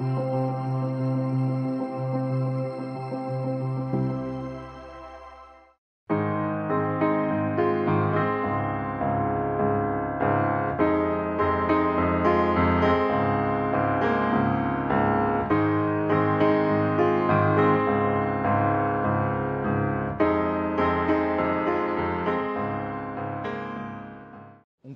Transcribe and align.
Um 0.00 0.02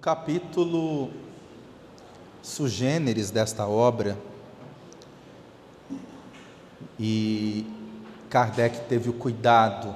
capítulo 0.00 1.10
sugêneres 2.42 3.30
desta 3.30 3.68
obra, 3.68 4.18
e 6.98 7.64
Kardec 8.28 8.80
teve 8.88 9.08
o 9.08 9.12
cuidado 9.12 9.94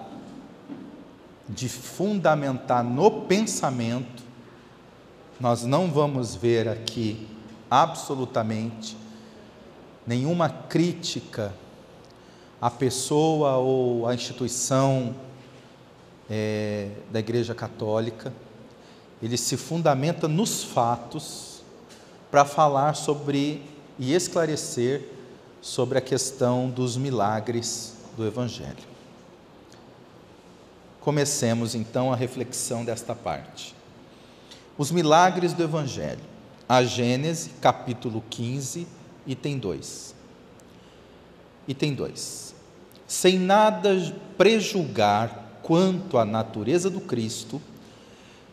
de 1.49 1.69
fundamentar 1.69 2.85
no 2.85 3.23
pensamento, 3.23 4.23
nós 5.41 5.65
não 5.65 5.91
vamos 5.91 6.35
ver 6.35 6.69
aqui 6.69 7.27
absolutamente 7.71 8.97
nenhuma 10.07 10.49
crítica 10.49 11.53
à 12.61 12.71
pessoa 12.71 13.57
ou 13.57 14.07
à 14.07 14.15
instituição 14.15 15.15
é, 16.31 16.91
da 17.11 17.19
Igreja 17.19 17.55
Católica. 17.55 18.33
Ele 19.21 19.37
se 19.37 19.57
fundamenta 19.57 20.29
nos 20.29 20.65
fatos 20.65 21.63
para 22.31 22.45
falar 22.45 22.95
sobre 22.95 23.63
e 23.99 24.15
esclarecer 24.15 25.09
sobre 25.63 25.97
a 25.97 26.01
questão 26.01 26.69
dos 26.69 26.97
milagres 26.97 27.95
do 28.17 28.27
Evangelho. 28.27 28.91
Comecemos 31.01 31.77
então 31.77 32.13
a 32.13 32.17
reflexão 32.17 32.85
desta 32.85 33.15
parte. 33.15 33.73
Os 34.77 34.91
milagres 34.91 35.53
do 35.53 35.63
Evangelho. 35.63 36.33
A 36.69 36.83
Gênese, 36.83 37.51
capítulo 37.61 38.25
15, 38.29 38.89
item 39.25 39.59
2. 39.59 40.15
Item 41.69 41.95
2. 41.95 42.55
Sem 43.07 43.39
nada 43.39 43.95
prejulgar 44.37 45.61
quanto 45.63 46.19
à 46.19 46.25
natureza 46.25 46.91
do 46.91 47.01
Cristo, 47.01 47.63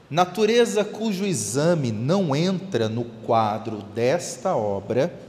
natureza 0.09 0.83
cujo 0.83 1.25
exame 1.25 1.91
não 1.91 2.35
entra 2.35 2.87
no 2.87 3.05
quadro 3.05 3.77
desta 3.77 4.55
obra, 4.55 5.28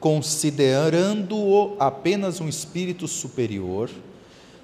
considerando-o 0.00 1.76
apenas 1.78 2.40
um 2.40 2.48
espírito 2.48 3.06
superior, 3.06 3.90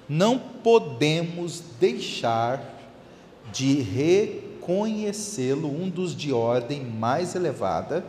não 0.09 0.39
podemos 0.39 1.61
deixar 1.79 2.75
de 3.53 3.81
reconhecê-lo 3.81 5.69
um 5.69 5.89
dos 5.89 6.15
de 6.15 6.33
ordem 6.33 6.83
mais 6.83 7.35
elevada 7.35 8.03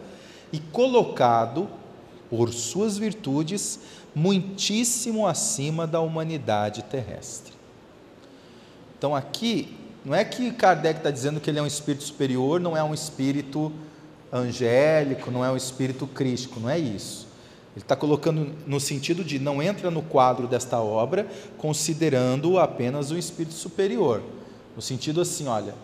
e 0.51 0.59
colocado, 0.59 1.69
por 2.31 2.53
suas 2.53 2.99
virtudes, 2.99 3.79
muitíssimo 4.15 5.27
acima 5.27 5.87
da 5.87 6.01
humanidade 6.01 6.83
terrestre. 6.85 7.53
Então, 8.97 9.15
aqui 9.15 9.77
não 10.05 10.15
é 10.15 10.25
que 10.25 10.51
Kardec 10.51 11.01
está 11.01 11.11
dizendo 11.11 11.41
que 11.41 11.51
ele 11.51 11.59
é 11.59 11.63
um 11.63 11.67
espírito 11.67 12.05
superior, 12.05 12.61
não 12.61 12.77
é 12.77 12.83
um 12.83 12.95
espírito 12.95 13.73
angélico, 14.33 15.31
não 15.31 15.45
é 15.45 15.51
um 15.51 15.57
espírito 15.57 16.07
crístico, 16.07 16.61
não 16.61 16.71
é 16.71 16.79
isso. 16.79 17.27
Ele 17.75 17.85
está 17.85 17.95
colocando 17.95 18.53
no 18.67 18.81
sentido 18.81 19.23
de 19.23 19.39
não 19.39 19.63
entra 19.63 19.91
no 19.91 20.03
quadro 20.03 20.49
desta 20.49 20.81
obra 20.81 21.29
considerando 21.57 22.59
apenas 22.59 23.11
um 23.11 23.17
espírito 23.17 23.55
superior. 23.55 24.23
No 24.75 24.83
sentido 24.83 25.21
assim, 25.21 25.47
olha, 25.47 25.75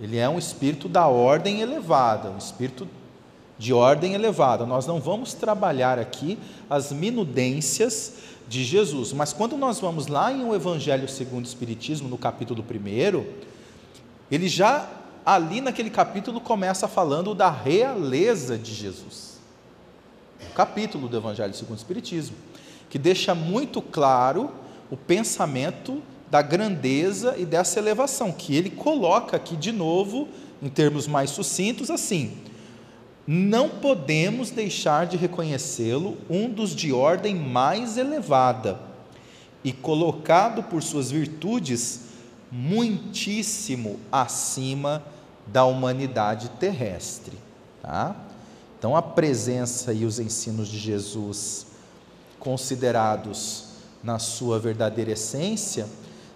ele 0.00 0.16
é 0.16 0.28
um 0.28 0.38
espírito 0.38 0.88
da 0.88 1.06
ordem 1.08 1.60
elevada, 1.60 2.30
um 2.30 2.38
espírito 2.38 2.86
de 3.58 3.72
ordem 3.72 4.14
elevada. 4.14 4.64
Nós 4.64 4.86
não 4.86 5.00
vamos 5.00 5.34
trabalhar 5.34 5.98
aqui 5.98 6.38
as 6.68 6.92
minudências 6.92 8.14
de 8.48 8.64
Jesus, 8.64 9.12
mas 9.12 9.32
quando 9.32 9.56
nós 9.56 9.78
vamos 9.78 10.06
lá 10.06 10.32
em 10.32 10.44
o 10.44 10.54
Evangelho 10.54 11.08
segundo 11.08 11.44
o 11.44 11.48
Espiritismo, 11.48 12.08
no 12.08 12.16
capítulo 12.18 12.64
1, 12.64 13.24
ele 14.30 14.48
já 14.48 14.88
ali 15.24 15.60
naquele 15.60 15.90
capítulo 15.90 16.40
começa 16.40 16.88
falando 16.88 17.34
da 17.34 17.50
realeza 17.50 18.56
de 18.56 18.74
Jesus. 18.74 19.38
O 20.50 20.54
capítulo 20.54 21.08
do 21.08 21.16
Evangelho 21.16 21.54
segundo 21.54 21.76
o 21.76 21.80
Espiritismo, 21.80 22.36
que 22.88 22.98
deixa 22.98 23.34
muito 23.34 23.80
claro 23.80 24.50
o 24.90 24.96
pensamento 24.96 26.02
da 26.30 26.42
grandeza 26.42 27.36
e 27.36 27.44
dessa 27.44 27.78
elevação, 27.78 28.32
que 28.32 28.56
ele 28.56 28.70
coloca 28.70 29.36
aqui 29.36 29.56
de 29.56 29.72
novo, 29.72 30.28
em 30.62 30.68
termos 30.68 31.06
mais 31.06 31.30
sucintos, 31.30 31.90
assim: 31.90 32.38
não 33.26 33.68
podemos 33.68 34.50
deixar 34.50 35.06
de 35.06 35.16
reconhecê-lo 35.16 36.16
um 36.28 36.48
dos 36.48 36.74
de 36.74 36.92
ordem 36.92 37.34
mais 37.34 37.96
elevada 37.96 38.80
e 39.62 39.72
colocado 39.72 40.62
por 40.62 40.82
suas 40.82 41.10
virtudes 41.10 42.09
muitíssimo 42.50 43.98
acima 44.10 45.02
da 45.46 45.64
humanidade 45.64 46.48
terrestre. 46.50 47.38
Tá? 47.82 48.16
Então, 48.78 48.96
a 48.96 49.02
presença 49.02 49.92
e 49.92 50.04
os 50.04 50.18
ensinos 50.18 50.68
de 50.68 50.78
Jesus, 50.78 51.66
considerados 52.38 53.64
na 54.02 54.18
sua 54.18 54.58
verdadeira 54.58 55.12
essência, 55.12 55.86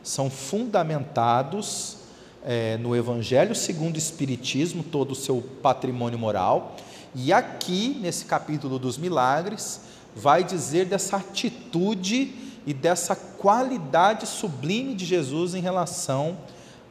são 0.03 0.29
fundamentados 0.29 1.97
é, 2.45 2.77
no 2.77 2.95
Evangelho 2.95 3.55
segundo 3.55 3.95
o 3.95 3.99
Espiritismo, 3.99 4.83
todo 4.83 5.13
o 5.13 5.15
seu 5.15 5.43
patrimônio 5.63 6.19
moral, 6.19 6.77
e 7.15 7.33
aqui, 7.33 7.97
nesse 8.01 8.25
capítulo 8.27 8.79
dos 8.79 8.99
milagres, 8.99 9.81
vai 10.15 10.45
dizer 10.45 10.85
dessa 10.85 11.17
atitude 11.17 12.44
e 12.67 12.73
dessa 12.73 13.15
qualidade 13.15 14.27
sublime 14.27 14.95
de 14.95 15.05
Jesus 15.05 15.55
em 15.55 15.61
relação 15.61 16.37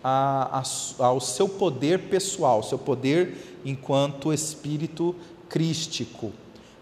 a, 0.04 0.62
a, 0.62 1.06
ao 1.06 1.20
seu 1.20 1.48
poder 1.50 2.10
pessoal, 2.10 2.62
seu 2.62 2.78
poder 2.78 3.62
enquanto 3.66 4.34
espírito 4.34 5.16
crístico, 5.50 6.32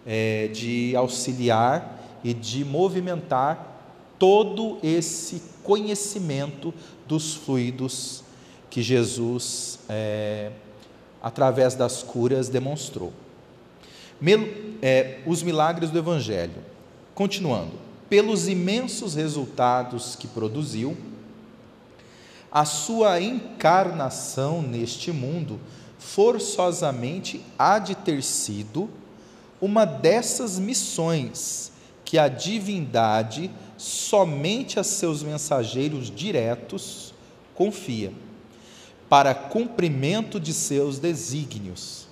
é, 0.06 0.48
de 0.48 0.96
auxiliar 0.96 2.20
e 2.24 2.34
de 2.34 2.66
movimentar 2.66 3.68
todo 4.18 4.78
esse 4.84 5.42
conhecimento 5.64 6.74
dos 7.08 7.34
fluidos 7.34 8.24
que 8.70 8.82
Jesus, 8.82 9.80
é, 9.90 10.52
através 11.22 11.76
das 11.76 12.02
curas, 12.02 12.50
demonstrou. 12.50 13.12
Mel, 14.20 14.48
é, 14.82 15.20
os 15.26 15.44
milagres 15.44 15.90
do 15.92 15.98
Evangelho. 15.98 16.64
Continuando 17.14 17.91
pelos 18.12 18.50
imensos 18.50 19.16
resultados 19.16 20.18
que 20.18 20.28
produziu, 20.28 20.98
a 22.52 22.66
sua 22.66 23.22
encarnação 23.22 24.62
neste 24.62 25.14
mundo 25.14 25.58
forçosamente 25.98 27.42
há 27.58 27.80
de 27.80 27.96
ter 27.96 28.22
sido 28.22 28.90
uma 29.62 29.86
dessas 29.86 30.60
missões 30.60 31.72
que 32.04 32.18
a 32.18 32.28
divindade 32.28 33.50
somente 33.78 34.78
a 34.78 34.84
seus 34.84 35.24
mensageiros 35.24 36.12
diretos 36.14 37.14
confia, 37.56 38.12
para 39.08 39.34
cumprimento 39.34 40.38
de 40.38 40.54
seus 40.54 41.00
desígnios. 41.00 42.08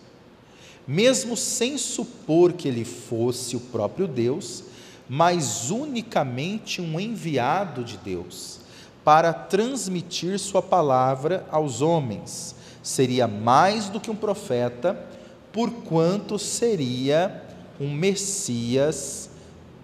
Mesmo 0.87 1.35
sem 1.35 1.77
supor 1.77 2.53
que 2.53 2.69
ele 2.69 2.85
fosse 2.85 3.57
o 3.57 3.59
próprio 3.59 4.07
Deus, 4.07 4.68
mas 5.09 5.71
unicamente 5.71 6.79
um 6.79 6.99
enviado 6.99 7.83
de 7.83 7.97
Deus 7.97 8.59
para 9.03 9.33
transmitir 9.33 10.37
Sua 10.37 10.61
palavra 10.61 11.47
aos 11.49 11.81
homens. 11.81 12.55
Seria 12.83 13.27
mais 13.27 13.89
do 13.89 13.99
que 13.99 14.11
um 14.11 14.15
profeta, 14.15 15.07
porquanto 15.51 16.37
seria 16.37 17.43
um 17.79 17.91
Messias 17.91 19.31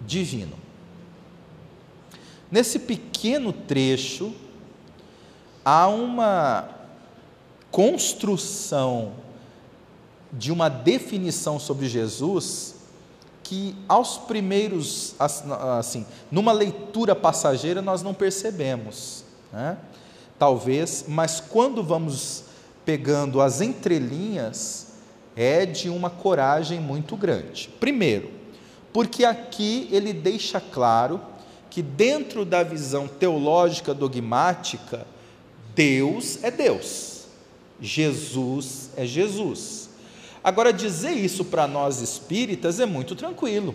divino. 0.06 0.56
Nesse 2.48 2.78
pequeno 2.78 3.52
trecho, 3.52 4.32
há 5.64 5.88
uma 5.88 6.68
construção 7.72 9.14
de 10.32 10.52
uma 10.52 10.68
definição 10.68 11.58
sobre 11.58 11.88
Jesus 11.88 12.75
que 13.46 13.76
aos 13.88 14.18
primeiros, 14.18 15.14
assim, 15.78 16.04
numa 16.32 16.50
leitura 16.50 17.14
passageira 17.14 17.80
nós 17.80 18.02
não 18.02 18.12
percebemos, 18.12 19.24
né? 19.52 19.78
talvez, 20.36 21.04
mas 21.06 21.38
quando 21.40 21.80
vamos 21.80 22.42
pegando 22.84 23.40
as 23.40 23.60
entrelinhas, 23.60 24.88
é 25.36 25.64
de 25.64 25.88
uma 25.88 26.10
coragem 26.10 26.80
muito 26.80 27.16
grande. 27.16 27.68
Primeiro, 27.78 28.30
porque 28.92 29.24
aqui 29.24 29.88
ele 29.92 30.12
deixa 30.12 30.60
claro 30.60 31.20
que, 31.70 31.82
dentro 31.82 32.44
da 32.44 32.64
visão 32.64 33.06
teológica 33.06 33.94
dogmática, 33.94 35.06
Deus 35.72 36.42
é 36.42 36.50
Deus, 36.50 37.26
Jesus 37.80 38.90
é 38.96 39.06
Jesus. 39.06 39.85
Agora, 40.46 40.72
dizer 40.72 41.10
isso 41.10 41.44
para 41.44 41.66
nós 41.66 42.00
espíritas 42.00 42.78
é 42.78 42.86
muito 42.86 43.16
tranquilo, 43.16 43.74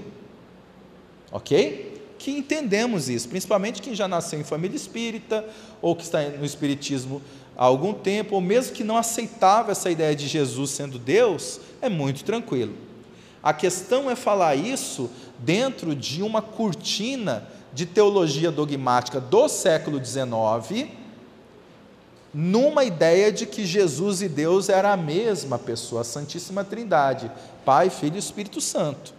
ok? 1.30 2.02
Que 2.18 2.32
entendemos 2.32 3.10
isso, 3.10 3.28
principalmente 3.28 3.82
quem 3.82 3.94
já 3.94 4.08
nasceu 4.08 4.40
em 4.40 4.44
família 4.46 4.78
espírita, 4.78 5.44
ou 5.82 5.94
que 5.98 6.04
está 6.04 6.24
no 6.30 6.46
espiritismo 6.46 7.22
há 7.58 7.66
algum 7.66 7.94
tempo, 7.94 8.36
ou 8.36 8.40
mesmo 8.40 8.74
que 8.74 8.86
não 8.86 8.96
aceitava 8.96 9.74
essa 9.74 9.92
ideia 9.92 10.16
de 10.16 10.30
Jesus 10.30 10.72
sendo 10.72 10.98
Deus, 10.98 11.60
é 11.82 11.90
muito 11.90 12.24
tranquilo. 12.24 12.74
A 13.44 13.52
questão 13.52 14.10
é 14.10 14.16
falar 14.16 14.56
isso 14.56 15.10
dentro 15.40 15.94
de 15.94 16.24
uma 16.24 16.42
cortina 16.42 17.50
de 17.74 17.86
teologia 17.86 18.50
dogmática 18.50 19.20
do 19.20 19.50
século 19.50 20.00
XIX, 20.02 20.88
numa 22.34 22.84
ideia 22.84 23.32
de 23.32 23.46
que 23.46 23.66
Jesus 23.66 24.22
e 24.22 24.30
Deus 24.30 24.70
era 24.70 24.94
a 24.94 24.98
mesma 24.98 25.60
pessoa, 25.60 26.02
a 26.02 26.06
Santíssima 26.06 26.64
Trindade, 26.64 27.32
Pai, 27.66 27.90
Filho 27.90 28.16
e 28.16 28.20
Espírito 28.20 28.62
Santo. 28.62 29.14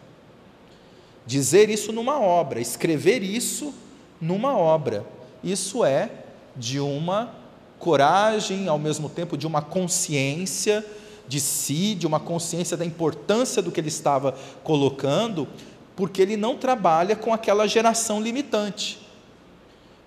Dizer 1.27 1.69
isso 1.69 1.93
numa 1.93 2.21
obra, 2.21 2.61
escrever 2.61 3.23
isso 3.23 3.75
numa 4.21 4.57
obra, 4.57 5.05
isso 5.43 5.85
é 5.85 6.11
de 6.57 6.81
uma 6.81 7.35
coragem, 7.79 8.69
ao 8.69 8.79
mesmo 8.79 9.09
tempo 9.09 9.37
de 9.37 9.47
uma 9.47 9.61
consciência 9.61 10.85
de 11.29 11.41
si, 11.41 11.95
de 11.95 12.07
uma 12.07 12.21
consciência 12.21 12.77
da 12.77 12.85
importância 12.85 13.63
do 13.63 13.71
que 13.71 13.81
ele 13.81 13.89
estava 13.89 14.37
colocando, 14.63 15.49
porque 15.97 16.23
ele 16.23 16.37
não 16.37 16.57
trabalha 16.57 17.15
com 17.17 17.33
aquela 17.33 17.67
geração 17.67 18.21
limitante. 18.21 19.01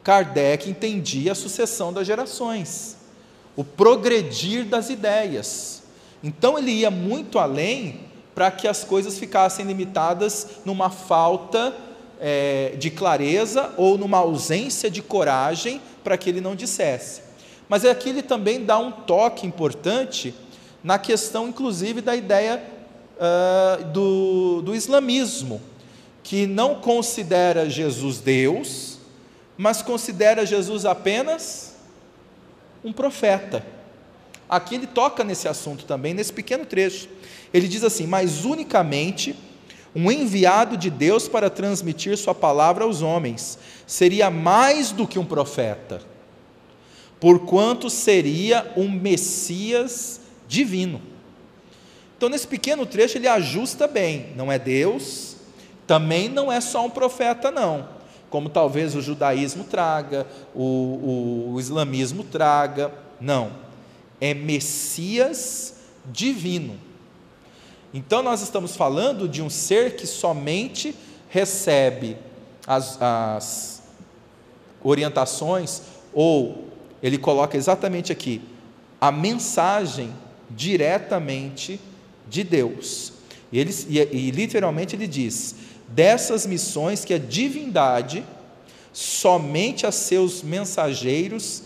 Kardec 0.03 0.69
entendia 0.69 1.31
a 1.31 1.35
sucessão 1.35 1.91
das 1.91 2.05
gerações, 2.05 2.94
o 3.55 3.63
progredir 3.63 4.65
das 4.65 4.89
ideias. 4.89 5.83
Então 6.23 6.57
ele 6.57 6.71
ia 6.71 6.91
muito 6.91 7.39
além 7.39 8.01
para 8.33 8.51
que 8.51 8.67
as 8.67 8.83
coisas 8.83 9.17
ficassem 9.17 9.65
limitadas 9.65 10.47
numa 10.65 10.89
falta 10.89 11.73
é, 12.19 12.73
de 12.77 12.89
clareza 12.89 13.73
ou 13.77 13.97
numa 13.97 14.17
ausência 14.17 14.89
de 14.89 15.01
coragem 15.01 15.81
para 16.03 16.17
que 16.17 16.29
ele 16.29 16.41
não 16.41 16.55
dissesse. 16.55 17.21
Mas 17.67 17.85
aqui 17.85 18.09
ele 18.09 18.21
também 18.21 18.63
dá 18.63 18.77
um 18.77 18.91
toque 18.91 19.47
importante 19.47 20.33
na 20.83 20.99
questão, 20.99 21.47
inclusive, 21.47 21.99
da 21.99 22.15
ideia 22.15 22.63
uh, 23.17 23.85
do, 23.85 24.61
do 24.61 24.75
islamismo, 24.75 25.59
que 26.21 26.45
não 26.45 26.75
considera 26.75 27.67
Jesus 27.67 28.19
Deus, 28.19 28.99
mas 29.57 29.81
considera 29.81 30.45
Jesus 30.45 30.85
apenas 30.85 31.75
um 32.85 32.93
profeta. 32.93 33.65
Aqui 34.47 34.75
ele 34.75 34.87
toca 34.87 35.23
nesse 35.23 35.49
assunto 35.49 35.83
também, 35.83 36.13
nesse 36.13 36.31
pequeno 36.31 36.65
trecho. 36.65 37.09
Ele 37.53 37.67
diz 37.67 37.83
assim: 37.83 38.07
Mas 38.07 38.45
unicamente 38.45 39.35
um 39.93 40.09
enviado 40.09 40.77
de 40.77 40.89
Deus 40.89 41.27
para 41.27 41.49
transmitir 41.49 42.17
Sua 42.17 42.35
palavra 42.35 42.83
aos 42.83 43.01
homens 43.01 43.57
seria 43.87 44.29
mais 44.29 44.91
do 44.91 45.07
que 45.07 45.19
um 45.19 45.25
profeta 45.25 46.01
porquanto 47.19 47.89
seria 47.89 48.71
um 48.75 48.89
Messias 48.89 50.21
divino. 50.47 51.01
Então, 52.15 52.29
nesse 52.29 52.47
pequeno 52.47 52.85
trecho, 52.85 53.17
ele 53.17 53.27
ajusta 53.27 53.88
bem: 53.88 54.27
não 54.35 54.51
é 54.51 54.59
Deus, 54.59 55.35
também 55.88 56.29
não 56.29 56.51
é 56.51 56.61
só 56.61 56.85
um 56.85 56.89
profeta, 56.89 57.49
não. 57.49 57.94
Como 58.30 58.50
talvez 58.50 58.95
o 58.95 59.01
judaísmo 59.01 59.63
traga, 59.63 60.27
o, 60.54 60.62
o, 60.62 61.54
o 61.54 61.60
islamismo 61.60 62.24
traga. 62.24 62.92
Não. 63.19 63.51
É 64.19 64.33
Messias 64.33 65.75
divino. 66.06 66.80
Então, 67.94 68.22
nós 68.22 68.42
estamos 68.42 68.75
falando 68.75 69.27
de 69.27 69.42
um 69.42 69.50
ser 69.50 69.95
que 69.95 70.06
somente 70.06 70.95
recebe 71.30 72.18
as, 72.68 73.01
as 73.01 73.83
orientações 74.83 75.81
ou 76.13 76.66
ele 77.01 77.18
coloca 77.18 77.57
exatamente 77.57 78.12
aqui 78.12 78.42
a 79.00 79.12
mensagem 79.12 80.13
diretamente 80.50 81.80
de 82.27 82.44
Deus. 82.44 83.13
E, 83.51 83.60
ele, 83.60 83.74
e, 83.88 84.00
e 84.00 84.31
literalmente 84.31 84.95
ele 84.95 85.07
diz: 85.07 85.56
dessas 85.87 86.45
missões 86.45 87.05
que 87.05 87.13
a 87.13 87.19
divindade 87.19 88.25
somente 88.91 89.85
a 89.85 89.91
seus 89.91 90.41
mensageiros 90.41 91.63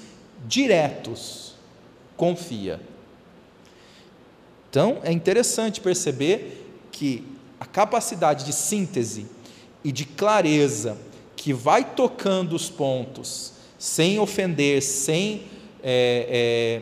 diretos 0.47 1.55
confia. 2.17 2.79
Então 4.69 4.99
é 5.03 5.11
interessante 5.11 5.79
perceber 5.79 6.65
que 6.91 7.25
a 7.59 7.65
capacidade 7.65 8.45
de 8.45 8.53
síntese 8.53 9.27
e 9.83 9.91
de 9.91 10.05
clareza 10.05 10.97
que 11.35 11.53
vai 11.53 11.83
tocando 11.83 12.55
os 12.55 12.69
pontos 12.69 13.53
sem 13.77 14.19
ofender, 14.19 14.81
sem 14.81 15.43
é, 15.81 16.81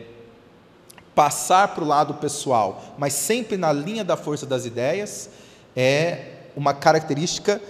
passar 1.14 1.74
para 1.74 1.84
o 1.84 1.86
lado 1.86 2.14
pessoal, 2.14 2.94
mas 2.98 3.12
sempre 3.12 3.56
na 3.56 3.72
linha 3.72 4.02
da 4.02 4.16
força 4.16 4.44
das 4.44 4.64
ideias, 4.64 5.30
é 5.76 6.37
uma 6.58 6.74
característica 6.74 7.62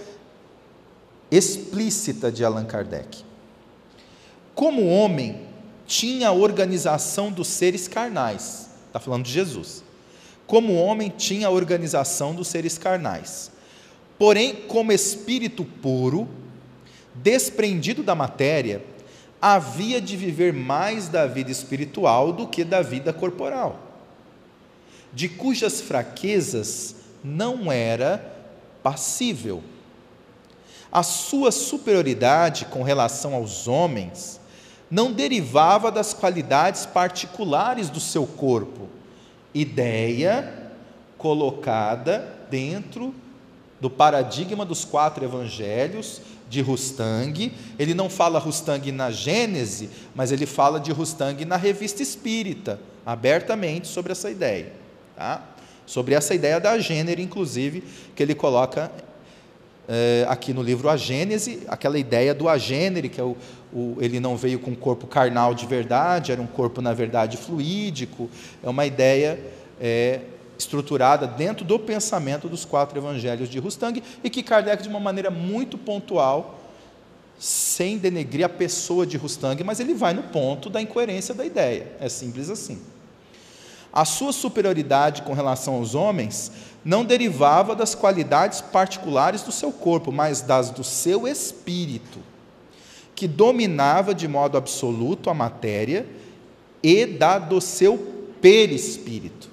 explícita 1.29 2.31
de 2.31 2.43
Allan 2.43 2.65
Kardec. 2.65 3.23
Como 4.55 4.87
homem, 4.87 5.41
tinha 5.85 6.29
a 6.29 6.31
organização 6.31 7.31
dos 7.31 7.47
seres 7.47 7.87
carnais, 7.87 8.67
está 8.87 8.99
falando 8.99 9.25
de 9.25 9.31
Jesus. 9.31 9.83
Como 10.47 10.73
homem, 10.73 11.13
tinha 11.15 11.47
a 11.47 11.51
organização 11.51 12.33
dos 12.33 12.47
seres 12.47 12.79
carnais. 12.79 13.51
Porém, 14.17 14.55
como 14.67 14.91
espírito 14.91 15.63
puro, 15.63 16.27
desprendido 17.13 18.01
da 18.01 18.15
matéria, 18.15 18.83
havia 19.39 20.01
de 20.01 20.17
viver 20.17 20.51
mais 20.51 21.07
da 21.09 21.27
vida 21.27 21.51
espiritual 21.51 22.33
do 22.33 22.47
que 22.47 22.63
da 22.63 22.81
vida 22.81 23.13
corporal, 23.13 23.79
de 25.13 25.29
cujas 25.29 25.79
fraquezas 25.79 26.95
não 27.23 27.71
era 27.71 28.38
passível. 28.81 29.63
A 30.91 31.03
sua 31.03 31.51
superioridade 31.51 32.65
com 32.65 32.81
relação 32.83 33.35
aos 33.35 33.67
homens 33.67 34.39
não 34.89 35.11
derivava 35.11 35.91
das 35.91 36.13
qualidades 36.13 36.85
particulares 36.85 37.89
do 37.89 37.99
seu 37.99 38.25
corpo, 38.25 38.87
ideia 39.53 40.71
colocada 41.17 42.35
dentro 42.49 43.13
do 43.79 43.89
paradigma 43.89 44.65
dos 44.65 44.83
quatro 44.83 45.23
evangelhos 45.23 46.21
de 46.49 46.61
Rustang. 46.61 47.53
Ele 47.77 47.93
não 47.93 48.09
fala 48.09 48.39
Rustang 48.39 48.91
na 48.91 49.11
Gênese, 49.11 49.89
mas 50.15 50.31
ele 50.31 50.45
fala 50.45 50.79
de 50.79 50.91
Rustang 50.91 51.45
na 51.45 51.55
Revista 51.55 52.01
Espírita, 52.01 52.79
abertamente 53.05 53.87
sobre 53.87 54.11
essa 54.11 54.31
ideia. 54.31 54.73
Tá? 55.15 55.43
Sobre 55.89 56.13
essa 56.13 56.35
ideia 56.35 56.59
da 56.59 56.77
gênero, 56.77 57.19
inclusive, 57.19 57.83
que 58.15 58.21
ele 58.21 58.35
coloca 58.35 58.91
é, 59.87 60.23
aqui 60.29 60.53
no 60.53 60.61
livro 60.61 60.87
A 60.87 60.95
Gênese, 60.95 61.61
aquela 61.67 61.97
ideia 61.97 62.31
do 62.31 62.47
agênere, 62.47 63.09
que 63.09 63.19
é 63.19 63.23
o, 63.23 63.35
o, 63.73 63.97
ele 63.99 64.19
não 64.19 64.37
veio 64.37 64.59
com 64.59 64.69
um 64.69 64.75
corpo 64.75 65.07
carnal 65.07 65.55
de 65.55 65.65
verdade, 65.65 66.31
era 66.31 66.39
um 66.39 66.45
corpo, 66.45 66.79
na 66.79 66.93
verdade, 66.93 67.37
fluídico. 67.37 68.29
É 68.63 68.69
uma 68.69 68.85
ideia. 68.85 69.39
É, 69.81 70.19
estruturada 70.59 71.25
dentro 71.25 71.63
do 71.63 71.79
pensamento 71.79 72.49
dos 72.49 72.65
quatro 72.65 72.99
evangelhos 72.99 73.47
de 73.47 73.57
Rustang 73.59 74.03
e 74.21 74.29
que 74.29 74.43
Kardec, 74.43 74.83
de 74.83 74.89
uma 74.89 74.99
maneira 74.99 75.31
muito 75.31 75.77
pontual, 75.77 76.59
sem 77.39 77.97
denegrir 77.97 78.45
a 78.45 78.49
pessoa 78.49 79.07
de 79.07 79.15
Rustang, 79.15 79.63
mas 79.63 79.79
ele 79.79 79.93
vai 79.93 80.13
no 80.13 80.23
ponto 80.23 80.69
da 80.69 80.81
incoerência 80.81 81.33
da 81.33 81.45
ideia. 81.45 81.93
É 82.01 82.09
simples 82.09 82.49
assim. 82.49 82.77
A 83.91 84.05
sua 84.05 84.31
superioridade 84.31 85.23
com 85.23 85.33
relação 85.33 85.75
aos 85.75 85.95
homens 85.95 86.51
não 86.85 87.03
derivava 87.03 87.75
das 87.75 87.95
qualidades 87.95 88.61
particulares 88.61 89.41
do 89.41 89.51
seu 89.51 89.71
corpo, 89.71 90.11
mas 90.11 90.41
das 90.41 90.69
do 90.69 90.83
seu 90.83 91.27
espírito, 91.27 92.19
que 93.15 93.27
dominava 93.27 94.13
de 94.13 94.27
modo 94.27 94.57
absoluto 94.57 95.29
a 95.29 95.33
matéria 95.33 96.05
e 96.81 97.05
da 97.05 97.37
do 97.37 97.59
seu 97.59 97.97
perispírito 98.41 99.49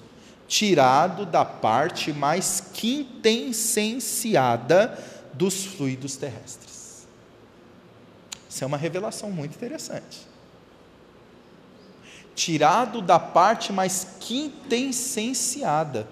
tirado 0.47 1.27
da 1.27 1.45
parte 1.45 2.13
mais 2.13 2.63
quintessenciada 2.73 4.97
dos 5.33 5.65
fluidos 5.65 6.17
terrestres. 6.17 7.07
Isso 8.49 8.65
é 8.65 8.67
uma 8.67 8.77
revelação 8.77 9.31
muito 9.31 9.55
interessante 9.55 10.27
tirado 12.37 13.01
da 13.01 13.19
parte 13.19 13.73
mais 13.73 14.07
quintessenciada. 14.21 16.07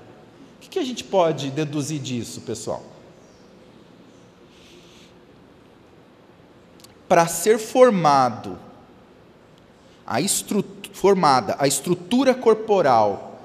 O 0.56 0.60
que, 0.60 0.70
que 0.70 0.78
a 0.78 0.84
gente 0.84 1.04
pode 1.04 1.50
deduzir 1.50 2.00
disso, 2.00 2.40
pessoal? 2.40 2.82
Para 7.06 7.28
ser 7.28 7.58
formado 7.58 8.58
a 10.06 10.16
formada 10.92 11.56
a 11.58 11.66
estrutura 11.66 12.34
corporal 12.34 13.40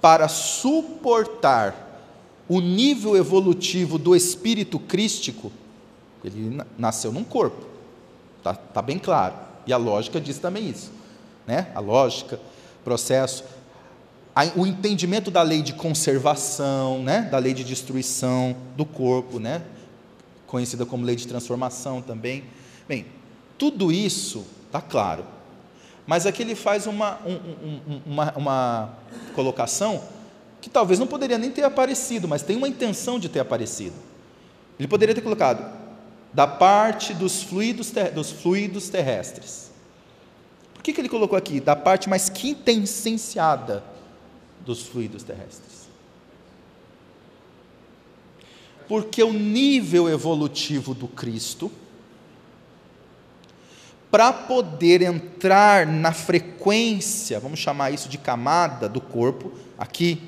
para 0.00 0.28
suportar 0.28 2.02
o 2.46 2.60
nível 2.60 3.16
evolutivo 3.16 3.98
do 3.98 4.14
espírito 4.14 4.78
crístico, 4.78 5.50
ele 6.22 6.60
nasceu 6.76 7.10
num 7.10 7.24
corpo, 7.24 7.64
Está 8.38 8.54
tá 8.54 8.82
bem 8.82 8.98
claro. 8.98 9.34
E 9.66 9.72
a 9.72 9.78
lógica 9.78 10.20
diz 10.20 10.38
também 10.38 10.68
isso 10.68 10.92
né? 11.46 11.68
A 11.74 11.80
lógica, 11.80 12.40
processo, 12.82 13.44
o 14.56 14.66
entendimento 14.66 15.30
da 15.30 15.42
lei 15.42 15.62
de 15.62 15.72
conservação, 15.72 17.02
né? 17.02 17.22
Da 17.22 17.38
lei 17.38 17.54
de 17.54 17.62
destruição 17.62 18.56
do 18.76 18.84
corpo, 18.84 19.38
né? 19.38 19.62
Conhecida 20.46 20.84
como 20.84 21.04
lei 21.04 21.16
de 21.16 21.26
transformação 21.26 22.02
também. 22.02 22.44
Bem, 22.88 23.06
tudo 23.56 23.92
isso 23.92 24.44
está 24.66 24.80
claro. 24.80 25.24
Mas 26.06 26.26
aqui 26.26 26.42
ele 26.42 26.54
faz 26.54 26.86
uma, 26.86 27.18
um, 27.24 27.32
um, 27.32 28.00
uma, 28.06 28.32
uma 28.36 28.90
colocação 29.34 30.02
que 30.60 30.68
talvez 30.68 30.98
não 30.98 31.06
poderia 31.06 31.38
nem 31.38 31.50
ter 31.50 31.62
aparecido, 31.62 32.26
mas 32.26 32.42
tem 32.42 32.56
uma 32.56 32.68
intenção 32.68 33.18
de 33.18 33.28
ter 33.28 33.40
aparecido. 33.40 33.94
Ele 34.78 34.88
poderia 34.88 35.14
ter 35.14 35.20
colocado 35.20 35.64
da 36.32 36.46
parte 36.46 37.14
dos 37.14 37.42
fluidos, 37.42 37.92
dos 38.12 38.32
fluidos 38.32 38.88
terrestres. 38.88 39.63
Que, 40.84 40.92
que 40.92 41.00
ele 41.00 41.08
colocou 41.08 41.36
aqui? 41.36 41.60
Da 41.60 41.74
parte 41.74 42.10
mais 42.10 42.28
quintessenciada 42.28 43.82
dos 44.60 44.82
fluidos 44.82 45.22
terrestres. 45.22 45.88
Porque 48.86 49.22
o 49.22 49.32
nível 49.32 50.10
evolutivo 50.10 50.92
do 50.92 51.08
Cristo 51.08 51.72
para 54.10 54.30
poder 54.32 55.02
entrar 55.02 55.86
na 55.86 56.12
frequência, 56.12 57.40
vamos 57.40 57.58
chamar 57.58 57.90
isso 57.90 58.08
de 58.08 58.18
camada 58.18 58.88
do 58.88 59.00
corpo, 59.00 59.52
aqui, 59.76 60.22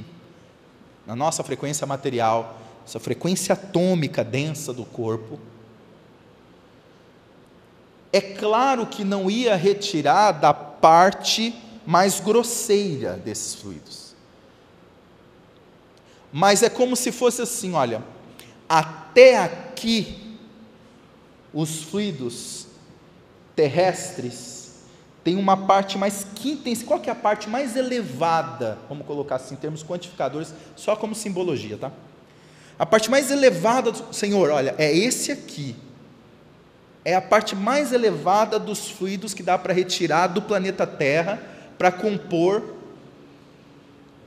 na 1.06 1.14
nossa 1.14 1.44
frequência 1.44 1.86
material, 1.86 2.58
essa 2.84 2.98
frequência 2.98 3.52
atômica 3.52 4.24
densa 4.24 4.72
do 4.72 4.84
corpo, 4.84 5.38
é 8.12 8.20
claro 8.20 8.86
que 8.86 9.04
não 9.04 9.30
ia 9.30 9.56
retirar 9.56 10.32
da 10.32 10.54
parte 10.54 11.54
mais 11.86 12.20
grosseira 12.20 13.14
desses 13.14 13.54
fluidos. 13.54 14.14
Mas 16.32 16.62
é 16.62 16.68
como 16.68 16.96
se 16.96 17.12
fosse 17.12 17.42
assim: 17.42 17.72
olha, 17.74 18.02
até 18.68 19.38
aqui, 19.38 20.38
os 21.52 21.82
fluidos 21.82 22.66
terrestres 23.54 24.56
tem 25.24 25.34
uma 25.34 25.56
parte 25.56 25.98
mais 25.98 26.24
quinta, 26.36 26.70
qual 26.84 27.00
que 27.00 27.08
é 27.08 27.12
a 27.12 27.16
parte 27.16 27.48
mais 27.48 27.74
elevada, 27.74 28.78
vamos 28.88 29.04
colocar 29.06 29.36
assim 29.36 29.54
em 29.54 29.58
termos 29.58 29.82
quantificadores, 29.82 30.54
só 30.76 30.94
como 30.94 31.16
simbologia, 31.16 31.76
tá? 31.76 31.90
A 32.78 32.86
parte 32.86 33.10
mais 33.10 33.30
elevada 33.30 33.90
do 33.90 34.14
Senhor, 34.14 34.50
olha, 34.50 34.74
é 34.78 34.96
esse 34.96 35.32
aqui. 35.32 35.74
É 37.06 37.14
a 37.14 37.20
parte 37.20 37.54
mais 37.54 37.92
elevada 37.92 38.58
dos 38.58 38.90
fluidos 38.90 39.32
que 39.32 39.40
dá 39.40 39.56
para 39.56 39.72
retirar 39.72 40.26
do 40.26 40.42
planeta 40.42 40.84
Terra 40.84 41.40
para 41.78 41.92
compor 41.92 42.74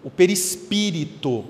o 0.02 0.10
perispírito 0.10 1.44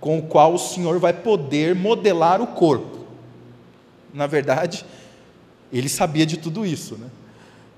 com 0.00 0.18
o 0.18 0.22
qual 0.22 0.54
o 0.54 0.58
Senhor 0.58 0.98
vai 0.98 1.12
poder 1.12 1.76
modelar 1.76 2.42
o 2.42 2.46
corpo. 2.48 3.06
Na 4.12 4.26
verdade, 4.26 4.84
ele 5.72 5.88
sabia 5.88 6.26
de 6.26 6.36
tudo 6.36 6.66
isso, 6.66 6.96
né? 6.96 7.06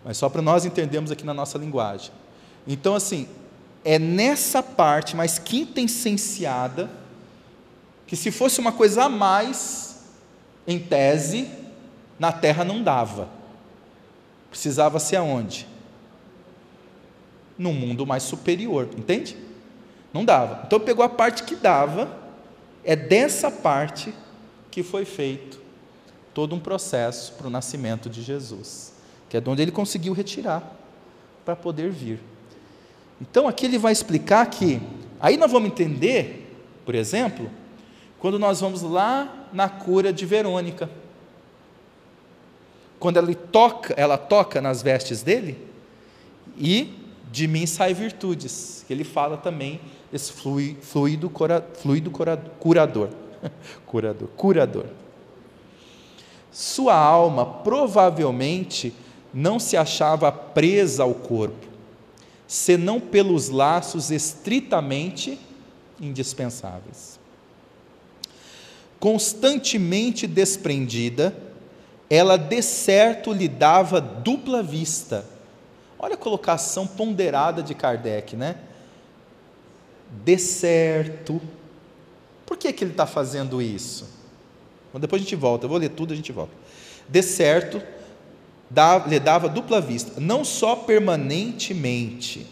Mas 0.03 0.17
só 0.17 0.31
para 0.31 0.41
nós 0.41 0.65
entendermos 0.65 1.11
aqui 1.11 1.27
na 1.27 1.35
nossa 1.35 1.59
linguagem. 1.59 2.13
Então, 2.67 2.95
assim, 2.95 3.29
é 3.85 3.99
nessa 3.99 4.63
parte 4.63 5.15
mais 5.15 5.39
quintessenciada 5.39 6.89
que 8.07 8.17
se 8.17 8.31
fosse 8.31 8.59
uma 8.59 8.73
coisa 8.73 9.05
a 9.05 9.09
mais, 9.11 9.92
em 10.67 10.79
tese, 10.79 11.51
na 12.19 12.33
terra 12.33 12.65
não 12.65 12.83
dava. 12.83 13.29
Precisava 14.51 14.99
ser 14.99 15.17
aonde? 15.17 15.67
Num 17.59 17.73
mundo 17.73 18.07
mais 18.07 18.23
superior, 18.23 18.89
entende? 18.97 19.37
Não 20.13 20.25
dava. 20.25 20.63
Então 20.67 20.79
pegou 20.79 21.05
a 21.05 21.09
parte 21.09 21.43
que 21.43 21.57
dava, 21.57 22.17
é 22.85 22.95
dessa 22.95 23.51
parte 23.51 24.15
que 24.71 24.83
foi 24.83 25.05
feito 25.05 25.61
todo 26.35 26.55
um 26.55 26.61
processo 26.61 27.33
para 27.35 27.47
o 27.47 27.51
nascimento 27.51 28.09
de 28.09 28.23
Jesus, 28.23 28.93
que 29.29 29.37
é 29.37 29.41
de 29.41 29.49
onde 29.49 29.63
ele 29.63 29.71
conseguiu 29.71 30.13
retirar 30.13 30.63
para 31.45 31.55
poder 31.57 31.91
vir. 31.91 32.21
Então 33.21 33.47
aqui 33.47 33.67
ele 33.67 33.79
vai 33.79 33.93
explicar 33.93 34.47
que, 34.47 34.81
aí 35.21 35.37
nós 35.37 35.51
vamos 35.51 35.71
entender, 35.71 36.57
por 36.85 36.95
exemplo, 36.95 37.51
quando 38.19 38.39
nós 38.39 38.61
vamos 38.61 38.83
lá 38.83 39.42
na 39.53 39.69
cura 39.69 40.13
de 40.13 40.25
Verônica. 40.25 40.89
Quando 42.99 43.17
ela 43.17 43.35
toca, 43.35 43.95
ela 43.97 44.17
toca 44.17 44.61
nas 44.61 44.83
vestes 44.83 45.23
dele 45.23 45.59
e 46.57 46.95
de 47.31 47.49
mim 47.49 47.67
sai 47.67 47.95
virtudes, 47.95 48.85
que 48.87 48.93
ele 48.93 49.05
fala 49.05 49.37
também 49.37 49.81
esse 50.13 50.33
fluido, 50.33 50.81
fluido, 50.83 51.33
fluido 51.75 52.11
curador, 52.11 53.09
curador, 53.87 54.29
curador. 54.37 54.87
Sua 56.53 56.95
alma 56.95 57.47
provavelmente 57.47 58.95
não 59.33 59.59
se 59.59 59.77
achava 59.77 60.31
presa 60.31 61.03
ao 61.03 61.15
corpo, 61.15 61.67
senão 62.47 63.01
pelos 63.01 63.49
laços 63.49 64.11
estritamente 64.11 65.41
indispensáveis. 65.99 67.19
Constantemente 69.03 70.29
desprendida, 70.29 71.37
ela 72.09 72.37
de 72.37 72.63
certo 72.63 73.33
lhe 73.33 73.49
dava 73.49 74.01
dupla 74.01 74.63
vista. 74.63 75.27
Olha 75.99 76.15
a 76.15 76.17
colocação 76.17 76.87
ponderada 76.87 77.65
de 77.65 77.75
Kardec, 77.75 78.37
né? 78.37 78.59
De 80.25 80.39
certo. 80.39 81.43
Por 82.47 82.57
que, 82.57 82.73
que 82.73 82.85
ele 82.85 82.93
está 82.93 83.05
fazendo 83.05 83.61
isso? 83.61 84.09
depois 85.01 85.21
a 85.21 85.25
gente 85.25 85.35
volta, 85.35 85.65
eu 85.65 85.69
vou 85.69 85.79
ler 85.79 85.89
tudo, 85.89 86.13
a 86.13 86.17
gente 86.17 86.31
volta. 86.31 86.53
De 87.09 87.23
certo, 87.25 87.83
lhe 89.09 89.19
dava 89.19 89.49
dupla 89.49 89.81
vista, 89.81 90.21
não 90.21 90.45
só 90.45 90.77
permanentemente, 90.77 92.47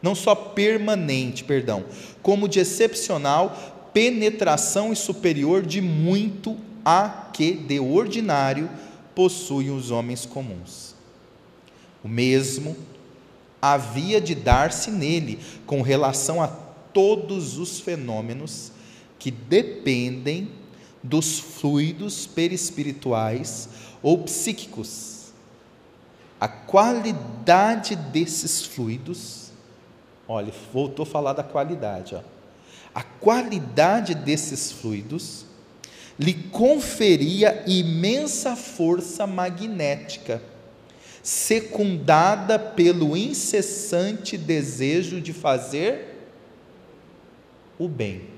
não 0.00 0.14
só 0.14 0.34
permanente, 0.34 1.44
perdão, 1.44 1.84
como 2.22 2.48
de 2.48 2.60
excepcional 2.60 3.76
penetração 3.98 4.92
e 4.92 4.96
superior 4.96 5.60
de 5.60 5.80
muito 5.80 6.56
a 6.84 7.08
que 7.32 7.52
de 7.52 7.80
ordinário 7.80 8.70
possuem 9.12 9.72
os 9.72 9.90
homens 9.90 10.24
comuns. 10.24 10.94
O 12.04 12.06
mesmo 12.06 12.76
havia 13.60 14.20
de 14.20 14.36
dar-se 14.36 14.92
nele 14.92 15.40
com 15.66 15.82
relação 15.82 16.40
a 16.40 16.46
todos 16.46 17.58
os 17.58 17.80
fenômenos 17.80 18.70
que 19.18 19.32
dependem 19.32 20.48
dos 21.02 21.40
fluidos 21.40 22.24
perispirituais 22.24 23.68
ou 24.00 24.18
psíquicos. 24.18 25.32
A 26.40 26.46
qualidade 26.46 27.96
desses 27.96 28.64
fluidos, 28.64 29.50
olha, 30.28 30.54
voltou 30.72 31.02
a 31.02 31.06
falar 31.06 31.32
da 31.32 31.42
qualidade, 31.42 32.14
ó. 32.14 32.37
A 32.98 33.02
qualidade 33.04 34.12
desses 34.12 34.72
fluidos 34.72 35.44
lhe 36.18 36.34
conferia 36.34 37.62
imensa 37.64 38.56
força 38.56 39.24
magnética, 39.24 40.42
secundada 41.22 42.58
pelo 42.58 43.16
incessante 43.16 44.36
desejo 44.36 45.20
de 45.20 45.32
fazer 45.32 46.16
o 47.78 47.86
bem. 47.86 48.36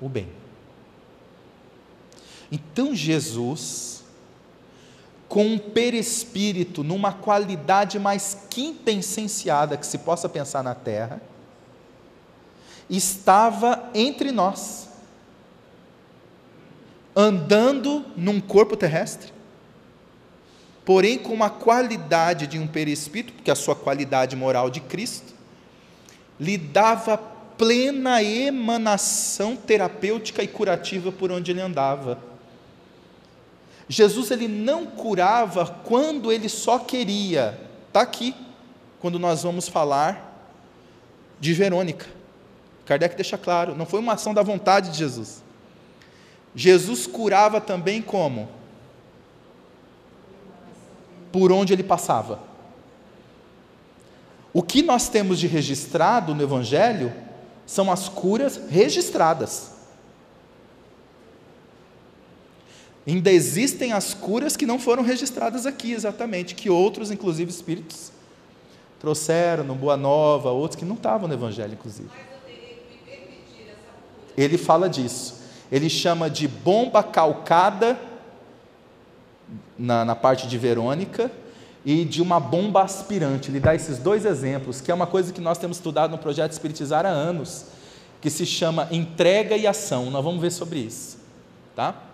o 0.00 0.08
bem. 0.08 0.28
Então 2.50 2.94
Jesus, 2.94 3.99
com 5.30 5.44
um 5.46 5.58
perispírito, 5.58 6.82
numa 6.82 7.12
qualidade 7.12 8.00
mais 8.00 8.36
quintessenciada 8.50 9.76
que 9.76 9.86
se 9.86 9.98
possa 9.98 10.28
pensar 10.28 10.64
na 10.64 10.74
terra, 10.74 11.22
estava 12.90 13.88
entre 13.94 14.32
nós, 14.32 14.88
andando 17.14 18.04
num 18.16 18.40
corpo 18.40 18.76
terrestre, 18.76 19.32
porém 20.84 21.16
com 21.16 21.32
uma 21.32 21.48
qualidade 21.48 22.48
de 22.48 22.58
um 22.58 22.66
perispírito, 22.66 23.34
porque 23.34 23.52
a 23.52 23.56
sua 23.56 23.76
qualidade 23.76 24.34
moral 24.34 24.68
de 24.68 24.80
Cristo, 24.80 25.32
lhe 26.40 26.58
dava 26.58 27.16
plena 27.56 28.20
emanação 28.20 29.54
terapêutica 29.54 30.42
e 30.42 30.48
curativa 30.48 31.12
por 31.12 31.30
onde 31.30 31.52
ele 31.52 31.60
andava. 31.60 32.29
Jesus 33.90 34.30
ele 34.30 34.46
não 34.46 34.86
curava 34.86 35.66
quando 35.66 36.30
ele 36.30 36.48
só 36.48 36.78
queria. 36.78 37.60
Está 37.88 38.02
aqui, 38.02 38.36
quando 39.00 39.18
nós 39.18 39.42
vamos 39.42 39.68
falar 39.68 40.48
de 41.40 41.52
Verônica. 41.52 42.06
Kardec 42.86 43.16
deixa 43.16 43.36
claro, 43.36 43.74
não 43.74 43.84
foi 43.84 43.98
uma 43.98 44.12
ação 44.12 44.32
da 44.32 44.44
vontade 44.44 44.90
de 44.90 44.98
Jesus. 44.98 45.42
Jesus 46.54 47.04
curava 47.04 47.60
também 47.60 48.00
como? 48.00 48.48
Por 51.32 51.50
onde 51.50 51.72
ele 51.72 51.82
passava. 51.82 52.38
O 54.52 54.62
que 54.62 54.82
nós 54.82 55.08
temos 55.08 55.36
de 55.36 55.48
registrado 55.48 56.32
no 56.32 56.44
Evangelho 56.44 57.12
são 57.66 57.90
as 57.90 58.08
curas 58.08 58.60
registradas. 58.68 59.79
Ainda 63.06 63.30
existem 63.30 63.92
as 63.92 64.12
curas 64.12 64.56
que 64.56 64.66
não 64.66 64.78
foram 64.78 65.02
registradas 65.02 65.66
aqui 65.66 65.92
exatamente, 65.92 66.54
que 66.54 66.68
outros, 66.68 67.10
inclusive 67.10 67.50
espíritos, 67.50 68.12
trouxeram 68.98 69.64
no 69.64 69.74
Boa 69.74 69.96
Nova, 69.96 70.50
outros 70.50 70.78
que 70.78 70.84
não 70.84 70.94
estavam 70.94 71.26
no 71.26 71.34
Evangelho, 71.34 71.72
inclusive. 71.72 72.10
Ele 74.36 74.58
fala 74.58 74.88
disso. 74.88 75.40
Ele 75.72 75.88
chama 75.88 76.28
de 76.28 76.46
bomba 76.46 77.02
calcada 77.02 77.98
na, 79.78 80.04
na 80.04 80.14
parte 80.14 80.46
de 80.46 80.58
Verônica 80.58 81.30
e 81.84 82.04
de 82.04 82.20
uma 82.20 82.38
bomba 82.38 82.82
aspirante. 82.82 83.50
Ele 83.50 83.60
dá 83.60 83.74
esses 83.74 83.98
dois 83.98 84.26
exemplos, 84.26 84.80
que 84.80 84.90
é 84.90 84.94
uma 84.94 85.06
coisa 85.06 85.32
que 85.32 85.40
nós 85.40 85.58
temos 85.58 85.78
estudado 85.78 86.10
no 86.10 86.18
projeto 86.18 86.52
Espiritizar 86.52 87.06
há 87.06 87.10
anos, 87.10 87.66
que 88.20 88.28
se 88.28 88.44
chama 88.44 88.88
entrega 88.90 89.56
e 89.56 89.66
ação. 89.66 90.10
Nós 90.10 90.22
vamos 90.22 90.40
ver 90.40 90.50
sobre 90.50 90.80
isso, 90.80 91.18
tá? 91.74 92.09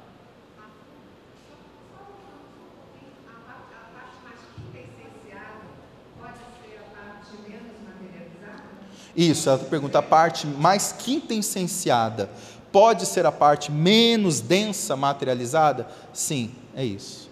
Isso, 9.16 9.48
ela 9.48 9.58
pergunta, 9.58 9.98
a 9.98 10.02
parte 10.02 10.46
mais 10.46 10.92
quintessenciada 10.92 12.28
pode 12.70 13.06
ser 13.06 13.24
a 13.24 13.32
parte 13.32 13.72
menos 13.72 14.40
densa 14.40 14.94
materializada? 14.94 15.88
Sim, 16.12 16.50
é 16.74 16.84
isso. 16.84 17.30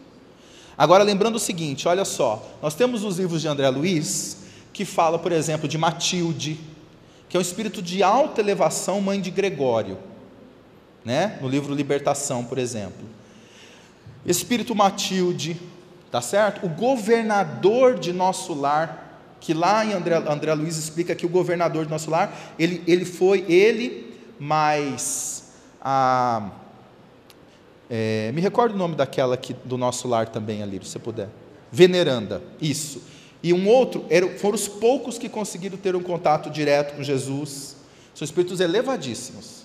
Agora, 0.76 1.04
lembrando 1.04 1.36
o 1.36 1.40
seguinte, 1.40 1.86
olha 1.86 2.04
só, 2.04 2.42
nós 2.62 2.74
temos 2.74 3.04
os 3.04 3.18
livros 3.18 3.42
de 3.42 3.48
André 3.48 3.68
Luiz, 3.68 4.38
que 4.72 4.84
fala, 4.84 5.18
por 5.18 5.30
exemplo, 5.30 5.68
de 5.68 5.76
Matilde, 5.76 6.58
que 7.28 7.36
é 7.36 7.38
um 7.38 7.42
espírito 7.42 7.82
de 7.82 8.02
alta 8.02 8.40
elevação, 8.40 9.00
mãe 9.00 9.20
de 9.20 9.30
Gregório, 9.30 9.98
né? 11.04 11.38
no 11.42 11.48
livro 11.48 11.74
Libertação, 11.74 12.42
por 12.44 12.58
exemplo. 12.58 13.04
Espírito 14.24 14.74
Matilde, 14.74 15.60
tá 16.10 16.20
certo? 16.20 16.64
O 16.64 16.68
governador 16.68 17.98
de 17.98 18.12
nosso 18.12 18.54
lar, 18.54 19.03
que 19.44 19.52
lá 19.52 19.84
em 19.84 19.92
André, 19.92 20.16
André 20.26 20.54
Luiz 20.54 20.78
explica 20.78 21.14
que 21.14 21.26
o 21.26 21.28
governador 21.28 21.84
do 21.84 21.90
nosso 21.90 22.10
lar, 22.10 22.54
ele, 22.58 22.82
ele 22.86 23.04
foi 23.04 23.44
ele, 23.46 24.16
mais 24.40 25.52
a. 25.82 26.50
É, 27.90 28.32
me 28.32 28.40
recordo 28.40 28.74
o 28.74 28.78
nome 28.78 28.96
daquela 28.96 29.34
aqui 29.34 29.54
do 29.66 29.76
nosso 29.76 30.08
lar 30.08 30.28
também 30.28 30.62
ali, 30.62 30.80
se 30.82 30.92
você 30.92 30.98
puder. 30.98 31.28
Veneranda, 31.70 32.42
isso. 32.58 33.02
E 33.42 33.52
um 33.52 33.68
outro, 33.68 34.06
eram, 34.08 34.30
foram 34.38 34.54
os 34.54 34.66
poucos 34.66 35.18
que 35.18 35.28
conseguiram 35.28 35.76
ter 35.76 35.94
um 35.94 36.02
contato 36.02 36.48
direto 36.48 36.96
com 36.96 37.02
Jesus. 37.02 37.76
São 38.14 38.25
espíritos 38.25 38.60
elevadíssimos. 38.60 39.64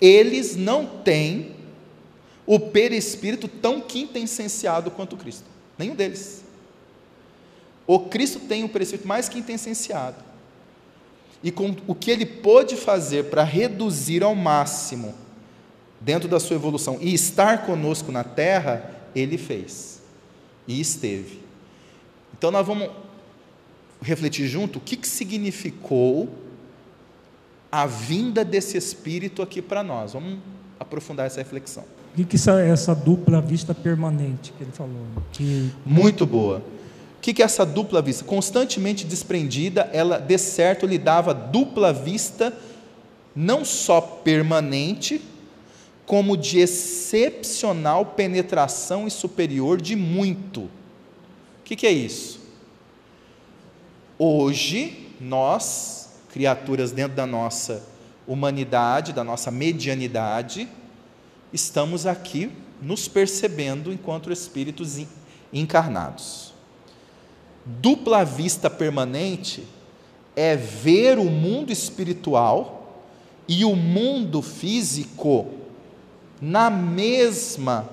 Eles 0.00 0.56
não 0.56 0.86
têm 0.86 1.54
o 2.46 2.58
perispírito 2.58 3.48
tão 3.48 3.82
quintessenciado 3.82 4.90
quanto 4.90 5.14
Cristo. 5.14 5.44
Nenhum 5.76 5.94
deles. 5.94 6.43
O 7.86 8.00
Cristo 8.00 8.40
tem 8.40 8.64
o 8.64 8.68
preceito 8.68 9.06
mais 9.06 9.28
que 9.28 9.38
intensenciado. 9.38 10.16
E 11.42 11.50
com 11.50 11.76
o 11.86 11.94
que 11.94 12.10
ele 12.10 12.24
pôde 12.24 12.76
fazer 12.76 13.24
para 13.24 13.42
reduzir 13.42 14.22
ao 14.22 14.34
máximo, 14.34 15.14
dentro 16.00 16.28
da 16.28 16.40
sua 16.40 16.56
evolução, 16.56 16.98
e 17.00 17.12
estar 17.12 17.66
conosco 17.66 18.10
na 18.10 18.24
terra, 18.24 18.90
ele 19.14 19.36
fez. 19.36 20.00
E 20.66 20.80
esteve. 20.80 21.40
Então 22.36 22.50
nós 22.50 22.66
vamos 22.66 22.88
refletir 24.00 24.46
junto 24.46 24.78
o 24.78 24.82
que, 24.82 24.96
que 24.96 25.06
significou 25.06 26.28
a 27.70 27.86
vinda 27.86 28.44
desse 28.44 28.78
Espírito 28.78 29.42
aqui 29.42 29.60
para 29.60 29.82
nós. 29.82 30.14
Vamos 30.14 30.38
aprofundar 30.80 31.26
essa 31.26 31.40
reflexão. 31.40 31.84
O 32.12 32.16
que, 32.16 32.24
que 32.24 32.36
essa, 32.36 32.60
essa 32.60 32.94
dupla 32.94 33.42
vista 33.42 33.74
permanente 33.74 34.52
que 34.56 34.62
ele 34.62 34.72
falou? 34.72 35.04
Que... 35.32 35.70
Muito 35.84 36.24
boa 36.24 36.62
que, 37.24 37.32
que 37.32 37.40
é 37.40 37.46
essa 37.46 37.64
dupla 37.64 38.02
vista? 38.02 38.22
Constantemente 38.22 39.06
desprendida, 39.06 39.88
ela 39.94 40.18
de 40.18 40.36
certo 40.36 40.84
lhe 40.84 40.98
dava 40.98 41.32
dupla 41.32 41.90
vista, 41.90 42.52
não 43.34 43.64
só 43.64 43.98
permanente, 43.98 45.22
como 46.04 46.36
de 46.36 46.58
excepcional 46.58 48.04
penetração 48.04 49.06
e 49.06 49.10
superior 49.10 49.80
de 49.80 49.96
muito. 49.96 50.64
O 50.64 50.70
que, 51.64 51.74
que 51.74 51.86
é 51.86 51.90
isso? 51.90 52.40
Hoje, 54.18 55.08
nós, 55.18 56.10
criaturas 56.28 56.92
dentro 56.92 57.16
da 57.16 57.24
nossa 57.24 57.82
humanidade, 58.26 59.14
da 59.14 59.24
nossa 59.24 59.50
medianidade, 59.50 60.68
estamos 61.50 62.04
aqui 62.04 62.52
nos 62.82 63.08
percebendo 63.08 63.90
enquanto 63.90 64.30
espíritos 64.30 65.00
encarnados. 65.50 66.43
Dupla 67.64 68.24
vista 68.24 68.68
permanente 68.68 69.64
é 70.36 70.56
ver 70.56 71.18
o 71.18 71.24
mundo 71.24 71.72
espiritual 71.72 73.02
e 73.48 73.64
o 73.64 73.74
mundo 73.74 74.42
físico 74.42 75.46
na 76.40 76.68
mesma 76.68 77.88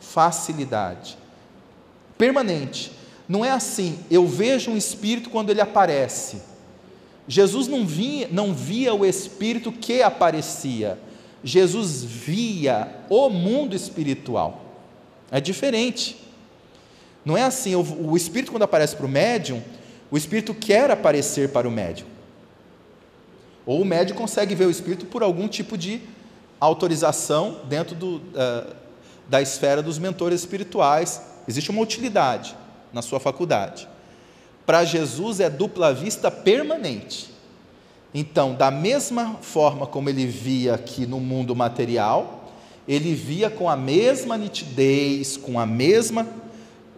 facilidade. 0.00 1.18
Permanente. 2.16 2.92
Não 3.28 3.44
é 3.44 3.50
assim, 3.50 3.98
eu 4.10 4.26
vejo 4.26 4.70
um 4.70 4.76
espírito 4.76 5.30
quando 5.30 5.50
ele 5.50 5.60
aparece. 5.60 6.40
Jesus 7.28 7.66
não 7.66 7.84
via, 7.84 8.28
não 8.30 8.54
via 8.54 8.94
o 8.94 9.04
espírito 9.04 9.72
que 9.72 10.00
aparecia. 10.00 10.98
Jesus 11.42 12.02
via 12.04 12.88
o 13.10 13.28
mundo 13.28 13.74
espiritual. 13.74 14.64
É 15.30 15.40
diferente. 15.40 16.16
Não 17.26 17.36
é 17.36 17.42
assim, 17.42 17.74
o, 17.74 18.10
o 18.10 18.16
espírito, 18.16 18.52
quando 18.52 18.62
aparece 18.62 18.94
para 18.94 19.04
o 19.04 19.08
médium, 19.08 19.60
o 20.12 20.16
espírito 20.16 20.54
quer 20.54 20.92
aparecer 20.92 21.48
para 21.48 21.66
o 21.66 21.70
médium. 21.72 22.06
Ou 23.66 23.82
o 23.82 23.84
médium 23.84 24.16
consegue 24.16 24.54
ver 24.54 24.66
o 24.66 24.70
espírito 24.70 25.06
por 25.06 25.24
algum 25.24 25.48
tipo 25.48 25.76
de 25.76 26.00
autorização 26.60 27.62
dentro 27.64 27.96
do, 27.96 28.18
uh, 28.18 28.72
da 29.28 29.42
esfera 29.42 29.82
dos 29.82 29.98
mentores 29.98 30.38
espirituais. 30.38 31.20
Existe 31.48 31.68
uma 31.68 31.82
utilidade 31.82 32.54
na 32.92 33.02
sua 33.02 33.18
faculdade. 33.18 33.88
Para 34.64 34.84
Jesus 34.84 35.40
é 35.40 35.50
dupla 35.50 35.92
vista 35.92 36.30
permanente. 36.30 37.34
Então, 38.14 38.54
da 38.54 38.70
mesma 38.70 39.34
forma 39.42 39.84
como 39.84 40.08
ele 40.08 40.26
via 40.26 40.74
aqui 40.74 41.06
no 41.06 41.18
mundo 41.18 41.56
material, 41.56 42.52
ele 42.86 43.14
via 43.14 43.50
com 43.50 43.68
a 43.68 43.74
mesma 43.74 44.38
nitidez, 44.38 45.36
com 45.36 45.58
a 45.58 45.66
mesma 45.66 46.24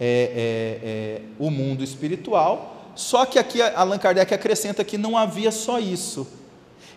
é, 0.01 0.81
é, 0.83 0.89
é, 0.89 1.23
o 1.39 1.51
mundo 1.51 1.83
espiritual, 1.83 2.93
só 2.95 3.25
que 3.25 3.39
aqui 3.39 3.63
Allan 3.63 3.99
Kardec 3.99 4.33
acrescenta 4.33 4.85
que 4.85 4.99
não 4.99 5.17
havia 5.17 5.51
só 5.51 5.79
isso. 5.79 6.27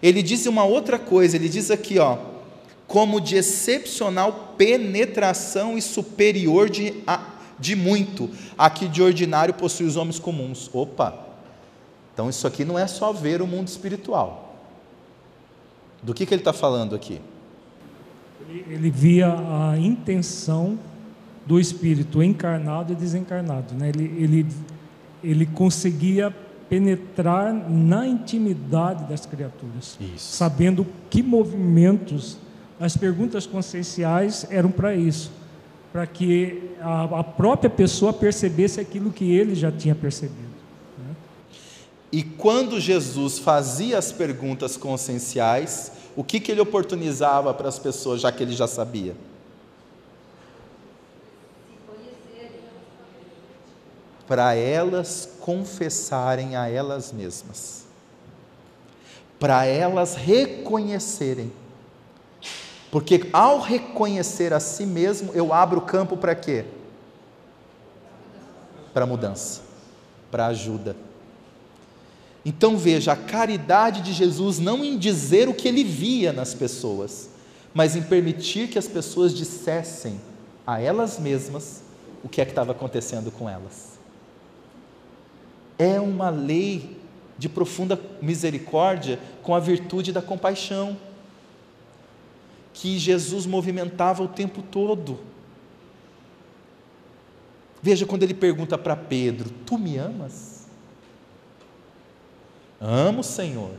Ele 0.01 0.23
diz 0.23 0.45
uma 0.45 0.63
outra 0.63 0.97
coisa, 0.97 1.35
ele 1.35 1.47
diz 1.47 1.69
aqui, 1.69 1.99
ó, 1.99 2.17
como 2.87 3.21
de 3.21 3.35
excepcional 3.35 4.53
penetração 4.57 5.77
e 5.77 5.81
superior 5.81 6.69
de, 6.69 7.03
de 7.59 7.75
muito, 7.75 8.29
aqui 8.57 8.87
de 8.87 9.01
ordinário 9.01 9.53
possui 9.53 9.85
os 9.85 9.95
homens 9.95 10.19
comuns. 10.19 10.69
Opa! 10.73 11.15
Então 12.13 12.29
isso 12.29 12.45
aqui 12.45 12.65
não 12.65 12.77
é 12.77 12.87
só 12.87 13.13
ver 13.13 13.41
o 13.41 13.47
mundo 13.47 13.67
espiritual. 13.67 14.55
Do 16.03 16.13
que, 16.13 16.25
que 16.25 16.33
ele 16.33 16.41
está 16.41 16.51
falando 16.51 16.95
aqui? 16.95 17.21
Ele, 18.49 18.65
ele 18.73 18.91
via 18.91 19.27
a 19.27 19.77
intenção 19.77 20.77
do 21.51 21.59
espírito 21.59 22.23
encarnado 22.23 22.93
e 22.93 22.95
desencarnado. 22.95 23.75
Né? 23.75 23.89
Ele, 23.89 24.05
ele, 24.23 24.47
ele 25.21 25.45
conseguia 25.45 26.33
penetrar 26.69 27.53
na 27.53 28.07
intimidade 28.07 29.03
das 29.03 29.25
criaturas, 29.25 29.97
isso. 29.99 30.37
sabendo 30.37 30.87
que 31.09 31.21
movimentos, 31.21 32.37
as 32.79 32.95
perguntas 32.95 33.45
conscienciais 33.45 34.47
eram 34.49 34.71
para 34.71 34.95
isso, 34.95 35.29
para 35.91 36.07
que 36.07 36.71
a, 36.79 37.19
a, 37.19 37.23
própria 37.25 37.69
pessoa 37.69 38.13
percebesse 38.13 38.79
aquilo 38.79 39.11
que 39.11 39.29
ele 39.29 39.53
já 39.53 39.73
tinha 39.73 39.93
percebido. 39.93 40.55
Né? 40.97 41.13
E 42.13 42.23
quando 42.23 42.79
Jesus 42.79 43.39
fazia 43.39 43.97
as 43.97 44.13
perguntas 44.13 44.77
conscienciais, 44.77 45.91
o 46.15 46.23
que, 46.23 46.39
que 46.39 46.49
ele 46.49 46.61
oportunizava 46.61 47.53
para 47.53 47.67
as 47.67 47.77
pessoas, 47.77 48.21
já 48.21 48.31
que 48.31 48.41
ele 48.41 48.53
já 48.53 48.67
sabia? 48.67 49.13
Para 54.31 54.55
elas 54.55 55.27
confessarem 55.41 56.55
a 56.55 56.69
elas 56.69 57.11
mesmas, 57.11 57.83
para 59.37 59.65
elas 59.65 60.15
reconhecerem. 60.15 61.51
Porque 62.89 63.27
ao 63.33 63.59
reconhecer 63.59 64.53
a 64.53 64.61
si 64.61 64.85
mesmo, 64.85 65.33
eu 65.33 65.53
abro 65.53 65.79
o 65.79 65.81
campo 65.81 66.15
para 66.15 66.33
quê? 66.33 66.63
Para 68.93 69.05
mudança, 69.05 69.63
para 70.31 70.47
ajuda. 70.47 70.95
Então 72.45 72.77
veja, 72.77 73.11
a 73.11 73.17
caridade 73.17 73.99
de 73.99 74.13
Jesus 74.13 74.59
não 74.59 74.81
em 74.81 74.97
dizer 74.97 75.49
o 75.49 75.53
que 75.53 75.67
ele 75.67 75.83
via 75.83 76.31
nas 76.31 76.53
pessoas, 76.53 77.27
mas 77.73 77.97
em 77.97 78.01
permitir 78.01 78.69
que 78.69 78.79
as 78.79 78.87
pessoas 78.87 79.33
dissessem 79.33 80.21
a 80.65 80.79
elas 80.79 81.19
mesmas 81.19 81.81
o 82.23 82.29
que 82.29 82.39
é 82.39 82.45
que 82.45 82.51
estava 82.51 82.71
acontecendo 82.71 83.29
com 83.29 83.49
elas. 83.49 83.90
É 85.77 85.99
uma 85.99 86.29
lei 86.29 86.97
de 87.38 87.49
profunda 87.49 87.99
misericórdia 88.21 89.19
com 89.41 89.55
a 89.55 89.60
virtude 89.60 90.12
da 90.12 90.21
compaixão, 90.21 90.95
que 92.73 92.99
Jesus 92.99 93.45
movimentava 93.45 94.21
o 94.23 94.27
tempo 94.27 94.62
todo. 94.62 95.19
Veja 97.81 98.05
quando 98.05 98.23
ele 98.23 98.34
pergunta 98.34 98.77
para 98.77 98.95
Pedro: 98.95 99.49
Tu 99.65 99.77
me 99.77 99.97
amas? 99.97 100.67
Amo, 102.79 103.23
Senhor. 103.23 103.71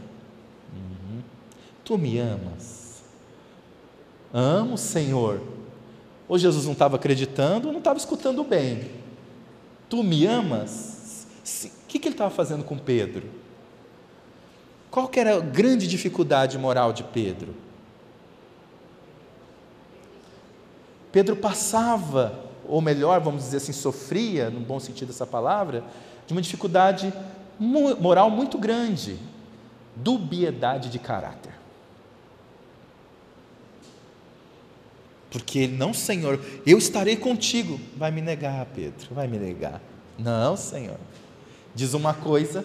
Uhum. 0.73 1.23
Tu 1.85 1.99
me 1.99 2.19
amas. 2.19 3.03
Amo, 4.33 4.77
Senhor. 4.77 5.41
Ou 6.29 6.39
Jesus 6.39 6.65
não 6.65 6.73
estava 6.73 6.97
acreditando, 6.97 7.67
ou 7.67 7.73
não 7.73 7.79
estava 7.79 7.99
escutando 7.99 8.43
bem. 8.43 8.91
Tu 9.89 10.03
me 10.03 10.25
amas? 10.27 11.27
O 11.45 11.82
que, 11.93 11.99
que 11.99 12.09
ele 12.09 12.15
estava 12.15 12.31
fazendo 12.31 12.65
com 12.65 12.79
Pedro? 12.79 13.29
Qual 14.91 15.09
que 15.09 15.21
era 15.21 15.37
a 15.37 15.41
grande 15.41 15.87
dificuldade 15.87 16.57
moral 16.57 16.91
de 16.93 17.05
Pedro? 17.05 17.55
Pedro 21.11 21.37
passava, 21.37 22.47
ou 22.67 22.81
melhor, 22.81 23.21
vamos 23.21 23.45
dizer 23.45 23.59
assim, 23.59 23.73
sofria, 23.73 24.49
no 24.49 24.61
bom 24.61 24.81
sentido 24.81 25.09
dessa 25.09 25.27
palavra, 25.27 25.85
de 26.27 26.33
uma 26.33 26.41
dificuldade 26.41 27.13
moral 27.59 28.31
muito 28.31 28.57
grande, 28.57 29.19
dubiedade 29.95 30.89
de 30.89 30.99
caráter. 30.99 31.53
Porque 35.31 35.59
ele, 35.61 35.77
não, 35.77 35.93
Senhor, 35.93 36.41
eu 36.67 36.79
estarei 36.79 37.17
contigo. 37.17 37.79
Vai 37.97 38.11
me 38.11 38.21
negar, 38.21 38.67
Pedro, 38.75 39.15
vai 39.15 39.27
me 39.27 39.39
negar. 39.39 39.81
Não, 40.19 40.57
Senhor. 40.57 40.99
Diz 41.75 41.95
uma 41.95 42.13
coisa, 42.13 42.65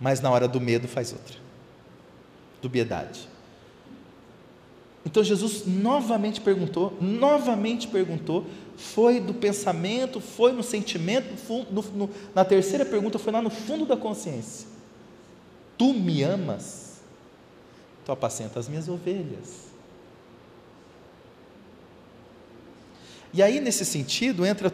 mas 0.00 0.20
na 0.20 0.30
hora 0.30 0.48
do 0.48 0.60
medo 0.60 0.88
faz 0.88 1.12
outra. 1.12 1.36
Dubiedade. 2.62 3.28
Então 5.04 5.24
Jesus 5.24 5.64
novamente 5.66 6.40
perguntou, 6.40 6.96
novamente 7.00 7.88
perguntou, 7.88 8.46
foi 8.76 9.18
do 9.18 9.32
pensamento, 9.32 10.20
foi 10.20 10.52
no 10.52 10.62
sentimento, 10.62 11.28
no, 11.70 11.82
no, 11.82 12.10
na 12.34 12.44
terceira 12.44 12.84
pergunta 12.84 13.18
foi 13.18 13.32
lá 13.32 13.40
no 13.40 13.50
fundo 13.50 13.86
da 13.86 13.96
consciência. 13.96 14.66
Tu 15.76 15.92
me 15.94 16.22
amas? 16.22 17.00
Tu 18.04 18.12
apacenta 18.12 18.60
as 18.60 18.68
minhas 18.68 18.88
ovelhas. 18.88 19.70
E 23.32 23.42
aí, 23.42 23.60
nesse 23.60 23.84
sentido, 23.84 24.44
entra 24.44 24.72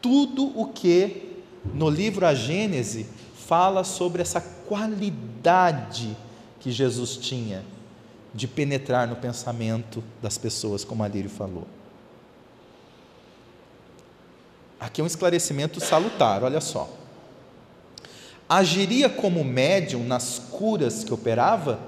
tudo 0.00 0.58
o 0.58 0.66
que 0.66 1.33
no 1.72 1.88
livro 1.88 2.26
A 2.26 2.34
Gênese 2.34 3.06
fala 3.46 3.84
sobre 3.84 4.22
essa 4.22 4.40
qualidade 4.40 6.16
que 6.60 6.72
Jesus 6.72 7.16
tinha 7.16 7.62
de 8.34 8.48
penetrar 8.48 9.06
no 9.06 9.16
pensamento 9.16 10.02
das 10.20 10.36
pessoas, 10.36 10.84
como 10.84 11.04
a 11.04 11.08
Lírio 11.08 11.30
falou. 11.30 11.66
Aqui 14.80 15.00
é 15.00 15.04
um 15.04 15.06
esclarecimento 15.06 15.80
salutar, 15.80 16.42
olha 16.42 16.60
só. 16.60 16.90
Agiria 18.48 19.08
como 19.08 19.42
médium 19.44 20.04
nas 20.04 20.38
curas 20.38 21.04
que 21.04 21.14
operava? 21.14 21.78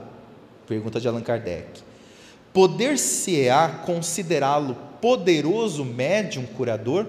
Pergunta 0.66 1.00
de 1.00 1.06
Allan 1.06 1.20
Kardec. 1.20 1.82
Poder-se-á 2.52 3.68
considerá-lo 3.84 4.74
poderoso 5.00 5.84
médium 5.84 6.46
curador? 6.46 7.06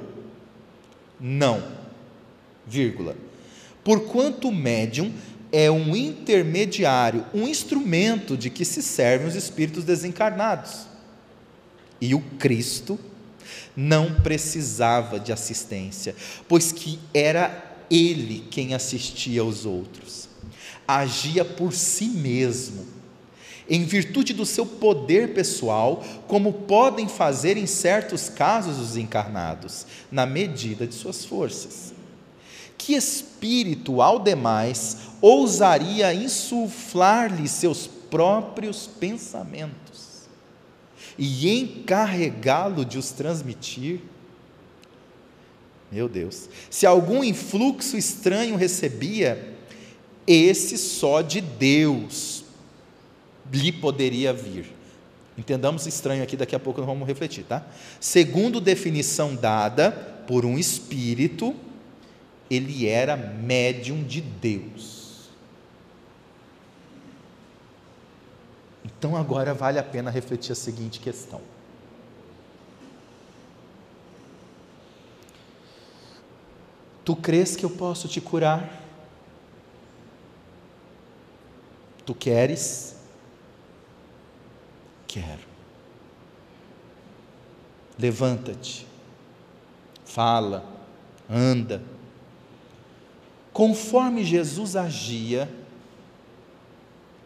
Não. 1.19 1.76
Vírgula. 2.67 3.15
Porquanto 3.83 4.49
o 4.49 4.53
médium 4.53 5.13
é 5.51 5.71
um 5.71 5.95
intermediário, 5.95 7.25
um 7.33 7.47
instrumento 7.47 8.35
de 8.35 8.49
que 8.49 8.65
se 8.65 8.81
servem 8.81 9.27
os 9.27 9.35
espíritos 9.35 9.83
desencarnados. 9.83 10.87
E 11.99 12.13
o 12.13 12.19
Cristo 12.37 12.99
não 13.75 14.15
precisava 14.21 15.19
de 15.19 15.31
assistência, 15.31 16.15
pois 16.47 16.71
que 16.71 16.99
era 17.13 17.75
ele 17.89 18.45
quem 18.51 18.73
assistia 18.73 19.41
aos 19.41 19.65
outros. 19.65 20.27
Agia 20.87 21.45
por 21.45 21.73
si 21.73 22.05
mesmo, 22.05 22.85
em 23.69 23.83
virtude 23.83 24.33
do 24.33 24.45
seu 24.45 24.65
poder 24.65 25.33
pessoal, 25.33 26.03
como 26.27 26.53
podem 26.53 27.07
fazer 27.07 27.57
em 27.57 27.65
certos 27.65 28.29
casos 28.29 28.79
os 28.79 28.95
encarnados, 28.95 29.85
na 30.11 30.25
medida 30.25 30.87
de 30.87 30.95
suas 30.95 31.25
forças. 31.25 31.96
Que 32.77 32.93
espírito, 32.93 34.01
ao 34.01 34.19
demais, 34.19 34.97
ousaria 35.19 36.13
insuflar-lhe 36.13 37.47
seus 37.47 37.87
próprios 37.87 38.87
pensamentos? 38.87 39.87
e 41.17 41.59
encarregá-lo 41.59 42.85
de 42.85 42.97
os 42.97 43.11
transmitir. 43.11 44.01
Meu 45.91 46.07
Deus, 46.07 46.49
se 46.69 46.85
algum 46.85 47.23
influxo 47.23 47.97
estranho 47.97 48.55
recebia, 48.55 49.55
esse 50.27 50.77
só 50.77 51.21
de 51.21 51.41
Deus 51.41 52.43
lhe 53.51 53.71
poderia 53.71 54.33
vir. 54.33 54.69
Entendamos 55.37 55.87
estranho 55.87 56.23
aqui, 56.23 56.35
daqui 56.35 56.55
a 56.55 56.59
pouco 56.59 56.81
nós 56.81 56.87
vamos 56.87 57.07
refletir, 57.07 57.43
tá? 57.43 57.65
Segundo 57.99 58.59
definição 58.59 59.35
dada 59.35 59.91
por 60.27 60.45
um 60.45 60.57
espírito, 60.57 61.55
ele 62.49 62.87
era 62.87 63.15
médium 63.15 64.03
de 64.03 64.21
Deus. 64.21 65.29
Então 68.85 69.15
agora 69.15 69.53
vale 69.53 69.77
a 69.77 69.83
pena 69.83 70.09
refletir 70.09 70.51
a 70.51 70.55
seguinte 70.55 70.99
questão. 70.99 71.41
Tu 77.05 77.15
crês 77.15 77.55
que 77.55 77.63
eu 77.63 77.69
posso 77.69 78.07
te 78.07 78.19
curar? 78.19 78.83
Tu 82.05 82.13
queres? 82.15 82.97
Quero. 85.07 85.47
Levanta-te, 87.97 88.85
fala, 90.05 90.63
anda. 91.29 91.81
Conforme 93.57 94.23
Jesus 94.23 94.75
agia, 94.75 95.49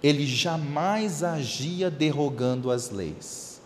ele 0.01 0.25
jamais 0.25 1.23
agia 1.23 1.91
derrogando 1.91 2.71
as 2.71 2.89
leis. 2.89 3.59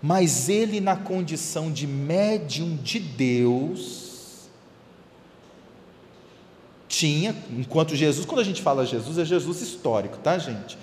Mas 0.00 0.48
ele, 0.48 0.80
na 0.80 0.94
condição 0.94 1.72
de 1.72 1.84
médium 1.84 2.76
de 2.76 3.00
Deus, 3.00 4.48
tinha, 6.86 7.34
enquanto 7.50 7.96
Jesus, 7.96 8.24
quando 8.24 8.42
a 8.42 8.44
gente 8.44 8.62
fala 8.62 8.86
Jesus, 8.86 9.18
é 9.18 9.24
Jesus 9.24 9.60
histórico, 9.62 10.16
tá, 10.18 10.38
gente? 10.38 10.78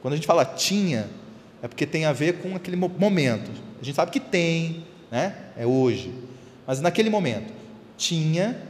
Quando 0.00 0.14
a 0.14 0.16
gente 0.16 0.26
fala 0.26 0.46
tinha, 0.46 1.10
é 1.62 1.68
porque 1.68 1.84
tem 1.84 2.06
a 2.06 2.12
ver 2.14 2.38
com 2.38 2.56
aquele 2.56 2.76
momento. 2.76 3.50
A 3.82 3.84
gente 3.84 3.96
sabe 3.96 4.12
que 4.12 4.20
tem, 4.20 4.86
né? 5.10 5.36
É 5.58 5.66
hoje. 5.66 6.10
Mas 6.66 6.80
naquele 6.80 7.10
momento, 7.10 7.52
tinha 7.98 8.69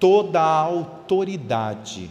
toda 0.00 0.40
a 0.40 0.60
autoridade 0.60 2.10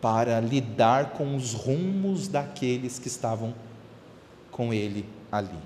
para 0.00 0.40
lidar 0.40 1.10
com 1.10 1.36
os 1.36 1.52
rumos 1.52 2.26
daqueles 2.26 2.98
que 2.98 3.08
estavam 3.08 3.54
com 4.50 4.72
ele 4.72 5.04
ali. 5.30 5.58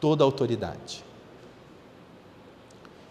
Toda 0.00 0.22
a 0.22 0.26
autoridade. 0.26 1.04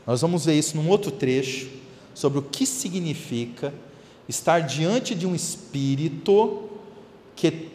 Nós 0.08 0.22
vamos 0.22 0.46
ver 0.46 0.54
isso 0.54 0.78
num 0.78 0.90
outro 0.90 1.12
trecho, 1.12 1.70
sobre 2.14 2.40
o 2.40 2.44
que 2.44 2.66
significa 2.66 3.74
estar 4.30 4.60
diante 4.60 5.16
de 5.16 5.26
um 5.26 5.34
espírito 5.34 6.70
que 7.36 7.72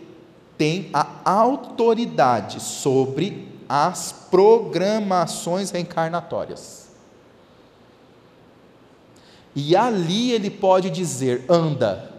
tem 0.57 0.89
a 0.93 1.07
autoridade 1.25 2.63
sobre 2.63 3.48
as 3.69 4.13
programações 4.31 5.71
reencarnatórias. 5.71 6.89
E 9.55 9.77
ali 9.77 10.33
ele 10.33 10.51
pode 10.51 10.89
dizer: 10.91 11.45
anda. 11.49 12.17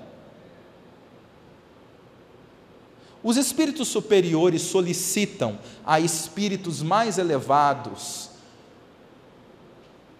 Os 3.21 3.35
espíritos 3.35 3.87
superiores 3.87 4.61
solicitam 4.61 5.59
a 5.85 5.99
espíritos 5.99 6.81
mais 6.81 7.17
elevados 7.17 8.29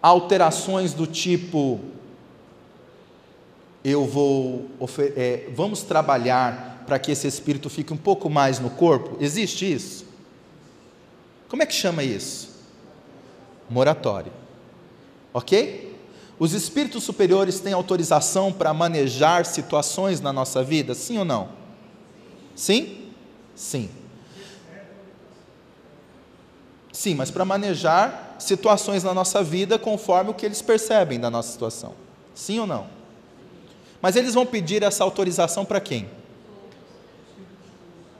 alterações 0.02 0.92
do 0.92 1.06
tipo: 1.06 1.80
eu 3.84 4.06
vou, 4.06 4.68
é, 5.16 5.48
vamos 5.54 5.82
trabalhar 5.82 6.84
para 6.86 6.98
que 6.98 7.12
esse 7.12 7.26
espírito 7.26 7.70
fique 7.70 7.92
um 7.92 7.96
pouco 7.96 8.28
mais 8.28 8.58
no 8.58 8.70
corpo? 8.70 9.16
Existe 9.20 9.70
isso? 9.70 10.09
Como 11.50 11.64
é 11.64 11.66
que 11.66 11.74
chama 11.74 12.04
isso? 12.04 12.48
Moratório. 13.68 14.32
Ok? 15.34 15.98
Os 16.38 16.54
espíritos 16.54 17.02
superiores 17.02 17.58
têm 17.58 17.72
autorização 17.72 18.52
para 18.52 18.72
manejar 18.72 19.44
situações 19.44 20.20
na 20.20 20.32
nossa 20.32 20.62
vida? 20.62 20.94
Sim 20.94 21.18
ou 21.18 21.24
não? 21.24 21.48
Sim? 22.54 23.10
Sim. 23.54 23.90
Sim, 26.92 27.14
mas 27.14 27.30
para 27.30 27.44
manejar 27.44 28.36
situações 28.38 29.02
na 29.02 29.12
nossa 29.12 29.42
vida 29.42 29.78
conforme 29.78 30.30
o 30.30 30.34
que 30.34 30.46
eles 30.46 30.62
percebem 30.62 31.18
da 31.18 31.30
nossa 31.30 31.50
situação. 31.50 31.94
Sim 32.32 32.60
ou 32.60 32.66
não? 32.66 32.86
Mas 34.00 34.16
eles 34.16 34.34
vão 34.34 34.46
pedir 34.46 34.82
essa 34.82 35.02
autorização 35.02 35.64
para 35.64 35.80
quem? 35.80 36.08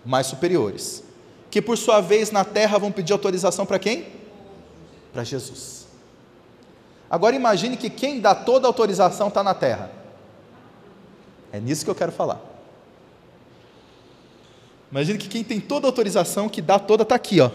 Mais 0.04 0.26
superiores. 0.26 1.09
Que 1.50 1.60
por 1.60 1.76
sua 1.76 2.00
vez 2.00 2.30
na 2.30 2.44
terra 2.44 2.78
vão 2.78 2.92
pedir 2.92 3.12
autorização 3.12 3.66
para 3.66 3.78
quem? 3.78 4.06
Para 5.12 5.24
Jesus. 5.24 5.86
Agora 7.10 7.34
imagine 7.34 7.76
que 7.76 7.90
quem 7.90 8.20
dá 8.20 8.34
toda 8.34 8.66
a 8.66 8.68
autorização 8.68 9.28
está 9.28 9.42
na 9.42 9.54
terra. 9.54 9.90
É 11.52 11.58
nisso 11.58 11.84
que 11.84 11.90
eu 11.90 11.94
quero 11.94 12.12
falar. 12.12 12.40
Imagine 14.90 15.18
que 15.18 15.28
quem 15.28 15.42
tem 15.42 15.60
toda 15.60 15.86
a 15.86 15.88
autorização, 15.88 16.48
que 16.48 16.62
dá 16.62 16.78
toda, 16.78 17.02
está 17.02 17.14
aqui, 17.14 17.40
ó. 17.40 17.50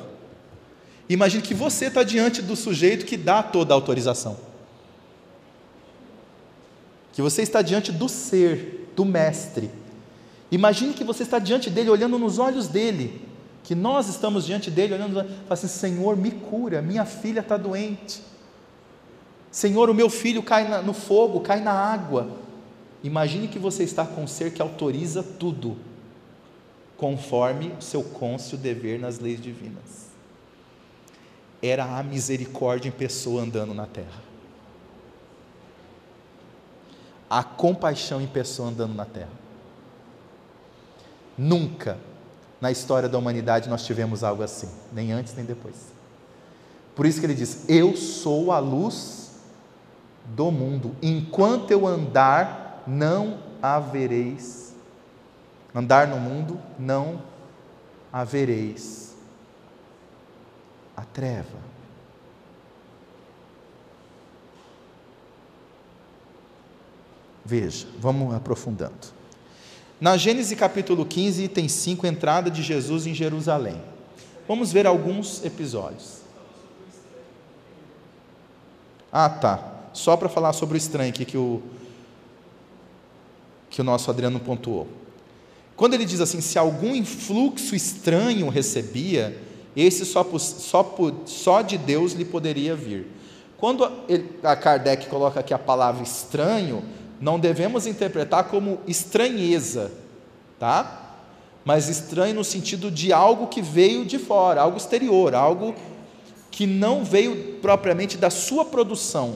Imagine 1.07 1.41
que 1.41 1.53
você 1.53 1.85
está 1.85 2.03
diante 2.03 2.41
do 2.41 2.55
sujeito 2.55 3.05
que 3.05 3.15
dá 3.15 3.43
toda 3.43 3.73
a 3.73 3.75
autorização 3.75 4.37
que 7.15 7.21
você 7.21 7.41
está 7.41 7.61
diante 7.61 7.93
do 7.93 8.09
ser, 8.09 8.91
do 8.93 9.05
Mestre. 9.05 9.71
Imagine 10.51 10.93
que 10.93 11.03
você 11.05 11.23
está 11.23 11.39
diante 11.39 11.69
dele, 11.69 11.89
olhando 11.89 12.19
nos 12.19 12.39
olhos 12.39 12.67
dele, 12.67 13.21
que 13.65 13.75
nós 13.75 14.07
estamos 14.07 14.45
diante 14.45 14.71
dele, 14.71 14.93
olhando, 14.93 15.15
fala 15.15 15.27
assim: 15.49 15.67
Senhor, 15.67 16.15
me 16.15 16.31
cura, 16.31 16.81
minha 16.81 17.03
filha 17.03 17.41
está 17.41 17.57
doente. 17.57 18.21
Senhor, 19.51 19.89
o 19.89 19.93
meu 19.93 20.09
filho 20.09 20.41
cai 20.41 20.81
no 20.81 20.93
fogo, 20.93 21.41
cai 21.41 21.59
na 21.59 21.73
água. 21.73 22.29
Imagine 23.03 23.49
que 23.49 23.59
você 23.59 23.83
está 23.83 24.05
com 24.05 24.23
um 24.23 24.27
ser 24.27 24.53
que 24.53 24.61
autoriza 24.61 25.21
tudo, 25.21 25.75
conforme 26.95 27.73
o 27.77 27.81
seu 27.81 28.03
côncio 28.03 28.57
dever 28.57 28.99
nas 28.99 29.19
leis 29.19 29.41
divinas. 29.41 30.05
Era 31.61 31.97
a 31.97 32.03
misericórdia 32.03 32.87
em 32.87 32.91
pessoa 32.91 33.41
andando 33.41 33.73
na 33.73 33.85
terra 33.85 34.25
a 37.29 37.43
compaixão 37.43 38.21
em 38.21 38.27
pessoa 38.27 38.69
andando 38.69 38.93
na 38.93 39.05
terra. 39.05 39.31
Nunca 41.37 41.97
na 42.65 42.71
história 42.71 43.07
da 43.07 43.15
humanidade 43.15 43.69
nós 43.69 43.85
tivemos 43.85 44.23
algo 44.23 44.41
assim, 44.41 44.67
nem 44.91 45.11
antes 45.11 45.35
nem 45.35 45.45
depois. 45.45 45.75
Por 46.95 47.05
isso 47.05 47.19
que 47.19 47.25
ele 47.27 47.35
diz: 47.35 47.69
Eu 47.69 47.95
sou 47.95 48.51
a 48.51 48.57
luz 48.57 49.35
do 50.33 50.49
mundo, 50.49 50.95
enquanto 50.99 51.69
eu 51.69 51.85
andar, 51.85 52.81
não 52.87 53.37
havereis. 53.61 54.73
Andar 55.75 56.07
no 56.07 56.19
mundo, 56.19 56.59
não 56.79 57.21
havereis 58.11 59.13
a 60.97 61.03
treva. 61.03 61.59
Veja, 67.45 67.85
vamos 67.99 68.33
aprofundando. 68.33 69.14
Na 69.99 70.17
Gênesis 70.17 70.57
capítulo 70.57 71.05
15, 71.05 71.43
item 71.43 71.69
5, 71.69 72.05
entrada 72.05 72.51
de 72.51 72.61
Jesus 72.61 73.07
em 73.07 73.13
Jerusalém. 73.13 73.81
Vamos 74.47 74.71
ver 74.71 74.85
alguns 74.85 75.43
episódios. 75.43 76.19
Ah, 79.11 79.29
tá. 79.29 79.73
Só 79.93 80.17
para 80.17 80.27
falar 80.27 80.51
sobre 80.51 80.75
o 80.75 80.77
estranho 80.77 81.09
aqui 81.09 81.23
que 81.23 81.37
o, 81.37 81.61
que 83.69 83.79
o 83.79 83.83
nosso 83.83 84.11
Adriano 84.11 84.39
pontuou. 84.39 84.87
Quando 85.77 85.93
ele 85.93 86.03
diz 86.03 86.19
assim, 86.19 86.41
se 86.41 86.59
algum 86.59 86.93
influxo 86.93 87.73
estranho 87.73 88.49
recebia, 88.49 89.41
esse 89.75 90.05
só, 90.05 90.25
só, 90.37 90.95
só 91.25 91.61
de 91.61 91.77
Deus 91.77 92.11
lhe 92.11 92.25
poderia 92.25 92.75
vir. 92.75 93.07
Quando 93.57 93.89
a 94.43 94.55
Kardec 94.57 95.07
coloca 95.07 95.39
aqui 95.39 95.53
a 95.53 95.59
palavra 95.59 96.03
estranho, 96.03 96.83
não 97.19 97.39
devemos 97.39 97.87
interpretar 97.87 98.45
como 98.45 98.79
estranheza, 98.87 99.91
tá? 100.59 101.01
Mas 101.63 101.89
estranho 101.89 102.35
no 102.35 102.43
sentido 102.43 102.91
de 102.91 103.11
algo 103.11 103.47
que 103.47 103.61
veio 103.61 104.05
de 104.05 104.19
fora, 104.19 104.61
algo 104.61 104.77
exterior, 104.77 105.33
algo 105.33 105.73
que 106.51 106.67
não 106.67 107.03
veio 107.03 107.55
propriamente 107.61 108.17
da 108.17 108.29
sua 108.29 108.63
produção, 108.63 109.35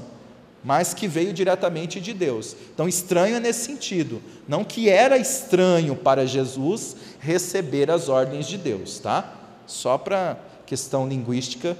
mas 0.63 0.94
que 0.94 1.08
veio 1.08 1.34
diretamente 1.34 2.00
de 2.00 2.13
Deus. 2.13 2.56
Então, 2.74 2.88
estranho 2.88 3.36
é 3.36 3.39
nesse 3.39 3.65
sentido, 3.65 4.22
não 4.48 4.63
que 4.63 4.89
era 4.89 5.18
estranho 5.18 5.96
para 5.96 6.26
Jesus 6.26 6.96
receber 7.20 7.89
as 7.89 8.10
ordens 8.10 8.46
de 8.46 8.58
Deus, 8.58 9.00
tá? 9.00 9.34
Só 9.65 9.98
para 9.98 10.38
questão 10.65 11.08
linguística 11.08 11.76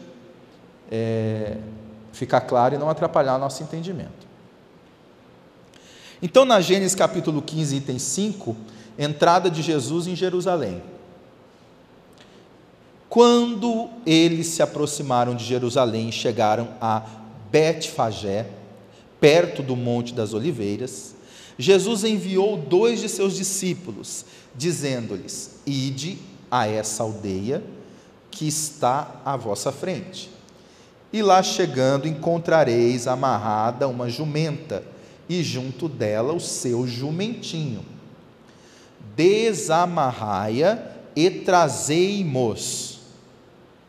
é, 0.92 1.58
ficar 2.12 2.42
claro 2.42 2.76
e 2.76 2.78
não 2.78 2.90
atrapalhar 2.90 3.36
o 3.36 3.40
nosso 3.40 3.62
entendimento. 3.62 4.19
Então, 6.22 6.44
na 6.44 6.60
Gênesis 6.60 6.96
capítulo 6.96 7.42
15, 7.42 7.78
item 7.78 7.98
5, 7.98 8.56
entrada 8.98 9.50
de 9.50 9.62
Jesus 9.62 10.06
em 10.06 10.18
Jerusalém. 10.18 10.82
Quando 13.08 13.90
eles 14.06 14.48
se 14.48 14.62
aproximaram 14.62 15.34
de 15.34 15.46
Jerusalém 15.46 16.10
e 16.10 16.12
chegaram 16.12 16.68
a 16.82 17.04
Betfagé, 17.50 18.48
perto 19.18 19.64
do 19.64 19.78
Monte 19.78 20.14
das 20.14 20.34
Oliveiras, 20.34 21.16
Jesus 21.58 22.04
enviou 22.04 22.58
dois 22.58 23.00
de 23.00 23.08
seus 23.08 23.36
discípulos, 23.36 24.26
dizendo-lhes: 24.54 25.62
Ide 25.66 26.18
a 26.52 26.68
essa 26.68 27.02
aldeia 27.02 27.64
que 28.30 28.46
está 28.46 29.22
à 29.24 29.38
vossa 29.38 29.72
frente. 29.72 30.30
E 31.14 31.22
lá 31.22 31.42
chegando 31.42 32.10
encontrareis 32.10 33.08
amarrada 33.08 33.88
uma 33.88 34.10
jumenta 34.10 34.84
e 35.30 35.44
junto 35.44 35.88
dela 35.88 36.34
o 36.34 36.40
seu 36.40 36.88
jumentinho. 36.88 37.86
Desamarrai-a 39.16 40.84
e 41.16 41.30
trazei-mos. 41.30 43.00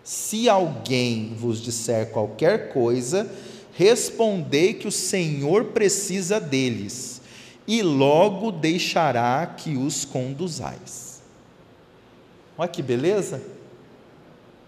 Se 0.04 0.48
alguém 0.48 1.32
vos 1.34 1.62
disser 1.62 2.10
qualquer 2.10 2.72
coisa, 2.72 3.30
respondei 3.72 4.74
que 4.74 4.86
o 4.86 4.92
Senhor 4.92 5.66
precisa 5.66 6.38
deles, 6.38 7.22
e 7.66 7.82
logo 7.82 8.52
deixará 8.52 9.46
que 9.46 9.76
os 9.76 10.04
conduzais. 10.04 11.22
Olha 12.58 12.68
que 12.68 12.82
beleza! 12.82 13.40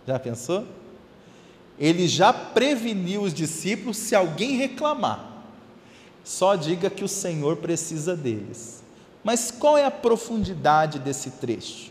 Já 0.06 0.18
pensou? 0.18 0.66
Ele 1.78 2.06
já 2.06 2.32
preveniu 2.32 3.22
os 3.22 3.34
discípulos 3.34 3.96
se 3.96 4.14
alguém 4.14 4.56
reclamar. 4.56 5.31
Só 6.24 6.54
diga 6.54 6.88
que 6.88 7.04
o 7.04 7.08
Senhor 7.08 7.56
precisa 7.56 8.16
deles. 8.16 8.82
Mas 9.24 9.50
qual 9.50 9.76
é 9.76 9.84
a 9.84 9.90
profundidade 9.90 10.98
desse 10.98 11.32
trecho? 11.32 11.90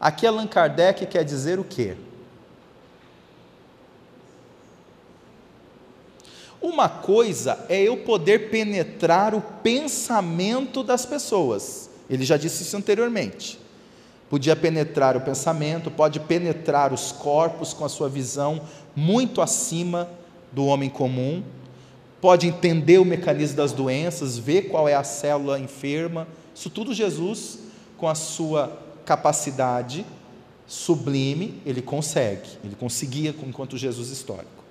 Aqui 0.00 0.26
Allan 0.26 0.46
Kardec 0.46 1.06
quer 1.06 1.24
dizer 1.24 1.58
o 1.58 1.64
quê? 1.64 1.96
Uma 6.60 6.88
coisa 6.88 7.64
é 7.68 7.82
eu 7.82 7.98
poder 7.98 8.50
penetrar 8.50 9.34
o 9.34 9.40
pensamento 9.40 10.82
das 10.82 11.04
pessoas. 11.04 11.90
Ele 12.08 12.24
já 12.24 12.36
disse 12.36 12.62
isso 12.62 12.76
anteriormente. 12.76 13.58
Podia 14.30 14.56
penetrar 14.56 15.16
o 15.16 15.20
pensamento, 15.20 15.90
pode 15.90 16.18
penetrar 16.20 16.92
os 16.92 17.12
corpos 17.12 17.72
com 17.72 17.84
a 17.84 17.88
sua 17.88 18.08
visão 18.08 18.62
muito 18.96 19.42
acima 19.42 20.08
do 20.50 20.66
homem 20.66 20.88
comum, 20.88 21.42
pode 22.24 22.46
entender 22.46 22.96
o 22.96 23.04
mecanismo 23.04 23.54
das 23.54 23.70
doenças, 23.70 24.38
ver 24.38 24.70
qual 24.70 24.88
é 24.88 24.94
a 24.94 25.04
célula 25.04 25.60
enferma, 25.60 26.26
isso 26.54 26.70
tudo 26.70 26.94
Jesus, 26.94 27.58
com 27.98 28.08
a 28.08 28.14
sua 28.14 28.80
capacidade 29.04 30.06
sublime, 30.66 31.60
ele 31.66 31.82
consegue, 31.82 32.48
ele 32.64 32.74
conseguia 32.76 33.34
enquanto 33.46 33.76
Jesus 33.76 34.08
histórico. 34.08 34.64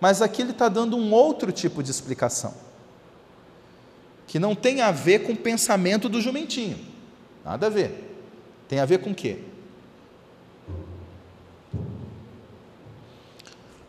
Mas 0.00 0.22
aqui 0.22 0.42
ele 0.42 0.52
está 0.52 0.68
dando 0.68 0.96
um 0.96 1.12
outro 1.12 1.50
tipo 1.50 1.82
de 1.82 1.90
explicação, 1.90 2.54
que 4.28 4.38
não 4.38 4.54
tem 4.54 4.82
a 4.82 4.92
ver 4.92 5.24
com 5.24 5.32
o 5.32 5.36
pensamento 5.36 6.08
do 6.08 6.20
jumentinho, 6.20 6.78
nada 7.44 7.66
a 7.66 7.70
ver. 7.70 8.22
Tem 8.68 8.78
a 8.78 8.84
ver 8.84 8.98
com 8.98 9.10
o 9.10 9.14
quê? 9.16 9.40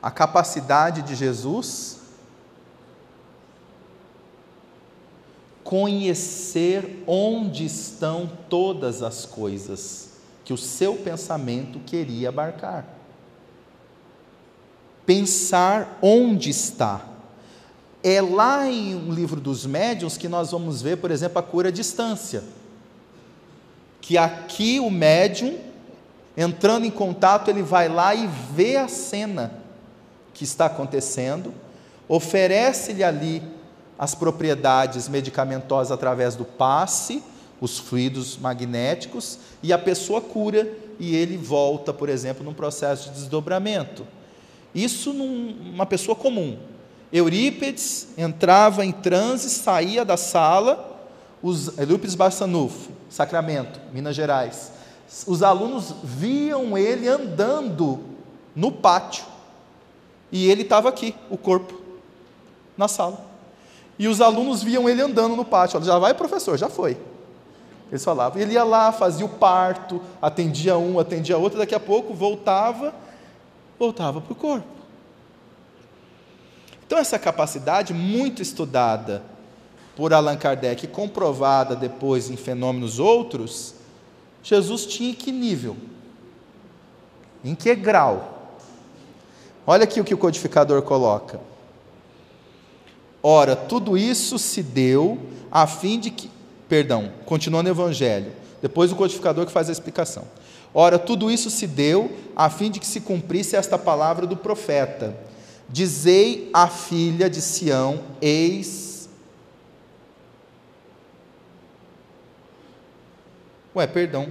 A 0.02 0.10
capacidade 0.10 1.04
de 1.04 1.14
Jesus 1.14 2.01
conhecer 5.72 7.02
onde 7.08 7.64
estão 7.64 8.30
todas 8.50 9.02
as 9.02 9.26
coisas 9.26 10.10
que 10.44 10.52
o 10.52 10.58
seu 10.58 10.96
pensamento 10.96 11.80
queria 11.86 12.28
abarcar. 12.28 12.86
Pensar 15.06 15.98
onde 16.02 16.50
está. 16.50 17.06
É 18.04 18.22
lá 18.22 18.70
em 18.70 18.98
um 18.98 19.14
livro 19.14 19.40
dos 19.40 19.66
médiuns 19.66 20.18
que 20.18 20.28
nós 20.28 20.52
vamos 20.52 20.82
ver, 20.82 20.98
por 20.98 21.10
exemplo, 21.10 21.40
a 21.40 21.42
cura 21.42 21.70
à 21.70 21.72
distância. 21.72 22.44
Que 24.02 24.18
aqui 24.18 24.78
o 24.78 24.90
médium, 24.90 25.58
entrando 26.36 26.86
em 26.86 26.92
contato, 26.92 27.50
ele 27.50 27.64
vai 27.64 27.88
lá 27.88 28.14
e 28.14 28.28
vê 28.54 28.76
a 28.76 28.90
cena 28.90 29.54
que 30.34 30.44
está 30.44 30.66
acontecendo, 30.66 31.54
oferece-lhe 32.10 33.06
ali 33.06 33.61
as 34.02 34.16
propriedades 34.16 35.08
medicamentosas 35.08 35.92
através 35.92 36.34
do 36.36 36.44
passe, 36.44 37.22
os 37.62 37.78
fluidos 37.78 38.36
magnéticos, 38.36 39.38
e 39.62 39.72
a 39.72 39.78
pessoa 39.78 40.20
cura 40.20 40.68
e 41.00 41.16
ele 41.16 41.38
volta, 41.38 41.94
por 41.94 42.10
exemplo, 42.10 42.44
num 42.44 42.54
processo 42.54 43.10
de 43.10 43.20
desdobramento. 43.20 44.08
Isso 44.74 45.14
numa 45.14 45.86
pessoa 45.86 46.16
comum. 46.16 46.58
Eurípides 47.14 48.08
entrava 48.18 48.84
em 48.84 48.92
transe, 48.92 49.52
saía 49.52 50.04
da 50.04 50.18
sala, 50.18 51.08
os 51.40 51.78
Eurípides 51.78 52.16
Barçanufo, 52.16 52.90
Sacramento, 53.08 53.80
Minas 53.94 54.16
Gerais. 54.16 54.72
Os 55.28 55.44
alunos 55.44 55.94
viam 56.04 56.76
ele 56.76 57.08
andando 57.08 58.00
no 58.56 58.72
pátio. 58.72 59.26
E 60.32 60.50
ele 60.50 60.64
estava 60.64 60.90
aqui, 60.90 61.14
o 61.30 61.38
corpo, 61.38 61.80
na 62.76 62.88
sala. 62.88 63.30
E 64.02 64.08
os 64.08 64.20
alunos 64.20 64.64
viam 64.64 64.90
ele 64.90 65.00
andando 65.00 65.36
no 65.36 65.46
pátio. 65.46 65.80
Já 65.84 66.00
vai, 66.00 66.16
professor, 66.16 66.58
já 66.58 66.68
foi. 66.68 66.98
Eles 67.92 68.04
falavam. 68.04 68.42
Ele 68.42 68.54
ia 68.54 68.64
lá, 68.64 68.92
fazia 68.92 69.24
o 69.24 69.30
parto, 69.30 70.02
atendia 70.20 70.76
um, 70.76 71.00
atendia 71.00 71.38
outro, 71.38 71.60
daqui 71.60 71.76
a 71.76 71.80
pouco 71.80 72.12
voltava, 72.12 72.96
voltava 73.78 74.20
para 74.20 74.34
o 74.34 74.36
corpo. 74.36 74.66
Então, 76.84 76.98
essa 76.98 77.20
capacidade, 77.20 77.94
muito 77.94 78.42
estudada 78.42 79.22
por 79.96 80.16
Allan 80.16 80.36
Kardec 80.36 80.88
comprovada 80.88 81.76
depois 81.76 82.32
em 82.32 82.36
fenômenos 82.36 82.98
outros, 82.98 83.76
Jesus 84.42 84.88
tinha 84.88 85.12
em 85.12 85.14
que 85.14 85.32
nível? 85.32 85.78
Em 87.46 87.54
que 87.54 87.76
grau? 87.76 88.58
Olha 89.68 89.84
aqui 89.84 90.02
o 90.02 90.04
que 90.04 90.16
o 90.16 90.18
codificador 90.18 90.82
coloca. 90.82 91.51
Ora, 93.24 93.56
tudo 93.56 93.98
isso 93.98 94.40
se 94.40 94.64
deu 94.64 95.20
a 95.52 95.68
fim 95.68 96.00
de 96.00 96.10
que, 96.10 96.30
perdão, 96.68 97.12
continuando 97.26 97.70
o 97.70 97.74
evangelho, 97.74 98.32
depois 98.62 98.92
o 98.92 98.96
codificador 98.96 99.46
que 99.46 99.52
faz 99.52 99.70
a 99.70 99.72
explicação. 99.72 100.24
Ora, 100.74 100.98
tudo 100.98 101.30
isso 101.30 101.50
se 101.50 101.68
deu 101.68 102.10
a 102.36 102.50
fim 102.50 102.72
de 102.72 102.80
que 102.80 102.88
se 102.88 103.02
cumprisse 103.02 103.56
esta 103.56 103.78
palavra 103.78 104.26
do 104.26 104.38
profeta: 104.38 105.16
Dizei 105.70 106.50
à 106.54 106.68
filha 106.68 107.30
de 107.30 107.42
Sião: 107.42 108.00
Eis. 108.22 109.10
Ué, 113.76 113.86
perdão. 113.88 114.28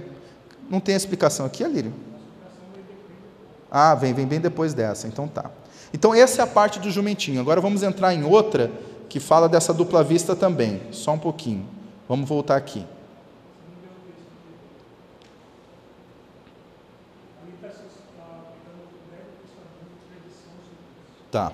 Não 0.69 0.79
tem 0.79 0.95
explicação 0.95 1.45
aqui, 1.45 1.63
Alírio? 1.63 1.93
Ah, 3.69 3.95
vem, 3.95 4.13
vem 4.13 4.25
bem 4.25 4.39
depois 4.39 4.73
dessa, 4.73 5.07
então 5.07 5.27
tá. 5.27 5.49
Então, 5.93 6.13
essa 6.13 6.41
é 6.41 6.43
a 6.43 6.47
parte 6.47 6.79
do 6.79 6.89
jumentinho. 6.89 7.41
Agora 7.41 7.59
vamos 7.59 7.83
entrar 7.83 8.13
em 8.13 8.23
outra 8.23 8.71
que 9.09 9.19
fala 9.19 9.49
dessa 9.49 9.73
dupla 9.73 10.03
vista 10.03 10.35
também. 10.35 10.81
Só 10.91 11.13
um 11.13 11.19
pouquinho. 11.19 11.65
Vamos 12.07 12.27
voltar 12.27 12.55
aqui. 12.55 12.85
Tá. 21.31 21.53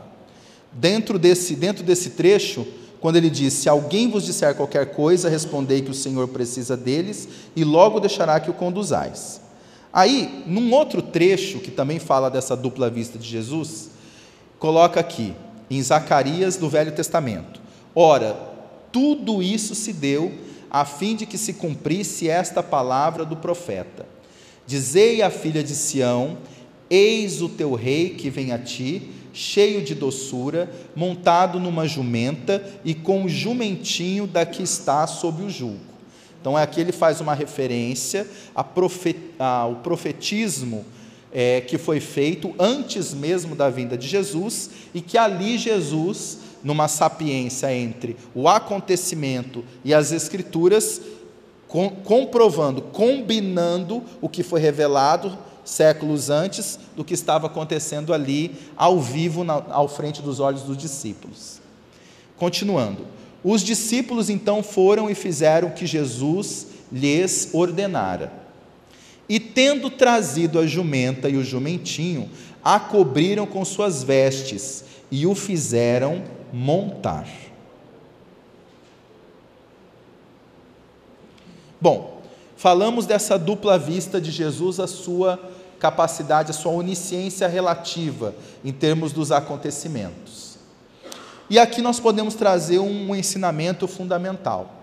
Dentro 0.72 1.20
desse, 1.20 1.56
dentro 1.56 1.84
desse 1.84 2.12
trecho, 2.12 2.66
quando 3.00 3.16
ele 3.16 3.30
diz: 3.30 3.54
Se 3.54 3.70
alguém 3.70 4.10
vos 4.10 4.26
disser 4.26 4.56
qualquer 4.56 4.94
coisa, 4.94 5.30
respondei 5.30 5.82
que 5.82 5.92
o 5.92 5.94
Senhor 5.94 6.28
precisa 6.28 6.76
deles 6.76 7.28
e 7.56 7.64
logo 7.64 8.00
deixará 8.00 8.40
que 8.40 8.50
o 8.50 8.54
conduzais. 8.54 9.40
Aí, 9.94 10.44
num 10.46 10.74
outro 10.74 11.02
trecho 11.02 11.60
que 11.60 11.72
também 11.72 12.00
fala 12.00 12.30
dessa 12.30 12.56
dupla 12.56 12.90
vista 12.90 13.18
de 13.18 13.28
Jesus, 13.28 13.92
coloca 14.60 15.00
aqui, 15.00 15.34
em 15.70 15.82
Zacarias 15.82 16.58
do 16.58 16.70
Velho 16.70 16.92
Testamento: 16.92 17.60
Ora, 17.94 18.38
tudo 18.92 19.42
isso 19.44 19.76
se 19.76 19.94
deu 19.94 20.32
a 20.70 20.86
fim 20.86 21.16
de 21.16 21.26
que 21.26 21.38
se 21.38 21.54
cumprisse 21.54 22.30
esta 22.30 22.62
palavra 22.62 23.26
do 23.26 23.36
profeta. 23.36 24.06
Dizei 24.66 25.22
à 25.22 25.30
filha 25.30 25.64
de 25.64 25.76
Sião: 25.76 26.38
Eis 26.90 27.42
o 27.42 27.50
teu 27.50 27.74
rei 27.74 28.12
que 28.12 28.30
vem 28.30 28.52
a 28.52 28.60
ti, 28.60 29.10
cheio 29.34 29.82
de 29.82 29.96
doçura, 29.96 30.72
montado 30.96 31.60
numa 31.60 31.88
jumenta 31.88 32.64
e 32.84 32.94
com 32.94 33.24
o 33.24 33.30
jumentinho 33.30 34.26
da 34.26 34.46
que 34.46 34.64
está 34.64 35.06
sob 35.08 35.44
o 35.44 35.50
jugo. 35.50 35.88
Então 36.40 36.56
aqui 36.56 36.80
ele 36.80 36.92
faz 36.92 37.20
uma 37.20 37.34
referência 37.34 38.28
ao 38.56 39.76
profetismo 39.78 40.86
é, 41.40 41.62
que 41.62 41.78
foi 41.78 42.00
feito 42.00 42.56
antes 42.58 43.14
mesmo 43.14 43.56
da 43.56 43.70
vinda 43.70 43.96
de 43.96 44.08
Jesus 44.08 44.72
e 44.92 45.02
que 45.02 45.20
ali 45.20 45.60
Jesus, 45.60 46.40
numa 46.64 46.88
sapiência 46.88 47.72
entre 47.72 48.18
o 48.34 48.48
acontecimento 48.48 49.64
e 49.86 49.94
as 49.94 50.12
Escrituras, 50.12 51.00
com, 51.68 51.92
comprovando, 51.92 52.82
combinando 52.82 54.02
o 54.20 54.28
que 54.28 54.42
foi 54.42 54.60
revelado 54.60 55.38
séculos 55.64 56.32
antes 56.32 56.80
do 56.96 57.06
que 57.06 57.14
estava 57.14 57.46
acontecendo 57.46 58.16
ali, 58.16 58.56
ao 58.76 59.00
vivo, 59.00 59.44
na, 59.44 59.62
ao 59.70 59.88
frente 59.88 60.24
dos 60.24 60.40
olhos 60.40 60.64
dos 60.64 60.76
discípulos. 60.76 61.62
Continuando. 62.36 63.06
Os 63.44 63.62
discípulos 63.62 64.28
então 64.32 64.64
foram 64.64 65.08
e 65.08 65.14
fizeram 65.14 65.68
o 65.68 65.74
que 65.74 65.86
Jesus 65.86 66.66
lhes 66.92 67.50
ordenara 67.54 68.47
e 69.30 69.40
tendo 69.40 69.90
trazido 69.90 70.60
a 70.60 70.66
jumenta 70.66 71.28
e 71.28 71.36
o 71.36 71.44
jumentinho, 71.44 72.30
a 72.64 72.80
cobriram 72.80 73.46
com 73.46 73.64
suas 73.66 74.04
vestes 74.04 74.86
e 75.12 75.26
o 75.26 75.36
fizeram 75.36 76.24
montar. 76.52 77.28
Bom, 81.80 82.22
falamos 82.56 83.06
dessa 83.06 83.38
dupla 83.38 83.78
vista 83.78 84.20
de 84.20 84.32
Jesus, 84.32 84.80
a 84.80 84.88
sua 84.88 85.40
capacidade, 85.80 86.52
a 86.52 86.54
sua 86.54 86.72
onisciência 86.72 87.48
relativa 87.48 88.34
em 88.66 88.72
termos 88.72 89.14
dos 89.14 89.32
acontecimentos. 89.32 90.58
E 91.50 91.60
aqui 91.60 91.82
nós 91.82 92.00
podemos 92.00 92.36
trazer 92.36 92.80
um 92.80 93.16
ensinamento 93.16 93.88
fundamental. 93.88 94.74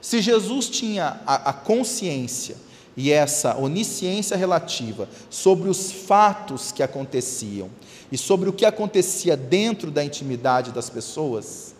Se 0.00 0.20
Jesus 0.20 0.68
tinha 0.68 1.20
a, 1.26 1.50
a 1.50 1.52
consciência 1.52 2.56
e 2.96 3.10
essa 3.12 3.56
onisciência 3.56 4.36
relativa 4.36 5.08
sobre 5.28 5.68
os 5.68 5.92
fatos 5.92 6.72
que 6.72 6.82
aconteciam 6.82 7.70
e 8.10 8.18
sobre 8.18 8.48
o 8.48 8.52
que 8.52 8.64
acontecia 8.64 9.36
dentro 9.36 9.90
da 9.90 10.04
intimidade 10.04 10.72
das 10.72 10.90
pessoas, 10.90 11.74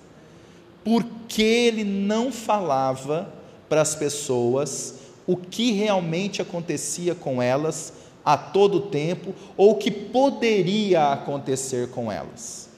por 0.85 1.05
que 1.29 1.43
ele 1.43 1.85
não 1.85 2.33
falava 2.33 3.33
para 3.69 3.81
as 3.81 3.95
pessoas 3.95 4.95
o 5.27 5.37
que 5.37 5.73
realmente 5.73 6.41
acontecia 6.41 7.15
com 7.15 7.43
elas 7.43 7.93
a 8.25 8.37
todo 8.37 8.81
tempo 8.81 9.35
ou 9.57 9.73
o 9.73 9.77
que 9.77 9.91
poderia 9.91 11.13
acontecer 11.13 11.91
com 11.91 12.11
elas? 12.11 12.69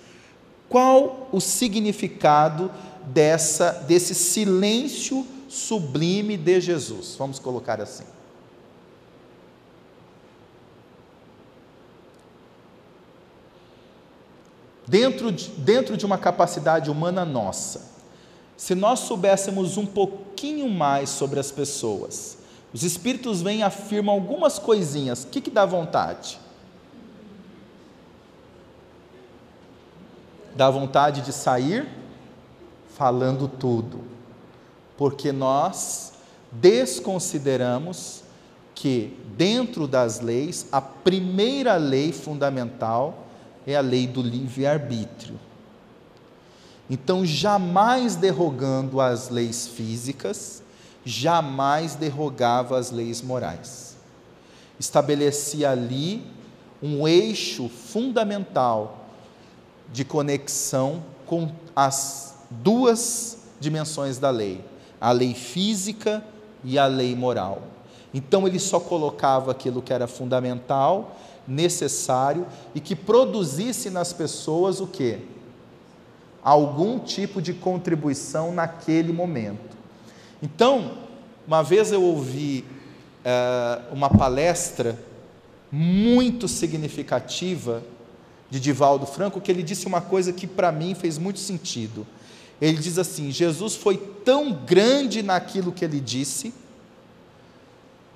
Qual 0.68 1.28
o 1.32 1.40
significado 1.40 2.70
dessa 3.06 3.72
desse 3.86 4.14
silêncio 4.14 5.26
sublime 5.48 6.36
de 6.36 6.60
Jesus? 6.60 7.14
Vamos 7.18 7.38
colocar 7.38 7.80
assim. 7.80 8.04
Dentro 14.92 15.32
de, 15.32 15.48
dentro 15.48 15.96
de 15.96 16.04
uma 16.04 16.18
capacidade 16.18 16.90
humana 16.90 17.24
nossa, 17.24 17.80
se 18.58 18.74
nós 18.74 18.98
soubéssemos 18.98 19.78
um 19.78 19.86
pouquinho 19.86 20.68
mais 20.68 21.08
sobre 21.08 21.40
as 21.40 21.50
pessoas, 21.50 22.36
os 22.74 22.82
espíritos 22.82 23.40
vêm 23.40 23.60
e 23.60 23.62
afirmam 23.62 24.14
algumas 24.14 24.58
coisinhas, 24.58 25.24
o 25.24 25.28
que, 25.28 25.40
que 25.40 25.48
dá 25.48 25.64
vontade? 25.64 26.38
Dá 30.54 30.68
vontade 30.68 31.22
de 31.22 31.32
sair 31.32 31.88
falando 32.94 33.48
tudo, 33.48 34.04
porque 34.98 35.32
nós 35.32 36.12
desconsideramos 36.50 38.24
que, 38.74 39.16
dentro 39.38 39.88
das 39.88 40.20
leis, 40.20 40.66
a 40.70 40.82
primeira 40.82 41.76
lei 41.76 42.12
fundamental 42.12 43.21
é 43.66 43.76
a 43.76 43.80
lei 43.80 44.06
do 44.06 44.22
livre-arbítrio. 44.22 45.38
Então, 46.88 47.24
jamais 47.24 48.16
derrogando 48.16 49.00
as 49.00 49.30
leis 49.30 49.66
físicas, 49.66 50.62
jamais 51.04 51.94
derrogava 51.94 52.78
as 52.78 52.90
leis 52.90 53.22
morais. 53.22 53.96
Estabelecia 54.78 55.70
ali 55.70 56.24
um 56.82 57.06
eixo 57.06 57.68
fundamental 57.68 59.06
de 59.92 60.04
conexão 60.04 61.02
com 61.26 61.50
as 61.74 62.34
duas 62.50 63.38
dimensões 63.60 64.18
da 64.18 64.30
lei, 64.30 64.64
a 65.00 65.12
lei 65.12 65.34
física 65.34 66.24
e 66.64 66.78
a 66.78 66.86
lei 66.86 67.14
moral. 67.14 67.62
Então 68.12 68.46
ele 68.46 68.58
só 68.58 68.78
colocava 68.78 69.50
aquilo 69.50 69.80
que 69.80 69.92
era 69.92 70.06
fundamental, 70.06 71.16
necessário 71.46 72.46
e 72.74 72.80
que 72.80 72.94
produzisse 72.94 73.90
nas 73.90 74.12
pessoas 74.12 74.80
o 74.80 74.86
que? 74.86 75.18
Algum 76.42 76.98
tipo 76.98 77.40
de 77.40 77.52
contribuição 77.52 78.52
naquele 78.52 79.12
momento. 79.12 79.76
Então, 80.42 80.98
uma 81.46 81.62
vez 81.62 81.92
eu 81.92 82.02
ouvi 82.02 82.64
uh, 83.24 83.94
uma 83.94 84.10
palestra 84.10 84.98
muito 85.70 86.46
significativa 86.48 87.82
de 88.50 88.60
Divaldo 88.60 89.06
Franco, 89.06 89.40
que 89.40 89.50
ele 89.50 89.62
disse 89.62 89.86
uma 89.86 90.00
coisa 90.00 90.32
que 90.32 90.46
para 90.46 90.70
mim 90.70 90.94
fez 90.94 91.16
muito 91.16 91.38
sentido. 91.38 92.06
Ele 92.60 92.76
diz 92.76 92.98
assim: 92.98 93.30
Jesus 93.30 93.74
foi 93.74 93.96
tão 93.96 94.52
grande 94.52 95.22
naquilo 95.22 95.72
que 95.72 95.84
ele 95.84 95.98
disse, 95.98 96.52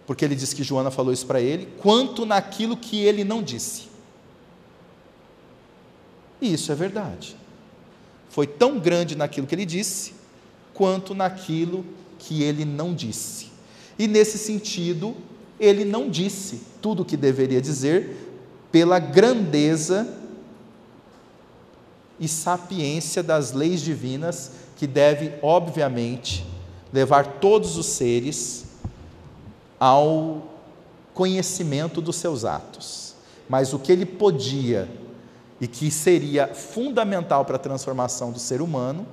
porque 0.07 0.25
ele 0.25 0.37
disse 0.37 0.55
que 0.55 0.63
Joana 0.63 0.91
falou 0.91 1.13
isso 1.13 1.27
para 1.27 1.41
ele, 1.41 1.69
quanto 1.79 2.25
naquilo 2.25 2.77
que 2.77 3.03
ele 3.03 3.25
não 3.25 3.43
disse. 3.43 3.89
E 6.41 6.53
isso 6.53 6.71
é 6.71 6.75
verdade. 6.75 7.37
Foi 8.31 8.47
tão 8.47 8.79
grande 8.79 9.17
naquilo 9.17 9.47
que 9.47 9.55
ele 9.55 9.67
disse, 9.67 10.15
quanto 10.73 11.15
naquilo 11.15 11.85
que 12.19 12.43
ele 12.43 12.65
não 12.65 12.95
disse. 12.95 13.49
E 13.99 14.07
nesse 14.07 14.39
sentido, 14.39 15.17
ele 15.59 15.85
não 15.85 16.09
disse 16.09 16.61
tudo 16.81 17.03
o 17.03 17.05
que 17.05 17.17
deveria 17.17 17.61
dizer, 17.61 18.17
pela 18.71 18.99
grandeza 18.99 20.07
e 22.21 22.29
sapiência 22.29 23.23
das 23.23 23.53
leis 23.53 23.81
divinas, 23.81 24.53
que 24.77 24.87
deve, 24.87 25.33
obviamente, 25.43 26.45
levar 26.93 27.41
todos 27.41 27.77
os 27.77 27.87
seres 27.87 28.66
ao 29.79 30.43
conhecimento 31.15 32.01
dos 32.01 32.17
seus 32.17 32.45
atos. 32.45 33.15
Mas 33.49 33.73
o 33.73 33.79
que 33.79 33.93
ele 33.93 34.05
podia 34.05 34.89
e 35.61 35.67
que 35.67 35.91
seria 35.91 36.49
fundamental 36.49 37.45
para 37.45 37.57
a 37.57 37.59
transformação 37.59 38.31
do 38.31 38.39
ser 38.39 38.61
humano, 38.61 39.07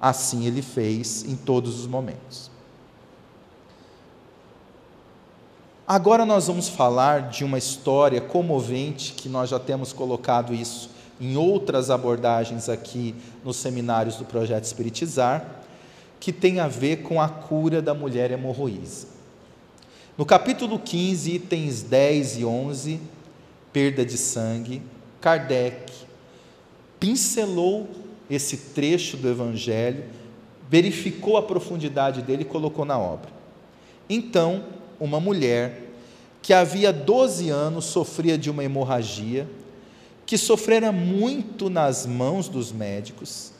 assim 0.00 0.46
ele 0.46 0.62
fez 0.62 1.24
em 1.24 1.36
todos 1.36 1.78
os 1.78 1.86
momentos. 1.86 2.50
Agora 5.86 6.26
nós 6.26 6.48
vamos 6.48 6.68
falar 6.68 7.28
de 7.28 7.44
uma 7.44 7.58
história 7.58 8.20
comovente 8.20 9.12
que 9.12 9.28
nós 9.28 9.50
já 9.50 9.60
temos 9.60 9.92
colocado 9.92 10.52
isso 10.52 10.90
em 11.20 11.36
outras 11.36 11.90
abordagens 11.90 12.68
aqui 12.68 13.14
nos 13.44 13.56
seminários 13.56 14.16
do 14.16 14.24
projeto 14.24 14.64
Espiritizar, 14.64 15.62
que 16.18 16.32
tem 16.32 16.58
a 16.58 16.66
ver 16.66 17.04
com 17.04 17.22
a 17.22 17.28
cura 17.28 17.80
da 17.80 17.94
mulher 17.94 18.32
hemorroísa. 18.32 19.15
No 20.18 20.24
capítulo 20.24 20.78
15, 20.78 21.30
itens 21.30 21.82
10 21.82 22.38
e 22.38 22.44
11, 22.46 23.00
perda 23.70 24.02
de 24.02 24.16
sangue, 24.16 24.80
Kardec 25.20 25.92
pincelou 26.98 27.86
esse 28.30 28.56
trecho 28.56 29.18
do 29.18 29.28
Evangelho, 29.28 30.04
verificou 30.70 31.36
a 31.36 31.42
profundidade 31.42 32.22
dele 32.22 32.42
e 32.42 32.46
colocou 32.46 32.86
na 32.86 32.98
obra. 32.98 33.28
Então, 34.08 34.64
uma 34.98 35.20
mulher 35.20 35.82
que 36.40 36.54
havia 36.54 36.94
12 36.94 37.50
anos 37.50 37.84
sofria 37.84 38.38
de 38.38 38.48
uma 38.48 38.64
hemorragia, 38.64 39.46
que 40.24 40.38
sofrera 40.38 40.90
muito 40.90 41.68
nas 41.68 42.06
mãos 42.06 42.48
dos 42.48 42.72
médicos 42.72 43.52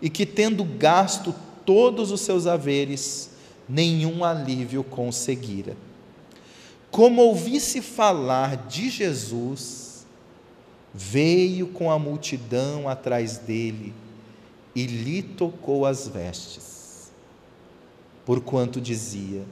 e 0.00 0.08
que, 0.08 0.24
tendo 0.24 0.62
gasto 0.62 1.34
todos 1.64 2.12
os 2.12 2.20
seus 2.20 2.46
haveres, 2.46 3.30
nenhum 3.68 4.24
alívio 4.24 4.84
conseguira 4.84 5.76
como 6.90 7.22
ouvisse 7.22 7.82
falar 7.82 8.66
de 8.68 8.88
Jesus, 8.88 10.06
veio 10.94 11.68
com 11.68 11.90
a 11.90 11.98
multidão 11.98 12.88
atrás 12.88 13.38
dele 13.38 13.92
e 14.74 14.86
lhe 14.86 15.22
tocou 15.22 15.84
as 15.84 16.08
vestes, 16.08 17.10
porquanto 18.24 18.80
dizia: 18.80 19.42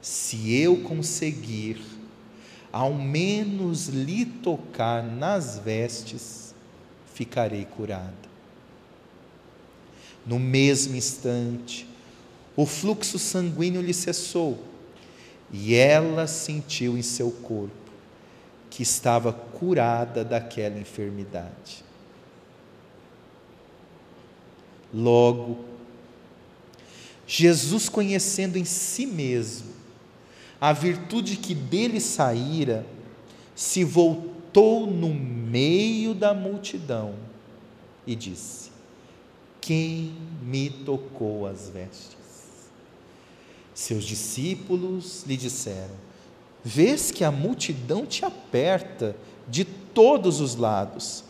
Se 0.00 0.54
eu 0.54 0.78
conseguir, 0.78 1.80
ao 2.72 2.92
menos 2.92 3.88
lhe 3.88 4.24
tocar 4.24 5.02
nas 5.02 5.58
vestes, 5.58 6.54
ficarei 7.12 7.64
curada. 7.64 8.34
No 10.26 10.38
mesmo 10.38 10.96
instante, 10.96 11.88
o 12.56 12.66
fluxo 12.66 13.18
sanguíneo 13.18 13.82
lhe 13.82 13.92
cessou 13.92 14.73
e 15.52 15.74
ela 15.74 16.26
sentiu 16.26 16.96
em 16.96 17.02
seu 17.02 17.30
corpo 17.30 17.84
que 18.70 18.82
estava 18.82 19.32
curada 19.32 20.24
daquela 20.24 20.78
enfermidade. 20.78 21.84
Logo, 24.92 25.64
Jesus, 27.26 27.88
conhecendo 27.88 28.56
em 28.56 28.64
si 28.64 29.06
mesmo 29.06 29.72
a 30.60 30.72
virtude 30.72 31.36
que 31.36 31.54
dele 31.54 32.00
saíra, 32.00 32.86
se 33.54 33.84
voltou 33.84 34.86
no 34.86 35.12
meio 35.12 36.14
da 36.14 36.34
multidão 36.34 37.14
e 38.06 38.14
disse: 38.14 38.70
Quem 39.60 40.14
me 40.42 40.70
tocou 40.70 41.46
as 41.46 41.68
vestes? 41.68 42.23
Seus 43.74 44.04
discípulos 44.04 45.24
lhe 45.26 45.36
disseram: 45.36 45.94
Vês 46.62 47.10
que 47.10 47.24
a 47.24 47.32
multidão 47.32 48.06
te 48.06 48.24
aperta 48.24 49.16
de 49.48 49.64
todos 49.64 50.40
os 50.40 50.54
lados 50.54 51.24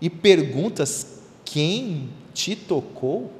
e 0.00 0.08
perguntas 0.08 1.18
quem 1.44 2.08
te 2.32 2.54
tocou? 2.54 3.32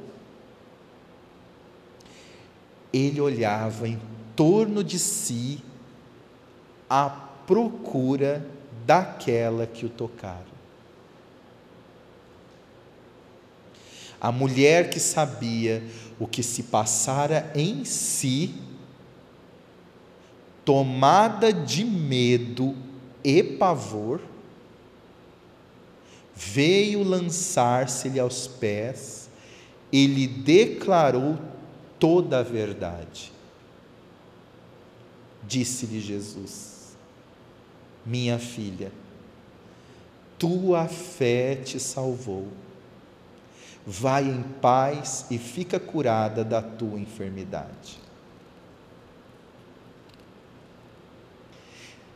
Ele 2.92 3.20
olhava 3.20 3.86
em 3.86 4.00
torno 4.34 4.82
de 4.82 4.98
si 4.98 5.62
à 6.88 7.08
procura 7.08 8.44
daquela 8.84 9.66
que 9.66 9.86
o 9.86 9.88
tocara. 9.88 10.50
A 14.20 14.30
mulher 14.30 14.90
que 14.90 15.00
sabia 15.00 15.82
o 16.20 16.26
que 16.26 16.42
se 16.42 16.64
passara 16.64 17.50
em 17.54 17.82
si, 17.86 18.54
tomada 20.66 21.50
de 21.50 21.82
medo 21.82 22.76
e 23.24 23.42
pavor, 23.42 24.20
veio 26.36 27.02
lançar-se-lhe 27.02 28.20
aos 28.20 28.46
pés 28.46 29.30
e 29.90 30.06
lhe 30.06 30.26
declarou 30.26 31.38
toda 31.98 32.40
a 32.40 32.42
verdade. 32.42 33.32
Disse-lhe 35.42 36.00
Jesus: 36.00 36.96
Minha 38.04 38.38
filha, 38.38 38.92
tua 40.38 40.86
fé 40.86 41.56
te 41.56 41.80
salvou 41.80 42.46
vai 43.86 44.24
em 44.24 44.42
paz 44.42 45.26
e 45.30 45.38
fica 45.38 45.80
curada 45.80 46.44
da 46.44 46.60
tua 46.60 46.98
enfermidade. 46.98 47.98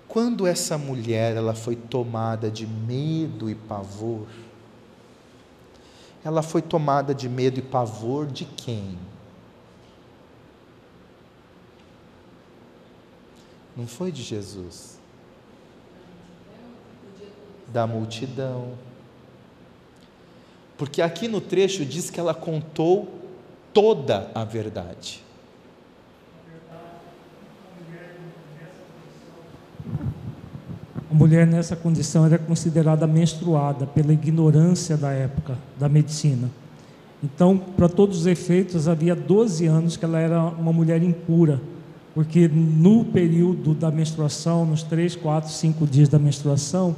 Quando 0.07 0.47
essa 0.47 0.79
mulher 0.79 1.37
ela 1.37 1.55
foi 1.55 1.75
tomada 1.75 2.49
de 2.51 2.67
medo 2.67 3.51
e 3.51 3.55
pavor, 3.55 4.29
ela 6.25 6.43
foi 6.43 6.63
tomada 6.63 7.15
de 7.15 7.29
medo 7.29 7.59
e 7.59 7.63
pavor 7.63 8.27
de 8.27 8.45
quem? 8.45 8.97
Não 13.77 13.89
foi 13.89 14.13
de 14.13 14.23
Jesus, 14.23 15.01
da 17.69 17.87
multidão. 17.87 18.79
Porque 20.85 21.01
aqui 21.01 21.29
no 21.29 21.41
trecho 21.41 21.83
diz 21.83 22.11
que 22.11 22.21
ela 22.21 22.35
contou 22.35 23.09
toda 23.73 24.31
a 24.35 24.45
verdade. 24.45 25.23
A 31.11 31.15
mulher 31.15 31.47
nessa 31.47 31.75
condição 31.75 32.27
era 32.27 32.37
considerada 32.37 33.07
menstruada 33.07 33.87
pela 33.87 34.13
ignorância 34.13 34.95
da 34.95 35.11
época 35.11 35.57
da 35.81 35.89
medicina. 35.89 36.51
Então, 37.23 37.57
para 37.57 37.89
todos 37.89 38.19
os 38.19 38.27
efeitos, 38.27 38.87
havia 38.87 39.17
12 39.17 39.65
anos 39.65 39.97
que 39.97 40.05
ela 40.05 40.19
era 40.19 40.39
uma 40.39 40.71
mulher 40.71 41.03
impura, 41.03 41.63
porque 42.15 42.47
no 42.47 43.07
período 43.07 43.73
da 43.73 43.91
menstruação, 43.91 44.67
nos 44.67 44.83
3, 44.83 45.17
4, 45.17 45.51
5 45.51 45.87
dias 45.87 46.11
da 46.11 46.19
menstruação, 46.19 46.95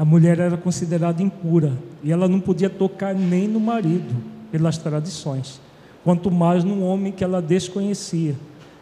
a 0.00 0.04
mulher 0.06 0.38
era 0.38 0.56
considerada 0.56 1.22
impura 1.22 1.74
e 2.02 2.10
ela 2.10 2.26
não 2.26 2.40
podia 2.40 2.70
tocar 2.70 3.14
nem 3.14 3.46
no 3.46 3.60
marido, 3.60 4.16
pelas 4.50 4.78
tradições, 4.78 5.60
quanto 6.02 6.30
mais 6.30 6.64
num 6.64 6.82
homem 6.82 7.12
que 7.12 7.22
ela 7.22 7.42
desconhecia. 7.42 8.34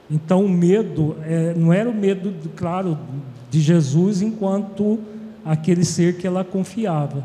Então, 0.09 0.45
o 0.45 0.49
medo 0.49 1.17
é, 1.25 1.55
não 1.55 1.73
era 1.73 1.91
o 1.91 1.93
medo, 1.93 2.33
claro, 2.55 2.97
de 3.51 3.59
Jesus 3.61 4.23
enquanto 4.23 5.01
aquele 5.45 5.85
ser 5.85 6.19
que 6.19 6.25
ela 6.25 6.45
confiava, 6.45 7.25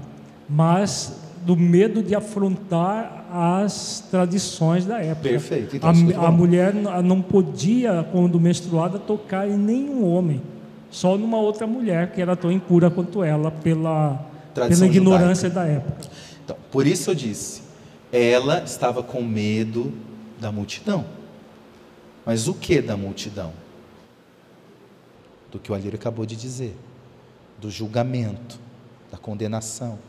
mas 0.50 1.16
do 1.46 1.56
medo 1.56 2.02
de 2.02 2.16
afrontar 2.16 3.28
as 3.32 4.04
tradições 4.10 4.88
da 4.88 5.04
época. 5.04 5.30
Perfeito. 5.30 5.76
Então, 5.76 5.91
a, 6.18 6.30
a 6.30 6.32
mulher 6.32 6.74
não 6.74 7.22
podia, 7.22 8.04
quando 8.12 8.39
menstruada, 8.39 8.98
tocar 8.98 9.48
em 9.48 9.56
nenhum 9.56 10.04
homem, 10.04 10.41
só 10.94 11.18
numa 11.18 11.38
outra 11.38 11.68
mulher 11.68 12.14
que 12.14 12.22
era 12.22 12.36
tão 12.36 12.50
impura 12.50 12.89
quanto 12.89 13.22
ela, 13.22 13.52
pela, 13.52 14.26
pela 14.54 14.86
ignorância 14.86 15.50
judaica. 15.50 15.70
da 15.70 15.78
época. 15.78 16.10
Então, 16.46 16.56
por 16.72 16.88
isso 16.88 17.12
eu 17.12 17.16
disse, 17.16 17.64
ela 18.12 18.64
estava 18.64 19.04
com 19.04 19.22
medo 19.22 19.91
da 20.39 20.52
multidão. 20.52 21.04
Mas 22.26 22.48
o 22.48 22.54
que 22.54 22.82
da 22.82 22.96
multidão? 22.96 23.52
do 25.54 25.60
que 25.60 25.72
o 25.72 25.76
Alírio 25.76 26.00
acabou 26.00 26.26
de 26.26 26.36
dizer, 26.36 26.76
do 27.60 27.70
julgamento, 27.70 28.60
da 29.12 29.20
condenação. 29.20 30.00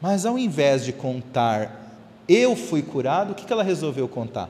Mas 0.00 0.24
ao 0.24 0.38
invés 0.38 0.84
de 0.84 0.92
contar, 0.92 1.98
eu 2.28 2.54
fui 2.54 2.80
curado, 2.80 3.32
o 3.32 3.34
que 3.34 3.52
ela 3.52 3.64
resolveu 3.64 4.06
contar? 4.06 4.48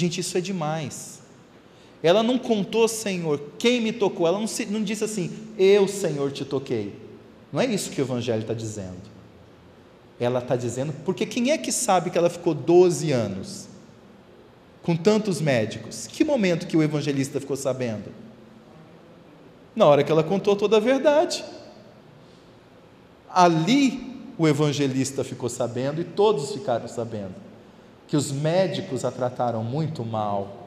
Gente, 0.00 0.20
isso 0.20 0.38
é 0.38 0.40
demais. 0.40 1.20
Ela 2.02 2.22
não 2.22 2.38
contou, 2.38 2.88
Senhor, 2.88 3.38
quem 3.58 3.82
me 3.82 3.92
tocou. 3.92 4.26
Ela 4.26 4.38
não, 4.38 4.46
se, 4.46 4.64
não 4.64 4.82
disse 4.82 5.04
assim, 5.04 5.30
eu, 5.58 5.86
Senhor, 5.86 6.32
te 6.32 6.44
toquei. 6.44 6.94
Não 7.52 7.60
é 7.60 7.66
isso 7.66 7.90
que 7.90 8.00
o 8.00 8.04
Evangelho 8.04 8.40
está 8.40 8.54
dizendo. 8.54 9.10
Ela 10.18 10.38
está 10.38 10.56
dizendo, 10.56 10.94
porque 11.04 11.26
quem 11.26 11.50
é 11.50 11.58
que 11.58 11.70
sabe 11.70 12.10
que 12.10 12.16
ela 12.16 12.30
ficou 12.30 12.54
12 12.54 13.12
anos? 13.12 13.68
com 14.82 14.96
tantos 14.96 15.42
médicos? 15.42 16.06
Que 16.06 16.24
momento 16.24 16.66
que 16.66 16.74
o 16.74 16.82
evangelista 16.82 17.38
ficou 17.38 17.54
sabendo? 17.54 18.10
Na 19.76 19.84
hora 19.84 20.02
que 20.02 20.10
ela 20.10 20.22
contou 20.24 20.56
toda 20.56 20.78
a 20.78 20.80
verdade. 20.80 21.44
Ali 23.28 24.00
o 24.38 24.48
evangelista 24.48 25.22
ficou 25.22 25.50
sabendo 25.50 26.00
e 26.00 26.04
todos 26.04 26.52
ficaram 26.52 26.88
sabendo 26.88 27.49
que 28.10 28.16
os 28.16 28.32
médicos 28.32 29.04
a 29.04 29.12
trataram 29.12 29.62
muito 29.62 30.04
mal, 30.04 30.66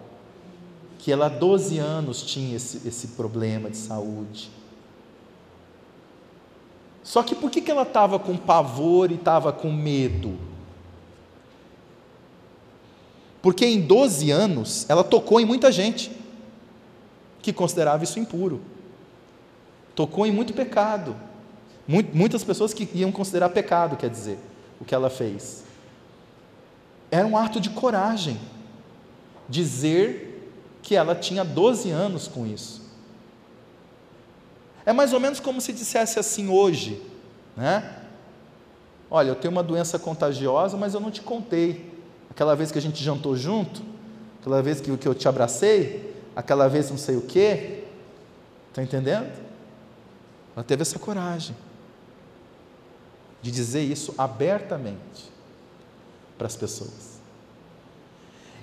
que 0.97 1.11
ela 1.11 1.25
há 1.25 1.29
12 1.29 1.77
anos 1.77 2.23
tinha 2.23 2.55
esse, 2.55 2.87
esse 2.87 3.07
problema 3.09 3.69
de 3.69 3.75
saúde. 3.75 4.49
Só 7.03 7.21
que 7.21 7.35
por 7.35 7.51
que, 7.51 7.59
que 7.59 7.69
ela 7.69 7.81
estava 7.81 8.17
com 8.17 8.37
pavor 8.37 9.11
e 9.11 9.15
estava 9.15 9.51
com 9.51 9.73
medo? 9.73 10.39
Porque 13.41 13.65
em 13.65 13.81
12 13.81 14.31
anos 14.31 14.89
ela 14.89 15.03
tocou 15.03 15.37
em 15.37 15.45
muita 15.45 15.69
gente 15.69 16.13
que 17.41 17.51
considerava 17.51 18.05
isso 18.05 18.19
impuro. 18.19 18.61
Tocou 19.93 20.25
em 20.25 20.31
muito 20.31 20.53
pecado. 20.53 21.13
Muitas 21.85 22.41
pessoas 22.41 22.73
que 22.73 22.87
iam 22.93 23.11
considerar 23.11 23.49
pecado, 23.49 23.97
quer 23.97 24.09
dizer, 24.09 24.39
o 24.79 24.85
que 24.85 24.95
ela 24.95 25.09
fez. 25.09 25.72
Era 27.14 27.28
um 27.28 27.38
ato 27.38 27.61
de 27.61 27.70
coragem 27.70 28.39
dizer 29.47 30.51
que 30.82 30.95
ela 30.95 31.14
tinha 31.14 31.45
12 31.45 31.91
anos 31.91 32.28
com 32.28 32.43
isso. 32.43 32.82
É 34.84 34.91
mais 34.91 35.14
ou 35.14 35.20
menos 35.20 35.39
como 35.39 35.61
se 35.61 35.72
dissesse 35.72 36.18
assim 36.18 36.49
hoje, 36.49 36.99
né? 37.55 37.99
Olha, 39.11 39.30
eu 39.30 39.36
tenho 39.36 39.51
uma 39.51 39.61
doença 39.61 39.99
contagiosa, 39.99 40.76
mas 40.76 40.95
eu 40.95 40.99
não 40.99 41.11
te 41.11 41.22
contei 41.22 41.93
aquela 42.32 42.55
vez 42.55 42.72
que 42.72 42.80
a 42.80 42.82
gente 42.82 43.03
jantou 43.03 43.36
junto, 43.36 43.84
aquela 44.41 44.64
vez 44.64 44.82
que, 44.82 44.97
que 44.97 45.07
eu 45.07 45.14
te 45.14 45.28
abracei, 45.28 46.16
aquela 46.36 46.68
vez 46.68 46.89
não 46.89 46.97
sei 46.97 47.16
o 47.16 47.22
quê. 47.22 47.84
Está 48.70 48.82
entendendo? 48.82 49.32
Ela 50.55 50.64
teve 50.64 50.82
essa 50.82 50.97
coragem 50.97 51.55
de 53.39 53.51
dizer 53.51 53.84
isso 53.84 54.16
abertamente 54.18 55.32
para 56.43 56.47
as 56.47 56.57
pessoas. 56.57 57.21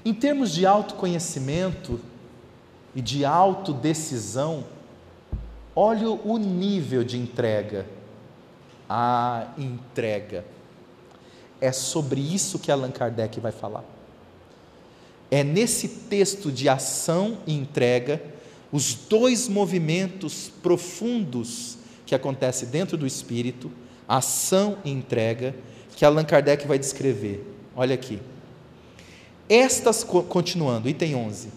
Em 0.05 0.13
termos 0.13 0.53
de 0.53 0.67
autoconhecimento 0.67 1.99
e 2.95 3.01
de 3.01 3.25
autodecisão, 3.25 4.65
olha 5.75 6.11
o 6.11 6.37
nível 6.37 7.03
de 7.03 7.17
entrega. 7.17 7.87
A 8.87 9.47
entrega. 9.57 10.45
É 11.59 11.73
sobre 11.73 12.21
isso 12.21 12.59
que 12.59 12.71
Allan 12.71 12.91
Kardec 12.91 13.41
vai 13.41 13.53
falar. 13.53 13.85
É 15.31 15.43
nesse 15.43 15.89
texto 15.89 16.53
de 16.53 16.69
ação 16.69 17.39
e 17.47 17.55
entrega, 17.55 18.23
os 18.71 18.93
dois 18.93 19.49
movimentos 19.49 20.53
profundos 20.63 21.79
que 22.05 22.15
acontecem 22.15 22.69
dentro 22.69 22.99
do 22.99 23.07
espírito, 23.07 23.71
ação 24.07 24.77
e 24.85 24.91
entrega, 24.91 25.55
que 25.97 26.05
Allan 26.05 26.25
Kardec 26.25 26.67
vai 26.67 26.79
descrever. 26.79 27.50
Olha 27.75 27.95
aqui. 27.95 28.21
Estas, 29.49 30.05
continuando, 30.05 30.89
item 30.89 31.15
11. 31.15 31.49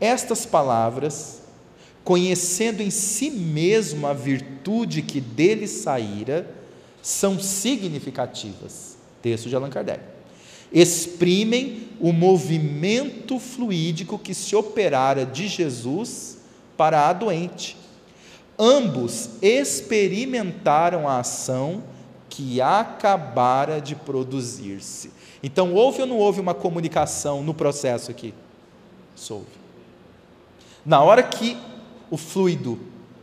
Estas 0.00 0.44
palavras, 0.44 1.42
conhecendo 2.04 2.82
em 2.82 2.90
si 2.90 3.30
mesmo 3.30 4.06
a 4.06 4.12
virtude 4.12 5.02
que 5.02 5.20
dele 5.20 5.66
saíra, 5.66 6.48
são 7.02 7.40
significativas 7.40 8.98
texto 9.22 9.48
de 9.48 9.56
Allan 9.56 9.70
Kardec, 9.70 10.00
exprimem 10.72 11.88
o 12.00 12.12
movimento 12.12 13.38
fluídico 13.38 14.18
que 14.18 14.34
se 14.34 14.54
operara 14.54 15.24
de 15.26 15.48
Jesus 15.48 16.38
para 16.76 17.08
a 17.08 17.12
doente. 17.12 17.76
Ambos 18.58 19.30
experimentaram 19.40 21.08
a 21.08 21.20
ação 21.20 21.82
que 22.28 22.60
acabara 22.60 23.80
de 23.80 23.94
produzir-se. 23.94 25.10
Então, 25.42 25.72
houve 25.72 26.00
ou 26.00 26.06
não 26.06 26.16
houve 26.16 26.40
uma 26.40 26.54
comunicação 26.54 27.42
no 27.42 27.54
processo 27.54 28.10
aqui? 28.10 28.34
Houve. 29.30 29.46
Na 30.84 31.02
hora 31.02 31.22
que 31.22 31.56
o 32.10 32.16
fluido 32.16 32.78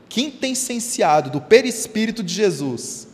quintessenciado 0.07 1.30
do 1.30 1.41
perispírito 1.41 2.24
de 2.24 2.34
Jesus, 2.34 3.07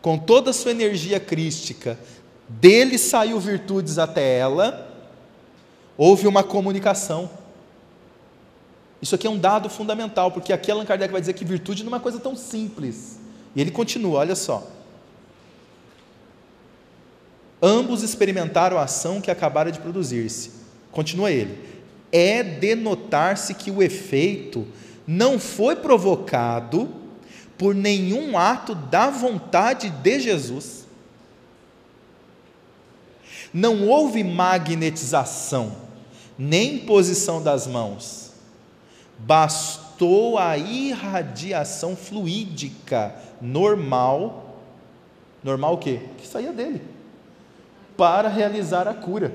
com 0.00 0.16
toda 0.16 0.50
a 0.50 0.52
sua 0.52 0.70
energia 0.70 1.18
crística, 1.18 1.98
dele 2.48 2.98
saiu 2.98 3.40
virtudes 3.40 3.98
até 3.98 4.38
ela, 4.38 4.86
houve 5.96 6.28
uma 6.28 6.44
comunicação. 6.44 7.28
Isso 9.02 9.14
aqui 9.14 9.26
é 9.26 9.30
um 9.30 9.38
dado 9.38 9.68
fundamental, 9.68 10.30
porque 10.30 10.52
aqui 10.52 10.70
Allan 10.70 10.84
Kardec 10.84 11.10
vai 11.10 11.20
dizer 11.20 11.32
que 11.32 11.44
virtude 11.44 11.82
não 11.82 11.90
é 11.90 11.94
uma 11.94 12.00
coisa 12.00 12.20
tão 12.20 12.36
simples. 12.36 13.18
E 13.54 13.60
ele 13.60 13.70
continua, 13.70 14.20
olha 14.20 14.36
só. 14.36 14.75
Ambos 17.66 18.04
experimentaram 18.04 18.78
a 18.78 18.84
ação 18.84 19.20
que 19.20 19.30
acabara 19.30 19.72
de 19.72 19.80
produzir-se. 19.80 20.52
Continua 20.92 21.32
ele. 21.32 21.58
É 22.12 22.44
denotar-se 22.44 23.54
que 23.54 23.72
o 23.72 23.82
efeito 23.82 24.64
não 25.04 25.36
foi 25.38 25.74
provocado 25.74 26.88
por 27.58 27.74
nenhum 27.74 28.38
ato 28.38 28.74
da 28.74 29.10
vontade 29.10 29.90
de 29.90 30.20
Jesus 30.20 30.86
não 33.56 33.88
houve 33.88 34.22
magnetização, 34.22 35.74
nem 36.38 36.78
posição 36.80 37.42
das 37.42 37.66
mãos. 37.66 38.26
bastou 39.18 40.36
a 40.36 40.58
irradiação 40.58 41.96
fluídica 41.96 43.16
normal, 43.40 44.60
normal 45.42 45.72
o 45.72 45.78
quê? 45.78 46.02
Que 46.18 46.26
saía 46.26 46.52
dele, 46.52 46.82
para 47.96 48.28
realizar 48.28 48.86
a 48.86 48.94
cura. 48.94 49.34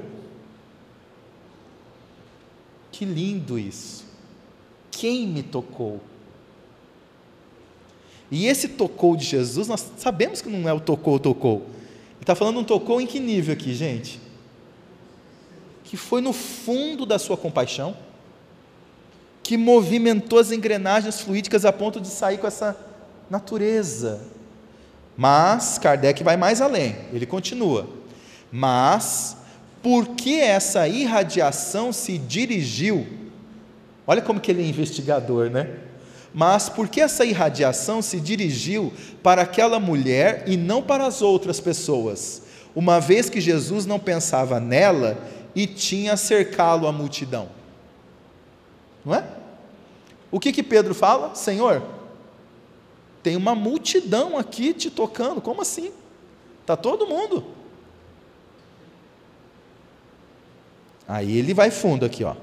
Que 2.91 3.05
lindo 3.05 3.57
isso! 3.57 4.05
Quem 4.91 5.27
me 5.27 5.41
tocou? 5.41 6.01
E 8.29 8.45
esse 8.45 8.69
tocou 8.69 9.15
de 9.15 9.25
Jesus, 9.25 9.67
nós 9.67 9.91
sabemos 9.97 10.41
que 10.41 10.49
não 10.49 10.67
é 10.69 10.73
o 10.73 10.79
tocou, 10.79 11.19
tocou. 11.19 11.63
Ele 12.15 12.21
está 12.21 12.35
falando 12.35 12.59
um 12.59 12.63
tocou 12.63 13.01
em 13.01 13.07
que 13.07 13.19
nível 13.19 13.53
aqui, 13.53 13.73
gente? 13.73 14.21
Que 15.83 15.97
foi 15.97 16.21
no 16.21 16.31
fundo 16.31 17.05
da 17.05 17.19
sua 17.19 17.35
compaixão, 17.35 17.97
que 19.43 19.57
movimentou 19.57 20.39
as 20.39 20.51
engrenagens 20.51 21.19
fluídicas 21.19 21.65
a 21.65 21.73
ponto 21.73 21.99
de 21.99 22.07
sair 22.07 22.37
com 22.37 22.47
essa 22.47 22.77
natureza. 23.29 24.21
Mas 25.17 25.77
Kardec 25.77 26.23
vai 26.23 26.37
mais 26.37 26.61
além, 26.61 26.95
ele 27.11 27.25
continua. 27.25 28.00
Mas, 28.51 29.37
por 29.81 30.09
que 30.09 30.39
essa 30.39 30.87
irradiação 30.87 31.93
se 31.93 32.17
dirigiu? 32.17 33.07
Olha 34.05 34.21
como 34.21 34.39
que 34.39 34.51
ele 34.51 34.61
é 34.61 34.65
investigador, 34.65 35.49
né? 35.49 35.69
Mas 36.33 36.69
por 36.69 36.87
que 36.87 37.01
essa 37.01 37.25
irradiação 37.25 38.01
se 38.01 38.19
dirigiu 38.19 38.93
para 39.21 39.41
aquela 39.41 39.79
mulher 39.79 40.43
e 40.47 40.55
não 40.55 40.81
para 40.81 41.05
as 41.05 41.21
outras 41.21 41.59
pessoas? 41.59 42.43
Uma 42.75 42.99
vez 42.99 43.29
que 43.29 43.41
Jesus 43.41 43.85
não 43.85 43.99
pensava 43.99 44.59
nela 44.59 45.17
e 45.53 45.67
tinha 45.67 46.15
cercá-lo 46.15 46.87
a 46.87 46.91
multidão. 46.91 47.49
Não 49.03 49.13
é? 49.13 49.25
O 50.31 50.39
que 50.39 50.53
que 50.53 50.63
Pedro 50.63 50.93
fala? 50.93 51.35
Senhor, 51.35 51.83
tem 53.21 53.35
uma 53.35 53.53
multidão 53.53 54.37
aqui 54.37 54.73
te 54.73 54.89
tocando. 54.89 55.41
Como 55.41 55.61
assim? 55.61 55.91
Tá 56.65 56.77
todo 56.77 57.05
mundo. 57.07 57.45
Aí 61.11 61.37
ele 61.37 61.53
vai 61.53 61.69
fundo 61.69 62.05
aqui, 62.05 62.23
ó. 62.23 62.35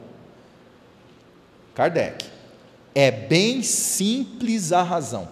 Kardec. 1.75 2.27
É 2.95 3.11
bem 3.11 3.63
simples 3.63 4.73
a 4.73 4.83
razão. 4.83 5.27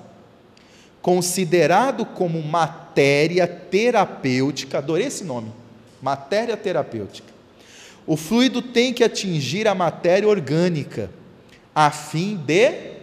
Considerado 1.02 2.06
como 2.06 2.42
matéria 2.42 3.46
terapêutica, 3.46 4.78
adorei 4.78 5.08
esse 5.08 5.22
nome, 5.22 5.52
matéria 6.00 6.56
terapêutica. 6.56 7.28
O 8.06 8.16
fluido 8.16 8.62
tem 8.62 8.94
que 8.94 9.04
atingir 9.04 9.68
a 9.68 9.74
matéria 9.74 10.26
orgânica, 10.26 11.10
a 11.74 11.90
fim 11.90 12.36
de 12.36 12.94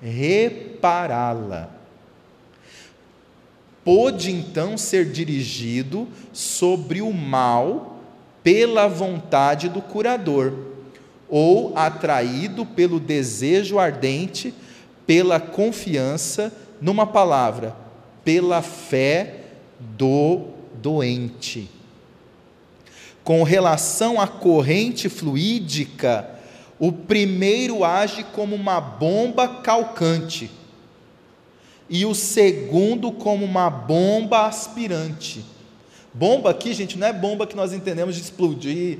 repará-la. 0.00 1.68
Pôde 3.84 4.30
então 4.30 4.78
ser 4.78 5.12
dirigido 5.12 6.08
sobre 6.32 7.02
o 7.02 7.12
mal 7.12 7.97
pela 8.42 8.88
vontade 8.88 9.68
do 9.68 9.82
curador 9.82 10.52
ou 11.28 11.76
atraído 11.76 12.64
pelo 12.64 12.98
desejo 12.98 13.78
ardente, 13.78 14.54
pela 15.06 15.38
confiança, 15.38 16.52
numa 16.80 17.06
palavra, 17.06 17.76
pela 18.24 18.62
fé 18.62 19.40
do 19.78 20.48
doente. 20.74 21.68
Com 23.22 23.42
relação 23.42 24.20
à 24.20 24.26
corrente 24.26 25.08
fluídica, 25.08 26.30
o 26.78 26.92
primeiro 26.92 27.84
age 27.84 28.24
como 28.32 28.54
uma 28.54 28.80
bomba 28.80 29.48
calcante 29.48 30.50
e 31.90 32.06
o 32.06 32.14
segundo 32.14 33.10
como 33.10 33.44
uma 33.44 33.68
bomba 33.68 34.46
aspirante. 34.46 35.44
Bomba 36.18 36.50
aqui, 36.50 36.74
gente, 36.74 36.98
não 36.98 37.06
é 37.06 37.12
bomba 37.12 37.46
que 37.46 37.54
nós 37.54 37.72
entendemos 37.72 38.16
de 38.16 38.22
explodir, 38.22 38.98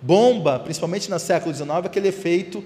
Bomba, 0.00 0.58
principalmente 0.60 1.10
no 1.10 1.18
século 1.18 1.54
XIX, 1.54 1.70
aquele 1.84 2.08
efeito 2.08 2.64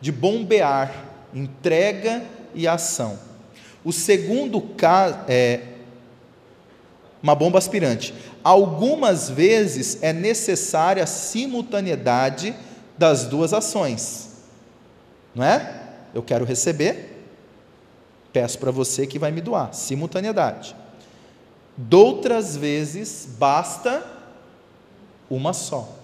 de 0.00 0.10
bombear, 0.10 0.92
entrega 1.32 2.24
e 2.54 2.66
ação. 2.66 3.18
O 3.84 3.92
segundo 3.92 4.60
caso 4.60 5.18
é 5.28 5.60
uma 7.22 7.34
bomba 7.36 7.58
aspirante. 7.58 8.12
Algumas 8.42 9.30
vezes 9.30 10.02
é 10.02 10.12
necessária 10.12 11.04
a 11.04 11.06
simultaneidade 11.06 12.54
das 12.98 13.26
duas 13.26 13.52
ações. 13.52 14.30
Não 15.34 15.44
é? 15.44 15.82
Eu 16.12 16.22
quero 16.22 16.44
receber, 16.44 17.24
peço 18.32 18.58
para 18.58 18.72
você 18.72 19.06
que 19.06 19.20
vai 19.20 19.30
me 19.30 19.40
doar. 19.40 19.72
Simultaneidade. 19.72 20.74
Doutras 21.76 22.56
vezes 22.56 23.28
basta 23.38 24.04
uma 25.30 25.52
só. 25.52 25.98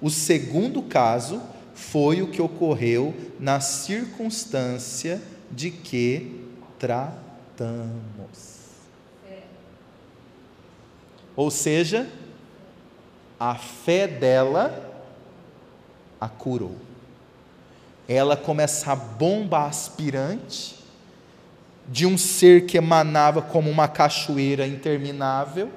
O 0.00 0.10
segundo 0.10 0.82
caso 0.82 1.40
foi 1.74 2.22
o 2.22 2.30
que 2.30 2.42
ocorreu 2.42 3.14
na 3.38 3.60
circunstância 3.60 5.22
de 5.50 5.70
que 5.70 6.44
tratamos. 6.78 8.56
Ou 11.36 11.50
seja, 11.50 12.08
a 13.38 13.54
fé 13.54 14.08
dela 14.08 15.04
a 16.20 16.28
curou. 16.28 16.76
Ela 18.08 18.36
começa 18.36 18.92
a 18.92 18.96
bomba 18.96 19.66
aspirante 19.66 20.76
de 21.88 22.06
um 22.06 22.18
ser 22.18 22.66
que 22.66 22.76
emanava 22.76 23.40
como 23.40 23.70
uma 23.70 23.86
cachoeira 23.86 24.66
interminável. 24.66 25.70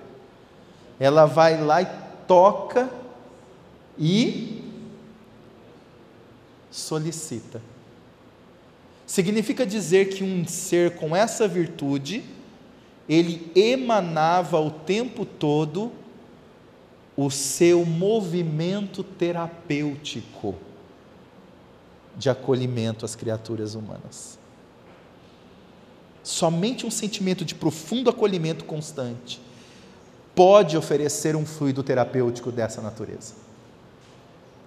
Ela 1.00 1.26
vai 1.26 1.62
lá 1.62 1.82
e 1.82 1.88
toca 2.28 2.90
e 3.98 4.64
solicita. 6.72 7.62
Significa 9.06 9.66
dizer 9.66 10.10
que 10.10 10.24
um 10.24 10.46
ser 10.46 10.96
com 10.96 11.16
essa 11.16 11.48
virtude, 11.48 12.24
ele 13.08 13.52
emanava 13.56 14.60
o 14.60 14.70
tempo 14.70 15.26
todo 15.26 15.92
o 17.18 17.30
seu 17.30 17.86
movimento 17.86 19.04
terapêutico 19.04 20.56
de 22.16 22.30
acolhimento 22.30 23.04
às 23.04 23.14
criaturas 23.14 23.76
humanas. 23.76 24.39
Somente 26.24 26.86
um 26.86 26.92
sentimento 26.92 27.46
de 27.46 27.56
profundo 27.56 28.10
acolhimento 28.10 28.66
constante 28.66 29.42
pode 30.36 30.78
oferecer 30.78 31.36
um 31.36 31.46
fluido 31.46 31.84
terapêutico 31.84 32.52
dessa 32.52 32.82
natureza 32.82 33.50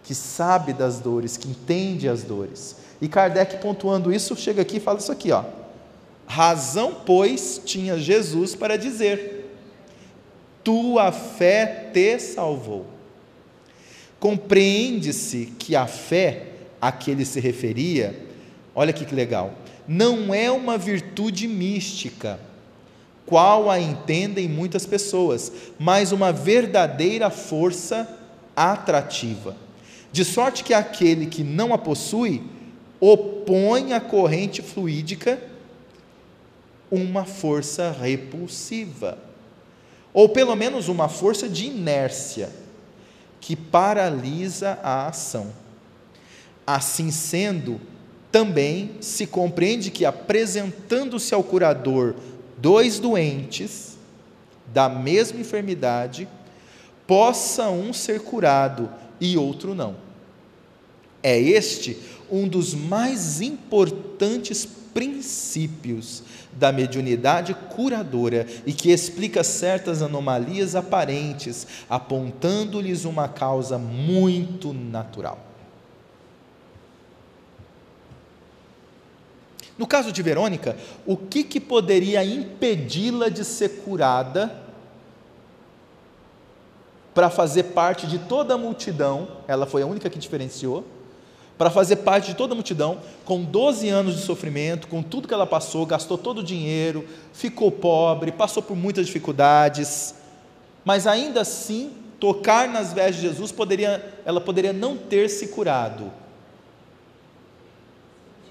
que 0.04 0.14
sabe 0.14 0.72
das 0.72 0.98
dores, 0.98 1.36
que 1.36 1.48
entende 1.48 2.08
as 2.08 2.22
dores. 2.22 2.76
E 3.00 3.08
Kardec, 3.08 3.58
pontuando 3.58 4.12
isso, 4.12 4.36
chega 4.36 4.62
aqui 4.62 4.76
e 4.76 4.80
fala 4.80 4.98
isso 4.98 5.12
aqui, 5.12 5.30
ó. 5.30 5.44
Razão, 6.26 6.96
pois, 7.06 7.60
tinha 7.64 7.98
Jesus 7.98 8.54
para 8.54 8.76
dizer: 8.76 9.50
Tua 10.64 11.12
fé 11.12 11.90
te 11.92 12.18
salvou. 12.18 12.86
Compreende-se 14.18 15.52
que 15.58 15.74
a 15.74 15.86
fé 15.86 16.46
a 16.80 16.90
que 16.90 17.10
ele 17.10 17.24
se 17.24 17.40
referia, 17.40 18.26
olha 18.74 18.92
que 18.92 19.12
legal, 19.14 19.54
não 19.86 20.32
é 20.34 20.50
uma 20.50 20.78
virtude 20.78 21.46
mística, 21.48 22.38
qual 23.26 23.70
a 23.70 23.80
entendem 23.80 24.48
muitas 24.48 24.86
pessoas, 24.86 25.52
mas 25.78 26.12
uma 26.12 26.32
verdadeira 26.32 27.30
força 27.30 28.08
atrativa 28.54 29.56
de 30.12 30.24
sorte 30.26 30.62
que 30.62 30.74
aquele 30.74 31.26
que 31.26 31.42
não 31.42 31.72
a 31.72 31.78
possui 31.78 32.42
opõe 33.00 33.94
à 33.94 34.00
corrente 34.00 34.60
fluídica 34.60 35.42
uma 36.90 37.24
força 37.24 37.90
repulsiva, 37.90 39.18
ou 40.12 40.28
pelo 40.28 40.54
menos 40.54 40.88
uma 40.88 41.08
força 41.08 41.48
de 41.48 41.64
inércia, 41.64 42.50
que 43.40 43.56
paralisa 43.56 44.78
a 44.82 45.06
ação. 45.08 45.50
Assim 46.66 47.10
sendo, 47.10 47.80
também 48.32 48.92
se 49.00 49.26
compreende 49.26 49.90
que, 49.90 50.06
apresentando-se 50.06 51.34
ao 51.34 51.44
curador 51.44 52.14
dois 52.56 52.98
doentes 52.98 53.98
da 54.72 54.88
mesma 54.88 55.40
enfermidade, 55.40 56.26
possa 57.06 57.68
um 57.68 57.92
ser 57.92 58.20
curado 58.20 58.88
e 59.20 59.36
outro 59.36 59.74
não. 59.74 59.96
É 61.22 61.38
este 61.38 61.98
um 62.30 62.48
dos 62.48 62.74
mais 62.74 63.42
importantes 63.42 64.66
princípios 64.94 66.22
da 66.52 66.72
mediunidade 66.72 67.54
curadora 67.54 68.46
e 68.66 68.72
que 68.72 68.90
explica 68.90 69.44
certas 69.44 70.00
anomalias 70.00 70.74
aparentes, 70.74 71.66
apontando-lhes 71.88 73.04
uma 73.04 73.28
causa 73.28 73.78
muito 73.78 74.72
natural. 74.72 75.51
No 79.82 79.88
caso 79.88 80.12
de 80.12 80.22
Verônica, 80.22 80.76
o 81.04 81.16
que, 81.16 81.42
que 81.42 81.58
poderia 81.58 82.22
impedi-la 82.22 83.28
de 83.28 83.44
ser 83.44 83.80
curada 83.84 84.62
para 87.12 87.28
fazer 87.28 87.64
parte 87.64 88.06
de 88.06 88.20
toda 88.20 88.54
a 88.54 88.56
multidão? 88.56 89.26
Ela 89.48 89.66
foi 89.66 89.82
a 89.82 89.86
única 89.86 90.08
que 90.08 90.20
diferenciou. 90.20 90.86
Para 91.58 91.68
fazer 91.68 91.96
parte 91.96 92.26
de 92.28 92.34
toda 92.36 92.52
a 92.52 92.54
multidão, 92.54 93.00
com 93.24 93.42
12 93.42 93.88
anos 93.88 94.14
de 94.14 94.22
sofrimento, 94.22 94.86
com 94.86 95.02
tudo 95.02 95.26
que 95.26 95.34
ela 95.34 95.48
passou, 95.48 95.84
gastou 95.84 96.16
todo 96.16 96.38
o 96.38 96.44
dinheiro, 96.44 97.04
ficou 97.32 97.72
pobre, 97.72 98.30
passou 98.30 98.62
por 98.62 98.76
muitas 98.76 99.06
dificuldades, 99.06 100.14
mas 100.84 101.08
ainda 101.08 101.40
assim, 101.40 101.90
tocar 102.20 102.68
nas 102.68 102.92
vestes 102.92 103.16
de 103.16 103.22
Jesus, 103.22 103.50
poderia, 103.50 104.14
ela 104.24 104.40
poderia 104.40 104.72
não 104.72 104.96
ter 104.96 105.28
se 105.28 105.48
curado 105.48 106.21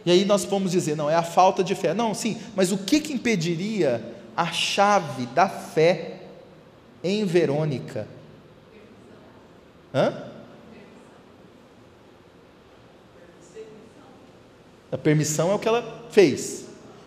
e 0.06 0.12
aí 0.12 0.26
nós 0.26 0.46
vamos 0.46 0.72
dizer, 0.72 0.96
não, 0.96 1.10
é 1.10 1.16
a 1.16 1.24
falta 1.24 1.64
de 1.64 1.76
fé. 1.76 1.94
Não, 1.94 2.14
sim, 2.14 2.38
mas 2.56 2.72
o 2.72 2.78
que, 2.78 3.00
que 3.00 3.14
impediria 3.14 4.04
a 4.36 4.48
chave 4.52 5.26
da 5.28 5.48
fé 5.48 6.22
em 7.04 7.26
Verônica? 7.26 8.08
Hã? 9.94 10.32
A 14.92 14.98
permissão 14.98 15.52
é 15.52 15.56
o 15.56 15.60
que 15.60 15.68
ela 15.68 16.06
fez. 16.12 16.66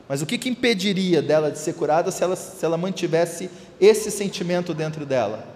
Mas 0.09 0.23
o 0.23 0.27
que, 0.27 0.39
que 0.39 0.49
impediria 0.49 1.21
dela 1.21 1.51
de 1.51 1.59
ser 1.59 1.75
curada 1.75 2.11
se 2.11 2.23
ela, 2.23 2.37
se 2.37 2.65
ela 2.65 2.77
mantivesse 2.77 3.51
esse 3.81 4.11
sentimento 4.11 4.73
dentro 4.73 5.05
dela? 5.05 5.47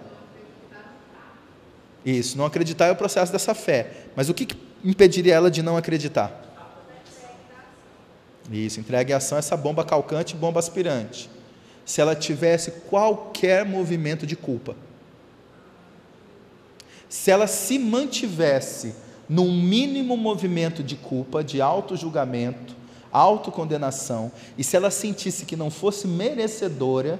Isso, 2.05 2.37
não 2.37 2.45
acreditar 2.45 2.87
é 2.87 2.91
o 2.91 2.95
processo 2.95 3.31
dessa 3.31 3.53
fé. 3.53 3.91
Mas 4.15 4.29
o 4.29 4.33
que, 4.33 4.45
que 4.45 4.57
impediria 4.83 5.35
ela 5.35 5.51
de 5.51 5.61
não 5.61 5.77
acreditar? 5.77 6.48
Isso, 8.51 8.79
entregue 8.79 9.13
a 9.13 9.17
ação 9.17 9.37
essa 9.37 9.55
bomba 9.55 9.83
calcante 9.83 10.35
e 10.35 10.37
bomba 10.37 10.59
aspirante. 10.59 11.29
Se 11.85 12.01
ela 12.01 12.15
tivesse 12.15 12.71
qualquer 12.89 13.65
movimento 13.65 14.25
de 14.25 14.35
culpa. 14.35 14.75
Se 17.07 17.31
ela 17.31 17.47
se 17.47 17.79
mantivesse 17.79 18.93
num 19.27 19.51
mínimo 19.51 20.17
movimento 20.17 20.83
de 20.83 20.95
culpa, 20.95 21.43
de 21.43 21.61
auto-julgamento, 21.61 22.75
autocondenação, 23.11 24.31
e 24.57 24.63
se 24.63 24.75
ela 24.75 24.91
sentisse 24.91 25.45
que 25.45 25.55
não 25.55 25.69
fosse 25.69 26.07
merecedora 26.07 27.19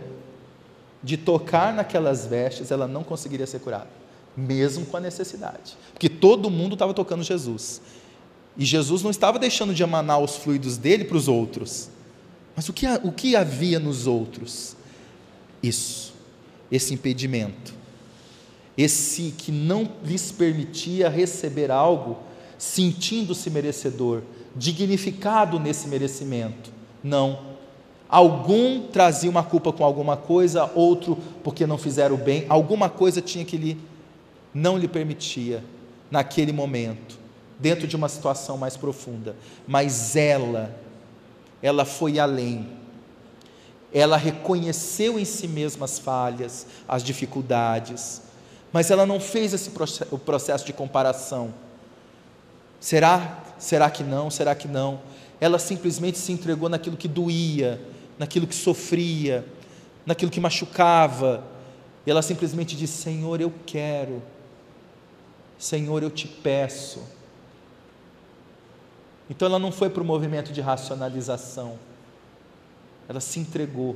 de 1.02 1.18
tocar 1.18 1.74
naquelas 1.74 2.26
vestes, 2.26 2.72
ela 2.72 2.88
não 2.88 3.04
conseguiria 3.04 3.48
ser 3.48 3.60
curada, 3.60 3.88
mesmo 4.36 4.86
com 4.86 4.98
a 4.98 5.00
necessidade, 5.00 5.78
porque 5.94 6.10
todo 6.10 6.50
mundo 6.50 6.74
estava 6.74 6.94
tocando 6.94 7.24
Jesus. 7.24 7.82
E 8.60 8.66
Jesus 8.66 9.02
não 9.02 9.10
estava 9.10 9.40
deixando 9.40 9.74
de 9.74 9.82
emanar 9.82 10.22
os 10.22 10.36
fluidos 10.36 10.76
dele 10.76 11.06
para 11.06 11.16
os 11.16 11.30
outros. 11.30 11.90
Mas 12.54 12.68
o 12.68 12.74
que, 12.74 12.86
o 13.06 13.10
que 13.10 13.34
havia 13.34 13.80
nos 13.80 14.06
outros? 14.06 14.76
Isso, 15.64 16.14
esse 16.70 16.94
impedimento, 16.94 17.74
esse 18.78 19.34
que 19.38 19.50
não 19.50 19.90
lhes 20.04 20.30
permitia 20.34 21.08
receber 21.08 21.72
algo, 21.72 22.18
sentindo-se 22.58 23.50
merecedor, 23.50 24.24
dignificado 24.54 25.58
nesse 25.58 25.88
merecimento. 25.88 26.70
Não. 27.02 27.40
Algum 28.10 28.88
trazia 28.88 29.30
uma 29.30 29.44
culpa 29.44 29.72
com 29.72 29.86
alguma 29.86 30.18
coisa, 30.18 30.70
outro 30.76 31.18
porque 31.46 31.66
não 31.66 31.78
fizeram 31.78 32.18
bem, 32.18 32.46
alguma 32.50 32.90
coisa 32.90 33.22
tinha 33.22 33.46
que 33.46 33.56
lhe 33.56 33.78
não 34.54 34.78
lhe 34.78 34.88
permitia 34.88 35.64
naquele 36.12 36.52
momento 36.52 37.20
dentro 37.60 37.86
de 37.86 37.96
uma 37.96 38.08
situação 38.08 38.58
mais 38.58 38.78
profunda. 38.78 39.36
Mas 39.68 40.16
ela, 40.16 40.74
ela 41.62 41.84
foi 41.84 42.18
além. 42.18 42.70
Ela 43.94 44.16
reconheceu 44.16 45.20
em 45.20 45.26
si 45.26 45.48
mesma 45.48 45.86
as 45.86 46.00
falhas, 46.00 46.66
as 46.88 47.04
dificuldades, 47.04 48.22
mas 48.72 48.92
ela 48.92 49.06
não 49.06 49.20
fez 49.20 49.54
esse 49.54 49.72
o 50.12 50.18
processo 50.18 50.64
de 50.66 50.72
comparação. 50.72 51.54
Será? 52.80 53.44
Será 53.58 53.90
que 53.90 54.04
não? 54.04 54.30
Será 54.30 54.54
que 54.54 54.68
não? 54.68 55.02
Ela 55.42 55.58
simplesmente 55.58 56.20
se 56.20 56.32
entregou 56.32 56.70
naquilo 56.70 56.96
que 56.96 57.08
doía, 57.08 57.82
naquilo 58.18 58.46
que 58.46 58.56
sofria, 58.56 59.44
naquilo 60.06 60.30
que 60.30 60.40
machucava. 60.40 61.44
Ela 62.06 62.22
simplesmente 62.22 62.76
disse: 62.76 63.02
Senhor, 63.02 63.42
eu 63.42 63.52
quero. 63.66 64.22
Senhor, 65.58 66.04
eu 66.04 66.12
te 66.12 66.28
peço 66.28 67.02
então 69.30 69.48
ela 69.48 69.60
não 69.60 69.72
foi 69.72 69.90
para 69.90 70.02
o 70.02 70.06
movimento 70.06 70.52
de 70.52 70.60
racionalização, 70.62 71.78
ela 73.08 73.20
se 73.20 73.40
entregou. 73.40 73.96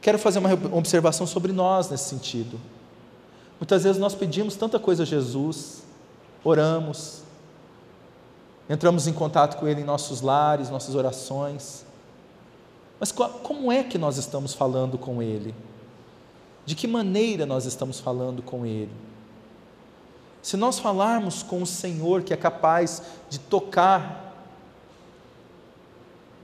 Quero 0.00 0.18
fazer 0.18 0.38
uma 0.38 0.52
observação 0.76 1.26
sobre 1.26 1.52
nós 1.52 1.90
nesse 1.90 2.04
sentido. 2.04 2.60
Muitas 3.58 3.84
vezes 3.84 4.00
nós 4.00 4.14
pedimos 4.14 4.56
tanta 4.56 4.78
coisa 4.78 5.04
a 5.04 5.06
Jesus, 5.06 5.82
oramos, 6.42 7.22
entramos 8.68 9.06
em 9.06 9.12
contato 9.12 9.58
com 9.58 9.68
Ele 9.68 9.80
em 9.80 9.84
nossos 9.84 10.20
lares, 10.20 10.70
nossas 10.70 10.94
orações, 10.94 11.84
mas 13.02 13.10
como 13.10 13.72
é 13.72 13.82
que 13.82 13.98
nós 13.98 14.16
estamos 14.16 14.54
falando 14.54 14.96
com 14.96 15.20
Ele? 15.20 15.52
De 16.64 16.76
que 16.76 16.86
maneira 16.86 17.44
nós 17.44 17.66
estamos 17.66 17.98
falando 17.98 18.42
com 18.42 18.64
Ele? 18.64 18.92
Se 20.42 20.56
nós 20.56 20.80
falarmos 20.80 21.42
com 21.42 21.62
o 21.62 21.66
Senhor 21.66 22.22
que 22.22 22.34
é 22.34 22.36
capaz 22.36 23.02
de 23.30 23.38
tocar 23.38 24.34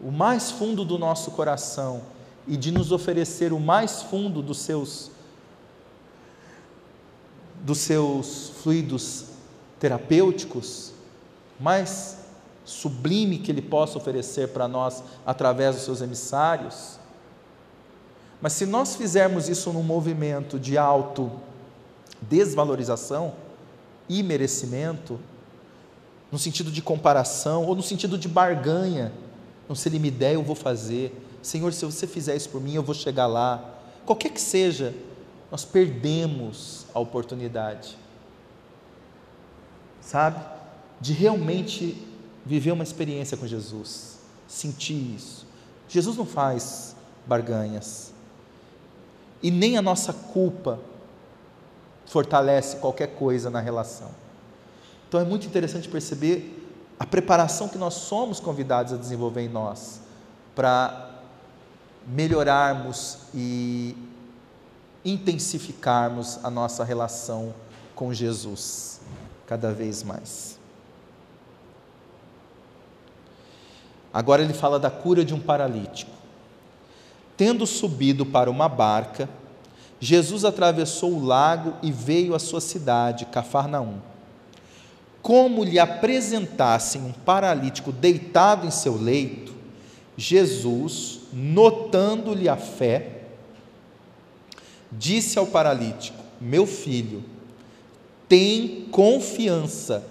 o 0.00 0.12
mais 0.12 0.52
fundo 0.52 0.84
do 0.84 0.96
nosso 0.96 1.32
coração 1.32 2.02
e 2.46 2.56
de 2.56 2.70
nos 2.70 2.92
oferecer 2.92 3.52
o 3.52 3.58
mais 3.58 4.02
fundo 4.02 4.40
dos 4.40 4.58
seus 4.58 5.10
dos 7.60 7.78
seus 7.78 8.50
fluidos 8.62 9.24
terapêuticos, 9.80 10.92
mais 11.58 12.18
sublime 12.64 13.38
que 13.38 13.50
ele 13.50 13.60
possa 13.60 13.98
oferecer 13.98 14.48
para 14.48 14.68
nós 14.68 15.02
através 15.26 15.74
dos 15.74 15.84
seus 15.84 16.00
emissários. 16.00 17.00
Mas 18.40 18.52
se 18.52 18.64
nós 18.64 18.94
fizermos 18.94 19.48
isso 19.48 19.72
num 19.72 19.82
movimento 19.82 20.56
de 20.56 20.78
auto 20.78 21.32
desvalorização, 22.22 23.34
e 24.08 24.22
merecimento, 24.22 25.18
no 26.30 26.38
sentido 26.38 26.70
de 26.70 26.82
comparação 26.82 27.64
ou 27.64 27.74
no 27.74 27.82
sentido 27.82 28.18
de 28.18 28.28
barganha. 28.28 29.12
Não, 29.68 29.74
se 29.74 29.88
ele 29.88 29.98
me 29.98 30.10
der, 30.10 30.34
eu 30.34 30.42
vou 30.42 30.56
fazer. 30.56 31.12
Senhor, 31.42 31.72
se 31.72 31.84
você 31.84 32.06
fizer 32.06 32.36
isso 32.36 32.48
por 32.48 32.60
mim, 32.60 32.74
eu 32.74 32.82
vou 32.82 32.94
chegar 32.94 33.26
lá. 33.26 33.78
Qualquer 34.04 34.30
que 34.30 34.40
seja, 34.40 34.94
nós 35.50 35.64
perdemos 35.64 36.86
a 36.94 36.98
oportunidade, 36.98 37.96
sabe? 40.00 40.44
De 41.00 41.12
realmente 41.12 41.96
viver 42.44 42.72
uma 42.72 42.84
experiência 42.84 43.36
com 43.36 43.46
Jesus, 43.46 44.18
sentir 44.46 45.14
isso. 45.14 45.46
Jesus 45.88 46.16
não 46.16 46.26
faz 46.26 46.96
barganhas, 47.26 48.12
e 49.42 49.50
nem 49.50 49.76
a 49.76 49.82
nossa 49.82 50.12
culpa 50.12 50.80
fortalece 52.08 52.76
qualquer 52.78 53.14
coisa 53.14 53.50
na 53.50 53.60
relação. 53.60 54.10
Então 55.08 55.20
é 55.20 55.24
muito 55.24 55.46
interessante 55.46 55.88
perceber 55.88 56.54
a 56.98 57.06
preparação 57.06 57.68
que 57.68 57.78
nós 57.78 57.94
somos 57.94 58.40
convidados 58.40 58.92
a 58.92 58.96
desenvolver 58.96 59.42
em 59.42 59.48
nós 59.48 60.00
para 60.54 61.10
melhorarmos 62.06 63.18
e 63.34 63.96
intensificarmos 65.04 66.42
a 66.42 66.50
nossa 66.50 66.82
relação 66.82 67.54
com 67.94 68.12
Jesus 68.12 69.00
cada 69.46 69.72
vez 69.72 70.02
mais. 70.02 70.58
Agora 74.12 74.42
ele 74.42 74.54
fala 74.54 74.78
da 74.78 74.90
cura 74.90 75.24
de 75.24 75.34
um 75.34 75.40
paralítico. 75.40 76.10
Tendo 77.36 77.66
subido 77.66 78.26
para 78.26 78.50
uma 78.50 78.68
barca, 78.68 79.28
Jesus 80.00 80.44
atravessou 80.44 81.12
o 81.12 81.24
lago 81.24 81.74
e 81.82 81.90
veio 81.90 82.34
à 82.34 82.38
sua 82.38 82.60
cidade, 82.60 83.26
Cafarnaum. 83.26 83.98
Como 85.20 85.64
lhe 85.64 85.78
apresentassem 85.78 87.02
um 87.02 87.12
paralítico 87.12 87.90
deitado 87.90 88.66
em 88.66 88.70
seu 88.70 88.96
leito, 88.96 89.52
Jesus, 90.16 91.20
notando-lhe 91.32 92.48
a 92.48 92.56
fé, 92.56 93.22
disse 94.90 95.38
ao 95.38 95.46
paralítico: 95.46 96.22
Meu 96.40 96.66
filho, 96.66 97.24
tem 98.28 98.86
confiança. 98.90 100.04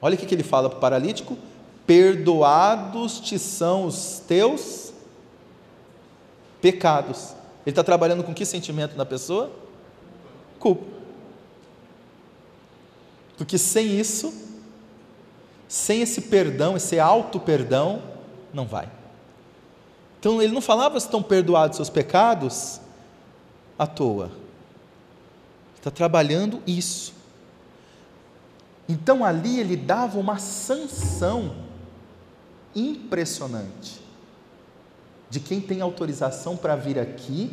Olha 0.00 0.14
o 0.14 0.18
que 0.18 0.34
ele 0.34 0.42
fala 0.42 0.68
para 0.68 0.78
o 0.78 0.80
paralítico: 0.80 1.36
Perdoados 1.86 3.20
te 3.20 3.38
são 3.38 3.86
os 3.86 4.22
teus 4.26 4.92
pecados. 6.60 7.35
Ele 7.66 7.72
está 7.72 7.82
trabalhando 7.82 8.22
com 8.22 8.32
que 8.32 8.44
sentimento 8.46 8.96
na 8.96 9.04
pessoa? 9.04 9.50
Culpa. 10.60 10.86
Porque 13.36 13.58
sem 13.58 13.98
isso, 13.98 14.32
sem 15.68 16.00
esse 16.00 16.22
perdão, 16.22 16.76
esse 16.76 17.00
auto-perdão, 17.00 18.00
não 18.54 18.66
vai. 18.66 18.88
Então 20.20 20.40
ele 20.40 20.52
não 20.54 20.60
falava 20.60 20.96
estão 20.96 21.20
perdoados 21.20 21.76
seus 21.76 21.90
pecados 21.90 22.80
à 23.76 23.84
toa. 23.84 24.30
Está 25.76 25.90
trabalhando 25.90 26.62
isso. 26.68 27.12
Então 28.88 29.24
ali 29.24 29.58
ele 29.58 29.76
dava 29.76 30.20
uma 30.20 30.38
sanção 30.38 31.56
impressionante 32.76 34.05
de 35.28 35.40
quem 35.40 35.60
tem 35.60 35.80
autorização 35.80 36.56
para 36.56 36.76
vir 36.76 36.98
aqui 36.98 37.50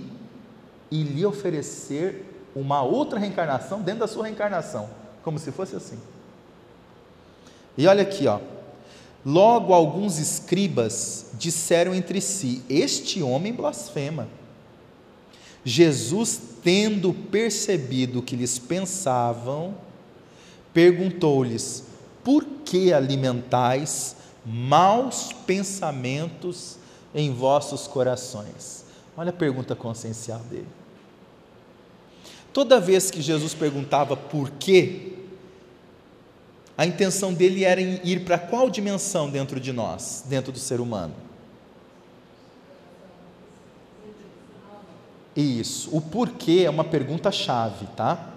e 0.91 1.03
lhe 1.03 1.25
oferecer 1.25 2.51
uma 2.55 2.83
outra 2.83 3.17
reencarnação 3.17 3.81
dentro 3.81 4.01
da 4.01 4.07
sua 4.07 4.25
reencarnação, 4.25 4.89
como 5.23 5.39
se 5.39 5.51
fosse 5.51 5.75
assim. 5.75 5.97
E 7.77 7.87
olha 7.87 8.03
aqui, 8.03 8.27
ó. 8.27 8.39
Logo 9.25 9.73
alguns 9.73 10.19
escribas 10.19 11.31
disseram 11.33 11.95
entre 11.95 12.21
si: 12.21 12.61
Este 12.69 13.23
homem 13.23 13.53
blasfema. 13.53 14.27
Jesus, 15.65 16.39
tendo 16.61 17.13
percebido 17.13 18.19
o 18.19 18.21
que 18.21 18.35
lhes 18.35 18.59
pensavam, 18.59 19.75
perguntou-lhes: 20.73 21.85
Por 22.23 22.45
que 22.65 22.93
alimentais 22.93 24.17
maus 24.45 25.31
pensamentos 25.47 26.77
em 27.13 27.33
vossos 27.33 27.87
corações? 27.87 28.85
Olha 29.15 29.29
a 29.29 29.33
pergunta 29.33 29.75
consciencial 29.75 30.39
dele. 30.39 30.67
Toda 32.51 32.79
vez 32.79 33.09
que 33.09 33.21
Jesus 33.21 33.53
perguntava 33.53 34.15
por 34.15 34.51
quê, 34.51 35.13
a 36.77 36.85
intenção 36.85 37.33
dele 37.33 37.63
era 37.63 37.81
ir 37.81 38.25
para 38.25 38.37
qual 38.37 38.69
dimensão 38.69 39.29
dentro 39.29 39.59
de 39.59 39.71
nós, 39.71 40.23
dentro 40.27 40.51
do 40.51 40.59
ser 40.59 40.79
humano? 40.79 41.13
Isso. 45.35 45.95
O 45.95 46.01
porquê 46.01 46.63
é 46.65 46.69
uma 46.69 46.83
pergunta 46.83 47.31
chave, 47.31 47.87
tá? 47.95 48.33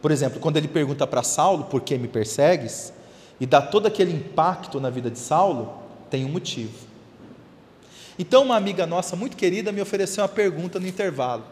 Por 0.00 0.10
exemplo, 0.10 0.40
quando 0.40 0.56
ele 0.56 0.68
pergunta 0.68 1.06
para 1.06 1.22
Saulo, 1.22 1.64
por 1.64 1.82
que 1.82 1.98
me 1.98 2.08
persegues? 2.08 2.92
E 3.38 3.46
dá 3.46 3.60
todo 3.60 3.86
aquele 3.86 4.12
impacto 4.12 4.80
na 4.80 4.88
vida 4.88 5.10
de 5.10 5.18
Saulo, 5.18 5.74
tem 6.08 6.24
um 6.24 6.30
motivo. 6.30 6.89
Então, 8.20 8.42
uma 8.42 8.54
amiga 8.54 8.86
nossa 8.86 9.16
muito 9.16 9.34
querida 9.34 9.72
me 9.72 9.80
ofereceu 9.80 10.22
uma 10.22 10.28
pergunta 10.28 10.78
no 10.78 10.86
intervalo. 10.86 11.42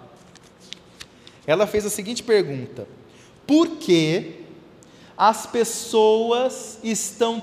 Ela 1.47 1.66
fez 1.66 1.87
a 1.87 1.89
seguinte 1.89 2.23
pergunta: 2.23 2.87
Por 3.47 3.79
que 3.79 4.45
as 5.16 5.47
pessoas 5.47 6.79
estão 6.83 7.43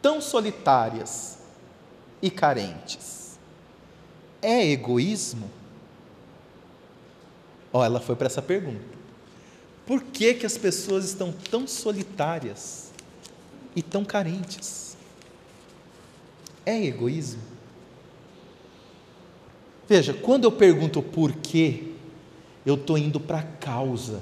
tão 0.00 0.20
solitárias 0.20 1.38
e 2.22 2.30
carentes? 2.30 3.36
É 4.40 4.64
egoísmo? 4.64 5.50
Ó, 7.72 7.80
oh, 7.80 7.84
ela 7.84 7.98
foi 7.98 8.14
para 8.14 8.28
essa 8.28 8.40
pergunta. 8.40 8.96
Por 9.84 10.04
que, 10.04 10.34
que 10.34 10.46
as 10.46 10.56
pessoas 10.56 11.06
estão 11.06 11.32
tão 11.32 11.66
solitárias 11.66 12.92
e 13.74 13.82
tão 13.82 14.04
carentes? 14.04 14.96
É 16.64 16.80
egoísmo? 16.84 17.51
Veja, 19.92 20.14
quando 20.14 20.44
eu 20.44 20.50
pergunto 20.50 21.02
por 21.02 21.32
quê, 21.32 21.92
eu 22.64 22.76
estou 22.76 22.96
indo 22.96 23.20
para 23.20 23.40
a 23.40 23.42
causa. 23.42 24.20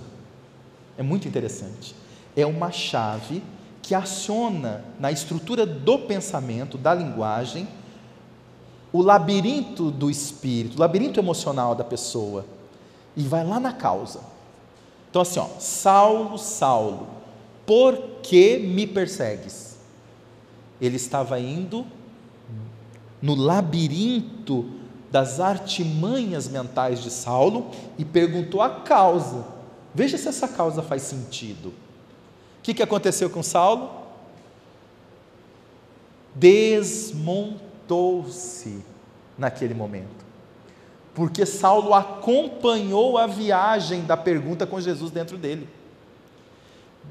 É 0.98 1.02
muito 1.04 1.28
interessante. 1.28 1.94
É 2.36 2.44
uma 2.44 2.72
chave 2.72 3.40
que 3.80 3.94
aciona 3.94 4.84
na 4.98 5.12
estrutura 5.12 5.64
do 5.64 5.96
pensamento, 5.96 6.76
da 6.76 6.92
linguagem, 6.92 7.68
o 8.92 9.00
labirinto 9.00 9.92
do 9.92 10.10
espírito, 10.10 10.76
o 10.76 10.80
labirinto 10.80 11.20
emocional 11.20 11.76
da 11.76 11.84
pessoa, 11.84 12.44
e 13.16 13.22
vai 13.22 13.46
lá 13.46 13.60
na 13.60 13.72
causa. 13.72 14.22
Então, 15.08 15.22
assim, 15.22 15.38
ó, 15.38 15.46
Saulo, 15.60 16.36
Saulo, 16.36 17.06
por 17.64 17.96
que 18.24 18.58
me 18.58 18.88
persegues? 18.88 19.78
Ele 20.80 20.96
estava 20.96 21.38
indo 21.38 21.86
no 23.22 23.36
labirinto 23.36 24.79
das 25.10 25.40
artimanhas 25.40 26.48
mentais 26.48 27.02
de 27.02 27.10
Saulo 27.10 27.70
e 27.98 28.04
perguntou 28.04 28.62
a 28.62 28.70
causa. 28.70 29.44
Veja 29.94 30.16
se 30.16 30.28
essa 30.28 30.46
causa 30.46 30.82
faz 30.82 31.02
sentido. 31.02 31.68
O 31.68 31.74
que, 32.62 32.74
que 32.74 32.82
aconteceu 32.82 33.28
com 33.28 33.42
Saulo? 33.42 33.90
Desmontou-se 36.34 38.84
naquele 39.36 39.74
momento 39.74 40.30
porque 41.14 41.44
Saulo 41.44 41.92
acompanhou 41.92 43.18
a 43.18 43.26
viagem 43.26 44.04
da 44.04 44.16
pergunta 44.16 44.66
com 44.66 44.80
Jesus 44.80 45.10
dentro 45.10 45.36
dele. 45.36 45.68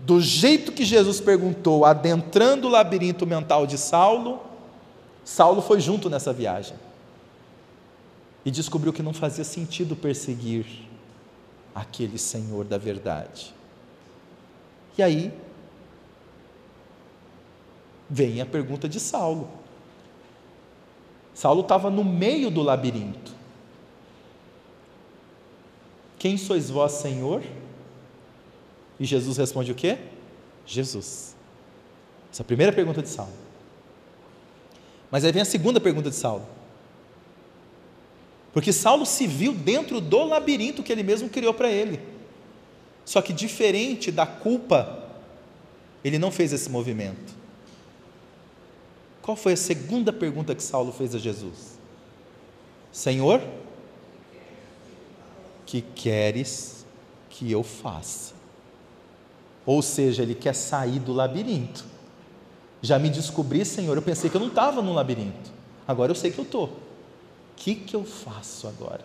Do 0.03 0.21
jeito 0.21 0.71
que 0.71 0.85
Jesus 0.85 1.19
perguntou, 1.19 1.85
adentrando 1.85 2.67
o 2.67 2.71
labirinto 2.71 3.27
mental 3.27 3.67
de 3.67 3.77
Saulo, 3.77 4.39
Saulo 5.23 5.61
foi 5.61 5.79
junto 5.79 6.09
nessa 6.09 6.31
viagem 6.31 6.75
e 8.45 8.51
descobriu 8.51 8.93
que 8.93 9.03
não 9.03 9.13
fazia 9.13 9.43
sentido 9.43 9.95
perseguir 9.95 10.65
aquele 11.73 12.17
Senhor 12.17 12.65
da 12.65 12.77
verdade. 12.77 13.53
E 14.97 15.03
aí 15.03 15.33
vem 18.09 18.41
a 18.41 18.45
pergunta 18.45 18.89
de 18.89 18.99
Saulo. 18.99 19.49
Saulo 21.33 21.61
estava 21.61 21.89
no 21.89 22.03
meio 22.03 22.49
do 22.49 22.61
labirinto. 22.61 23.31
Quem 26.17 26.37
sois 26.37 26.69
vós, 26.69 26.93
Senhor? 26.93 27.41
E 28.99 29.05
Jesus 29.05 29.37
responde 29.37 29.71
o 29.71 29.75
quê? 29.75 29.97
Jesus. 30.65 31.35
Essa 32.31 32.41
é 32.41 32.43
a 32.43 32.45
primeira 32.45 32.73
pergunta 32.73 33.01
de 33.01 33.07
Saulo. 33.07 33.31
Mas 35.09 35.23
aí 35.23 35.31
vem 35.31 35.41
a 35.41 35.45
segunda 35.45 35.79
pergunta 35.79 36.09
de 36.09 36.15
Saulo. 36.15 36.45
Porque 38.59 38.73
Saulo 38.73 39.05
se 39.05 39.25
viu 39.25 39.53
dentro 39.53 40.01
do 40.01 40.21
labirinto 40.25 40.83
que 40.83 40.91
ele 40.91 41.01
mesmo 41.01 41.29
criou 41.29 41.53
para 41.53 41.71
ele. 41.71 41.97
Só 43.05 43.21
que 43.21 43.31
diferente 43.31 44.11
da 44.11 44.25
culpa, 44.25 45.01
ele 46.03 46.19
não 46.19 46.29
fez 46.29 46.51
esse 46.51 46.69
movimento. 46.69 47.33
Qual 49.21 49.37
foi 49.37 49.53
a 49.53 49.55
segunda 49.55 50.11
pergunta 50.11 50.53
que 50.53 50.61
Saulo 50.61 50.91
fez 50.91 51.15
a 51.15 51.17
Jesus? 51.17 51.79
Senhor, 52.91 53.41
que 55.65 55.81
queres 55.81 56.85
que 57.29 57.49
eu 57.49 57.63
faça? 57.63 58.33
Ou 59.65 59.81
seja, 59.81 60.21
ele 60.21 60.35
quer 60.35 60.53
sair 60.53 60.99
do 60.99 61.13
labirinto. 61.13 61.85
Já 62.81 62.99
me 62.99 63.09
descobri, 63.09 63.63
Senhor, 63.63 63.95
eu 63.95 64.01
pensei 64.01 64.29
que 64.29 64.35
eu 64.35 64.41
não 64.41 64.49
estava 64.49 64.81
no 64.81 64.91
labirinto. 64.91 65.49
Agora 65.87 66.11
eu 66.11 66.15
sei 66.15 66.29
que 66.29 66.39
eu 66.39 66.43
estou. 66.43 66.88
Que, 67.59 67.75
que 67.75 67.93
eu 67.93 68.05
faço 68.05 68.67
agora? 68.69 69.03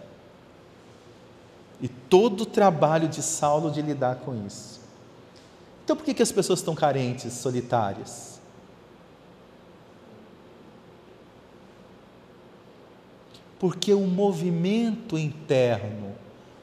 E 1.80 1.88
todo 1.88 2.42
o 2.42 2.46
trabalho 2.46 3.08
de 3.08 3.20
Saulo 3.20 3.68
de 3.68 3.82
lidar 3.82 4.16
com 4.20 4.46
isso. 4.46 4.80
Então 5.84 5.96
por 5.96 6.04
que, 6.04 6.14
que 6.14 6.22
as 6.22 6.30
pessoas 6.30 6.60
estão 6.60 6.74
carentes, 6.74 7.32
solitárias? 7.32 8.40
Porque 13.58 13.92
o 13.92 14.06
movimento 14.06 15.18
interno 15.18 16.14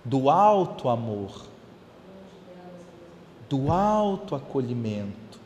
do 0.03 0.29
alto 0.29 0.87
amor, 0.87 1.45
do 3.49 3.69
alto 3.69 4.33
acolhimento, 4.33 5.39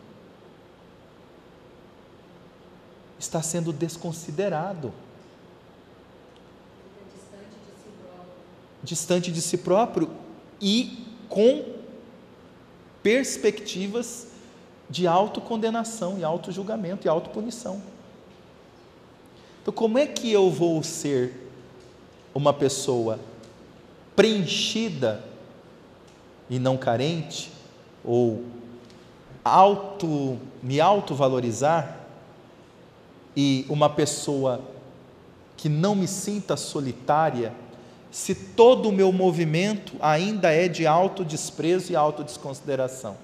está 3.17 3.41
sendo 3.41 3.73
desconsiderado. 3.73 4.93
Distante 8.85 9.31
de 9.31 9.41
si 9.41 9.57
próprio 9.57 10.09
e 10.61 11.05
com 11.27 11.65
perspectivas 13.03 14.27
de 14.89 15.07
autocondenação 15.07 16.17
e 16.17 16.23
autojulgamento 16.23 17.05
e 17.05 17.09
autopunição. 17.09 17.81
Então, 19.61 19.73
como 19.73 19.97
é 19.97 20.05
que 20.05 20.31
eu 20.31 20.49
vou 20.49 20.81
ser 20.83 21.49
uma 22.33 22.53
pessoa 22.53 23.19
preenchida 24.15 25.23
e 26.49 26.59
não 26.59 26.77
carente, 26.77 27.51
ou 28.03 28.43
auto, 29.43 30.37
me 30.61 30.79
autovalorizar, 30.79 32.05
e 33.35 33.65
uma 33.67 33.89
pessoa 33.89 34.61
que 35.57 35.67
não 35.67 35.95
me 35.95 36.07
sinta 36.07 36.55
solitária, 36.55 37.53
se 38.15 38.33
todo 38.33 38.87
o 38.87 38.93
meu 38.93 39.11
movimento 39.11 39.91
ainda 39.99 40.49
é 40.49 40.69
de 40.69 40.87
autodesprezo 40.87 41.91
e 41.91 41.97
autodesconsideração. 41.97 43.17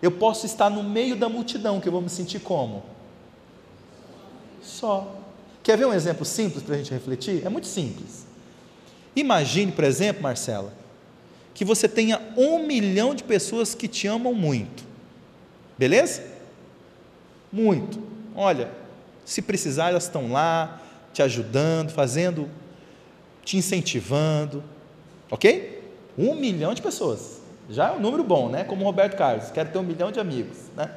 Eu 0.00 0.12
posso 0.12 0.46
estar 0.46 0.70
no 0.70 0.84
meio 0.84 1.16
da 1.16 1.28
multidão, 1.28 1.80
que 1.80 1.88
eu 1.88 1.92
vou 1.92 2.00
me 2.00 2.08
sentir 2.08 2.38
como? 2.38 2.84
Só. 4.62 5.16
Quer 5.60 5.76
ver 5.76 5.86
um 5.86 5.92
exemplo 5.92 6.24
simples 6.24 6.62
para 6.62 6.76
a 6.76 6.78
gente 6.78 6.92
refletir? 6.92 7.44
É 7.44 7.48
muito 7.48 7.66
simples. 7.66 8.24
Imagine, 9.16 9.72
por 9.72 9.82
exemplo, 9.82 10.22
Marcela, 10.22 10.72
que 11.52 11.64
você 11.64 11.88
tenha 11.88 12.22
um 12.36 12.64
milhão 12.64 13.12
de 13.12 13.24
pessoas 13.24 13.74
que 13.74 13.88
te 13.88 14.06
amam 14.06 14.34
muito. 14.34 14.84
Beleza? 15.76 16.22
Muito. 17.50 18.00
Olha, 18.36 18.70
se 19.24 19.42
precisar, 19.42 19.88
elas 19.88 20.04
estão 20.04 20.30
lá, 20.30 20.80
te 21.12 21.24
ajudando, 21.24 21.90
fazendo, 21.90 22.48
te 23.44 23.56
incentivando. 23.56 24.62
Ok? 25.30 25.82
Um 26.16 26.34
milhão 26.34 26.74
de 26.74 26.82
pessoas. 26.82 27.40
Já 27.70 27.88
é 27.88 27.92
um 27.92 28.00
número 28.00 28.22
bom, 28.22 28.48
né? 28.48 28.64
Como 28.64 28.82
o 28.82 28.84
Roberto 28.84 29.16
Carlos, 29.16 29.50
quero 29.50 29.70
ter 29.70 29.78
um 29.78 29.82
milhão 29.82 30.12
de 30.12 30.20
amigos, 30.20 30.58
né? 30.76 30.90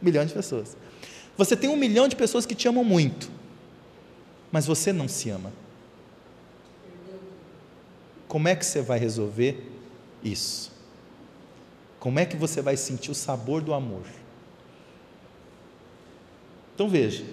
Um 0.00 0.04
milhão 0.04 0.24
de 0.24 0.32
pessoas. 0.32 0.76
Você 1.36 1.56
tem 1.56 1.70
um 1.70 1.76
milhão 1.76 2.08
de 2.08 2.16
pessoas 2.16 2.44
que 2.44 2.54
te 2.54 2.68
amam 2.68 2.84
muito, 2.84 3.30
mas 4.52 4.66
você 4.66 4.92
não 4.92 5.08
se 5.08 5.30
ama. 5.30 5.52
Como 8.28 8.46
é 8.46 8.54
que 8.54 8.64
você 8.64 8.82
vai 8.82 8.98
resolver 8.98 9.66
isso? 10.22 10.70
Como 11.98 12.18
é 12.18 12.26
que 12.26 12.36
você 12.36 12.60
vai 12.60 12.76
sentir 12.76 13.10
o 13.10 13.14
sabor 13.14 13.62
do 13.62 13.74
amor? 13.74 14.04
Então 16.74 16.88
veja, 16.88 17.24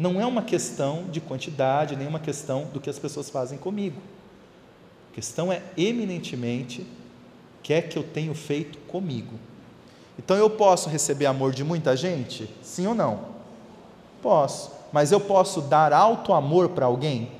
não 0.00 0.18
é 0.18 0.24
uma 0.24 0.40
questão 0.40 1.04
de 1.10 1.20
quantidade, 1.20 1.94
nem 1.94 2.08
uma 2.08 2.18
questão 2.18 2.64
do 2.72 2.80
que 2.80 2.88
as 2.88 2.98
pessoas 2.98 3.28
fazem 3.28 3.58
comigo. 3.58 4.00
A 5.12 5.14
questão 5.14 5.52
é 5.52 5.62
eminentemente 5.76 6.80
o 6.80 7.62
que 7.62 7.74
é 7.74 7.82
que 7.82 7.98
eu 7.98 8.02
tenho 8.02 8.34
feito 8.34 8.78
comigo. 8.88 9.34
Então 10.18 10.38
eu 10.38 10.48
posso 10.48 10.88
receber 10.88 11.26
amor 11.26 11.52
de 11.52 11.62
muita 11.62 11.94
gente? 11.98 12.48
Sim 12.62 12.86
ou 12.86 12.94
não? 12.94 13.26
Posso. 14.22 14.72
Mas 14.90 15.12
eu 15.12 15.20
posso 15.20 15.60
dar 15.60 15.92
alto 15.92 16.32
amor 16.32 16.70
para 16.70 16.86
alguém? 16.86 17.30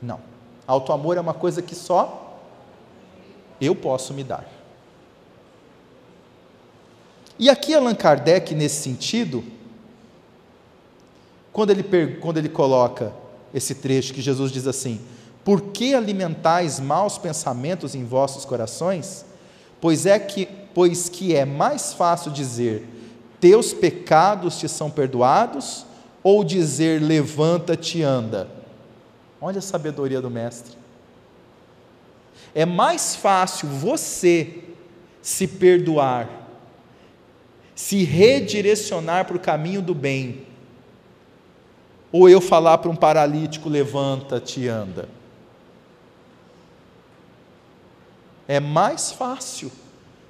Não. 0.00 0.20
Alto 0.68 0.92
amor 0.92 1.16
é 1.16 1.20
uma 1.20 1.34
coisa 1.34 1.60
que 1.60 1.74
só 1.74 2.38
eu 3.60 3.74
posso 3.74 4.14
me 4.14 4.22
dar. 4.22 4.46
E 7.36 7.50
aqui 7.50 7.74
Allan 7.74 7.96
Kardec, 7.96 8.54
nesse 8.54 8.80
sentido, 8.80 9.42
quando 11.54 11.70
ele, 11.70 12.16
quando 12.20 12.36
ele 12.36 12.48
coloca 12.48 13.12
esse 13.54 13.76
trecho 13.76 14.12
que 14.12 14.20
Jesus 14.20 14.50
diz 14.50 14.66
assim: 14.66 15.00
Por 15.44 15.62
que 15.62 15.94
alimentais 15.94 16.80
maus 16.80 17.16
pensamentos 17.16 17.94
em 17.94 18.04
vossos 18.04 18.44
corações? 18.44 19.24
Pois 19.80 20.04
é 20.04 20.18
que, 20.18 20.46
pois 20.74 21.08
que 21.08 21.32
é 21.32 21.44
mais 21.44 21.94
fácil 21.94 22.32
dizer: 22.32 22.84
Teus 23.40 23.72
pecados 23.72 24.58
te 24.58 24.68
são 24.68 24.90
perdoados, 24.90 25.86
ou 26.24 26.42
dizer: 26.42 27.00
Levanta-te 27.00 28.02
anda. 28.02 28.48
Olha 29.40 29.60
a 29.60 29.62
sabedoria 29.62 30.20
do 30.20 30.28
mestre. 30.28 30.76
É 32.52 32.66
mais 32.66 33.14
fácil 33.14 33.68
você 33.68 34.58
se 35.22 35.46
perdoar, 35.46 36.28
se 37.76 38.02
redirecionar 38.02 39.24
para 39.24 39.36
o 39.36 39.40
caminho 39.40 39.80
do 39.80 39.94
bem, 39.94 40.46
ou 42.14 42.28
eu 42.28 42.40
falar 42.40 42.78
para 42.78 42.88
um 42.88 42.94
paralítico: 42.94 43.68
levanta-te 43.68 44.60
e 44.60 44.68
anda. 44.68 45.08
É 48.46 48.60
mais 48.60 49.10
fácil, 49.10 49.72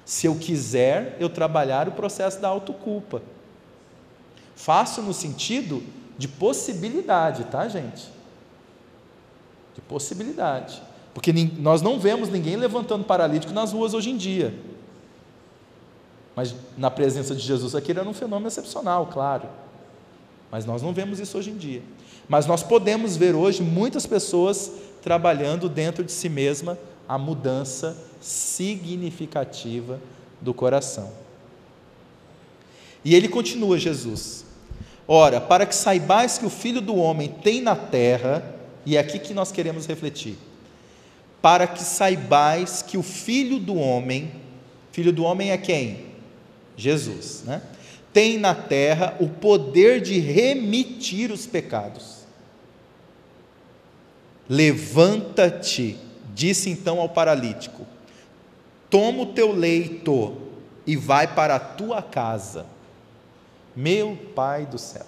se 0.03 0.25
eu 0.25 0.33
quiser, 0.35 1.15
eu 1.19 1.29
trabalhar 1.29 1.87
o 1.87 1.91
processo 1.91 2.41
da 2.41 2.47
autoculpa. 2.47 3.21
Fácil 4.55 5.03
no 5.03 5.13
sentido 5.13 5.83
de 6.17 6.27
possibilidade, 6.27 7.43
tá, 7.43 7.67
gente? 7.67 8.09
De 9.75 9.81
possibilidade. 9.81 10.81
Porque 11.13 11.31
nós 11.59 11.83
não 11.83 11.99
vemos 11.99 12.29
ninguém 12.29 12.55
levantando 12.55 13.03
paralítico 13.03 13.53
nas 13.53 13.73
ruas 13.73 13.93
hoje 13.93 14.09
em 14.09 14.17
dia. 14.17 14.57
Mas 16.35 16.55
na 16.75 16.89
presença 16.89 17.35
de 17.35 17.41
Jesus 17.41 17.75
aqui 17.75 17.91
era 17.91 18.09
um 18.09 18.13
fenômeno 18.13 18.47
excepcional, 18.47 19.05
claro. 19.05 19.47
Mas 20.51 20.65
nós 20.65 20.81
não 20.81 20.93
vemos 20.93 21.19
isso 21.19 21.37
hoje 21.37 21.51
em 21.51 21.57
dia. 21.57 21.81
Mas 22.27 22.45
nós 22.45 22.63
podemos 22.63 23.17
ver 23.17 23.35
hoje 23.35 23.61
muitas 23.61 24.05
pessoas 24.05 24.71
trabalhando 25.01 25.69
dentro 25.69 26.03
de 26.03 26.11
si 26.11 26.29
mesma 26.29 26.77
a 27.07 27.17
mudança 27.17 27.95
significativa 28.19 29.99
do 30.41 30.53
coração. 30.53 31.11
E 33.03 33.13
ele 33.13 33.27
continua, 33.27 33.77
Jesus: 33.77 34.45
Ora, 35.07 35.39
para 35.39 35.65
que 35.65 35.75
saibais 35.75 36.37
que 36.37 36.45
o 36.45 36.49
Filho 36.49 36.81
do 36.81 36.95
Homem 36.95 37.29
tem 37.29 37.61
na 37.61 37.75
terra, 37.75 38.55
e 38.85 38.97
é 38.97 38.99
aqui 38.99 39.19
que 39.19 39.33
nós 39.33 39.51
queremos 39.51 39.85
refletir 39.85 40.37
para 41.45 41.67
que 41.67 41.83
saibais 41.83 42.81
que 42.81 42.97
o 42.97 43.03
Filho 43.03 43.59
do 43.59 43.75
Homem, 43.75 44.31
Filho 44.91 45.13
do 45.13 45.23
Homem 45.23 45.51
é 45.51 45.57
quem? 45.59 46.07
Jesus, 46.75 47.43
né? 47.45 47.61
Tem 48.15 48.37
na 48.37 48.55
terra 48.55 49.17
o 49.19 49.27
poder 49.27 49.99
de 49.99 50.17
remitir 50.19 51.33
os 51.33 51.45
pecados. 51.45 52.19
Levanta-te, 54.47 55.97
disse 56.33 56.69
então 56.69 57.01
ao 57.01 57.09
paralítico: 57.09 57.85
toma 58.89 59.23
o 59.23 59.33
teu 59.33 59.51
leito 59.51 60.33
e 60.87 60.95
vai 60.95 61.27
para 61.27 61.55
a 61.57 61.59
tua 61.59 62.01
casa. 62.01 62.65
Meu 63.75 64.17
Pai 64.33 64.65
do 64.65 64.77
céu. 64.77 65.05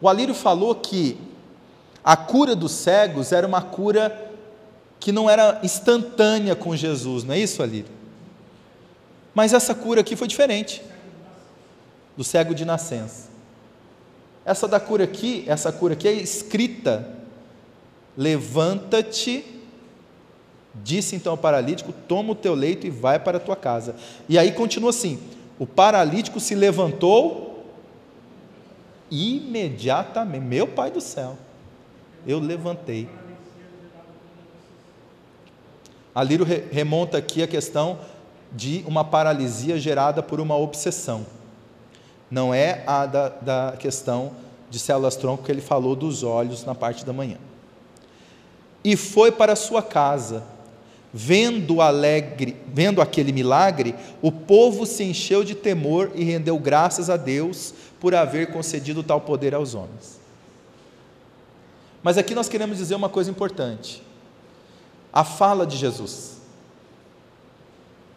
O 0.00 0.08
Alírio 0.08 0.34
falou 0.34 0.74
que 0.74 1.16
a 2.02 2.16
cura 2.16 2.56
dos 2.56 2.72
cegos 2.72 3.30
era 3.30 3.46
uma 3.46 3.62
cura 3.62 4.32
que 4.98 5.12
não 5.12 5.30
era 5.30 5.60
instantânea 5.62 6.56
com 6.56 6.74
Jesus, 6.74 7.22
não 7.22 7.34
é 7.34 7.38
isso, 7.38 7.62
Alírio? 7.62 7.99
Mas 9.34 9.52
essa 9.52 9.74
cura 9.74 10.00
aqui 10.00 10.16
foi 10.16 10.26
diferente 10.26 10.82
do 12.16 12.24
cego 12.24 12.54
de 12.54 12.64
nascença. 12.64 13.28
Essa 14.44 14.66
da 14.66 14.80
cura 14.80 15.04
aqui, 15.04 15.44
essa 15.46 15.72
cura 15.72 15.94
aqui 15.94 16.08
é 16.08 16.12
escrita: 16.12 17.08
Levanta-te, 18.16 19.44
disse 20.74 21.14
então 21.14 21.32
ao 21.32 21.38
paralítico: 21.38 21.92
Toma 22.08 22.32
o 22.32 22.34
teu 22.34 22.54
leito 22.54 22.86
e 22.86 22.90
vai 22.90 23.18
para 23.18 23.36
a 23.36 23.40
tua 23.40 23.56
casa. 23.56 23.94
E 24.28 24.38
aí 24.38 24.52
continua 24.52 24.90
assim: 24.90 25.18
O 25.58 25.66
paralítico 25.66 26.40
se 26.40 26.54
levantou 26.54 27.64
imediatamente. 29.10 30.44
Meu 30.44 30.66
Pai 30.66 30.90
do 30.90 31.00
céu 31.00 31.36
eu 32.26 32.38
levantei. 32.38 33.08
A 36.14 36.22
Lírio 36.22 36.44
remonta 36.70 37.18
aqui 37.18 37.42
a 37.42 37.46
questão 37.46 37.98
de 38.52 38.84
uma 38.86 39.04
paralisia 39.04 39.78
gerada 39.78 40.22
por 40.22 40.40
uma 40.40 40.56
obsessão. 40.56 41.24
Não 42.30 42.54
é 42.54 42.82
a 42.86 43.06
da, 43.06 43.28
da 43.28 43.74
questão 43.78 44.32
de 44.68 44.78
células-tronco 44.78 45.42
que 45.42 45.50
ele 45.50 45.60
falou 45.60 45.96
dos 45.96 46.22
olhos 46.22 46.64
na 46.64 46.74
parte 46.74 47.04
da 47.04 47.12
manhã. 47.12 47.38
E 48.84 48.96
foi 48.96 49.32
para 49.32 49.56
sua 49.56 49.82
casa. 49.82 50.42
Vendo 51.12 51.80
alegre, 51.80 52.56
vendo 52.68 53.02
aquele 53.02 53.32
milagre, 53.32 53.96
o 54.22 54.30
povo 54.30 54.86
se 54.86 55.02
encheu 55.02 55.42
de 55.42 55.56
temor 55.56 56.12
e 56.14 56.22
rendeu 56.22 56.56
graças 56.56 57.10
a 57.10 57.16
Deus 57.16 57.74
por 57.98 58.14
haver 58.14 58.52
concedido 58.52 59.02
tal 59.02 59.20
poder 59.20 59.52
aos 59.52 59.74
homens. 59.74 60.20
Mas 62.00 62.16
aqui 62.16 62.32
nós 62.32 62.48
queremos 62.48 62.78
dizer 62.78 62.94
uma 62.94 63.08
coisa 63.08 63.28
importante. 63.28 64.02
A 65.12 65.24
fala 65.24 65.66
de 65.66 65.76
Jesus. 65.76 66.39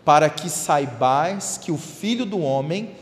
Para 0.03 0.29
que 0.29 0.49
saibais 0.49 1.57
que 1.57 1.71
o 1.71 1.77
Filho 1.77 2.25
do 2.25 2.39
Homem 2.39 2.95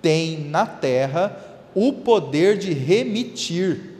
tem 0.00 0.38
na 0.44 0.66
terra 0.66 1.36
o 1.74 1.92
poder 1.92 2.58
de 2.58 2.72
remitir 2.72 3.96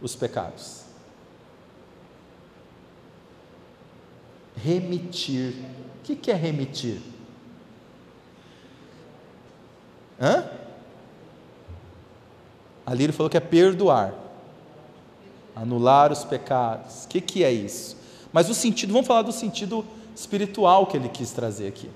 os 0.00 0.14
pecados. 0.14 0.82
Remitir. 4.56 5.54
O 5.98 6.02
que 6.02 6.30
é 6.30 6.34
remitir? 6.34 7.00
Hã? 10.20 10.48
Ali 12.86 13.04
ele 13.04 13.12
falou 13.12 13.28
que 13.28 13.36
é 13.36 13.40
perdoar 13.40 14.14
anular 15.60 16.12
os 16.12 16.24
pecados. 16.24 17.04
O 17.04 17.08
que, 17.08 17.20
que 17.20 17.42
é 17.42 17.52
isso? 17.52 17.96
Mas 18.32 18.48
o 18.48 18.54
sentido, 18.54 18.92
vamos 18.92 19.08
falar 19.08 19.22
do 19.22 19.32
sentido 19.32 19.84
espiritual 20.18 20.86
que 20.88 20.96
ele 20.96 21.08
quis 21.08 21.30
trazer 21.30 21.68
aqui. 21.68 21.88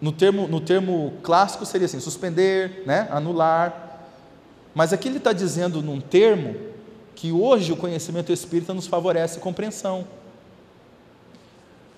No 0.00 0.12
termo, 0.12 0.46
no 0.46 0.60
termo 0.60 1.14
clássico 1.24 1.66
seria 1.66 1.86
assim, 1.86 1.98
suspender, 1.98 2.84
né? 2.86 3.08
anular. 3.10 4.00
Mas 4.72 4.92
aqui 4.92 5.08
ele 5.08 5.16
está 5.16 5.32
dizendo 5.32 5.82
num 5.82 6.00
termo 6.00 6.54
que 7.16 7.32
hoje 7.32 7.72
o 7.72 7.76
conhecimento 7.76 8.32
espírita 8.32 8.72
nos 8.72 8.86
favorece 8.86 9.40
compreensão. 9.40 10.06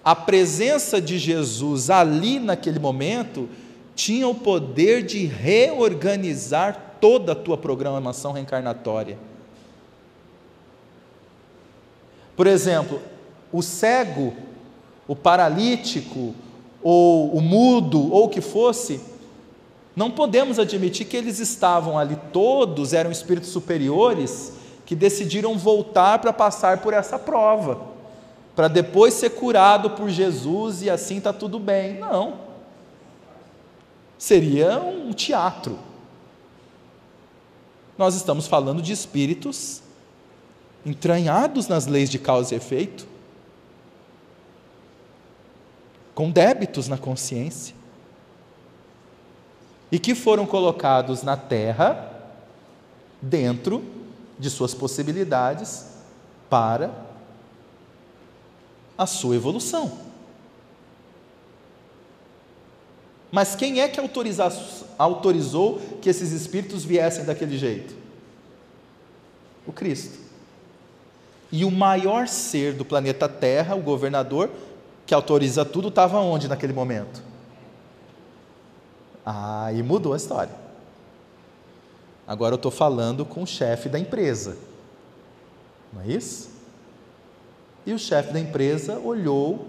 A 0.02 0.16
presença 0.16 0.98
de 0.98 1.18
Jesus 1.18 1.90
ali 1.90 2.38
naquele 2.38 2.78
momento 2.78 3.50
tinha 3.94 4.26
o 4.26 4.34
poder 4.34 5.02
de 5.02 5.26
reorganizar 5.26 6.96
toda 7.02 7.32
a 7.32 7.36
tua 7.36 7.58
programação 7.58 8.32
reencarnatória. 8.32 9.18
Por 12.36 12.46
exemplo, 12.46 13.00
o 13.52 13.62
cego, 13.62 14.34
o 15.06 15.14
paralítico, 15.14 16.34
ou 16.82 17.34
o 17.34 17.40
mudo, 17.40 18.12
ou 18.12 18.24
o 18.24 18.28
que 18.28 18.40
fosse, 18.40 19.00
não 19.96 20.10
podemos 20.10 20.58
admitir 20.58 21.06
que 21.06 21.16
eles 21.16 21.38
estavam 21.38 21.98
ali, 21.98 22.18
todos 22.32 22.92
eram 22.92 23.10
espíritos 23.10 23.50
superiores 23.50 24.52
que 24.84 24.94
decidiram 24.94 25.56
voltar 25.56 26.18
para 26.18 26.32
passar 26.32 26.78
por 26.78 26.92
essa 26.92 27.18
prova, 27.18 27.80
para 28.56 28.68
depois 28.68 29.14
ser 29.14 29.30
curado 29.30 29.90
por 29.90 30.10
Jesus 30.10 30.82
e 30.82 30.90
assim 30.90 31.18
está 31.18 31.32
tudo 31.32 31.58
bem. 31.58 31.98
Não. 31.98 32.34
Seria 34.18 34.80
um 34.80 35.12
teatro. 35.12 35.78
Nós 37.96 38.14
estamos 38.14 38.46
falando 38.46 38.82
de 38.82 38.92
espíritos 38.92 39.83
entranhados 40.84 41.68
nas 41.68 41.86
leis 41.86 42.10
de 42.10 42.18
causa 42.18 42.54
e 42.54 42.56
efeito, 42.56 43.06
com 46.14 46.30
débitos 46.30 46.88
na 46.88 46.98
consciência, 46.98 47.74
e 49.90 49.98
que 49.98 50.14
foram 50.14 50.46
colocados 50.46 51.22
na 51.22 51.36
terra 51.36 52.10
dentro 53.20 53.84
de 54.38 54.50
suas 54.50 54.74
possibilidades 54.74 55.86
para 56.50 56.92
a 58.98 59.06
sua 59.06 59.36
evolução. 59.36 60.04
Mas 63.30 63.56
quem 63.56 63.80
é 63.80 63.88
que 63.88 64.00
autorizou 64.98 65.80
que 66.00 66.08
esses 66.08 66.30
espíritos 66.30 66.84
viessem 66.84 67.24
daquele 67.24 67.58
jeito? 67.58 67.96
O 69.66 69.72
Cristo. 69.72 70.23
E 71.54 71.64
o 71.64 71.70
maior 71.70 72.26
ser 72.26 72.74
do 72.74 72.84
planeta 72.84 73.28
Terra, 73.28 73.76
o 73.76 73.80
governador, 73.80 74.50
que 75.06 75.14
autoriza 75.14 75.64
tudo, 75.64 75.86
estava 75.86 76.18
onde 76.18 76.48
naquele 76.48 76.72
momento? 76.72 77.22
Ah, 79.24 79.72
e 79.72 79.80
mudou 79.80 80.14
a 80.14 80.16
história. 80.16 80.52
Agora 82.26 82.54
eu 82.54 82.56
estou 82.56 82.72
falando 82.72 83.24
com 83.24 83.44
o 83.44 83.46
chefe 83.46 83.88
da 83.88 84.00
empresa. 84.00 84.56
Não 85.92 86.02
é 86.02 86.08
isso? 86.08 86.50
E 87.86 87.92
o 87.92 88.00
chefe 88.00 88.32
da 88.32 88.40
empresa 88.40 88.98
olhou, 88.98 89.68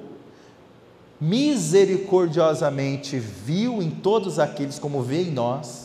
misericordiosamente 1.21 3.19
viu 3.19 3.83
em 3.83 3.91
todos 3.91 4.39
aqueles, 4.39 4.79
como 4.79 5.03
vê 5.03 5.21
em 5.21 5.29
nós, 5.29 5.84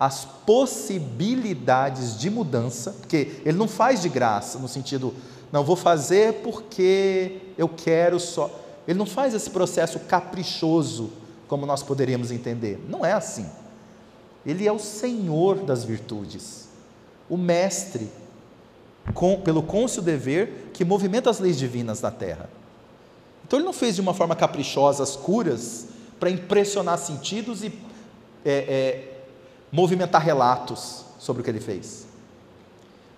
as 0.00 0.24
possibilidades 0.24 2.18
de 2.18 2.30
mudança, 2.30 2.92
porque 2.92 3.42
ele 3.44 3.58
não 3.58 3.68
faz 3.68 4.00
de 4.00 4.08
graça, 4.08 4.58
no 4.58 4.66
sentido, 4.66 5.12
não 5.52 5.62
vou 5.62 5.76
fazer 5.76 6.40
porque 6.42 7.36
eu 7.58 7.68
quero 7.68 8.18
só. 8.18 8.50
Ele 8.88 8.98
não 8.98 9.04
faz 9.04 9.34
esse 9.34 9.50
processo 9.50 10.00
caprichoso, 10.00 11.10
como 11.46 11.66
nós 11.66 11.82
poderíamos 11.82 12.30
entender. 12.30 12.82
Não 12.88 13.04
é 13.04 13.12
assim. 13.12 13.46
Ele 14.46 14.66
é 14.66 14.72
o 14.72 14.78
Senhor 14.78 15.56
das 15.56 15.84
virtudes, 15.84 16.70
o 17.28 17.36
Mestre, 17.36 18.10
com, 19.12 19.38
pelo 19.42 19.62
côncio 19.62 20.00
dever 20.00 20.70
que 20.72 20.82
movimenta 20.82 21.28
as 21.28 21.40
leis 21.40 21.58
divinas 21.58 22.00
na 22.00 22.10
terra. 22.10 22.48
Então 23.46 23.58
ele 23.58 23.66
não 23.66 23.74
fez 23.74 23.96
de 23.96 24.00
uma 24.00 24.14
forma 24.14 24.34
caprichosa 24.34 25.02
as 25.02 25.14
curas 25.14 25.88
para 26.18 26.30
impressionar 26.30 26.96
sentidos 26.96 27.62
e 27.62 27.66
é, 28.44 28.50
é, 28.50 29.19
movimentar 29.70 30.22
relatos 30.22 31.04
sobre 31.18 31.42
o 31.42 31.44
que 31.44 31.50
ele 31.50 31.60
fez. 31.60 32.06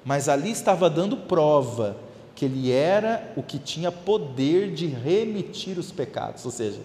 Mas 0.04 0.28
ali 0.28 0.50
estava 0.50 0.90
dando 0.90 1.16
prova 1.16 1.96
que 2.34 2.44
ele 2.44 2.72
era 2.72 3.32
o 3.36 3.42
que 3.42 3.58
tinha 3.58 3.92
poder 3.92 4.72
de 4.72 4.86
remitir 4.86 5.78
os 5.78 5.92
pecados, 5.92 6.44
ou 6.44 6.50
seja, 6.50 6.80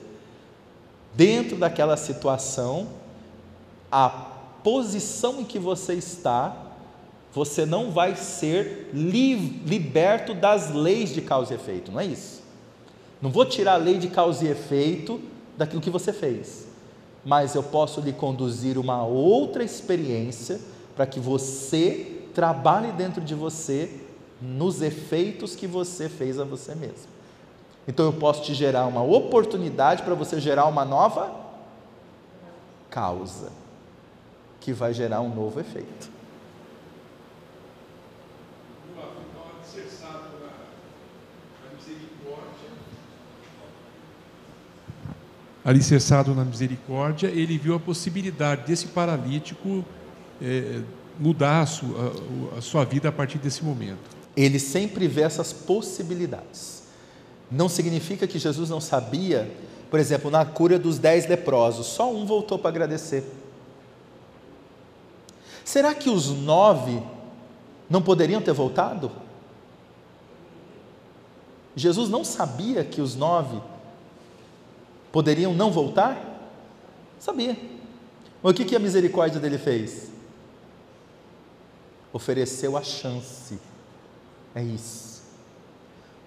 dentro 1.16 1.58
daquela 1.58 1.98
situação, 1.98 2.88
a 3.92 4.08
posição 4.64 5.42
em 5.42 5.46
que 5.46 5.58
você 5.58 5.94
está, 5.94 6.56
você 7.34 7.66
não 7.66 7.92
vai 7.92 8.16
ser 8.16 8.92
li 8.94 9.36
liberto 9.66 10.34
das 10.34 10.72
leis 10.72 11.10
de 11.10 11.22
causa 11.22 11.54
e 11.54 11.56
efeito, 11.56 11.92
não 11.92 12.00
é 12.00 12.06
isso? 12.06 12.44
Não 13.22 13.32
vou 13.32 13.46
tirar 13.46 13.74
a 13.74 13.78
lei 13.78 13.98
de 13.98 14.10
causa 14.10 14.46
e 14.46 14.50
efeito 14.50 15.20
daquilo 15.58 15.82
que 15.82 15.90
você 15.90 16.14
fez, 16.14 16.67
mas 17.28 17.56
eu 17.56 17.62
posso 17.62 18.00
lhe 18.00 18.14
conduzir 18.14 18.78
uma 18.78 19.04
outra 19.04 19.62
experiência 19.62 20.62
para 20.96 21.06
que 21.06 21.20
você 21.20 22.22
trabalhe 22.34 22.90
dentro 22.94 23.20
de 23.20 23.36
você 23.36 24.00
nos 24.42 24.82
efeitos 24.82 25.54
que 25.54 25.68
você 25.68 26.08
fez 26.08 26.40
a 26.40 26.46
você 26.46 26.74
mesmo. 26.74 27.10
Então 27.86 28.06
eu 28.06 28.14
posso 28.14 28.44
te 28.44 28.54
gerar 28.54 28.86
uma 28.86 29.04
oportunidade 29.04 30.04
para 30.04 30.16
você 30.16 30.40
gerar 30.40 30.68
uma 30.68 30.86
nova 30.86 31.36
causa 32.90 33.52
que 34.62 34.72
vai 34.72 34.94
gerar 34.94 35.20
um 35.20 35.36
novo 35.36 35.60
efeito. 35.60 36.10
Alicerçado 45.68 46.34
na 46.34 46.46
misericórdia, 46.46 47.28
ele 47.28 47.58
viu 47.58 47.76
a 47.76 47.80
possibilidade 47.80 48.66
desse 48.66 48.88
paralítico 48.88 49.84
é, 50.42 50.80
mudar 51.20 51.64
a 51.64 51.66
sua, 51.66 52.14
a 52.58 52.62
sua, 52.62 52.86
vida 52.86 53.10
a 53.10 53.12
partir 53.12 53.38
desse 53.38 53.66
momento. 53.66 54.16
Ele 54.36 54.60
sempre 54.60 55.10
vê 55.10 55.24
essas 55.24 55.52
possibilidades. 55.52 56.84
Não 57.52 57.68
significa 57.68 58.26
que 58.26 58.40
Jesus 58.40 58.70
não 58.70 58.80
sabia, 58.80 59.52
por 59.92 60.00
exemplo, 60.00 60.32
na 60.32 60.46
cura 60.46 60.80
dos 60.80 60.98
dez 60.98 61.28
leprosos, 61.28 61.88
só 61.88 62.14
um 62.14 62.26
voltou 62.26 62.58
para 62.58 62.70
agradecer. 62.70 63.26
Será 65.66 65.94
que 65.94 66.10
os 66.10 66.30
nove 66.30 67.04
não 67.90 68.02
poderiam 68.02 68.42
ter 68.42 68.54
voltado? 68.54 69.12
Jesus 71.76 72.08
não 72.08 72.24
sabia 72.24 72.86
que 72.86 73.02
os 73.02 73.16
nove 73.18 73.62
poderiam 75.12 75.54
não 75.54 75.72
voltar? 75.72 76.52
Sabia. 77.20 77.58
Mas 78.42 78.52
o 78.52 78.56
que, 78.56 78.66
que 78.66 78.76
a 78.76 78.80
misericórdia 78.80 79.40
dele 79.40 79.58
fez? 79.58 80.10
Ofereceu 82.14 82.78
a 82.78 82.84
chance. 82.84 83.60
É 84.54 84.62
isso. 84.62 85.24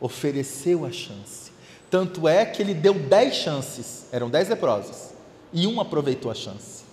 Ofereceu 0.01 0.85
a 0.85 0.93
chance. 0.93 1.51
Tanto 1.91 2.29
é 2.29 2.45
que 2.45 2.63
ele 2.63 2.73
deu 2.73 2.95
dez 2.95 3.35
chances, 3.35 4.07
eram 4.13 4.31
dez 4.31 4.49
leprosos, 4.49 5.11
e 5.53 5.67
um 5.67 5.81
aproveitou 5.81 6.31
a 6.31 6.35
chance 6.35 6.85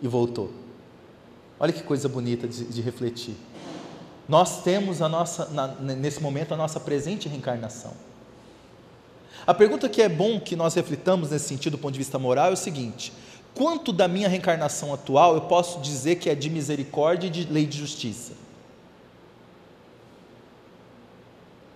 e 0.00 0.06
voltou. 0.06 0.52
Olha 1.58 1.72
que 1.72 1.82
coisa 1.82 2.08
bonita 2.08 2.46
de, 2.46 2.64
de 2.64 2.80
refletir. 2.80 3.34
Nós 4.28 4.62
temos 4.62 5.02
a 5.02 5.08
nossa, 5.08 5.46
na, 5.46 5.68
nesse 5.68 6.22
momento 6.22 6.54
a 6.54 6.56
nossa 6.56 6.78
presente 6.78 7.28
reencarnação. 7.28 7.92
A 9.46 9.52
pergunta 9.52 9.88
que 9.88 10.00
é 10.00 10.08
bom 10.08 10.40
que 10.40 10.56
nós 10.56 10.74
reflitamos 10.74 11.30
nesse 11.30 11.48
sentido 11.48 11.72
do 11.72 11.78
ponto 11.78 11.92
de 11.92 11.98
vista 11.98 12.18
moral 12.18 12.50
é 12.50 12.52
o 12.52 12.56
seguinte: 12.56 13.12
quanto 13.54 13.92
da 13.92 14.08
minha 14.08 14.28
reencarnação 14.28 14.92
atual 14.92 15.34
eu 15.34 15.42
posso 15.42 15.80
dizer 15.80 16.16
que 16.16 16.30
é 16.30 16.34
de 16.34 16.48
misericórdia 16.48 17.26
e 17.26 17.30
de 17.30 17.44
lei 17.44 17.66
de 17.66 17.78
justiça? 17.78 18.32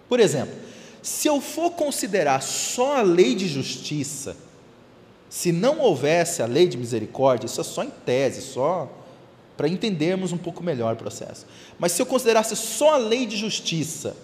Por 0.09 0.19
exemplo, 0.19 0.55
se 1.03 1.29
eu 1.29 1.41
for 1.41 1.71
considerar 1.73 2.43
só 2.43 2.97
a 2.99 3.03
lei 3.03 3.35
de 3.35 3.47
justiça, 3.47 4.37
se 5.29 5.53
não 5.53 5.81
houvesse 5.81 6.43
a 6.43 6.47
lei 6.47 6.67
de 6.67 6.79
misericórdia, 6.79 7.47
isso 7.47 7.61
é 7.61 7.65
só 7.65 7.85
em 7.85 7.91
tese, 7.91 8.41
só 8.41 8.91
para 9.57 9.69
entendermos 9.69 10.33
um 10.33 10.39
pouco 10.39 10.63
melhor 10.63 10.95
o 10.95 10.97
processo. 10.97 11.45
Mas 11.79 11.93
se 11.93 12.01
eu 12.01 12.07
considerasse 12.07 12.57
só 12.57 12.95
a 12.95 12.97
lei 12.97 13.27
de 13.27 13.37
justiça, 13.37 14.17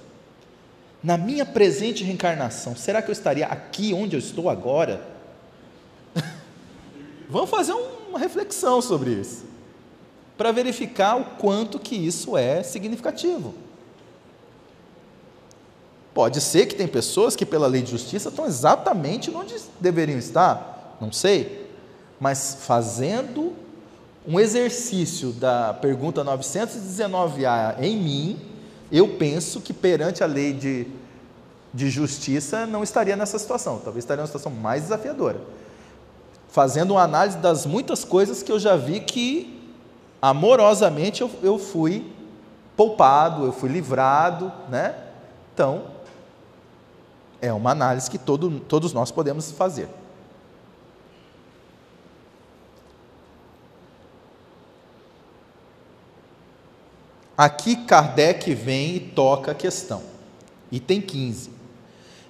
na 1.04 1.18
minha 1.18 1.44
presente 1.44 2.02
reencarnação, 2.02 2.74
será 2.74 3.02
que 3.02 3.10
eu 3.10 3.12
estaria 3.12 3.46
aqui 3.46 3.92
onde 3.92 4.16
eu 4.16 4.18
estou 4.18 4.48
agora? 4.48 5.06
Vamos 7.28 7.50
fazer 7.50 7.74
uma 8.08 8.18
reflexão 8.18 8.80
sobre 8.80 9.10
isso, 9.10 9.44
para 10.38 10.50
verificar 10.50 11.16
o 11.16 11.24
quanto 11.36 11.78
que 11.78 11.94
isso 11.94 12.38
é 12.38 12.62
significativo. 12.62 13.52
Pode 16.14 16.40
ser 16.40 16.64
que 16.66 16.74
tem 16.74 16.88
pessoas 16.88 17.36
que 17.36 17.44
pela 17.44 17.66
lei 17.66 17.82
de 17.82 17.90
justiça 17.90 18.30
estão 18.30 18.46
exatamente 18.46 19.30
onde 19.30 19.56
deveriam 19.78 20.18
estar, 20.18 20.96
não 21.02 21.12
sei, 21.12 21.68
mas 22.18 22.56
fazendo 22.60 23.52
um 24.26 24.40
exercício 24.40 25.32
da 25.32 25.74
pergunta 25.74 26.24
919A 26.24 27.82
em 27.82 27.98
mim, 27.98 28.53
eu 28.90 29.16
penso 29.16 29.60
que 29.60 29.72
perante 29.72 30.22
a 30.22 30.26
lei 30.26 30.52
de, 30.52 30.86
de 31.72 31.90
justiça 31.90 32.66
não 32.66 32.82
estaria 32.82 33.16
nessa 33.16 33.38
situação, 33.38 33.80
talvez 33.82 34.04
estaria 34.04 34.22
numa 34.22 34.26
situação 34.26 34.52
mais 34.52 34.82
desafiadora. 34.82 35.40
Fazendo 36.48 36.92
uma 36.92 37.02
análise 37.02 37.38
das 37.38 37.66
muitas 37.66 38.04
coisas 38.04 38.42
que 38.42 38.52
eu 38.52 38.58
já 38.58 38.76
vi 38.76 39.00
que 39.00 39.72
amorosamente 40.22 41.22
eu, 41.22 41.30
eu 41.42 41.58
fui 41.58 42.10
poupado, 42.76 43.44
eu 43.44 43.52
fui 43.52 43.68
livrado, 43.68 44.52
né? 44.68 44.94
Então, 45.52 45.84
é 47.40 47.52
uma 47.52 47.70
análise 47.70 48.10
que 48.10 48.18
todo, 48.18 48.60
todos 48.60 48.92
nós 48.92 49.10
podemos 49.10 49.50
fazer. 49.52 49.88
Aqui 57.36 57.74
Kardec 57.74 58.54
vem 58.54 58.94
e 58.94 59.00
toca 59.00 59.50
a 59.50 59.54
questão. 59.54 60.02
Item 60.70 61.00
15. 61.00 61.50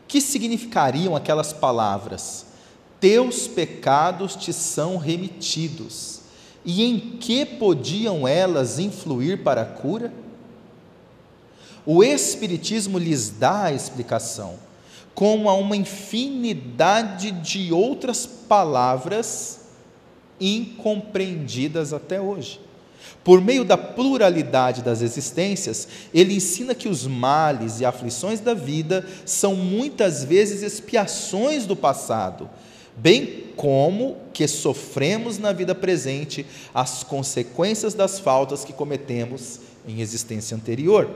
Que 0.09 0.19
significariam 0.19 1.15
aquelas 1.15 1.53
palavras? 1.53 2.47
Teus 2.99 3.47
pecados 3.47 4.35
te 4.35 4.51
são 4.51 4.97
remitidos. 4.97 6.21
E 6.65 6.83
em 6.83 6.99
que 7.19 7.45
podiam 7.45 8.27
elas 8.27 8.79
influir 8.79 9.43
para 9.43 9.61
a 9.61 9.67
cura? 9.67 10.11
O 11.85 12.03
Espiritismo 12.03 12.97
lhes 12.97 13.29
dá 13.29 13.65
a 13.65 13.73
explicação, 13.75 14.55
como 15.15 15.51
a 15.51 15.55
uma 15.55 15.77
infinidade 15.77 17.31
de 17.31 17.71
outras 17.71 18.25
palavras 18.25 19.67
incompreendidas 20.41 21.93
até 21.93 22.19
hoje. 22.19 22.64
Por 23.23 23.41
meio 23.41 23.65
da 23.65 23.77
pluralidade 23.77 24.83
das 24.83 25.01
existências, 25.01 25.89
ele 26.13 26.35
ensina 26.35 26.75
que 26.75 26.89
os 26.89 27.07
males 27.07 27.81
e 27.81 27.85
aflições 27.85 28.41
da 28.41 28.53
vida 28.53 29.07
são 29.25 29.55
muitas 29.55 30.25
vezes 30.25 30.63
expiações 30.63 31.67
do 31.67 31.75
passado, 31.75 32.51
bem 32.97 33.45
como 33.57 34.17
que 34.33 34.47
sofremos 34.47 35.39
na 35.39 35.53
vida 35.53 35.75
presente 35.75 36.45
as 36.75 37.03
consequências 37.03 37.95
das 37.95 38.19
faltas 38.19 38.65
que 38.65 38.73
cometemos 38.73 39.61
em 39.87 40.01
existência 40.01 40.57
anterior. 40.57 41.09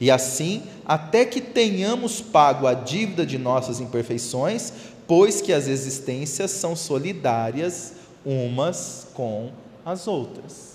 E 0.00 0.10
assim, 0.10 0.62
até 0.86 1.26
que 1.26 1.40
tenhamos 1.40 2.20
pago 2.20 2.66
a 2.66 2.72
dívida 2.72 3.26
de 3.26 3.36
nossas 3.36 3.80
imperfeições, 3.80 4.72
pois 5.06 5.40
que 5.40 5.52
as 5.52 5.68
existências 5.68 6.50
são 6.50 6.74
solidárias 6.74 7.92
umas 8.24 9.06
com 9.12 9.50
as 9.84 10.08
outras. 10.08 10.69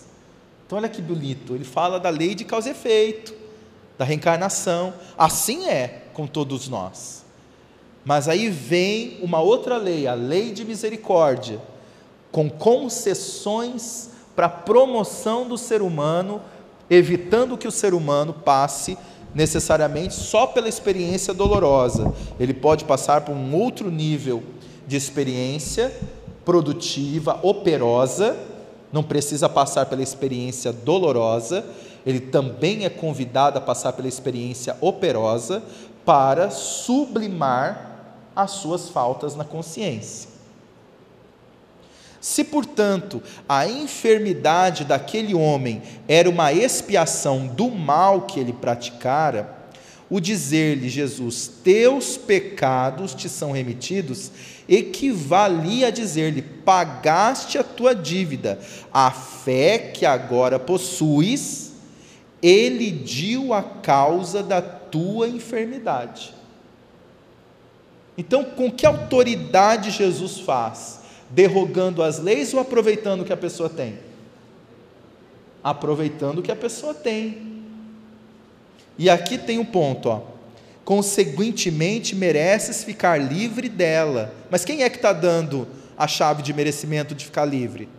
Então, 0.65 0.77
olha 0.77 0.89
que 0.89 1.01
bonito, 1.01 1.53
ele 1.53 1.63
fala 1.63 1.99
da 1.99 2.09
lei 2.09 2.33
de 2.33 2.43
causa 2.43 2.69
e 2.69 2.71
efeito, 2.71 3.33
da 3.97 4.03
reencarnação. 4.03 4.93
Assim 5.17 5.67
é 5.67 6.03
com 6.13 6.25
todos 6.25 6.67
nós. 6.67 7.23
Mas 8.03 8.27
aí 8.27 8.49
vem 8.49 9.17
uma 9.21 9.39
outra 9.41 9.77
lei, 9.77 10.07
a 10.07 10.13
lei 10.13 10.51
de 10.51 10.65
misericórdia, 10.65 11.59
com 12.31 12.49
concessões 12.49 14.09
para 14.35 14.47
a 14.47 14.49
promoção 14.49 15.47
do 15.47 15.57
ser 15.57 15.81
humano, 15.81 16.41
evitando 16.89 17.57
que 17.57 17.67
o 17.67 17.71
ser 17.71 17.93
humano 17.93 18.33
passe 18.33 18.97
necessariamente 19.33 20.13
só 20.13 20.47
pela 20.47 20.69
experiência 20.69 21.33
dolorosa. 21.33 22.13
Ele 22.39 22.53
pode 22.53 22.85
passar 22.85 23.21
por 23.21 23.33
um 23.33 23.55
outro 23.55 23.89
nível 23.91 24.43
de 24.87 24.95
experiência 24.95 25.93
produtiva, 26.43 27.39
operosa, 27.41 28.37
não 28.95 29.03
precisa 29.03 29.49
passar 29.49 29.87
pela 29.87 30.01
experiência 30.01 30.71
dolorosa, 30.71 31.65
ele 32.05 32.21
também 32.21 32.85
é 32.85 32.89
convidado 32.89 33.57
a 33.57 33.61
passar 33.61 33.91
pela 33.91 34.07
experiência 34.07 34.77
operosa 34.79 35.61
para 36.05 36.49
sublimar 36.49 37.91
as 38.33 38.51
suas 38.51 38.87
faltas 38.87 39.35
na 39.35 39.43
consciência. 39.43 40.29
Se, 42.21 42.45
portanto, 42.45 43.21
a 43.49 43.67
enfermidade 43.67 44.85
daquele 44.85 45.35
homem 45.35 45.81
era 46.07 46.29
uma 46.29 46.53
expiação 46.53 47.47
do 47.47 47.69
mal 47.69 48.21
que 48.21 48.39
ele 48.39 48.53
praticara, 48.53 49.54
o 50.09 50.19
dizer-lhe 50.19 50.87
Jesus, 50.87 51.51
teus 51.63 52.17
pecados 52.17 53.13
te 53.15 53.27
são 53.27 53.51
remitidos, 53.51 54.31
equivalia 54.67 55.87
a 55.87 55.91
dizer-lhe, 55.91 56.41
pagaste 56.41 57.57
a 57.57 57.63
tua 57.63 57.95
dívida, 57.95 58.59
a 58.93 59.09
fé 59.09 59.79
que 59.79 60.05
agora 60.05 60.59
possuis, 60.59 61.73
ele 62.41 62.91
deu 62.91 63.53
a 63.53 63.63
causa 63.63 64.43
da 64.43 64.61
tua 64.61 65.27
enfermidade. 65.27 66.33
Então, 68.17 68.43
com 68.43 68.71
que 68.71 68.85
autoridade 68.85 69.91
Jesus 69.91 70.39
faz? 70.39 71.05
derrogando 71.29 72.03
as 72.03 72.19
leis 72.19 72.53
ou 72.53 72.59
aproveitando 72.59 73.21
o 73.21 73.25
que 73.25 73.33
a 73.33 73.37
pessoa 73.37 73.69
tem? 73.69 73.97
Aproveitando 75.63 76.39
o 76.39 76.41
que 76.41 76.51
a 76.51 76.55
pessoa 76.55 76.93
tem. 76.93 77.54
E 78.97 79.09
aqui 79.09 79.37
tem 79.37 79.59
um 79.59 79.65
ponto, 79.65 80.09
ó. 80.09 80.21
Consequentemente, 80.83 82.15
mereces 82.15 82.83
ficar 82.83 83.17
livre 83.17 83.67
dela. 83.67 84.33
Mas 84.49 84.63
quem 84.63 84.83
é 84.83 84.89
que 84.89 84.97
está 84.97 85.11
dando 85.11 85.67
a 85.97 86.07
chave 86.07 86.43
de 86.43 86.53
merecimento 86.53 87.15
de 87.15 87.25
ficar 87.25 87.45
livre? 87.45 87.89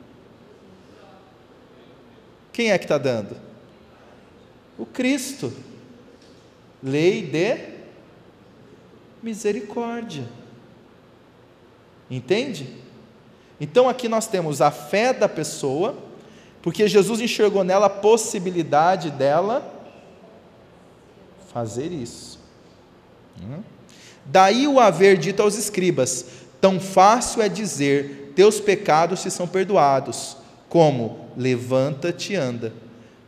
Quem 2.53 2.71
é 2.71 2.79
que 2.79 2.85
está 2.85 2.97
dando? 2.97 3.37
O 4.79 4.87
Cristo. 4.87 5.53
Lei 6.83 7.23
de 7.23 7.59
misericórdia. 9.23 10.25
Entende? 12.09 12.69
Então 13.61 13.89
aqui 13.89 14.09
nós 14.09 14.29
temos 14.29 14.61
a 14.61 14.71
fé 14.71 15.13
da 15.13 15.29
pessoa, 15.29 15.97
porque 16.63 16.87
Jesus 16.87 17.21
enxergou 17.21 17.65
nela 17.65 17.87
a 17.87 17.91
possibilidade 17.91 19.11
dela 19.11 19.76
fazer 21.57 21.91
isso. 21.91 22.39
Hum? 23.41 23.63
Daí 24.27 24.69
o 24.69 24.79
haver 24.79 25.17
dito 25.17 25.41
aos 25.41 25.57
escribas: 25.57 26.27
tão 26.61 26.79
fácil 26.79 27.41
é 27.41 27.49
dizer, 27.49 28.35
teus 28.37 28.61
pecados 28.61 29.23
te 29.23 29.31
são 29.31 29.49
perdoados, 29.49 30.37
como 30.69 31.31
levanta-te 31.35 32.35
e 32.35 32.37
anda. 32.37 32.75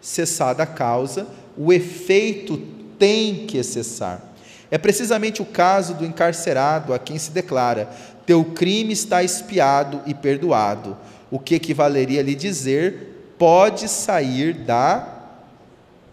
Cessada 0.02 0.64
a 0.64 0.66
causa, 0.66 1.26
o 1.56 1.72
efeito 1.72 2.58
tem 2.98 3.46
que 3.46 3.62
cessar. 3.62 4.22
É 4.70 4.76
precisamente 4.76 5.40
o 5.40 5.46
caso 5.46 5.94
do 5.94 6.04
encarcerado 6.04 6.92
a 6.92 6.98
quem 6.98 7.18
se 7.18 7.30
declara: 7.30 7.88
teu 8.26 8.44
crime 8.44 8.92
está 8.92 9.24
expiado 9.24 10.02
e 10.04 10.12
perdoado. 10.12 10.98
O 11.30 11.38
que 11.38 11.54
equivaleria 11.54 12.20
a 12.20 12.24
lhe 12.24 12.34
dizer: 12.34 13.32
pode 13.38 13.88
sair 13.88 14.52
da 14.52 15.16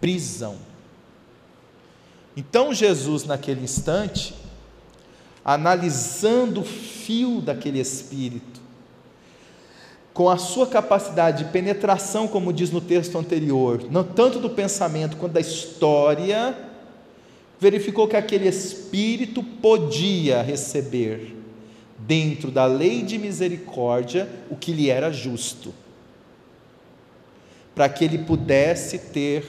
prisão. 0.00 0.65
Então 2.36 2.74
Jesus, 2.74 3.24
naquele 3.24 3.62
instante, 3.62 4.34
analisando 5.42 6.60
o 6.60 6.64
fio 6.64 7.40
daquele 7.40 7.80
espírito, 7.80 8.60
com 10.12 10.28
a 10.28 10.36
sua 10.36 10.66
capacidade 10.66 11.44
de 11.44 11.50
penetração, 11.50 12.26
como 12.26 12.52
diz 12.52 12.70
no 12.70 12.80
texto 12.80 13.16
anterior, 13.16 13.84
não 13.90 14.02
tanto 14.02 14.38
do 14.38 14.50
pensamento 14.50 15.16
quanto 15.16 15.32
da 15.32 15.40
história, 15.40 16.56
verificou 17.58 18.06
que 18.08 18.16
aquele 18.16 18.48
espírito 18.48 19.42
podia 19.42 20.42
receber 20.42 21.36
dentro 21.98 22.50
da 22.50 22.66
lei 22.66 23.02
de 23.02 23.18
misericórdia 23.18 24.28
o 24.50 24.56
que 24.56 24.72
lhe 24.72 24.90
era 24.90 25.10
justo, 25.10 25.72
para 27.74 27.88
que 27.88 28.04
ele 28.04 28.18
pudesse 28.18 28.98
ter, 28.98 29.44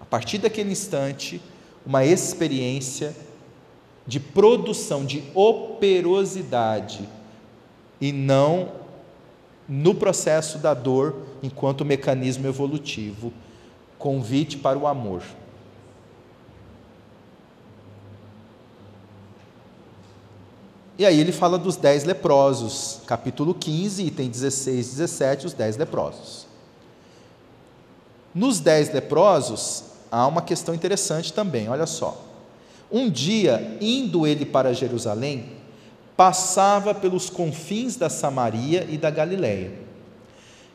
a 0.00 0.04
partir 0.04 0.38
daquele 0.38 0.72
instante, 0.72 1.40
uma 1.88 2.04
experiência 2.04 3.16
de 4.06 4.20
produção, 4.20 5.06
de 5.06 5.24
operosidade, 5.34 7.08
e 7.98 8.12
não 8.12 8.72
no 9.66 9.94
processo 9.94 10.58
da 10.58 10.74
dor 10.74 11.16
enquanto 11.42 11.86
mecanismo 11.86 12.46
evolutivo. 12.46 13.32
Convite 13.98 14.58
para 14.58 14.78
o 14.78 14.86
amor. 14.86 15.22
E 20.98 21.06
aí 21.06 21.18
ele 21.18 21.32
fala 21.32 21.56
dos 21.56 21.76
dez 21.76 22.04
leprosos, 22.04 23.00
capítulo 23.06 23.54
15, 23.54 24.04
item 24.04 24.28
16 24.28 24.86
e 24.86 24.90
17, 24.90 25.46
os 25.46 25.54
dez 25.54 25.78
leprosos. 25.78 26.46
Nos 28.34 28.60
dez 28.60 28.92
leprosos, 28.92 29.87
há 30.10 30.26
uma 30.26 30.42
questão 30.42 30.74
interessante 30.74 31.32
também, 31.32 31.68
olha 31.68 31.86
só. 31.86 32.24
Um 32.90 33.10
dia, 33.10 33.76
indo 33.80 34.26
ele 34.26 34.46
para 34.46 34.72
Jerusalém, 34.72 35.50
passava 36.16 36.94
pelos 36.94 37.30
confins 37.30 37.96
da 37.96 38.08
Samaria 38.08 38.86
e 38.88 38.96
da 38.96 39.10
Galiléia. 39.10 39.72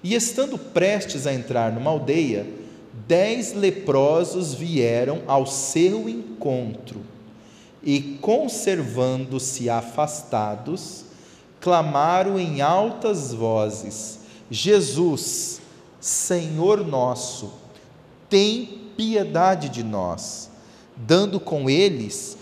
E 0.03 0.13
estando 0.13 0.57
prestes 0.57 1.25
a 1.25 1.33
entrar 1.33 1.71
numa 1.71 1.89
aldeia, 1.89 2.45
dez 3.07 3.53
leprosos 3.53 4.53
vieram 4.53 5.21
ao 5.27 5.45
seu 5.45 6.07
encontro 6.07 7.01
e, 7.81 8.17
conservando-se 8.21 9.69
afastados, 9.69 11.05
clamaram 11.59 12.39
em 12.39 12.61
altas 12.61 13.33
vozes: 13.33 14.19
Jesus, 14.49 15.61
Senhor 15.99 16.85
nosso, 16.85 17.53
tem 18.29 18.82
piedade 18.95 19.69
de 19.69 19.83
nós. 19.83 20.49
Dando 20.95 21.39
com 21.39 21.69
eles, 21.69 22.37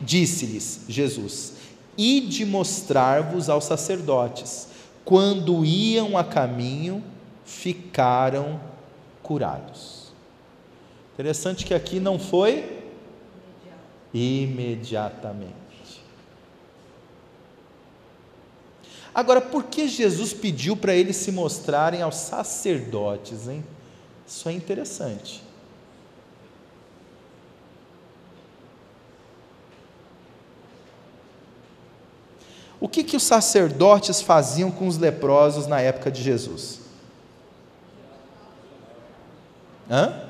disse-lhes 0.00 0.80
Jesus: 0.88 1.54
Ide 1.96 2.44
mostrar-vos 2.44 3.48
aos 3.48 3.64
sacerdotes. 3.64 4.68
Quando 5.04 5.64
iam 5.64 6.16
a 6.16 6.24
caminho, 6.24 7.02
ficaram 7.44 8.60
curados. 9.22 10.12
Interessante 11.14 11.64
que 11.64 11.74
aqui 11.74 12.00
não 12.00 12.18
foi 12.18 12.82
imediatamente. 14.12 15.52
Agora, 19.14 19.40
por 19.40 19.64
que 19.64 19.88
Jesus 19.88 20.32
pediu 20.32 20.76
para 20.76 20.94
eles 20.94 21.16
se 21.16 21.30
mostrarem 21.30 22.00
aos 22.00 22.16
sacerdotes, 22.16 23.46
hein? 23.46 23.62
Isso 24.26 24.48
é 24.48 24.52
interessante. 24.52 25.42
O 32.82 32.88
que, 32.88 33.04
que 33.04 33.16
os 33.16 33.22
sacerdotes 33.22 34.20
faziam 34.20 34.68
com 34.68 34.88
os 34.88 34.98
leprosos 34.98 35.68
na 35.68 35.80
época 35.80 36.10
de 36.10 36.20
Jesus? 36.20 36.80
Hã? 39.88 40.20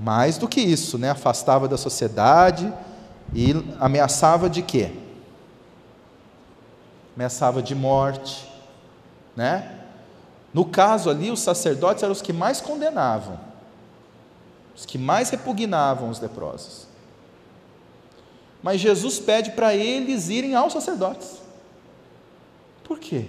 Mais 0.00 0.38
do 0.38 0.48
que 0.48 0.62
isso, 0.62 0.96
né? 0.96 1.10
Afastava 1.10 1.68
da 1.68 1.76
sociedade 1.76 2.72
e 3.34 3.52
ameaçava 3.78 4.48
de 4.48 4.62
quê? 4.62 4.94
Ameaçava 7.14 7.62
de 7.62 7.74
morte, 7.74 8.50
né? 9.36 9.78
No 10.54 10.64
caso 10.64 11.10
ali, 11.10 11.30
os 11.30 11.40
sacerdotes 11.40 12.02
eram 12.02 12.12
os 12.12 12.22
que 12.22 12.32
mais 12.32 12.62
condenavam, 12.62 13.38
os 14.74 14.86
que 14.86 14.96
mais 14.96 15.28
repugnavam 15.28 16.08
os 16.08 16.18
leprosos. 16.18 16.91
Mas 18.62 18.80
Jesus 18.80 19.18
pede 19.18 19.50
para 19.50 19.74
eles 19.74 20.28
irem 20.28 20.54
aos 20.54 20.72
sacerdotes. 20.72 21.28
Por 22.84 22.98
quê? 22.98 23.26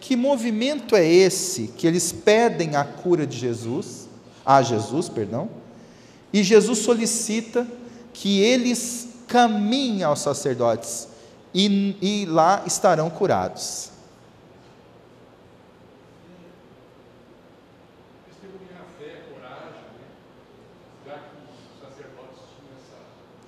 Que 0.00 0.16
movimento 0.16 0.96
é 0.96 1.06
esse 1.06 1.68
que 1.68 1.86
eles 1.86 2.12
pedem 2.12 2.76
a 2.76 2.84
cura 2.84 3.26
de 3.26 3.36
Jesus, 3.36 4.08
a 4.44 4.62
Jesus, 4.62 5.08
perdão, 5.08 5.48
e 6.32 6.42
Jesus 6.42 6.80
solicita 6.80 7.66
que 8.12 8.40
eles 8.40 9.08
caminhem 9.26 10.02
aos 10.02 10.20
sacerdotes 10.20 11.08
e, 11.54 11.96
e 12.00 12.26
lá 12.26 12.62
estarão 12.66 13.08
curados. 13.08 13.90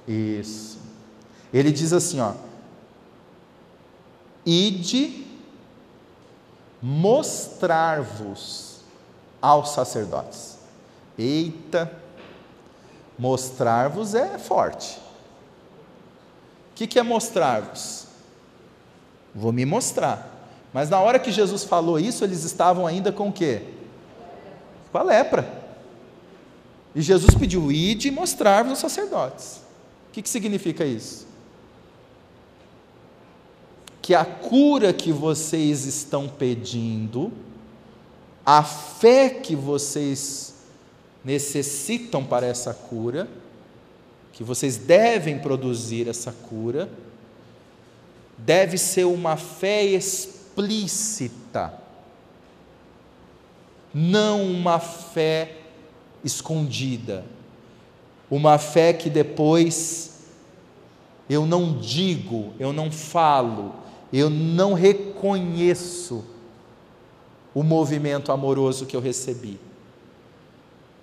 Isso. 0.07 0.79
Ele 1.53 1.70
diz 1.70 1.93
assim, 1.93 2.20
ó: 2.20 2.33
Ide 4.45 5.27
mostrar-vos 6.83 8.81
aos 9.41 9.70
sacerdotes. 9.70 10.59
Eita, 11.16 11.93
mostrar-vos 13.19 14.15
é 14.15 14.39
forte. 14.39 14.99
O 16.70 16.74
que, 16.74 16.87
que 16.87 16.99
é 16.99 17.03
mostrar-vos? 17.03 18.07
Vou 19.35 19.53
me 19.53 19.65
mostrar. 19.65 20.29
Mas 20.73 20.89
na 20.91 20.99
hora 20.99 21.19
que 21.19 21.31
Jesus 21.31 21.65
falou 21.65 21.99
isso, 21.99 22.24
eles 22.24 22.45
estavam 22.45 22.87
ainda 22.87 23.12
com 23.12 23.29
o 23.29 23.33
quê? 23.33 23.62
Com 24.91 24.99
a 24.99 25.03
lepra. 25.03 25.47
E 26.95 27.03
Jesus 27.03 27.35
pediu: 27.35 27.70
ide 27.70 28.11
mostrar-vos 28.11 28.73
aos 28.73 28.81
sacerdotes. 28.81 29.61
O 30.12 30.14
que, 30.14 30.20
que 30.20 30.28
significa 30.28 30.84
isso? 30.84 31.26
Que 34.02 34.14
a 34.14 34.26
cura 34.26 34.93
que 34.93 35.10
vocês 35.10 35.86
estão 35.86 36.28
pedindo, 36.28 37.32
a 38.44 38.62
fé 38.62 39.30
que 39.30 39.56
vocês 39.56 40.55
necessitam 41.24 42.22
para 42.22 42.47
essa 42.47 42.74
cura, 42.74 43.26
que 44.34 44.44
vocês 44.44 44.76
devem 44.76 45.39
produzir 45.39 46.06
essa 46.06 46.30
cura, 46.30 46.90
deve 48.36 48.76
ser 48.76 49.05
uma 49.05 49.39
fé 49.39 49.82
explícita, 49.82 51.72
não 53.94 54.44
uma 54.44 54.78
fé 54.78 55.56
escondida 56.22 57.24
uma 58.32 58.56
fé 58.56 58.94
que 58.94 59.10
depois 59.10 60.22
eu 61.28 61.44
não 61.44 61.76
digo, 61.78 62.54
eu 62.59 62.72
não 62.72 62.90
falo, 62.90 63.74
eu 64.10 64.30
não 64.30 64.72
reconheço 64.72 66.24
o 67.54 67.62
movimento 67.62 68.32
amoroso 68.32 68.86
que 68.86 68.96
eu 68.96 69.02
recebi. 69.02 69.60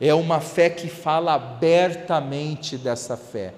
É 0.01 0.11
uma 0.11 0.39
fé 0.39 0.71
que 0.71 0.87
fala 0.87 1.35
abertamente 1.35 2.75
dessa 2.79 3.15
fé. 3.15 3.53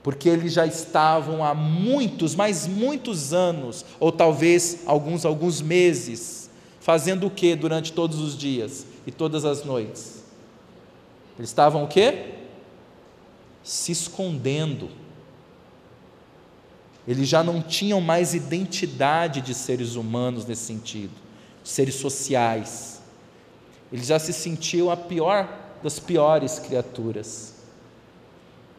Porque 0.00 0.28
eles 0.28 0.52
já 0.52 0.64
estavam 0.64 1.44
há 1.44 1.52
muitos, 1.52 2.36
mas 2.36 2.68
muitos 2.68 3.32
anos, 3.32 3.84
ou 3.98 4.12
talvez 4.12 4.84
alguns 4.86 5.24
alguns 5.24 5.60
meses, 5.60 6.48
fazendo 6.78 7.26
o 7.26 7.30
que 7.30 7.56
durante 7.56 7.92
todos 7.92 8.20
os 8.20 8.38
dias 8.38 8.86
e 9.04 9.10
todas 9.10 9.44
as 9.44 9.64
noites? 9.64 10.21
Eles 11.42 11.50
estavam 11.50 11.82
o 11.82 11.88
quê? 11.88 12.34
Se 13.64 13.90
escondendo. 13.90 14.88
Eles 17.06 17.28
já 17.28 17.42
não 17.42 17.60
tinham 17.60 18.00
mais 18.00 18.32
identidade 18.32 19.40
de 19.40 19.52
seres 19.52 19.96
humanos 19.96 20.46
nesse 20.46 20.62
sentido, 20.62 21.10
seres 21.64 21.96
sociais. 21.96 23.02
Eles 23.92 24.06
já 24.06 24.20
se 24.20 24.32
sentiam 24.32 24.88
a 24.88 24.96
pior 24.96 25.48
das 25.82 25.98
piores 25.98 26.60
criaturas. 26.60 27.54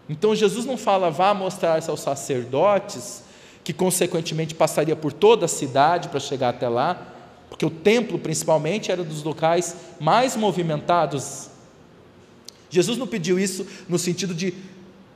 Então 0.07 0.33
Jesus 0.33 0.65
não 0.65 0.77
fala, 0.77 1.11
vá 1.11 1.33
mostrar-se 1.33 1.89
aos 1.89 1.99
sacerdotes, 1.99 3.23
que 3.61 3.73
consequentemente 3.73 4.55
passaria 4.55 4.95
por 4.95 5.11
toda 5.11 5.47
a 5.47 5.49
cidade 5.49 6.07
para 6.07 6.21
chegar 6.21 6.47
até 6.47 6.69
lá, 6.69 7.13
porque 7.49 7.65
o 7.65 7.69
templo 7.69 8.17
principalmente 8.17 8.89
era 8.89 9.03
dos 9.03 9.21
locais 9.21 9.75
mais 9.99 10.37
movimentados 10.37 11.51
Jesus 12.73 12.97
não 12.97 13.05
pediu 13.05 13.39
isso 13.39 13.67
no 13.87 13.99
sentido 13.99 14.33
de 14.33 14.51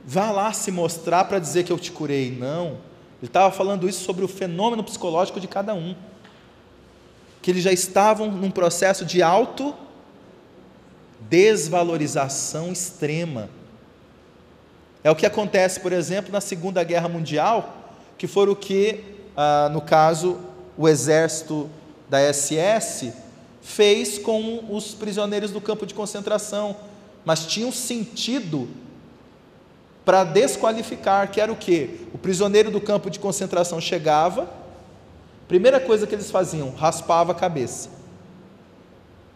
vá 0.04 0.30
lá 0.30 0.52
se 0.52 0.70
mostrar 0.70 1.24
para 1.24 1.40
dizer 1.40 1.64
que 1.64 1.72
eu 1.72 1.78
te 1.78 1.90
curei. 1.90 2.30
Não. 2.30 2.78
Ele 3.20 3.26
estava 3.26 3.50
falando 3.50 3.88
isso 3.88 4.04
sobre 4.04 4.24
o 4.24 4.28
fenômeno 4.28 4.84
psicológico 4.84 5.40
de 5.40 5.48
cada 5.48 5.74
um. 5.74 5.96
Que 7.42 7.50
eles 7.50 7.64
já 7.64 7.72
estavam 7.72 8.30
num 8.30 8.50
processo 8.50 9.04
de 9.04 9.22
auto 9.22 9.74
desvalorização 11.28 12.70
extrema. 12.70 13.50
É 15.02 15.10
o 15.10 15.16
que 15.16 15.26
acontece, 15.26 15.80
por 15.80 15.92
exemplo, 15.92 16.30
na 16.30 16.40
Segunda 16.40 16.84
Guerra 16.84 17.08
Mundial, 17.08 17.96
que 18.16 18.28
foi 18.28 18.48
o 18.48 18.54
que, 18.54 19.04
ah, 19.36 19.68
no 19.72 19.80
caso, 19.80 20.38
o 20.76 20.88
exército 20.88 21.68
da 22.08 22.20
SS 22.20 23.12
fez 23.60 24.16
com 24.16 24.64
os 24.70 24.94
prisioneiros 24.94 25.50
do 25.50 25.60
campo 25.60 25.84
de 25.84 25.92
concentração 25.92 26.76
mas 27.28 27.44
tinha 27.44 27.66
um 27.66 27.72
sentido 27.72 28.66
para 30.02 30.24
desqualificar, 30.24 31.30
que 31.30 31.38
era 31.38 31.52
o 31.52 31.56
quê? 31.56 32.00
O 32.14 32.16
prisioneiro 32.16 32.70
do 32.70 32.80
campo 32.80 33.10
de 33.10 33.18
concentração 33.18 33.78
chegava, 33.82 34.48
primeira 35.46 35.78
coisa 35.78 36.06
que 36.06 36.14
eles 36.14 36.30
faziam, 36.30 36.70
raspava 36.70 37.32
a 37.32 37.34
cabeça, 37.34 37.90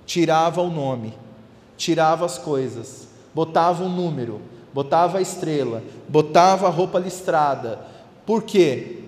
tirava 0.06 0.62
o 0.62 0.70
nome, 0.70 1.12
tirava 1.76 2.24
as 2.24 2.38
coisas, 2.38 3.08
botava 3.34 3.84
um 3.84 3.90
número, 3.90 4.40
botava 4.72 5.18
a 5.18 5.20
estrela, 5.20 5.82
botava 6.08 6.68
a 6.68 6.70
roupa 6.70 6.98
listrada. 6.98 7.78
Por 8.24 8.42
quê? 8.42 9.00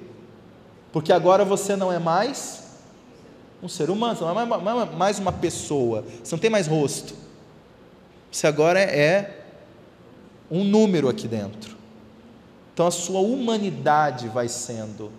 Porque 0.92 1.10
agora 1.10 1.42
você 1.42 1.74
não 1.74 1.90
é 1.90 1.98
mais 1.98 2.64
um 3.62 3.68
ser 3.68 3.88
humano, 3.88 4.14
você 4.14 4.24
não 4.24 4.82
é 4.82 4.84
mais 4.84 5.18
uma 5.18 5.32
pessoa, 5.32 6.04
você 6.22 6.34
não 6.34 6.38
tem 6.38 6.50
mais 6.50 6.66
rosto. 6.66 7.23
Você 8.34 8.48
agora 8.48 8.80
é 8.80 9.44
um 10.50 10.64
número 10.64 11.08
aqui 11.08 11.28
dentro. 11.28 11.76
Então 12.72 12.84
a 12.84 12.90
sua 12.90 13.20
humanidade 13.20 14.26
vai 14.26 14.48
sendo 14.48 15.12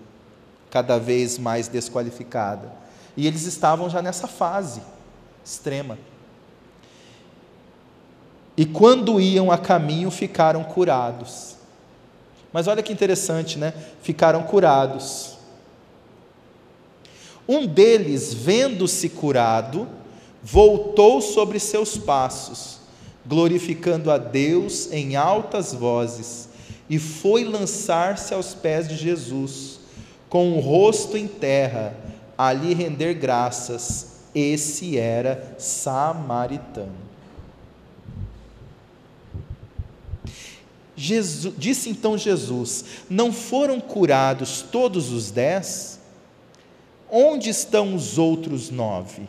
cada 0.69 0.99
vez 0.99 1.37
mais 1.37 1.69
desqualificada. 1.69 2.69
E 3.15 3.25
eles 3.25 3.43
estavam 3.43 3.89
já 3.89 4.01
nessa 4.01 4.27
fase 4.27 4.81
extrema. 5.45 5.97
E 8.57 8.65
quando 8.65 9.17
iam 9.21 9.49
a 9.49 9.57
caminho, 9.57 10.11
ficaram 10.11 10.61
curados. 10.65 11.55
Mas 12.51 12.67
olha 12.67 12.83
que 12.83 12.91
interessante, 12.91 13.57
né? 13.57 13.73
Ficaram 14.01 14.43
curados. 14.43 15.37
Um 17.47 17.65
deles, 17.65 18.33
vendo-se 18.33 19.07
curado, 19.07 19.87
voltou 20.43 21.21
sobre 21.21 21.61
seus 21.61 21.97
passos, 21.97 22.83
glorificando 23.25 24.11
a 24.11 24.17
Deus 24.17 24.91
em 24.91 25.15
altas 25.15 25.73
vozes, 25.73 26.49
e 26.89 26.99
foi 26.99 27.43
lançar-se 27.43 28.33
aos 28.33 28.53
pés 28.53 28.87
de 28.87 28.95
Jesus, 28.95 29.79
com 30.29 30.53
o 30.53 30.59
rosto 30.59 31.17
em 31.17 31.27
terra, 31.27 31.95
ali 32.37 32.73
render 32.73 33.15
graças. 33.15 34.13
Esse 34.35 34.97
era 34.97 35.55
samaritano. 35.57 37.05
Jesus, 40.95 41.53
disse 41.57 41.89
então 41.89 42.17
Jesus: 42.17 42.85
Não 43.09 43.31
foram 43.33 43.79
curados 43.79 44.61
todos 44.61 45.11
os 45.11 45.31
dez? 45.31 45.99
Onde 47.09 47.49
estão 47.49 47.95
os 47.95 48.17
outros 48.17 48.69
nove? 48.69 49.27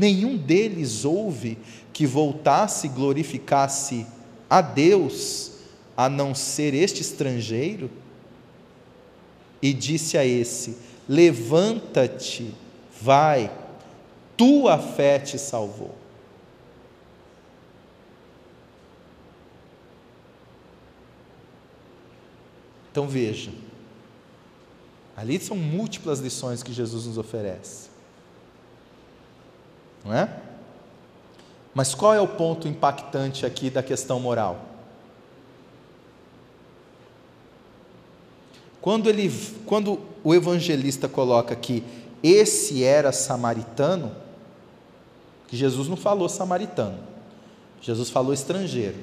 Nenhum 0.00 0.34
deles 0.34 1.04
houve 1.04 1.58
que 1.92 2.06
voltasse 2.06 2.86
e 2.86 2.90
glorificasse 2.90 4.06
a 4.48 4.62
Deus, 4.62 5.52
a 5.94 6.08
não 6.08 6.34
ser 6.34 6.72
este 6.72 7.02
estrangeiro? 7.02 7.90
E 9.60 9.74
disse 9.74 10.16
a 10.16 10.24
esse: 10.24 10.78
Levanta-te, 11.06 12.54
vai, 12.98 13.52
tua 14.38 14.78
fé 14.78 15.18
te 15.18 15.38
salvou. 15.38 15.94
Então 22.90 23.06
veja, 23.06 23.52
ali 25.14 25.38
são 25.38 25.58
múltiplas 25.58 26.20
lições 26.20 26.62
que 26.62 26.72
Jesus 26.72 27.04
nos 27.04 27.18
oferece. 27.18 27.89
Não 30.04 30.14
é? 30.14 30.40
Mas 31.74 31.94
qual 31.94 32.14
é 32.14 32.20
o 32.20 32.28
ponto 32.28 32.66
impactante 32.66 33.46
aqui 33.46 33.70
da 33.70 33.82
questão 33.82 34.18
moral? 34.18 34.66
Quando, 38.80 39.08
ele, 39.08 39.30
quando 39.66 40.00
o 40.24 40.34
evangelista 40.34 41.08
coloca 41.08 41.54
que 41.54 41.84
esse 42.22 42.82
era 42.82 43.12
samaritano, 43.12 44.14
Jesus 45.50 45.88
não 45.88 45.96
falou 45.96 46.28
samaritano, 46.28 46.98
Jesus 47.80 48.08
falou 48.08 48.32
estrangeiro. 48.32 48.96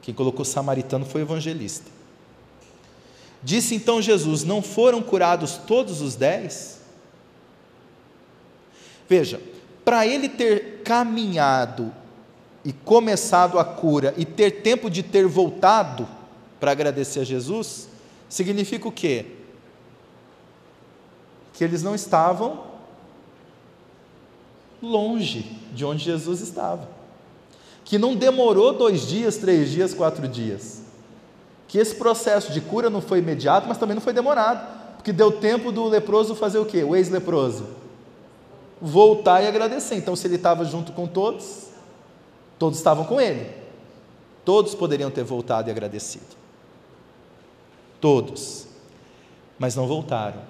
Quem 0.00 0.14
colocou 0.14 0.44
samaritano 0.44 1.04
foi 1.04 1.22
o 1.22 1.24
evangelista. 1.24 1.90
Disse 3.42 3.74
então 3.74 4.00
Jesus: 4.00 4.44
Não 4.44 4.62
foram 4.62 5.02
curados 5.02 5.58
todos 5.66 6.00
os 6.00 6.14
dez? 6.14 6.80
Veja, 9.08 9.40
para 9.88 10.06
ele 10.06 10.28
ter 10.28 10.82
caminhado 10.84 11.90
e 12.62 12.74
começado 12.74 13.58
a 13.58 13.64
cura 13.64 14.12
e 14.18 14.24
ter 14.26 14.60
tempo 14.60 14.90
de 14.90 15.02
ter 15.02 15.26
voltado 15.26 16.06
para 16.60 16.72
agradecer 16.72 17.20
a 17.20 17.24
Jesus, 17.24 17.88
significa 18.28 18.86
o 18.86 18.92
quê? 18.92 19.24
Que 21.54 21.64
eles 21.64 21.82
não 21.82 21.94
estavam 21.94 22.64
longe 24.82 25.58
de 25.72 25.86
onde 25.86 26.04
Jesus 26.04 26.42
estava. 26.42 26.86
Que 27.82 27.96
não 27.96 28.14
demorou 28.14 28.74
dois 28.74 29.06
dias, 29.08 29.38
três 29.38 29.70
dias, 29.70 29.94
quatro 29.94 30.28
dias 30.28 30.82
que 31.66 31.78
esse 31.78 31.94
processo 31.94 32.52
de 32.52 32.60
cura 32.60 32.90
não 32.90 33.00
foi 33.00 33.20
imediato, 33.20 33.66
mas 33.66 33.78
também 33.78 33.94
não 33.94 34.02
foi 34.02 34.12
demorado, 34.12 34.96
porque 34.96 35.14
deu 35.14 35.32
tempo 35.32 35.72
do 35.72 35.86
leproso 35.86 36.34
fazer 36.34 36.58
o 36.58 36.66
quê? 36.66 36.84
O 36.84 36.94
ex-leproso 36.94 37.87
voltar 38.80 39.42
e 39.42 39.46
agradecer. 39.46 39.96
Então, 39.96 40.14
se 40.16 40.26
ele 40.26 40.36
estava 40.36 40.64
junto 40.64 40.92
com 40.92 41.06
todos, 41.06 41.68
todos 42.58 42.78
estavam 42.78 43.04
com 43.04 43.20
ele. 43.20 43.50
Todos 44.44 44.74
poderiam 44.74 45.10
ter 45.10 45.24
voltado 45.24 45.68
e 45.68 45.70
agradecido. 45.70 46.36
Todos. 48.00 48.66
Mas 49.58 49.74
não 49.74 49.86
voltaram. 49.86 50.40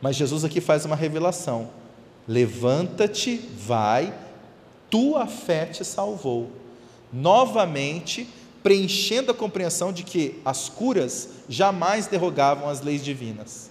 Mas 0.00 0.16
Jesus 0.16 0.44
aqui 0.44 0.60
faz 0.60 0.84
uma 0.84 0.96
revelação: 0.96 1.70
levanta-te, 2.26 3.36
vai, 3.36 4.12
tua 4.90 5.26
fé 5.26 5.66
te 5.66 5.84
salvou. 5.84 6.50
Novamente, 7.12 8.28
preenchendo 8.62 9.30
a 9.30 9.34
compreensão 9.34 9.92
de 9.92 10.02
que 10.02 10.40
as 10.44 10.68
curas 10.68 11.28
jamais 11.48 12.06
derrogavam 12.06 12.68
as 12.68 12.80
leis 12.80 13.04
divinas. 13.04 13.70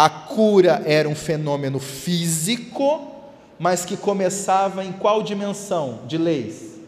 A 0.00 0.08
cura 0.08 0.80
era 0.86 1.08
um 1.08 1.14
fenômeno 1.16 1.80
físico, 1.80 3.16
mas 3.58 3.84
que 3.84 3.96
começava 3.96 4.84
em 4.84 4.92
qual 4.92 5.24
dimensão 5.24 6.02
de 6.06 6.16
leis? 6.16 6.78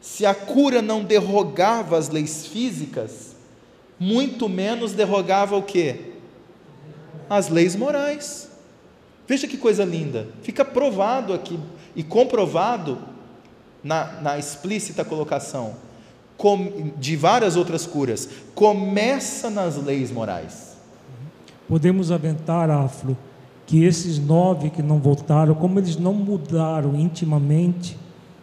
Se 0.00 0.24
a 0.24 0.34
cura 0.34 0.80
não 0.80 1.04
derrogava 1.04 1.98
as 1.98 2.08
leis 2.08 2.46
físicas, 2.46 3.36
muito 4.00 4.48
menos 4.48 4.94
derrogava 4.94 5.54
o 5.54 5.62
que? 5.62 6.14
As 7.28 7.50
leis 7.50 7.76
morais. 7.76 8.48
Veja 9.28 9.46
que 9.46 9.58
coisa 9.58 9.84
linda. 9.84 10.28
Fica 10.40 10.64
provado 10.64 11.34
aqui 11.34 11.60
e 11.94 12.02
comprovado 12.02 12.98
na, 13.82 14.18
na 14.22 14.38
explícita 14.38 15.04
colocação 15.04 15.76
de 16.98 17.16
várias 17.16 17.56
outras 17.56 17.86
curas, 17.86 18.28
começa 18.54 19.48
nas 19.48 19.76
leis 19.76 20.10
morais. 20.10 20.76
Podemos 21.68 22.10
aventar, 22.10 22.70
Afro, 22.70 23.16
que 23.66 23.84
esses 23.84 24.18
nove 24.18 24.70
que 24.70 24.82
não 24.82 24.98
voltaram, 24.98 25.54
como 25.54 25.78
eles 25.78 25.96
não 25.96 26.12
mudaram 26.12 26.94
intimamente, 26.94 27.96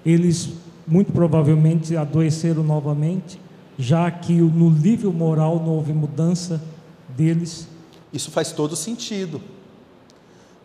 eles 0.05 0.49
muito 0.87 1.11
provavelmente 1.11 1.95
adoeceram 1.95 2.63
novamente, 2.63 3.39
já 3.77 4.09
que 4.09 4.33
no 4.33 4.69
nível 4.69 5.13
moral 5.13 5.57
não 5.57 5.69
houve 5.75 5.93
mudança 5.93 6.61
deles. 7.09 7.67
Isso 8.11 8.31
faz 8.31 8.51
todo 8.51 8.75
sentido. 8.75 9.41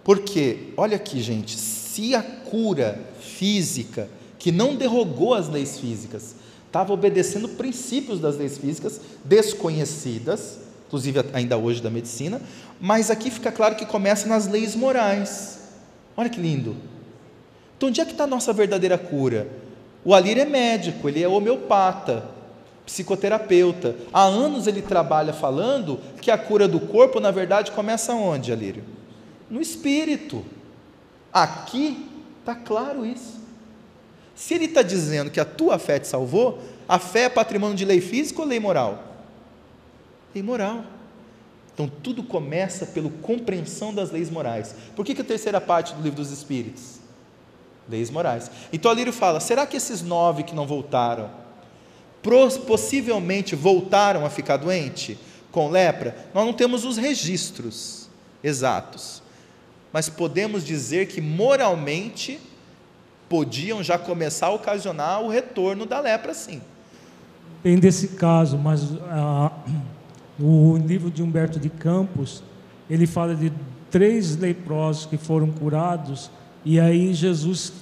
Porque, 0.02 0.72
olha 0.76 0.96
aqui, 0.96 1.20
gente, 1.20 1.58
se 1.58 2.14
a 2.14 2.22
cura 2.22 2.98
física, 3.20 4.08
que 4.38 4.52
não 4.52 4.76
derrogou 4.76 5.34
as 5.34 5.48
leis 5.48 5.78
físicas, 5.78 6.36
estava 6.76 6.92
obedecendo 6.92 7.48
princípios 7.48 8.20
das 8.20 8.36
leis 8.36 8.58
físicas 8.58 9.00
desconhecidas, 9.24 10.58
inclusive 10.86 11.24
ainda 11.32 11.56
hoje 11.56 11.82
da 11.82 11.88
medicina, 11.88 12.38
mas 12.78 13.10
aqui 13.10 13.30
fica 13.30 13.50
claro 13.50 13.76
que 13.76 13.86
começa 13.86 14.28
nas 14.28 14.46
leis 14.46 14.76
morais. 14.76 15.58
Olha 16.14 16.28
que 16.28 16.38
lindo. 16.38 16.76
Então, 17.76 17.88
onde 17.88 18.02
é 18.02 18.04
que 18.04 18.12
está 18.12 18.24
a 18.24 18.26
nossa 18.26 18.52
verdadeira 18.52 18.98
cura? 18.98 19.48
O 20.04 20.14
Alir 20.14 20.38
é 20.38 20.44
médico, 20.44 21.08
ele 21.08 21.22
é 21.22 21.28
homeopata, 21.28 22.28
psicoterapeuta. 22.84 23.96
Há 24.12 24.24
anos 24.24 24.66
ele 24.66 24.82
trabalha 24.82 25.32
falando 25.32 25.98
que 26.20 26.30
a 26.30 26.36
cura 26.36 26.68
do 26.68 26.78
corpo, 26.78 27.20
na 27.20 27.30
verdade, 27.30 27.72
começa 27.72 28.12
onde, 28.12 28.52
Alírio? 28.52 28.84
No 29.48 29.62
espírito. 29.62 30.44
Aqui 31.32 32.06
está 32.40 32.54
claro 32.54 33.06
isso. 33.06 33.35
Se 34.36 34.54
ele 34.54 34.66
está 34.66 34.82
dizendo 34.82 35.30
que 35.30 35.40
a 35.40 35.44
tua 35.44 35.78
fé 35.78 35.98
te 35.98 36.06
salvou, 36.06 36.62
a 36.88 36.98
fé 36.98 37.22
é 37.22 37.28
patrimônio 37.28 37.76
de 37.76 37.84
lei 37.84 38.00
física 38.00 38.40
ou 38.40 38.46
lei 38.46 38.60
moral? 38.60 39.02
Lei 40.32 40.44
moral. 40.44 40.84
Então 41.74 41.90
tudo 42.02 42.22
começa 42.22 42.86
pela 42.86 43.10
compreensão 43.22 43.92
das 43.92 44.12
leis 44.12 44.30
morais. 44.30 44.76
Por 44.94 45.04
que, 45.04 45.14
que 45.14 45.22
a 45.22 45.24
terceira 45.24 45.60
parte 45.60 45.94
do 45.94 46.02
livro 46.02 46.16
dos 46.16 46.30
Espíritos? 46.30 47.00
Leis 47.88 48.10
morais. 48.10 48.48
Então 48.72 48.90
Alírio 48.90 49.12
fala: 49.12 49.40
será 49.40 49.66
que 49.66 49.76
esses 49.76 50.02
nove 50.02 50.44
que 50.44 50.54
não 50.54 50.66
voltaram, 50.66 51.30
possivelmente 52.66 53.56
voltaram 53.56 54.24
a 54.24 54.30
ficar 54.30 54.58
doente 54.58 55.18
com 55.50 55.68
lepra? 55.68 56.16
Nós 56.32 56.46
não 56.46 56.52
temos 56.52 56.84
os 56.84 56.96
registros 56.96 58.08
exatos 58.44 59.26
mas 59.96 60.10
podemos 60.10 60.62
dizer 60.62 61.08
que 61.08 61.22
moralmente 61.22 62.38
podiam 63.28 63.82
já 63.82 63.98
começar 63.98 64.46
a 64.46 64.50
ocasionar 64.50 65.22
o 65.22 65.28
retorno 65.28 65.84
da 65.86 66.00
lepra, 66.00 66.32
sim. 66.34 66.60
Tem 67.62 67.78
desse 67.78 68.08
caso, 68.08 68.56
mas 68.56 68.82
ah, 69.08 69.50
o 70.38 70.76
livro 70.76 71.10
de 71.10 71.22
Humberto 71.22 71.58
de 71.58 71.68
Campos, 71.68 72.42
ele 72.88 73.06
fala 73.06 73.34
de 73.34 73.52
três 73.90 74.36
leprosos 74.36 75.06
que 75.06 75.16
foram 75.16 75.50
curados, 75.50 76.30
e 76.64 76.78
aí 76.78 77.12
Jesus, 77.14 77.72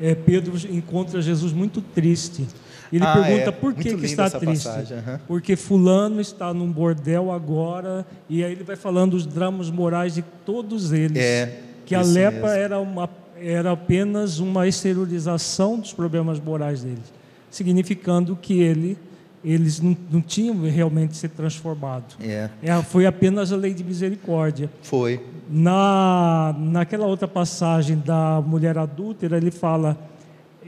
é, 0.00 0.14
Pedro 0.14 0.54
encontra 0.70 1.20
Jesus 1.20 1.52
muito 1.52 1.80
triste. 1.80 2.46
Ele 2.92 3.04
Ah, 3.04 3.14
pergunta 3.14 3.48
é. 3.48 3.52
por 3.52 3.74
que, 3.74 3.96
que 3.96 4.06
está 4.06 4.30
triste. 4.30 4.68
aham. 4.68 5.20
Porque 5.26 5.56
fulano 5.56 6.20
está 6.20 6.54
num 6.54 6.70
bordel 6.70 7.32
agora, 7.32 8.06
e 8.28 8.44
aí 8.44 8.52
ele 8.52 8.62
vai 8.62 8.76
falando 8.76 9.14
os 9.14 9.26
dramas 9.26 9.70
morais 9.70 10.14
de 10.14 10.22
todos 10.44 10.92
eles. 10.92 11.18
É, 11.18 11.60
que 11.84 11.94
a 11.94 12.02
lepra 12.02 12.40
mesmo. 12.42 12.46
era, 12.48 12.78
uma, 12.78 13.08
era 13.40 13.72
apenas 13.72 14.38
uma 14.38 14.66
exteriorização 14.66 15.78
dos 15.78 15.92
problemas 15.92 16.40
morais 16.40 16.82
deles, 16.82 17.12
significando 17.50 18.36
que 18.36 18.60
ele, 18.60 18.98
eles 19.44 19.80
não, 19.80 19.96
não 20.10 20.20
tinham 20.20 20.60
realmente 20.62 21.16
se 21.16 21.28
transformado. 21.28 22.16
É, 22.20 22.50
É, 22.62 22.82
foi 22.82 23.06
apenas 23.06 23.52
a 23.52 23.56
lei 23.56 23.74
de 23.74 23.84
misericórdia. 23.84 24.70
foi. 24.82 25.20
Na, 25.48 26.56
naquela 26.58 27.06
outra 27.06 27.28
passagem 27.28 27.98
da 28.04 28.42
mulher 28.44 28.76
adúltera, 28.76 29.36
ele 29.36 29.52
fala 29.52 29.96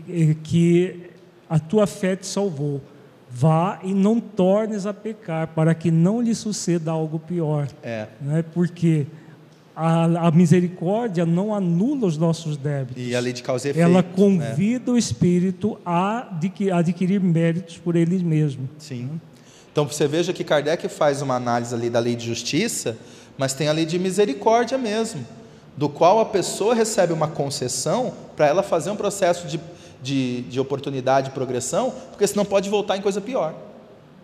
eh, 0.09 0.37
que 0.41 1.11
a 1.51 1.59
tua 1.59 1.85
fé 1.85 2.15
te 2.15 2.27
salvou. 2.27 2.81
Vá 3.29 3.81
e 3.83 3.93
não 3.93 4.21
tornes 4.21 4.87
a 4.87 4.95
pecar, 4.95 5.49
para 5.49 5.75
que 5.75 5.91
não 5.91 6.23
lhe 6.23 6.35
suceda 6.35 6.93
algo 6.93 7.19
pior. 7.19 7.67
É. 7.83 8.07
Né? 8.21 8.45
Porque 8.55 9.07
a, 9.79 10.27
a 10.27 10.31
misericórdia 10.33 11.25
não 11.25 11.55
anula 11.55 12.07
os 12.07 12.19
nossos 12.19 12.57
débitos. 12.57 13.01
E 13.01 13.15
a 13.15 13.21
lei 13.21 13.33
de 13.33 13.45
causa 13.45 13.69
e 13.69 13.71
efeito. 13.71 13.85
Ela 13.85 14.03
né? 14.03 14.09
convida 14.13 14.91
o 14.91 14.99
espírito 14.99 15.79
a 15.87 16.29
adquirir 16.73 17.21
méritos 17.21 17.79
por 17.79 17.95
ele 17.95 18.19
mesmo. 18.25 18.69
Sim. 18.77 19.21
Então 19.71 19.87
você 19.87 20.09
veja 20.09 20.33
que 20.33 20.43
Kardec 20.43 20.89
faz 20.89 21.23
uma 21.23 21.37
análise 21.37 21.73
ali 21.73 21.89
da 21.89 22.01
lei 22.01 22.17
de 22.17 22.27
justiça, 22.27 22.99
mas 23.37 23.55
tem 23.55 23.69
a 23.69 23.73
lei 23.73 23.87
de 23.87 24.01
misericórdia 24.01 24.77
mesmo, 24.77 25.25
do 25.77 25.89
qual 25.89 26.19
a 26.19 26.25
pessoa 26.25 26.75
recebe 26.75 27.13
uma 27.13 27.29
concessão 27.29 28.13
para 28.37 28.49
ela 28.49 28.65
fazer 28.65 28.91
um 28.91 28.97
processo 28.97 29.47
de, 29.47 29.61
de, 30.03 30.43
de 30.43 30.59
oportunidade 30.59 31.29
e 31.29 31.33
progressão, 31.33 31.93
porque 32.11 32.27
senão 32.27 32.45
pode 32.45 32.69
voltar 32.69 32.97
em 32.97 33.01
coisa 33.01 33.21
pior. 33.21 33.55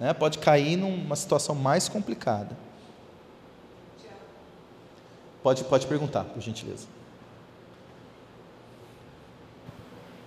Né? 0.01 0.12
Pode 0.12 0.39
cair 0.39 0.76
numa 0.76 1.14
situação 1.14 1.55
mais 1.55 1.89
complicada. 1.89 2.64
Pode, 5.45 5.62
pode 5.65 5.87
perguntar, 5.87 6.25
por 6.25 6.41
gentileza. 6.41 6.87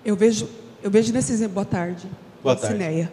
Eu 0.06 0.16
vejo, 0.16 0.48
eu 0.84 0.92
vejo 0.92 1.12
nesse 1.12 1.34
exemplo. 1.34 1.56
Boa 1.56 1.66
tarde. 1.66 2.08
Boa 2.44 2.56
tarde. 2.56 2.78
Cineia. 2.78 3.12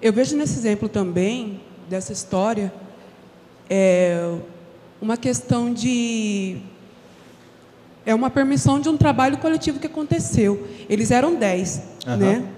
Eu 0.00 0.12
vejo 0.12 0.36
nesse 0.36 0.56
exemplo 0.56 0.88
também, 0.88 1.60
dessa 1.90 2.12
história, 2.12 2.72
é, 3.68 4.38
uma 5.00 5.16
questão 5.16 5.74
de. 5.74 6.60
É 8.06 8.14
uma 8.14 8.30
permissão 8.30 8.78
de 8.78 8.88
um 8.88 8.96
trabalho 8.96 9.36
coletivo 9.38 9.80
que 9.80 9.88
aconteceu. 9.88 10.68
Eles 10.88 11.10
eram 11.10 11.34
dez, 11.34 11.82
Aham. 12.06 12.16
né? 12.18 12.48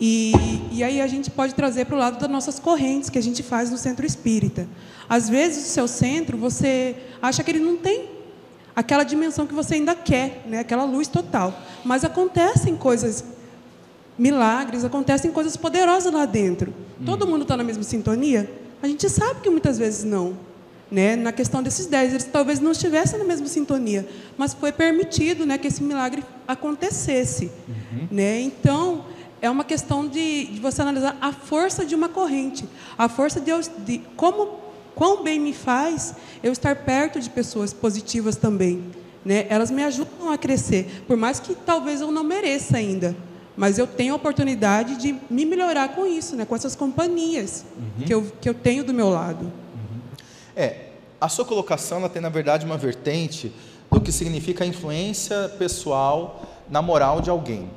E, 0.00 0.32
e 0.72 0.82
aí 0.82 1.02
a 1.02 1.06
gente 1.06 1.30
pode 1.30 1.54
trazer 1.54 1.84
para 1.84 1.96
o 1.96 1.98
lado 1.98 2.18
das 2.18 2.30
nossas 2.30 2.58
correntes 2.58 3.10
que 3.10 3.18
a 3.18 3.22
gente 3.22 3.42
faz 3.42 3.70
no 3.70 3.76
centro 3.76 4.06
espírita. 4.06 4.66
Às 5.06 5.28
vezes 5.28 5.66
o 5.66 5.68
seu 5.68 5.86
centro, 5.86 6.38
você 6.38 6.96
acha 7.20 7.44
que 7.44 7.50
ele 7.50 7.60
não 7.60 7.76
tem 7.76 8.21
aquela 8.74 9.04
dimensão 9.04 9.46
que 9.46 9.54
você 9.54 9.74
ainda 9.74 9.94
quer, 9.94 10.42
né? 10.46 10.60
aquela 10.60 10.84
luz 10.84 11.08
total. 11.08 11.54
Mas 11.84 12.04
acontecem 12.04 12.76
coisas, 12.76 13.24
milagres, 14.18 14.84
acontecem 14.84 15.30
coisas 15.30 15.56
poderosas 15.56 16.12
lá 16.12 16.24
dentro. 16.24 16.72
Todo 17.04 17.26
mundo 17.26 17.42
está 17.42 17.56
na 17.56 17.64
mesma 17.64 17.82
sintonia? 17.82 18.50
A 18.82 18.86
gente 18.86 19.08
sabe 19.08 19.40
que 19.40 19.50
muitas 19.50 19.78
vezes 19.78 20.04
não. 20.04 20.36
Né? 20.90 21.16
Na 21.16 21.32
questão 21.32 21.62
desses 21.62 21.86
dez, 21.86 22.10
eles 22.12 22.24
talvez 22.24 22.60
não 22.60 22.72
estivessem 22.72 23.18
na 23.18 23.24
mesma 23.24 23.46
sintonia, 23.46 24.06
mas 24.36 24.52
foi 24.52 24.70
permitido 24.70 25.46
né, 25.46 25.56
que 25.56 25.66
esse 25.66 25.82
milagre 25.82 26.22
acontecesse. 26.46 27.50
Né? 28.10 28.42
Então, 28.42 29.06
é 29.40 29.48
uma 29.48 29.64
questão 29.64 30.06
de, 30.06 30.44
de 30.46 30.60
você 30.60 30.82
analisar 30.82 31.16
a 31.20 31.32
força 31.32 31.84
de 31.84 31.94
uma 31.94 32.08
corrente, 32.08 32.64
a 32.96 33.08
força 33.08 33.40
de, 33.40 33.50
de 33.84 34.02
como 34.16 34.61
quão 34.94 35.22
bem 35.22 35.38
me 35.38 35.52
faz 35.52 36.14
eu 36.42 36.52
estar 36.52 36.76
perto 36.76 37.20
de 37.20 37.30
pessoas 37.30 37.72
positivas 37.72 38.36
também. 38.36 38.84
Né? 39.24 39.46
Elas 39.48 39.70
me 39.70 39.82
ajudam 39.84 40.30
a 40.30 40.38
crescer, 40.38 41.04
por 41.06 41.16
mais 41.16 41.38
que 41.38 41.54
talvez 41.54 42.00
eu 42.00 42.10
não 42.10 42.24
mereça 42.24 42.76
ainda, 42.76 43.14
mas 43.56 43.78
eu 43.78 43.86
tenho 43.86 44.14
a 44.14 44.16
oportunidade 44.16 44.96
de 44.96 45.16
me 45.30 45.44
melhorar 45.44 45.90
com 45.90 46.06
isso, 46.06 46.34
né? 46.34 46.44
com 46.44 46.56
essas 46.56 46.74
companhias 46.74 47.64
que, 48.04 48.12
eu, 48.12 48.26
que 48.40 48.48
eu 48.48 48.54
tenho 48.54 48.82
do 48.82 48.92
meu 48.92 49.08
lado. 49.08 49.52
É, 50.56 50.88
a 51.20 51.28
sua 51.28 51.44
colocação 51.44 51.98
ela 51.98 52.08
tem 52.08 52.20
na 52.20 52.28
verdade 52.28 52.66
uma 52.66 52.76
vertente 52.76 53.52
do 53.90 54.00
que 54.00 54.10
significa 54.10 54.64
a 54.64 54.66
influência 54.66 55.48
pessoal 55.58 56.42
na 56.68 56.82
moral 56.82 57.20
de 57.20 57.30
alguém, 57.30 57.70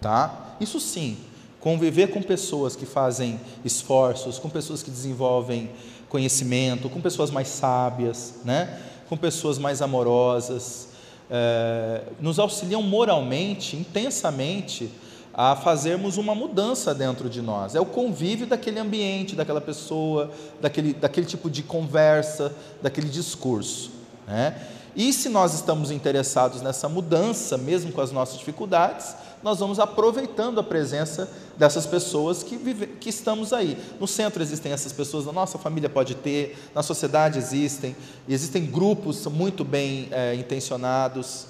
tá? 0.00 0.56
Isso 0.60 0.80
sim, 0.80 1.16
conviver 1.60 2.08
com 2.08 2.22
pessoas 2.22 2.74
que 2.74 2.86
fazem 2.86 3.38
esforços, 3.64 4.38
com 4.38 4.48
pessoas 4.48 4.82
que 4.82 4.90
desenvolvem 4.90 5.70
conhecimento, 6.10 6.90
com 6.90 7.00
pessoas 7.00 7.30
mais 7.30 7.48
sábias, 7.48 8.34
né? 8.44 8.78
Com 9.08 9.16
pessoas 9.16 9.58
mais 9.58 9.80
amorosas, 9.80 10.88
eh, 11.30 12.02
nos 12.20 12.38
auxiliam 12.38 12.82
moralmente, 12.82 13.76
intensamente 13.76 14.90
a 15.32 15.54
fazermos 15.54 16.16
uma 16.16 16.34
mudança 16.34 16.92
dentro 16.94 17.30
de 17.30 17.40
nós. 17.40 17.74
É 17.74 17.80
o 17.80 17.86
convívio 17.86 18.46
daquele 18.46 18.78
ambiente, 18.78 19.36
daquela 19.36 19.60
pessoa, 19.60 20.30
daquele, 20.60 20.92
daquele 20.92 21.26
tipo 21.26 21.48
de 21.48 21.62
conversa, 21.62 22.52
daquele 22.82 23.08
discurso. 23.08 23.92
Né? 24.26 24.60
E 24.94 25.12
se 25.12 25.28
nós 25.28 25.54
estamos 25.54 25.92
interessados 25.92 26.60
nessa 26.60 26.88
mudança, 26.88 27.56
mesmo 27.56 27.92
com 27.92 28.00
as 28.00 28.10
nossas 28.10 28.38
dificuldades, 28.38 29.14
nós 29.42 29.58
vamos 29.58 29.78
aproveitando 29.78 30.60
a 30.60 30.62
presença 30.62 31.30
dessas 31.56 31.86
pessoas 31.86 32.42
que, 32.42 32.56
vive, 32.56 32.86
que 32.86 33.08
estamos 33.08 33.52
aí. 33.52 33.76
No 33.98 34.06
centro 34.06 34.42
existem 34.42 34.72
essas 34.72 34.92
pessoas, 34.92 35.26
na 35.26 35.32
nossa 35.32 35.58
família 35.58 35.88
pode 35.88 36.14
ter, 36.14 36.58
na 36.74 36.82
sociedade 36.82 37.38
existem, 37.38 37.96
existem 38.28 38.66
grupos 38.66 39.26
muito 39.26 39.64
bem 39.64 40.08
eh, 40.10 40.34
intencionados. 40.34 41.46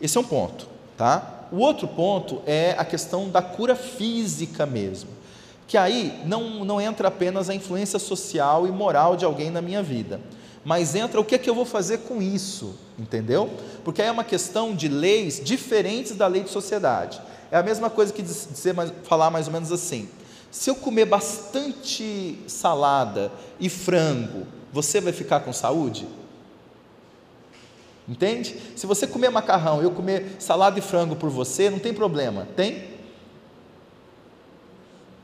Esse 0.00 0.18
é 0.18 0.20
um 0.20 0.24
ponto, 0.24 0.66
tá? 0.96 1.46
O 1.50 1.58
outro 1.58 1.88
ponto 1.88 2.42
é 2.46 2.74
a 2.76 2.84
questão 2.84 3.28
da 3.28 3.40
cura 3.40 3.74
física 3.74 4.66
mesmo, 4.66 5.10
que 5.66 5.78
aí 5.78 6.22
não, 6.26 6.64
não 6.64 6.80
entra 6.80 7.08
apenas 7.08 7.48
a 7.48 7.54
influência 7.54 7.98
social 7.98 8.66
e 8.66 8.72
moral 8.72 9.16
de 9.16 9.24
alguém 9.24 9.50
na 9.50 9.62
minha 9.62 9.82
vida, 9.82 10.20
mas 10.64 10.94
entra 10.94 11.20
o 11.20 11.24
que 11.24 11.34
é 11.34 11.38
que 11.38 11.48
eu 11.48 11.54
vou 11.54 11.66
fazer 11.66 11.98
com 11.98 12.22
isso, 12.22 12.74
entendeu? 12.98 13.50
Porque 13.84 14.00
aí 14.00 14.08
é 14.08 14.10
uma 14.12 14.24
questão 14.24 14.74
de 14.74 14.88
leis 14.88 15.40
diferentes 15.44 16.16
da 16.16 16.26
lei 16.26 16.42
de 16.42 16.50
sociedade. 16.50 17.20
É 17.50 17.56
a 17.58 17.62
mesma 17.62 17.90
coisa 17.90 18.12
que 18.12 18.22
diz- 18.22 18.48
dizer, 18.50 18.74
falar 19.02 19.30
mais 19.30 19.46
ou 19.46 19.52
menos 19.52 19.70
assim: 19.70 20.08
se 20.50 20.70
eu 20.70 20.74
comer 20.74 21.04
bastante 21.04 22.38
salada 22.46 23.30
e 23.60 23.68
frango, 23.68 24.46
você 24.72 25.00
vai 25.00 25.12
ficar 25.12 25.40
com 25.40 25.52
saúde? 25.52 26.06
Entende? 28.08 28.56
Se 28.76 28.86
você 28.86 29.06
comer 29.06 29.30
macarrão 29.30 29.80
e 29.80 29.84
eu 29.84 29.90
comer 29.90 30.36
salada 30.38 30.78
e 30.78 30.82
frango 30.82 31.16
por 31.16 31.30
você, 31.30 31.70
não 31.70 31.78
tem 31.78 31.92
problema, 31.92 32.46
tem? 32.56 32.94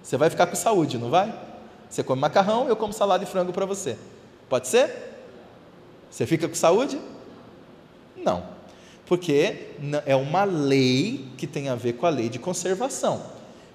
Você 0.03 0.17
vai 0.17 0.31
ficar 0.31 0.47
com 0.47 0.57
saúde, 0.57 0.99
não 0.99 1.11
vai? 1.11 1.33
Você 1.89 2.03
come 2.03 2.21
macarrão, 2.21 2.69
eu 2.69 2.77
como 2.77 2.93
salada 2.93 3.25
e 3.25 3.27
frango 3.27 3.53
para 3.53 3.67
você. 3.67 3.99
Pode 4.49 4.67
ser? 4.69 5.10
Você 6.11 6.27
fica 6.27 6.49
com 6.49 6.55
saúde? 6.55 7.01
Não. 8.17 8.45
Porque 9.07 9.69
é 10.07 10.15
uma 10.15 10.45
lei 10.45 11.29
que 11.37 11.47
tem 11.47 11.69
a 11.69 11.75
ver 11.75 11.95
com 11.95 12.07
a 12.07 12.11
lei 12.11 12.29
de 12.29 12.39
conservação. 12.39 13.23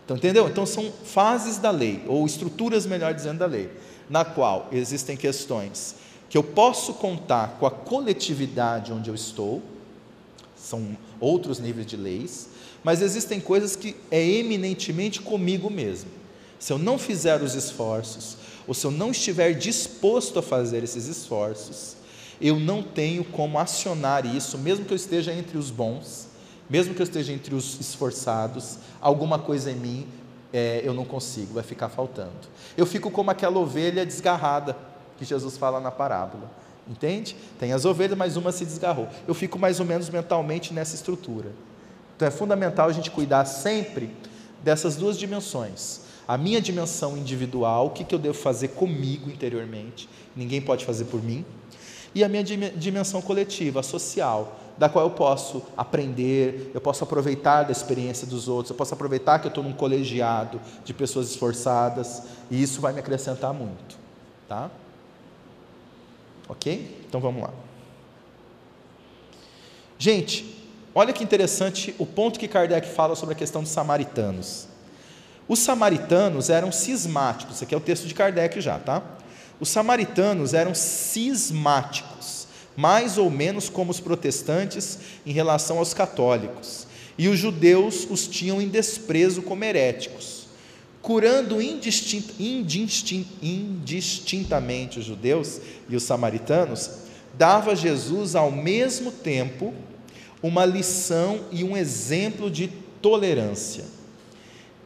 Então, 0.03 0.17
entendeu? 0.17 0.47
Então, 0.47 0.65
são 0.65 0.91
fases 1.03 1.57
da 1.57 1.71
lei, 1.71 2.03
ou 2.07 2.25
estruturas, 2.25 2.85
melhor 2.85 3.13
dizendo, 3.13 3.39
da 3.39 3.45
lei, 3.47 3.71
na 4.09 4.23
qual 4.23 4.69
existem 4.71 5.17
questões 5.17 5.95
que 6.29 6.37
eu 6.37 6.43
posso 6.43 6.95
contar 6.95 7.57
com 7.59 7.65
a 7.65 7.71
coletividade 7.71 8.91
onde 8.91 9.09
eu 9.09 9.15
estou, 9.15 9.61
são 10.55 10.97
outros 11.19 11.59
níveis 11.59 11.87
de 11.87 11.95
leis, 11.95 12.49
mas 12.83 13.01
existem 13.01 13.39
coisas 13.39 13.75
que 13.75 13.95
é 14.11 14.21
eminentemente 14.21 15.21
comigo 15.21 15.69
mesmo. 15.69 16.09
Se 16.59 16.73
eu 16.73 16.77
não 16.77 16.97
fizer 16.97 17.41
os 17.41 17.55
esforços, 17.55 18.37
ou 18.67 18.73
se 18.73 18.85
eu 18.85 18.91
não 18.91 19.11
estiver 19.11 19.53
disposto 19.53 20.39
a 20.39 20.41
fazer 20.41 20.83
esses 20.83 21.07
esforços, 21.07 21.95
eu 22.39 22.59
não 22.59 22.83
tenho 22.83 23.23
como 23.23 23.57
acionar 23.59 24.25
isso, 24.25 24.57
mesmo 24.57 24.85
que 24.85 24.91
eu 24.91 24.95
esteja 24.95 25.33
entre 25.33 25.57
os 25.57 25.71
bons, 25.71 26.27
mesmo 26.69 26.93
que 26.93 27.01
eu 27.01 27.05
esteja 27.05 27.31
entre 27.31 27.53
os 27.53 27.79
esforçados, 27.79 28.79
alguma 28.99 29.39
coisa 29.39 29.71
em 29.71 29.75
mim 29.75 30.07
é, 30.51 30.81
eu 30.83 30.93
não 30.93 31.05
consigo, 31.05 31.53
vai 31.53 31.63
ficar 31.63 31.89
faltando. 31.89 32.31
Eu 32.77 32.85
fico 32.85 33.11
como 33.11 33.29
aquela 33.29 33.59
ovelha 33.59 34.05
desgarrada 34.05 34.75
que 35.17 35.25
Jesus 35.25 35.57
fala 35.57 35.79
na 35.79 35.91
parábola. 35.91 36.49
Entende? 36.87 37.35
Tem 37.59 37.73
as 37.73 37.83
ovelhas, 37.83 38.17
mas 38.17 38.37
uma 38.37 38.51
se 38.51 38.63
desgarrou. 38.63 39.07
Eu 39.27 39.33
fico 39.33 39.57
mais 39.57 39.79
ou 39.79 39.85
menos 39.85 40.09
mentalmente 40.09 40.73
nessa 40.73 40.95
estrutura. 40.95 41.51
Então 42.15 42.27
é 42.27 42.31
fundamental 42.31 42.87
a 42.87 42.93
gente 42.93 43.09
cuidar 43.09 43.45
sempre 43.45 44.09
dessas 44.63 44.95
duas 44.95 45.17
dimensões. 45.17 46.01
A 46.27 46.37
minha 46.37 46.61
dimensão 46.61 47.17
individual, 47.17 47.87
o 47.87 47.89
que, 47.89 48.03
que 48.03 48.15
eu 48.15 48.19
devo 48.19 48.37
fazer 48.37 48.69
comigo 48.69 49.29
interiormente, 49.29 50.07
ninguém 50.35 50.61
pode 50.61 50.85
fazer 50.85 51.05
por 51.05 51.21
mim. 51.23 51.45
E 52.15 52.23
a 52.23 52.29
minha 52.29 52.43
dim- 52.43 52.71
dimensão 52.77 53.21
coletiva, 53.21 53.83
social, 53.83 54.57
da 54.77 54.89
qual 54.89 55.05
eu 55.05 55.11
posso 55.11 55.61
aprender, 55.75 56.71
eu 56.73 56.79
posso 56.81 57.03
aproveitar 57.03 57.63
da 57.63 57.71
experiência 57.71 58.25
dos 58.25 58.47
outros, 58.47 58.69
eu 58.69 58.75
posso 58.75 58.93
aproveitar 58.93 59.39
que 59.39 59.47
eu 59.47 59.49
estou 59.49 59.63
num 59.63 59.73
colegiado 59.73 60.59
de 60.83 60.93
pessoas 60.93 61.29
esforçadas, 61.29 62.23
e 62.49 62.61
isso 62.61 62.79
vai 62.79 62.93
me 62.93 62.99
acrescentar 62.99 63.53
muito, 63.53 63.97
tá? 64.47 64.71
Ok? 66.47 67.03
Então 67.07 67.19
vamos 67.19 67.41
lá. 67.43 67.49
Gente, 69.97 70.63
olha 70.93 71.13
que 71.13 71.23
interessante 71.23 71.95
o 71.97 72.05
ponto 72.05 72.39
que 72.39 72.47
Kardec 72.47 72.87
fala 72.87 73.15
sobre 73.15 73.33
a 73.33 73.37
questão 73.37 73.61
dos 73.61 73.71
samaritanos. 73.71 74.67
Os 75.47 75.59
samaritanos 75.59 76.49
eram 76.49 76.71
cismáticos, 76.71 77.61
aqui 77.61 77.73
é 77.73 77.77
o 77.77 77.81
texto 77.81 78.07
de 78.07 78.13
Kardec 78.13 78.59
já, 78.59 78.77
tá? 78.79 79.01
Os 79.59 79.69
samaritanos 79.69 80.53
eram 80.53 80.75
cismáticos, 80.75 82.47
mais 82.75 83.17
ou 83.17 83.29
menos 83.29 83.69
como 83.69 83.91
os 83.91 83.99
protestantes 83.99 84.99
em 85.25 85.31
relação 85.31 85.77
aos 85.77 85.93
católicos, 85.93 86.85
e 87.17 87.29
os 87.29 87.39
judeus 87.39 88.05
os 88.09 88.27
tinham 88.27 88.61
em 88.61 88.67
desprezo 88.67 89.41
como 89.41 89.63
heréticos. 89.63 90.45
Curando 91.01 91.61
indistint, 91.61 92.31
indistint, 92.39 93.27
indistintamente 93.41 94.99
os 94.99 95.05
judeus 95.05 95.61
e 95.87 95.95
os 95.95 96.03
samaritanos, 96.03 96.89
dava 97.37 97.75
Jesus 97.75 98.35
ao 98.35 98.51
mesmo 98.51 99.11
tempo 99.11 99.73
uma 100.41 100.65
lição 100.65 101.41
e 101.51 101.63
um 101.63 101.77
exemplo 101.77 102.49
de 102.49 102.67
tolerância, 103.01 103.85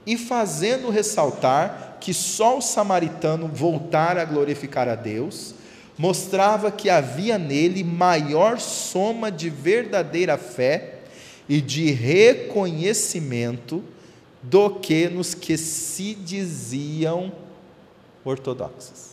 e 0.05 0.17
fazendo 0.17 0.89
ressaltar 0.89 1.88
que 1.99 2.13
só 2.13 2.57
o 2.57 2.61
samaritano 2.61 3.47
voltara 3.47 4.21
a 4.21 4.25
glorificar 4.25 4.87
a 4.87 4.95
Deus, 4.95 5.53
mostrava 5.97 6.71
que 6.71 6.89
havia 6.89 7.37
nele 7.37 7.83
maior 7.83 8.59
soma 8.59 9.31
de 9.31 9.49
verdadeira 9.49 10.37
fé 10.37 10.99
e 11.47 11.59
de 11.59 11.91
reconhecimento 11.91 13.83
do 14.41 14.69
que 14.79 15.09
nos 15.09 15.33
que 15.33 15.57
se 15.57 16.15
diziam 16.15 17.31
ortodoxos. 18.23 19.09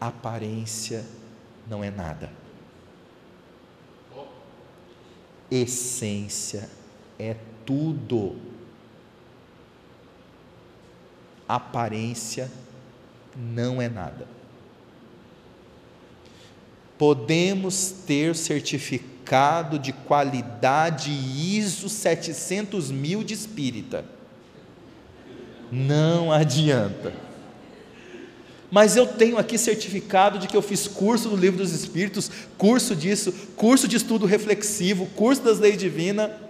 Aparência 0.00 1.04
não 1.68 1.82
é 1.82 1.90
nada. 1.90 2.30
Essência 5.50 6.70
é 7.18 7.34
tudo. 7.68 8.34
Aparência 11.46 12.50
não 13.36 13.82
é 13.82 13.90
nada. 13.90 14.26
Podemos 16.96 17.90
ter 18.06 18.34
certificado 18.34 19.78
de 19.78 19.92
qualidade 19.92 21.10
ISO 21.10 21.90
700 21.90 22.90
mil 22.90 23.22
de 23.22 23.34
espírita. 23.34 24.02
Não 25.70 26.32
adianta. 26.32 27.12
Mas 28.70 28.96
eu 28.96 29.06
tenho 29.06 29.36
aqui 29.36 29.58
certificado 29.58 30.38
de 30.38 30.48
que 30.48 30.56
eu 30.56 30.62
fiz 30.62 30.88
curso 30.88 31.28
do 31.28 31.36
Livro 31.36 31.58
dos 31.58 31.72
Espíritos, 31.72 32.30
curso 32.56 32.96
disso, 32.96 33.30
curso 33.56 33.86
de 33.86 33.96
estudo 33.96 34.24
reflexivo, 34.24 35.04
curso 35.14 35.42
das 35.42 35.58
leis 35.58 35.76
divinas. 35.76 36.47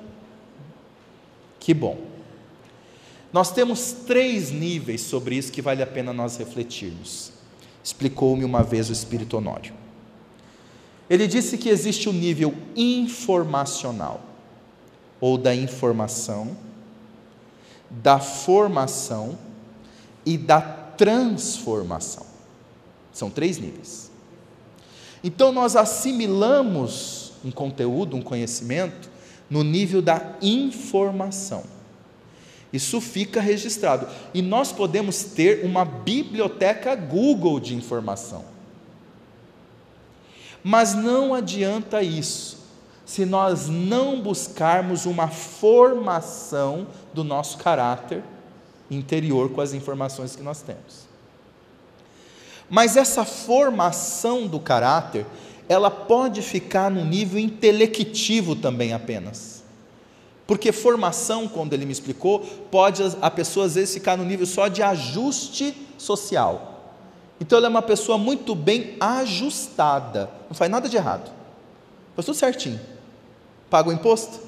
Que 1.69 1.75
bom. 1.75 1.99
Nós 3.31 3.51
temos 3.51 3.93
três 3.93 4.51
níveis 4.51 5.03
sobre 5.03 5.37
isso 5.37 5.53
que 5.53 5.61
vale 5.61 5.83
a 5.83 5.87
pena 5.87 6.15
nós 6.15 6.39
refletirmos. 6.39 7.31
Explicou-me 7.85 8.43
uma 8.43 8.63
vez 8.63 8.89
o 8.89 8.93
Espírito 8.95 9.37
Honório. 9.37 9.75
Ele 11.11 11.27
disse 11.27 11.59
que 11.59 11.69
existe 11.69 12.09
o 12.09 12.13
nível 12.15 12.55
informacional, 12.75 14.23
ou 15.21 15.37
da 15.37 15.55
informação, 15.55 16.57
da 17.91 18.19
formação 18.19 19.39
e 20.25 20.39
da 20.39 20.63
transformação. 20.63 22.25
São 23.13 23.29
três 23.29 23.59
níveis. 23.59 24.11
Então 25.23 25.53
nós 25.53 25.77
assimilamos 25.77 27.35
um 27.45 27.51
conteúdo, 27.51 28.17
um 28.17 28.23
conhecimento, 28.23 29.18
no 29.49 29.65
nível 29.65 30.03
da 30.03 30.37
informação. 30.43 31.65
Isso 32.73 33.01
fica 33.01 33.41
registrado. 33.41 34.07
E 34.35 34.43
nós 34.43 34.73
podemos 34.73 35.25
ter 35.25 35.65
uma 35.65 35.85
biblioteca 35.85 36.95
Google 36.95 37.59
de 37.59 37.75
informação. 37.75 38.45
Mas 40.63 40.95
não 40.95 41.35
adianta 41.35 42.03
isso, 42.03 42.59
se 43.07 43.25
nós 43.25 43.69
não 43.69 44.21
buscarmos 44.21 45.07
uma 45.07 45.29
formação 45.29 46.87
do 47.15 47.25
nosso 47.25 47.57
caráter 47.59 48.23
interior 48.91 49.51
com 49.51 49.61
as 49.61 49.73
informações 49.73 50.37
que 50.37 50.43
nós 50.43 50.61
temos. 50.61 51.09
Mas 52.69 52.97
essa 52.97 53.25
formação 53.25 54.47
do 54.47 54.61
caráter, 54.61 55.25
ela 55.69 55.91
pode 55.91 56.41
ficar 56.43 56.91
no 56.91 57.05
nível 57.05 57.39
intelectivo 57.39 58.57
também 58.57 58.93
apenas. 58.93 59.63
Porque 60.47 60.73
formação, 60.73 61.47
quando 61.47 61.75
ele 61.75 61.85
me 61.85 61.93
explicou, 61.93 62.41
pode 62.71 63.03
a 63.21 63.31
pessoa 63.31 63.67
às 63.67 63.75
vezes 63.75 63.93
ficar 63.93 64.17
no 64.17 64.25
nível 64.25 64.47
só 64.47 64.67
de 64.67 64.83
ajuste 64.83 65.75
social. 65.99 66.95
Então 67.39 67.59
ela 67.59 67.67
é 67.67 67.71
uma 67.71 67.83
pessoa 67.83 68.17
muito 68.17 68.55
bem 68.55 68.97
ajustada, 68.99 70.31
não 70.49 70.57
faz 70.57 70.71
nada 70.71 70.89
de 70.89 70.97
errado, 70.97 71.31
faz 72.17 72.25
tudo 72.25 72.35
certinho. 72.35 72.81
Paga 73.71 73.91
o 73.91 73.93
imposto, 73.93 74.41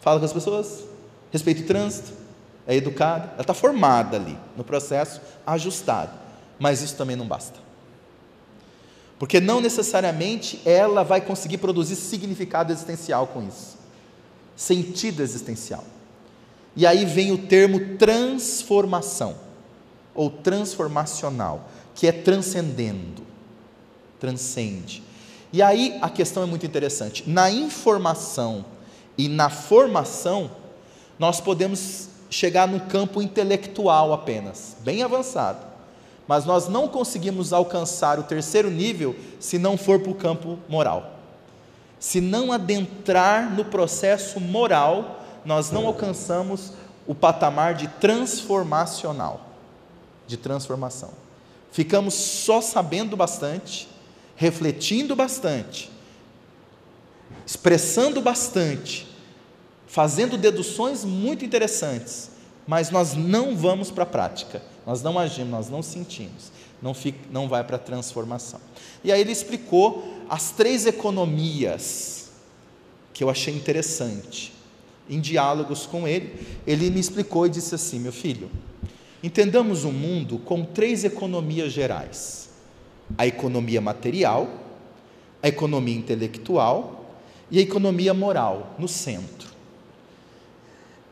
fala 0.00 0.20
com 0.20 0.24
as 0.24 0.32
pessoas, 0.32 0.84
respeita 1.32 1.62
o 1.62 1.66
trânsito, 1.66 2.12
é 2.66 2.76
educada, 2.76 3.30
ela 3.32 3.40
está 3.40 3.52
formada 3.52 4.16
ali 4.16 4.38
no 4.56 4.62
processo, 4.62 5.20
ajustada. 5.44 6.12
Mas 6.58 6.80
isso 6.80 6.96
também 6.96 7.16
não 7.16 7.26
basta. 7.26 7.67
Porque 9.18 9.40
não 9.40 9.60
necessariamente 9.60 10.60
ela 10.64 11.02
vai 11.02 11.20
conseguir 11.20 11.58
produzir 11.58 11.96
significado 11.96 12.72
existencial 12.72 13.26
com 13.26 13.46
isso 13.46 13.78
sentido 14.58 15.22
existencial. 15.22 15.84
E 16.74 16.84
aí 16.84 17.04
vem 17.04 17.30
o 17.30 17.38
termo 17.38 17.96
transformação, 17.96 19.36
ou 20.14 20.28
transformacional, 20.28 21.70
que 21.94 22.08
é 22.08 22.12
transcendendo, 22.12 23.22
transcende. 24.18 25.02
E 25.52 25.62
aí 25.62 25.96
a 26.02 26.10
questão 26.10 26.42
é 26.42 26.46
muito 26.46 26.66
interessante. 26.66 27.22
Na 27.28 27.50
informação 27.50 28.64
e 29.16 29.28
na 29.28 29.48
formação, 29.48 30.50
nós 31.18 31.40
podemos 31.40 32.08
chegar 32.28 32.66
no 32.66 32.80
campo 32.80 33.22
intelectual 33.22 34.12
apenas, 34.12 34.76
bem 34.80 35.02
avançado. 35.02 35.67
Mas 36.28 36.44
nós 36.44 36.68
não 36.68 36.86
conseguimos 36.86 37.54
alcançar 37.54 38.18
o 38.18 38.22
terceiro 38.22 38.70
nível 38.70 39.16
se 39.40 39.58
não 39.58 39.78
for 39.78 39.98
para 39.98 40.12
o 40.12 40.14
campo 40.14 40.58
moral. 40.68 41.14
Se 41.98 42.20
não 42.20 42.52
adentrar 42.52 43.50
no 43.50 43.64
processo 43.64 44.38
moral, 44.38 45.24
nós 45.42 45.70
não 45.70 45.86
alcançamos 45.86 46.74
o 47.06 47.14
patamar 47.14 47.74
de 47.74 47.88
transformacional, 47.88 49.40
de 50.26 50.36
transformação. 50.36 51.10
Ficamos 51.72 52.12
só 52.12 52.60
sabendo 52.60 53.16
bastante, 53.16 53.88
refletindo 54.36 55.16
bastante, 55.16 55.90
expressando 57.46 58.20
bastante, 58.20 59.08
fazendo 59.86 60.36
deduções 60.36 61.04
muito 61.04 61.44
interessantes, 61.44 62.30
mas 62.66 62.90
nós 62.90 63.14
não 63.14 63.56
vamos 63.56 63.90
para 63.90 64.02
a 64.02 64.06
prática, 64.06 64.62
nós 64.88 65.02
não 65.02 65.18
agimos, 65.18 65.50
nós 65.50 65.68
não 65.68 65.82
sentimos, 65.82 66.50
não, 66.80 66.94
fica, 66.94 67.18
não 67.30 67.46
vai 67.46 67.62
para 67.62 67.76
a 67.76 67.78
transformação. 67.78 68.58
E 69.04 69.12
aí 69.12 69.20
ele 69.20 69.30
explicou 69.30 70.02
as 70.30 70.50
três 70.50 70.86
economias 70.86 72.30
que 73.12 73.22
eu 73.22 73.28
achei 73.28 73.54
interessante. 73.54 74.50
Em 75.06 75.20
diálogos 75.20 75.84
com 75.84 76.08
ele, 76.08 76.40
ele 76.66 76.88
me 76.88 76.98
explicou 76.98 77.46
e 77.46 77.50
disse 77.50 77.74
assim: 77.74 77.98
meu 77.98 78.12
filho, 78.12 78.50
entendamos 79.22 79.84
o 79.84 79.92
mundo 79.92 80.38
com 80.38 80.64
três 80.64 81.04
economias 81.04 81.70
gerais: 81.70 82.48
a 83.18 83.26
economia 83.26 83.82
material, 83.82 84.48
a 85.42 85.48
economia 85.48 85.96
intelectual 85.96 87.20
e 87.50 87.58
a 87.58 87.62
economia 87.62 88.14
moral, 88.14 88.74
no 88.78 88.88
centro. 88.88 89.50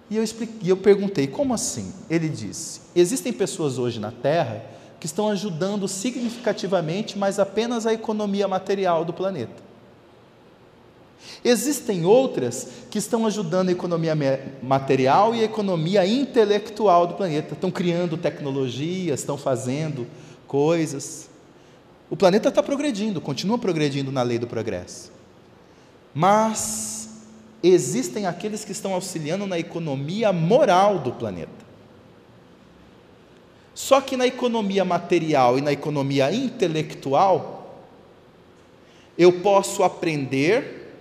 E 0.08 0.16
eu, 0.16 0.24
expliquei, 0.24 0.70
eu 0.72 0.78
perguntei, 0.78 1.26
como 1.26 1.52
assim? 1.52 1.92
Ele 2.08 2.30
disse: 2.30 2.85
existem 3.00 3.32
pessoas 3.32 3.78
hoje 3.78 4.00
na 4.00 4.10
Terra 4.10 4.64
que 4.98 5.06
estão 5.06 5.28
ajudando 5.28 5.86
significativamente, 5.86 7.18
mas 7.18 7.38
apenas 7.38 7.86
a 7.86 7.92
economia 7.92 8.48
material 8.48 9.04
do 9.04 9.12
planeta. 9.12 9.66
Existem 11.44 12.04
outras 12.04 12.68
que 12.90 12.98
estão 12.98 13.26
ajudando 13.26 13.68
a 13.68 13.72
economia 13.72 14.14
material 14.62 15.34
e 15.34 15.40
a 15.42 15.44
economia 15.44 16.06
intelectual 16.06 17.06
do 17.06 17.14
planeta, 17.14 17.54
estão 17.54 17.70
criando 17.70 18.16
tecnologias, 18.16 19.20
estão 19.20 19.36
fazendo 19.36 20.06
coisas. 20.46 21.28
O 22.08 22.16
planeta 22.16 22.48
está 22.48 22.62
progredindo, 22.62 23.20
continua 23.20 23.58
progredindo 23.58 24.12
na 24.12 24.22
lei 24.22 24.38
do 24.38 24.46
progresso. 24.46 25.12
Mas 26.14 27.10
existem 27.62 28.26
aqueles 28.26 28.64
que 28.64 28.72
estão 28.72 28.94
auxiliando 28.94 29.46
na 29.46 29.58
economia 29.58 30.32
moral 30.32 30.98
do 30.98 31.12
planeta. 31.12 31.65
Só 33.76 34.00
que 34.00 34.16
na 34.16 34.26
economia 34.26 34.86
material 34.86 35.58
e 35.58 35.60
na 35.60 35.70
economia 35.70 36.32
intelectual, 36.32 37.84
eu 39.18 39.30
posso 39.40 39.82
aprender 39.82 40.94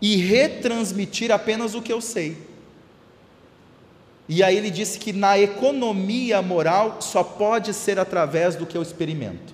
e 0.00 0.14
retransmitir 0.14 1.32
apenas 1.32 1.74
o 1.74 1.82
que 1.82 1.92
eu 1.92 2.00
sei. 2.00 2.38
E 4.28 4.44
aí 4.44 4.56
ele 4.56 4.70
disse 4.70 4.96
que 4.96 5.12
na 5.12 5.36
economia 5.36 6.40
moral 6.40 7.02
só 7.02 7.24
pode 7.24 7.74
ser 7.74 7.98
através 7.98 8.54
do 8.54 8.64
que 8.64 8.76
eu 8.76 8.82
experimento. 8.82 9.52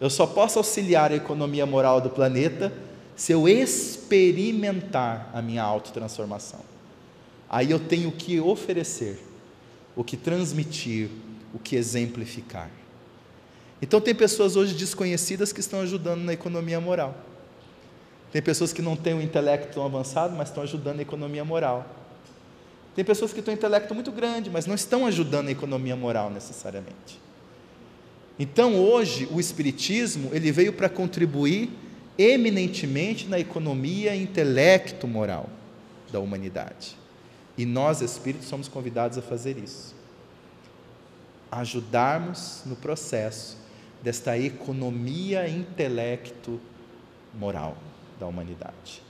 Eu 0.00 0.10
só 0.10 0.26
posso 0.26 0.58
auxiliar 0.58 1.12
a 1.12 1.16
economia 1.16 1.64
moral 1.64 2.00
do 2.00 2.10
planeta 2.10 2.72
se 3.14 3.30
eu 3.30 3.48
experimentar 3.48 5.30
a 5.32 5.40
minha 5.40 5.62
autotransformação. 5.62 6.58
Aí 7.48 7.70
eu 7.70 7.78
tenho 7.78 8.10
que 8.10 8.40
oferecer, 8.40 9.23
o 9.96 10.02
que 10.02 10.16
transmitir, 10.16 11.08
o 11.52 11.58
que 11.58 11.76
exemplificar. 11.76 12.70
Então 13.80 14.00
tem 14.00 14.14
pessoas 14.14 14.56
hoje 14.56 14.74
desconhecidas 14.74 15.52
que 15.52 15.60
estão 15.60 15.80
ajudando 15.80 16.22
na 16.22 16.32
economia 16.32 16.80
moral. 16.80 17.14
Tem 18.32 18.42
pessoas 18.42 18.72
que 18.72 18.82
não 18.82 18.96
têm 18.96 19.14
o 19.14 19.22
intelecto 19.22 19.74
tão 19.74 19.84
avançado, 19.84 20.34
mas 20.34 20.48
estão 20.48 20.62
ajudando 20.62 20.96
na 20.96 21.02
economia 21.02 21.44
moral. 21.44 21.86
Tem 22.94 23.04
pessoas 23.04 23.32
que 23.32 23.42
têm 23.42 23.54
um 23.54 23.56
intelecto 23.56 23.94
muito 23.94 24.10
grande, 24.10 24.50
mas 24.50 24.66
não 24.66 24.74
estão 24.74 25.06
ajudando 25.06 25.46
na 25.46 25.52
economia 25.52 25.94
moral 25.94 26.30
necessariamente. 26.30 27.20
Então 28.38 28.76
hoje 28.76 29.28
o 29.30 29.38
espiritismo 29.38 30.30
ele 30.32 30.50
veio 30.50 30.72
para 30.72 30.88
contribuir 30.88 31.70
eminentemente 32.18 33.26
na 33.28 33.38
economia 33.38 34.14
intelecto 34.14 35.06
moral 35.06 35.48
da 36.10 36.20
humanidade. 36.20 36.96
E 37.56 37.64
nós, 37.64 38.00
espíritos, 38.00 38.48
somos 38.48 38.68
convidados 38.68 39.16
a 39.16 39.22
fazer 39.22 39.56
isso. 39.58 39.94
Ajudarmos 41.50 42.62
no 42.66 42.74
processo 42.74 43.56
desta 44.02 44.36
economia 44.36 45.48
intelecto 45.48 46.60
moral 47.32 47.76
da 48.18 48.26
humanidade. 48.26 49.02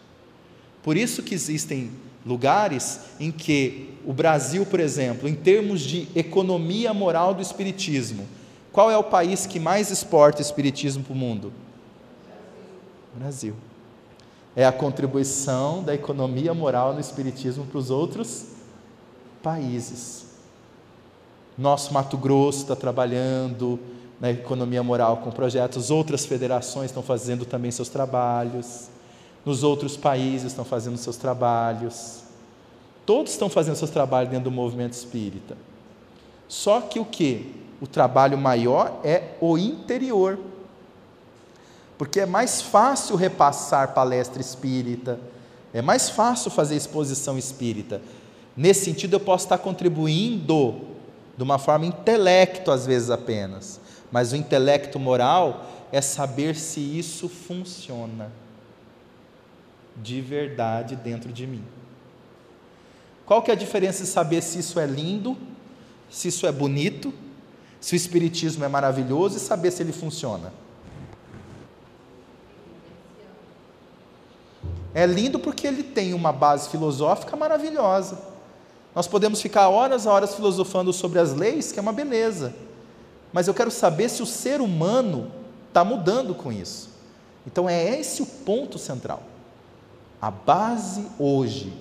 Por 0.82 0.96
isso 0.96 1.22
que 1.22 1.34
existem 1.34 1.90
lugares 2.24 3.00
em 3.18 3.32
que 3.32 3.94
o 4.04 4.12
Brasil, 4.12 4.64
por 4.66 4.80
exemplo, 4.80 5.28
em 5.28 5.34
termos 5.34 5.80
de 5.80 6.08
economia 6.14 6.92
moral 6.92 7.34
do 7.34 7.42
espiritismo, 7.42 8.26
qual 8.70 8.90
é 8.90 8.96
o 8.96 9.04
país 9.04 9.46
que 9.46 9.58
mais 9.58 9.90
exporta 9.90 10.42
espiritismo 10.42 11.02
para 11.02 11.12
o 11.12 11.16
mundo? 11.16 11.52
Brasil. 13.14 13.54
É 14.56 14.64
a 14.64 14.72
contribuição 14.72 15.82
da 15.82 15.94
economia 15.94 16.54
moral 16.54 16.92
no 16.92 17.00
Espiritismo 17.00 17.66
para 17.66 17.78
os 17.78 17.90
outros 17.90 18.46
países. 19.42 20.26
Nosso 21.56 21.92
Mato 21.92 22.16
Grosso 22.16 22.62
está 22.62 22.76
trabalhando 22.76 23.78
na 24.20 24.30
economia 24.30 24.82
moral 24.82 25.18
com 25.18 25.30
projetos, 25.30 25.90
outras 25.90 26.24
federações 26.24 26.86
estão 26.86 27.02
fazendo 27.02 27.44
também 27.44 27.70
seus 27.70 27.88
trabalhos, 27.88 28.88
nos 29.44 29.62
outros 29.62 29.96
países 29.96 30.48
estão 30.48 30.64
fazendo 30.64 30.96
seus 30.96 31.16
trabalhos. 31.16 32.22
Todos 33.04 33.32
estão 33.32 33.50
fazendo 33.50 33.76
seus 33.76 33.90
trabalhos 33.90 34.30
dentro 34.30 34.44
do 34.44 34.50
movimento 34.50 34.94
espírita. 34.94 35.56
Só 36.48 36.80
que 36.80 36.98
o 36.98 37.04
que? 37.04 37.54
O 37.80 37.86
trabalho 37.86 38.38
maior 38.38 39.00
é 39.04 39.34
o 39.40 39.58
interior 39.58 40.38
porque 41.96 42.20
é 42.20 42.26
mais 42.26 42.60
fácil 42.60 43.16
repassar 43.16 43.94
palestra 43.94 44.40
espírita, 44.40 45.18
é 45.72 45.82
mais 45.82 46.08
fácil 46.08 46.50
fazer 46.50 46.76
exposição 46.76 47.38
espírita. 47.38 48.00
Nesse 48.56 48.84
sentido, 48.84 49.14
eu 49.14 49.20
posso 49.20 49.46
estar 49.46 49.58
contribuindo 49.58 50.80
de 51.36 51.42
uma 51.42 51.58
forma 51.58 51.86
intelecto, 51.86 52.70
às 52.70 52.86
vezes 52.86 53.10
apenas, 53.10 53.80
mas 54.10 54.32
o 54.32 54.36
intelecto 54.36 54.98
moral 54.98 55.66
é 55.90 56.00
saber 56.00 56.56
se 56.56 56.80
isso 56.80 57.28
funciona 57.28 58.30
de 59.96 60.20
verdade 60.20 60.96
dentro 60.96 61.32
de 61.32 61.46
mim. 61.46 61.64
Qual 63.26 63.42
que 63.42 63.50
é 63.50 63.54
a 63.54 63.56
diferença 63.56 64.02
de 64.02 64.08
saber 64.08 64.42
se 64.42 64.58
isso 64.58 64.78
é 64.78 64.86
lindo, 64.86 65.36
se 66.10 66.28
isso 66.28 66.46
é 66.46 66.52
bonito, 66.52 67.12
se 67.80 67.94
o 67.94 67.96
espiritismo 67.96 68.64
é 68.64 68.68
maravilhoso 68.68 69.36
e 69.36 69.40
saber 69.40 69.70
se 69.70 69.82
ele 69.82 69.92
funciona? 69.92 70.52
É 74.94 75.04
lindo 75.06 75.40
porque 75.40 75.66
ele 75.66 75.82
tem 75.82 76.14
uma 76.14 76.32
base 76.32 76.68
filosófica 76.68 77.36
maravilhosa. 77.36 78.16
Nós 78.94 79.08
podemos 79.08 79.42
ficar 79.42 79.68
horas 79.68 80.06
a 80.06 80.12
horas 80.12 80.36
filosofando 80.36 80.92
sobre 80.92 81.18
as 81.18 81.34
leis, 81.34 81.72
que 81.72 81.80
é 81.80 81.82
uma 81.82 81.92
beleza. 81.92 82.54
Mas 83.32 83.48
eu 83.48 83.54
quero 83.54 83.72
saber 83.72 84.08
se 84.08 84.22
o 84.22 84.26
ser 84.26 84.60
humano 84.60 85.32
está 85.66 85.84
mudando 85.84 86.32
com 86.32 86.52
isso. 86.52 86.90
Então 87.44 87.68
é 87.68 87.98
esse 87.98 88.22
o 88.22 88.26
ponto 88.26 88.78
central. 88.78 89.24
A 90.22 90.30
base 90.30 91.04
hoje, 91.18 91.72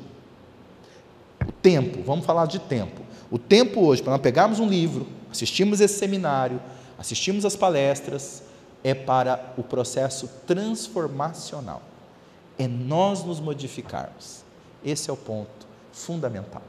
o 1.47 1.51
tempo, 1.51 2.01
vamos 2.03 2.25
falar 2.25 2.47
de 2.47 2.57
tempo. 2.57 3.01
O 3.29 3.37
tempo 3.37 3.81
hoje, 3.81 4.01
para 4.01 4.13
nós 4.13 4.21
pegarmos 4.21 4.59
um 4.59 4.67
livro, 4.67 5.05
assistirmos 5.31 5.79
esse 5.79 5.99
seminário, 5.99 6.59
assistirmos 6.97 7.45
as 7.45 7.55
palestras, 7.55 8.41
é 8.83 8.95
para 8.95 9.53
o 9.55 9.63
processo 9.63 10.27
transformacional 10.47 11.92
é 12.57 12.67
nós 12.67 13.23
nos 13.23 13.39
modificarmos. 13.39 14.43
Esse 14.83 15.09
é 15.09 15.13
o 15.13 15.17
ponto 15.17 15.67
fundamental. 15.91 16.61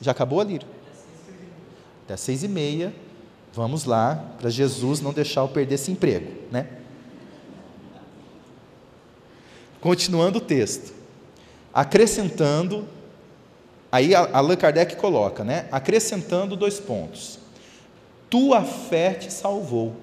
Já 0.00 0.12
acabou 0.12 0.40
a 0.40 0.44
lira? 0.44 0.66
Até 2.04 2.16
seis 2.16 2.42
e 2.42 2.48
meia. 2.48 2.94
Vamos 3.52 3.84
lá, 3.84 4.24
para 4.38 4.50
Jesus 4.50 5.00
não 5.00 5.12
deixar 5.12 5.40
eu 5.40 5.48
perder 5.48 5.74
esse 5.76 5.90
emprego, 5.90 6.30
né? 6.52 6.68
Continuando 9.80 10.38
o 10.38 10.40
texto. 10.40 10.94
Acrescentando, 11.72 12.86
aí 13.90 14.14
Allan 14.14 14.56
Kardec 14.56 14.96
coloca, 14.96 15.42
né? 15.42 15.68
Acrescentando 15.72 16.56
dois 16.56 16.78
pontos. 16.78 17.38
Tua 18.28 18.62
fé 18.62 19.14
te 19.14 19.32
salvou 19.32 19.96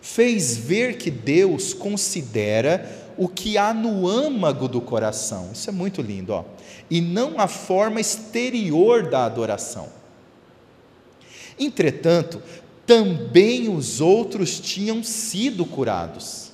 fez 0.00 0.56
ver 0.56 0.96
que 0.96 1.10
Deus 1.10 1.74
considera 1.74 3.08
o 3.16 3.28
que 3.28 3.58
há 3.58 3.74
no 3.74 4.08
âmago 4.08 4.68
do 4.68 4.80
coração. 4.80 5.50
Isso 5.52 5.68
é 5.68 5.72
muito 5.72 6.00
lindo, 6.00 6.32
ó. 6.32 6.44
E 6.88 7.00
não 7.00 7.38
a 7.38 7.48
forma 7.48 8.00
exterior 8.00 9.08
da 9.10 9.24
adoração. 9.24 9.88
Entretanto, 11.58 12.40
também 12.86 13.68
os 13.68 14.00
outros 14.00 14.60
tinham 14.60 15.02
sido 15.02 15.66
curados. 15.66 16.52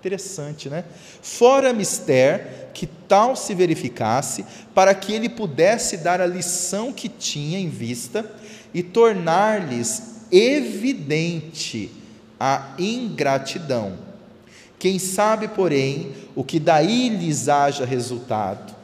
Interessante, 0.00 0.70
né? 0.70 0.84
Fora 1.20 1.72
mister 1.72 2.68
que 2.72 2.86
tal 2.86 3.34
se 3.34 3.54
verificasse, 3.54 4.44
para 4.74 4.94
que 4.94 5.12
ele 5.12 5.28
pudesse 5.28 5.98
dar 5.98 6.20
a 6.20 6.26
lição 6.26 6.92
que 6.92 7.08
tinha 7.08 7.58
em 7.58 7.68
vista 7.68 8.30
e 8.72 8.82
tornar-lhes 8.82 10.26
evidente 10.30 11.90
a 12.38 12.74
ingratidão. 12.78 13.98
Quem 14.78 14.98
sabe, 14.98 15.48
porém, 15.48 16.12
o 16.34 16.44
que 16.44 16.58
daí 16.58 17.08
lhes 17.08 17.48
haja 17.48 17.84
resultado? 17.84 18.74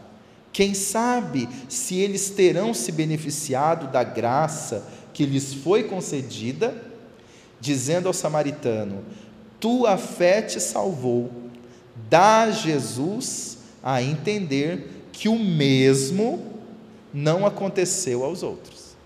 Quem 0.53 0.75
sabe 0.75 1.49
se 1.69 1.97
eles 1.97 2.31
terão 2.31 2.75
se 2.75 2.91
beneficiado 2.91 3.87
da 3.89 4.03
graça 4.03 4.85
que 5.13 5.25
lhes 5.25 5.55
foi 5.55 5.85
concedida? 5.85 6.75
Dizendo 7.61 8.09
ao 8.09 8.15
samaritano: 8.15 9.05
Tua 9.61 9.97
fé 9.97 10.43
te 10.43 10.59
salvou. 10.59 11.31
Dá 12.09 12.51
Jesus 12.51 13.59
a 13.83 14.03
entender 14.03 15.09
que 15.13 15.29
o 15.29 15.39
mesmo 15.39 16.43
não 17.13 17.45
aconteceu 17.45 18.25
aos 18.25 18.43
outros. 18.43 18.97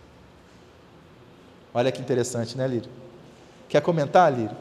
Olha 1.73 1.91
que 1.91 2.01
interessante, 2.01 2.57
né, 2.57 2.69
Lírio? 2.69 3.04
Quer 3.75 3.81
comentar, 3.81 4.33
Lírio? 4.33 4.57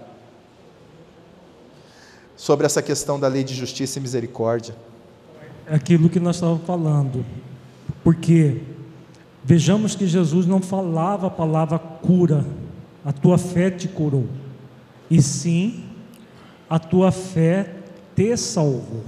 Sobre 2.36 2.66
essa 2.66 2.82
questão 2.82 3.20
da 3.20 3.28
lei 3.28 3.44
de 3.44 3.54
justiça 3.54 4.00
e 4.00 4.02
misericórdia. 4.02 4.76
É 5.68 5.76
aquilo 5.76 6.10
que 6.10 6.20
nós 6.20 6.38
estávamos 6.38 6.66
falando. 6.66 7.24
Porque 8.04 8.64
vejamos 9.44 9.94
que 9.94 10.08
Jesus 10.08 10.48
não 10.48 10.60
falava 10.60 11.28
a 11.28 11.30
palavra 11.30 11.78
cura, 11.78 12.44
a 13.06 13.14
tua 13.14 13.38
fé 13.38 13.70
te 13.70 13.88
curou. 13.88 14.26
E 15.12 15.22
sim, 15.22 15.84
a 16.68 16.80
tua 16.80 17.12
fé 17.12 17.70
te 18.16 18.36
salvou. 18.36 19.04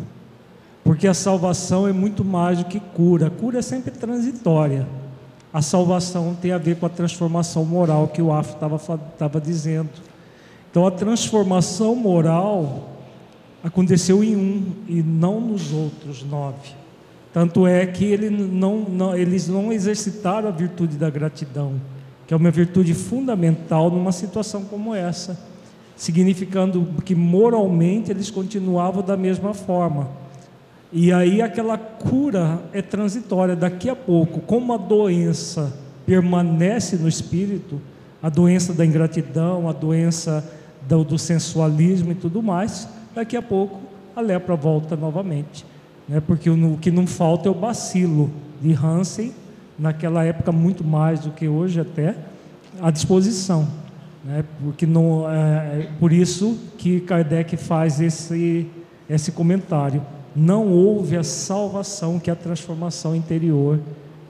Porque 0.83 1.07
a 1.07 1.15
salvação 1.15 1.87
é 1.87 1.91
muito 1.91 2.23
mais 2.23 2.59
do 2.59 2.65
que 2.65 2.79
cura. 2.79 3.25
A 3.25 3.31
cura 3.31 3.57
é 3.57 3.63
sempre 3.63 3.89
transitória. 3.89 4.85
A 5.55 5.61
salvação 5.61 6.35
tem 6.35 6.51
a 6.51 6.57
ver 6.57 6.75
com 6.75 6.85
a 6.85 6.89
transformação 6.89 7.63
moral 7.63 8.09
que 8.09 8.21
o 8.21 8.33
Afro 8.33 8.57
estava 9.13 9.39
dizendo. 9.39 9.89
Então, 10.69 10.85
a 10.85 10.91
transformação 10.91 11.95
moral 11.95 12.89
aconteceu 13.63 14.21
em 14.21 14.35
um 14.35 14.73
e 14.85 15.01
não 15.01 15.39
nos 15.39 15.71
outros 15.71 16.25
nove. 16.25 16.71
Tanto 17.31 17.65
é 17.65 17.85
que 17.85 18.03
ele 18.03 18.29
não, 18.29 18.81
não, 18.81 19.15
eles 19.15 19.47
não 19.47 19.71
exercitaram 19.71 20.49
a 20.49 20.51
virtude 20.51 20.97
da 20.97 21.09
gratidão, 21.09 21.79
que 22.27 22.33
é 22.33 22.37
uma 22.37 22.51
virtude 22.51 22.93
fundamental 22.93 23.89
numa 23.89 24.11
situação 24.11 24.65
como 24.65 24.93
essa, 24.93 25.39
significando 25.95 26.85
que 27.05 27.15
moralmente 27.15 28.11
eles 28.11 28.29
continuavam 28.29 29.01
da 29.01 29.15
mesma 29.15 29.53
forma. 29.53 30.09
E 30.91 31.11
aí 31.11 31.41
aquela 31.41 31.77
cura 31.77 32.61
é 32.71 32.81
transitória. 32.81 33.55
Daqui 33.55 33.89
a 33.89 33.95
pouco, 33.95 34.39
como 34.41 34.73
a 34.73 34.77
doença 34.77 35.73
permanece 36.05 36.95
no 36.95 37.07
espírito, 37.07 37.81
a 38.21 38.29
doença 38.29 38.73
da 38.73 38.85
ingratidão, 38.85 39.67
a 39.67 39.73
doença 39.73 40.47
do, 40.87 41.03
do 41.03 41.17
sensualismo 41.17 42.11
e 42.11 42.15
tudo 42.15 42.41
mais, 42.41 42.87
daqui 43.13 43.35
a 43.35 43.41
pouco 43.41 43.79
a 44.15 44.21
lepra 44.21 44.55
volta 44.55 44.95
novamente. 44.95 45.65
Né? 46.07 46.21
Porque 46.25 46.49
o, 46.49 46.73
o 46.73 46.77
que 46.77 46.91
não 46.91 47.07
falta 47.07 47.49
é 47.49 47.51
o 47.51 47.55
bacilo 47.55 48.31
de 48.61 48.73
Hansen, 48.73 49.33
naquela 49.77 50.23
época 50.23 50.51
muito 50.51 50.83
mais 50.83 51.21
do 51.21 51.31
que 51.31 51.47
hoje 51.47 51.79
até, 51.79 52.15
à 52.81 52.91
disposição. 52.91 53.67
Né? 54.23 54.45
Porque 54.61 54.85
não, 54.85 55.29
é, 55.29 55.81
é 55.81 55.89
por 55.99 56.13
isso 56.13 56.57
que 56.77 56.99
Kardec 57.01 57.57
faz 57.57 57.99
esse, 57.99 58.67
esse 59.09 59.31
comentário 59.31 60.01
não 60.35 60.67
houve 60.67 61.15
a 61.15 61.23
salvação, 61.23 62.19
que 62.19 62.29
é 62.29 62.33
a 62.33 62.35
transformação 62.35 63.15
interior 63.15 63.79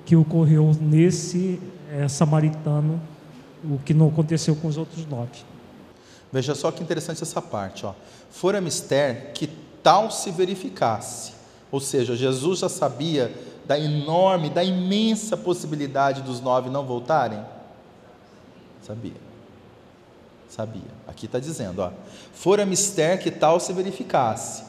que 0.05 0.15
ocorreu 0.15 0.71
nesse 0.79 1.59
é, 1.91 2.07
samaritano, 2.07 3.01
o 3.63 3.79
que 3.79 3.93
não 3.93 4.09
aconteceu 4.09 4.55
com 4.55 4.67
os 4.67 4.77
outros 4.77 5.05
nove. 5.07 5.43
Veja 6.31 6.53
só 6.53 6.71
que 6.71 6.83
interessante 6.83 7.23
essa 7.23 7.41
parte. 7.41 7.85
Ó. 7.85 7.93
Fora 8.29 8.61
mister 8.61 9.31
que 9.33 9.49
tal 9.81 10.11
se 10.11 10.29
verificasse. 10.29 11.33
Ou 11.71 11.79
seja, 11.79 12.15
Jesus 12.15 12.59
já 12.59 12.69
sabia 12.69 13.33
da 13.65 13.79
enorme, 13.79 14.51
da 14.51 14.63
imensa 14.63 15.35
possibilidade 15.35 16.21
dos 16.21 16.39
nove 16.39 16.69
não 16.69 16.85
voltarem? 16.85 17.39
Sabia. 18.85 19.25
Sabia. 20.47 20.83
Aqui 21.07 21.25
está 21.25 21.39
dizendo, 21.39 21.81
ó. 21.81 21.91
Fora 22.31 22.63
mister 22.63 23.19
que 23.19 23.31
tal 23.31 23.59
se 23.59 23.73
verificasse 23.73 24.64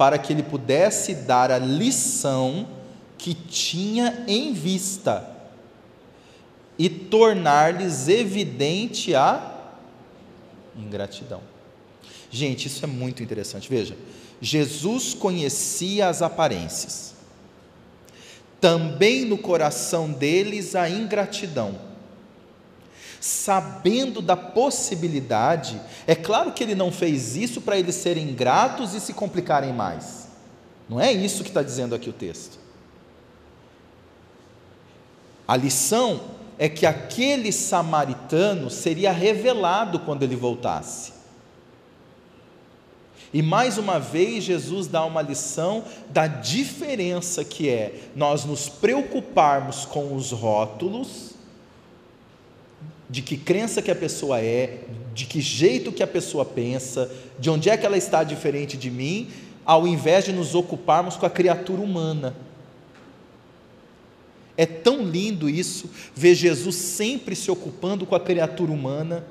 para 0.00 0.16
que 0.16 0.32
ele 0.32 0.42
pudesse 0.42 1.14
dar 1.14 1.50
a 1.50 1.58
lição 1.58 2.66
que 3.18 3.34
tinha 3.34 4.24
em 4.26 4.54
vista 4.54 5.28
e 6.78 6.88
tornar-lhes 6.88 8.08
evidente 8.08 9.14
a 9.14 9.58
ingratidão. 10.74 11.42
Gente, 12.30 12.64
isso 12.66 12.82
é 12.82 12.88
muito 12.88 13.22
interessante. 13.22 13.68
Veja, 13.68 13.94
Jesus 14.40 15.12
conhecia 15.12 16.08
as 16.08 16.22
aparências, 16.22 17.12
também 18.58 19.26
no 19.26 19.36
coração 19.36 20.10
deles 20.10 20.74
a 20.74 20.88
ingratidão 20.88 21.89
sabendo 23.20 24.22
da 24.22 24.36
possibilidade, 24.36 25.80
é 26.06 26.14
claro 26.14 26.52
que 26.52 26.64
ele 26.64 26.74
não 26.74 26.90
fez 26.90 27.36
isso 27.36 27.60
para 27.60 27.78
eles 27.78 27.94
serem 27.94 28.34
gratos 28.34 28.94
e 28.94 29.00
se 29.00 29.12
complicarem 29.12 29.74
mais. 29.74 30.28
Não 30.88 30.98
é 30.98 31.12
isso 31.12 31.42
que 31.42 31.50
está 31.50 31.62
dizendo 31.62 31.94
aqui 31.94 32.08
o 32.08 32.14
texto. 32.14 32.58
A 35.46 35.56
lição 35.56 36.20
é 36.58 36.68
que 36.68 36.86
aquele 36.86 37.52
samaritano 37.52 38.70
seria 38.70 39.12
revelado 39.12 40.00
quando 40.00 40.22
ele 40.22 40.36
voltasse. 40.36 41.12
E 43.32 43.42
mais 43.42 43.78
uma 43.78 44.00
vez, 44.00 44.44
Jesus 44.44 44.88
dá 44.88 45.04
uma 45.04 45.22
lição 45.22 45.84
da 46.08 46.26
diferença 46.26 47.44
que 47.44 47.68
é 47.68 48.10
nós 48.16 48.44
nos 48.44 48.68
preocuparmos 48.68 49.84
com 49.84 50.14
os 50.14 50.32
rótulos 50.32 51.30
de 53.10 53.22
que 53.22 53.36
crença 53.36 53.82
que 53.82 53.90
a 53.90 53.94
pessoa 53.94 54.40
é, 54.40 54.84
de 55.12 55.26
que 55.26 55.40
jeito 55.40 55.90
que 55.90 56.02
a 56.02 56.06
pessoa 56.06 56.44
pensa, 56.44 57.10
de 57.38 57.50
onde 57.50 57.68
é 57.68 57.76
que 57.76 57.84
ela 57.84 57.98
está 57.98 58.22
diferente 58.22 58.76
de 58.76 58.88
mim, 58.90 59.28
ao 59.66 59.86
invés 59.86 60.24
de 60.24 60.32
nos 60.32 60.54
ocuparmos 60.54 61.16
com 61.16 61.26
a 61.26 61.30
criatura 61.30 61.82
humana. 61.82 62.36
É 64.56 64.64
tão 64.64 65.02
lindo 65.02 65.48
isso, 65.48 65.90
ver 66.14 66.34
Jesus 66.34 66.76
sempre 66.76 67.34
se 67.34 67.50
ocupando 67.50 68.06
com 68.06 68.14
a 68.14 68.20
criatura 68.20 68.70
humana. 68.70 69.24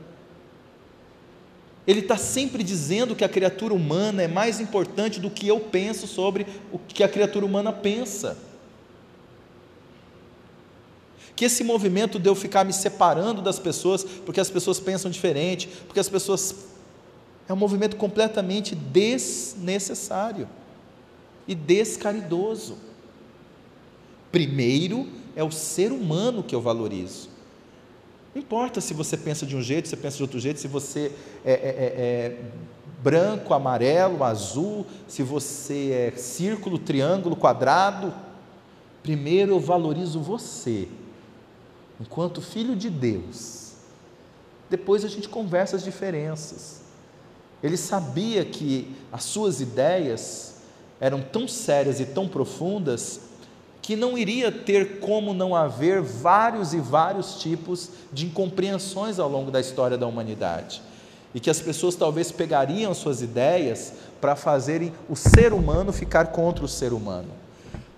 Ele 1.88 2.02
está 2.02 2.18
sempre 2.18 2.64
dizendo 2.64 3.16
que 3.16 3.24
a 3.24 3.30
criatura 3.30 3.74
humana 3.74 4.22
é 4.22 4.28
mais 4.28 4.60
importante 4.60 5.20
do 5.20 5.30
que 5.30 5.48
eu 5.48 5.60
penso 5.60 6.06
sobre 6.06 6.46
o 6.72 6.78
que 6.78 7.04
a 7.04 7.10
criatura 7.10 7.46
humana 7.46 7.72
pensa 7.72 8.49
que 11.40 11.46
esse 11.46 11.64
movimento 11.64 12.20
de 12.20 12.28
eu 12.28 12.36
ficar 12.36 12.66
me 12.66 12.74
separando 12.74 13.42
das 13.42 13.58
pessoas, 13.58 14.04
porque 14.04 14.42
as 14.42 14.50
pessoas 14.50 14.78
pensam 14.78 15.10
diferente, 15.10 15.70
porque 15.88 16.02
as 16.02 16.10
pessoas. 16.10 16.54
É 17.48 17.54
um 17.54 17.56
movimento 17.56 17.96
completamente 17.96 18.76
desnecessário 18.76 20.50
e 21.48 21.56
descaridoso. 21.56 22.76
Primeiro 24.30 25.08
é 25.34 25.42
o 25.42 25.50
ser 25.50 25.94
humano 25.94 26.44
que 26.44 26.54
eu 26.54 26.60
valorizo. 26.60 27.30
Não 28.36 28.42
importa 28.42 28.82
se 28.82 28.94
você 28.94 29.16
pensa 29.16 29.46
de 29.46 29.56
um 29.56 29.62
jeito, 29.62 29.88
se 29.88 29.92
você 29.92 30.02
pensa 30.02 30.18
de 30.18 30.24
outro 30.24 30.42
jeito, 30.42 30.60
se 30.60 30.68
você 30.68 31.10
é, 31.46 31.54
é, 31.54 31.54
é, 31.54 31.62
é 31.62 32.38
branco, 33.02 33.54
amarelo, 33.54 34.26
azul, 34.26 34.86
se 35.08 35.24
você 35.24 36.12
é 36.14 36.18
círculo, 36.18 36.78
triângulo, 36.78 37.38
quadrado. 37.38 38.14
Primeiro 39.02 39.54
eu 39.54 39.60
valorizo 39.62 40.20
você 40.20 40.90
enquanto 42.00 42.42
filho 42.42 42.76
de 42.76 42.90
Deus. 42.90 43.74
Depois 44.70 45.04
a 45.04 45.08
gente 45.08 45.28
conversa 45.28 45.76
as 45.76 45.84
diferenças. 45.84 46.82
Ele 47.62 47.76
sabia 47.76 48.46
que 48.46 48.96
as 49.12 49.24
suas 49.24 49.60
ideias 49.60 50.56
eram 51.00 51.22
tão 51.22 51.48
sérias 51.48 52.00
e 52.00 52.06
tão 52.06 52.28
profundas 52.28 53.22
que 53.82 53.96
não 53.96 54.18
iria 54.18 54.52
ter 54.52 55.00
como 55.00 55.34
não 55.34 55.56
haver 55.56 56.02
vários 56.02 56.74
e 56.74 56.80
vários 56.80 57.40
tipos 57.40 57.90
de 58.14 58.28
incompreensões 58.28 59.18
ao 59.18 59.30
longo 59.30 59.50
da 59.50 59.60
história 59.60 59.98
da 59.98 60.06
humanidade. 60.06 60.82
E 61.34 61.40
que 61.40 61.50
as 61.50 61.60
pessoas 61.60 61.96
talvez 61.96 62.32
pegariam 62.32 62.94
suas 62.94 63.22
ideias 63.22 63.94
para 64.22 64.36
fazerem 64.36 64.94
o 65.10 65.16
ser 65.16 65.54
humano 65.54 65.92
ficar 65.92 66.28
contra 66.28 66.64
o 66.64 66.68
ser 66.68 66.94
humano. 66.94 67.30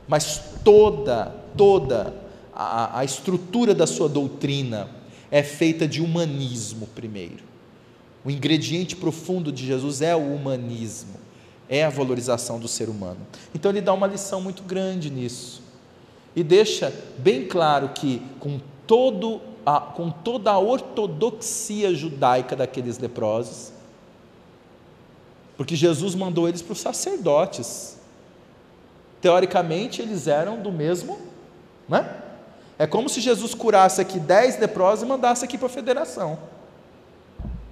Mas 0.08 0.42
toda, 0.64 1.34
toda 1.58 2.21
a, 2.54 3.00
a 3.00 3.06
estrutura 3.06 3.74
da 3.74 3.88
sua 3.88 4.10
doutrina 4.10 4.90
é 5.30 5.42
feita 5.42 5.88
de 5.88 6.02
humanismo 6.02 6.88
primeiro. 6.88 7.44
O 8.24 8.30
ingrediente 8.30 8.96
profundo 8.96 9.52
de 9.52 9.66
Jesus 9.66 10.02
é 10.02 10.16
o 10.16 10.34
humanismo, 10.36 11.16
é 11.68 11.84
a 11.84 11.90
valorização 11.90 12.60
do 12.60 12.68
ser 12.68 12.90
humano. 12.90 13.20
Então 13.56 13.72
ele 13.72 13.82
dá 13.82 13.94
uma 13.94 14.08
lição 14.08 14.42
muito 14.42 14.64
grande 14.64 15.10
nisso. 15.10 15.64
E 16.36 16.44
deixa 16.44 16.94
bem 17.18 17.48
claro 17.48 17.90
que, 17.90 18.22
com, 18.40 18.60
todo 18.86 19.42
a, 19.66 19.80
com 19.80 20.12
toda 20.12 20.52
a 20.52 20.60
ortodoxia 20.60 21.94
judaica 21.94 22.56
daqueles 22.56 22.98
leprosos, 22.98 23.72
porque 25.58 25.76
Jesus 25.76 26.16
mandou 26.16 26.48
eles 26.48 26.62
para 26.62 26.74
os 26.74 26.80
sacerdotes. 26.80 27.98
Teoricamente, 29.20 30.02
eles 30.02 30.28
eram 30.28 30.62
do 30.62 30.72
mesmo, 30.72 31.20
né? 31.88 32.21
É 32.82 32.88
como 32.88 33.08
se 33.08 33.22
Jesus 33.22 33.54
curasse 33.54 34.02
aqui 34.02 34.20
dez 34.20 34.58
leprosos 34.58 35.04
e 35.04 35.08
mandasse 35.08 35.46
aqui 35.46 35.56
para 35.56 35.68
a 35.68 35.70
federação. 35.70 36.40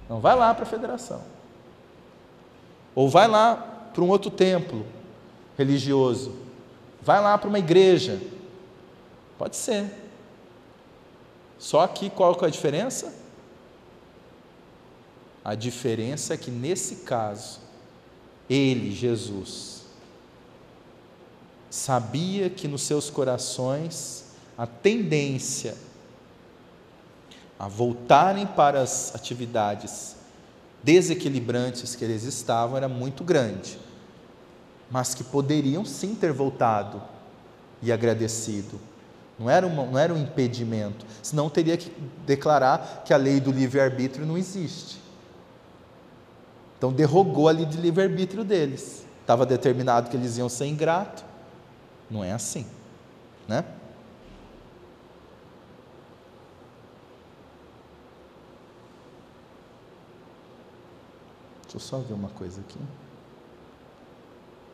Não 0.08 0.20
vai 0.20 0.36
lá 0.36 0.54
para 0.54 0.62
a 0.62 0.66
federação. 0.68 1.20
Ou 2.94 3.08
vai 3.08 3.26
lá 3.26 3.56
para 3.92 4.04
um 4.04 4.08
outro 4.08 4.30
templo 4.30 4.86
religioso. 5.58 6.36
Vai 7.02 7.20
lá 7.20 7.36
para 7.36 7.48
uma 7.48 7.58
igreja. 7.58 8.22
Pode 9.36 9.56
ser. 9.56 9.92
Só 11.58 11.84
que 11.88 12.08
qual 12.08 12.38
é 12.42 12.44
a 12.44 12.48
diferença? 12.48 13.12
A 15.44 15.56
diferença 15.56 16.34
é 16.34 16.36
que 16.36 16.52
nesse 16.52 16.98
caso, 16.98 17.58
ele, 18.48 18.92
Jesus, 18.92 19.82
sabia 21.68 22.48
que 22.48 22.68
nos 22.68 22.82
seus 22.82 23.10
corações 23.10 24.29
a 24.60 24.66
tendência 24.66 25.74
a 27.58 27.66
voltarem 27.66 28.46
para 28.46 28.82
as 28.82 29.14
atividades 29.14 30.16
desequilibrantes 30.82 31.96
que 31.96 32.04
eles 32.04 32.24
estavam 32.24 32.76
era 32.76 32.86
muito 32.86 33.24
grande, 33.24 33.78
mas 34.90 35.14
que 35.14 35.24
poderiam 35.24 35.82
sim 35.86 36.14
ter 36.14 36.30
voltado 36.30 37.02
e 37.80 37.90
agradecido, 37.90 38.78
Não 39.38 39.48
era, 39.48 39.66
uma, 39.66 39.86
não 39.86 39.98
era 39.98 40.12
um 40.12 40.18
impedimento. 40.18 41.06
Senão 41.22 41.48
teria 41.48 41.78
que 41.78 41.90
declarar 42.26 43.02
que 43.06 43.14
a 43.14 43.16
lei 43.16 43.40
do 43.40 43.50
livre-arbítrio 43.50 44.26
não 44.26 44.36
existe. 44.36 45.00
Então 46.76 46.92
derrogou 46.92 47.48
a 47.48 47.52
lei 47.52 47.64
livre-arbítrio 47.64 48.44
deles. 48.44 49.06
Estava 49.22 49.46
determinado 49.46 50.10
que 50.10 50.16
eles 50.18 50.36
iam 50.36 50.50
ser 50.50 50.66
ingratos. 50.66 51.24
Não 52.10 52.22
é 52.22 52.32
assim. 52.32 52.66
Né? 53.48 53.64
Deixa 61.72 61.76
eu 61.76 61.80
só 61.80 61.98
ver 61.98 62.14
uma 62.14 62.30
coisa 62.30 62.60
aqui. 62.60 62.78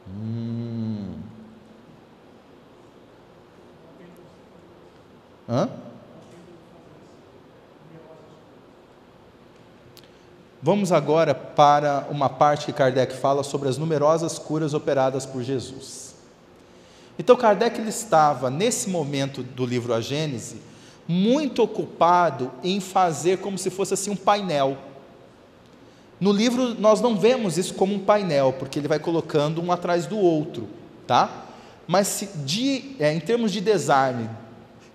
Hum. 0.09 1.18
Hã? 5.47 5.68
Vamos 10.62 10.90
agora 10.90 11.35
para 11.35 12.06
uma 12.10 12.31
parte 12.31 12.64
que 12.64 12.73
Kardec 12.73 13.14
fala 13.14 13.43
sobre 13.43 13.68
as 13.68 13.77
numerosas 13.77 14.39
curas 14.39 14.73
operadas 14.73 15.27
por 15.27 15.43
Jesus. 15.43 16.14
Então 17.18 17.36
Kardec 17.36 17.78
ele 17.78 17.90
estava 17.90 18.48
nesse 18.48 18.89
momento 18.89 19.43
do 19.43 19.66
livro 19.66 19.93
A 19.93 20.01
Gênese 20.01 20.62
muito 21.06 21.62
ocupado 21.62 22.51
em 22.64 22.81
fazer 22.81 23.39
como 23.39 23.59
se 23.59 23.68
fosse 23.68 23.93
assim 23.93 24.10
um 24.10 24.16
painel. 24.16 24.78
No 26.20 26.32
livro 26.32 26.74
nós 26.80 27.01
não 27.01 27.16
vemos 27.16 27.59
isso 27.59 27.74
como 27.74 27.94
um 27.94 27.98
painel, 27.98 28.55
porque 28.59 28.78
ele 28.78 28.88
vai 28.88 28.98
colocando 28.98 29.62
um 29.62 29.70
atrás 29.70 30.06
do 30.06 30.18
outro, 30.18 30.68
tá? 31.06 31.47
Mas 31.86 32.28
de, 32.44 32.97
é, 32.98 33.12
em 33.12 33.20
termos 33.20 33.52
de 33.52 33.60
design, 33.60 34.28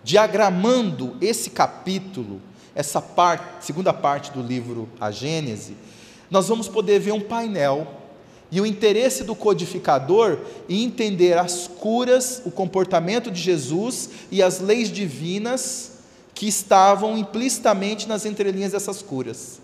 diagramando 0.03 1.15
esse 1.22 1.49
capítulo, 1.49 2.41
essa 2.73 3.02
parte, 3.02 3.65
segunda 3.65 3.93
parte 3.93 4.31
do 4.31 4.41
livro 4.41 4.89
A 4.99 5.11
Gênese, 5.11 5.76
nós 6.30 6.48
vamos 6.48 6.68
poder 6.68 6.99
ver 6.99 7.11
um 7.11 7.22
painel 7.22 7.88
e 8.52 8.60
o 8.60 8.65
interesse 8.65 9.23
do 9.23 9.35
codificador 9.35 10.39
em 10.68 10.84
entender 10.84 11.38
as 11.38 11.68
curas, 11.68 12.41
o 12.45 12.52
comportamento 12.52 13.31
de 13.31 13.39
Jesus 13.39 14.10
e 14.30 14.41
as 14.41 14.60
leis 14.60 14.91
divinas 14.91 15.91
que 16.34 16.48
estavam 16.48 17.18
implicitamente 17.18 18.07
nas 18.07 18.26
entrelinhas 18.26 18.72
dessas 18.72 19.02
curas. 19.02 19.61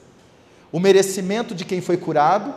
O 0.72 0.80
merecimento 0.80 1.56
de 1.56 1.66
quem 1.66 1.82
foi 1.82 1.98
curado, 1.98 2.54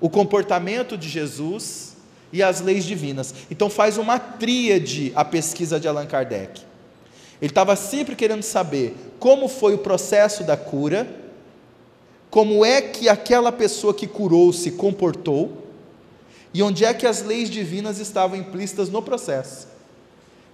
o 0.00 0.08
comportamento 0.08 0.96
de 0.96 1.08
Jesus 1.08 1.96
e 2.32 2.42
as 2.42 2.60
leis 2.60 2.84
divinas. 2.84 3.34
Então 3.50 3.68
faz 3.68 3.98
uma 3.98 4.18
tríade 4.18 5.12
a 5.14 5.24
pesquisa 5.24 5.78
de 5.78 5.86
Allan 5.86 6.06
Kardec. 6.06 6.62
Ele 7.40 7.50
estava 7.50 7.74
sempre 7.76 8.14
querendo 8.14 8.42
saber 8.42 8.96
como 9.18 9.48
foi 9.48 9.74
o 9.74 9.78
processo 9.78 10.44
da 10.44 10.56
cura, 10.56 11.08
como 12.30 12.64
é 12.64 12.80
que 12.80 13.08
aquela 13.08 13.52
pessoa 13.52 13.92
que 13.92 14.06
curou 14.06 14.52
se 14.52 14.72
comportou 14.72 15.66
e 16.54 16.62
onde 16.62 16.84
é 16.84 16.94
que 16.94 17.06
as 17.06 17.22
leis 17.22 17.50
divinas 17.50 17.98
estavam 17.98 18.36
implícitas 18.36 18.88
no 18.88 19.02
processo. 19.02 19.68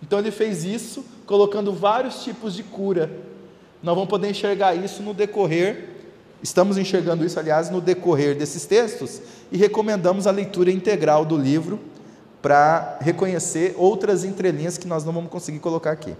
Então 0.02 0.18
ele 0.18 0.30
fez 0.30 0.64
isso 0.64 1.04
colocando 1.26 1.72
vários 1.72 2.22
tipos 2.24 2.54
de 2.54 2.62
cura. 2.62 3.10
Nós 3.82 3.94
vamos 3.94 4.08
poder 4.08 4.30
enxergar 4.30 4.74
isso 4.74 5.02
no 5.02 5.12
decorrer, 5.12 5.97
estamos 6.42 6.78
enxergando 6.78 7.24
isso, 7.24 7.38
aliás, 7.38 7.70
no 7.70 7.80
decorrer 7.80 8.36
desses 8.36 8.64
textos 8.66 9.20
e 9.50 9.56
recomendamos 9.56 10.26
a 10.26 10.30
leitura 10.30 10.70
integral 10.70 11.24
do 11.24 11.36
livro 11.36 11.80
para 12.40 12.98
reconhecer 13.00 13.74
outras 13.76 14.24
entrelinhas 14.24 14.78
que 14.78 14.86
nós 14.86 15.04
não 15.04 15.12
vamos 15.12 15.30
conseguir 15.30 15.58
colocar 15.58 15.90
aqui. 15.90 16.14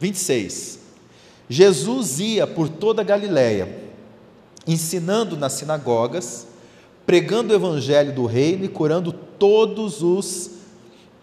26. 0.00 0.78
Jesus 1.48 2.20
ia 2.20 2.46
por 2.46 2.68
toda 2.68 3.02
a 3.02 3.04
Galiléia, 3.04 3.90
ensinando 4.66 5.36
nas 5.36 5.54
sinagogas, 5.54 6.46
pregando 7.06 7.52
o 7.52 7.56
evangelho 7.56 8.14
do 8.14 8.26
reino 8.26 8.64
e 8.64 8.68
curando 8.68 9.12
todos 9.12 10.02
os 10.02 10.50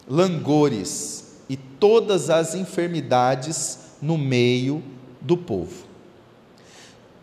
langores 0.07 1.35
e 1.49 1.55
todas 1.55 2.29
as 2.29 2.55
enfermidades 2.55 3.79
no 4.01 4.17
meio 4.17 4.83
do 5.21 5.37
povo. 5.37 5.84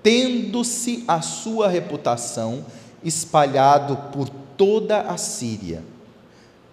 Tendo-se 0.03 1.05
a 1.07 1.21
sua 1.21 1.69
reputação 1.69 2.65
espalhado 3.05 3.97
por 4.13 4.29
toda 4.29 5.03
a 5.03 5.17
Síria, 5.17 5.85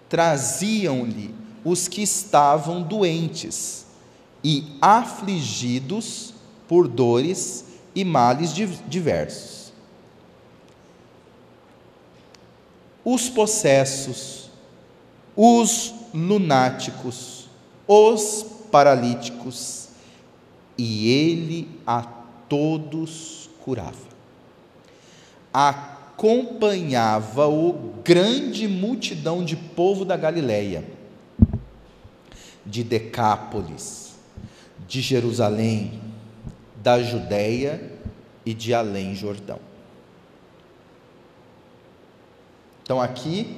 traziam-lhe 0.08 1.34
os 1.64 1.86
que 1.86 2.02
estavam 2.02 2.82
doentes 2.82 3.86
e 4.42 4.76
afligidos 4.80 6.34
por 6.66 6.88
dores 6.88 7.64
e 7.94 8.04
males 8.04 8.52
diversos. 8.88 9.72
Os 13.04 13.28
possessos, 13.28 14.50
os 15.36 15.94
lunáticos, 16.12 17.48
os 17.86 18.44
paralíticos, 18.70 19.88
e 20.76 21.08
ele 21.08 21.68
a 21.86 22.02
todos 22.50 23.48
curava. 23.60 24.10
Acompanhava-o 25.52 27.94
grande 28.04 28.68
multidão 28.68 29.44
de 29.44 29.56
povo 29.56 30.04
da 30.04 30.16
Galileia, 30.16 30.84
de 32.66 32.84
Decápolis, 32.84 34.16
de 34.86 35.00
Jerusalém, 35.00 36.00
da 36.76 37.02
Judéia 37.02 37.90
e 38.44 38.52
de 38.52 38.74
além 38.74 39.14
Jordão. 39.14 39.58
Então 42.82 43.00
aqui 43.00 43.56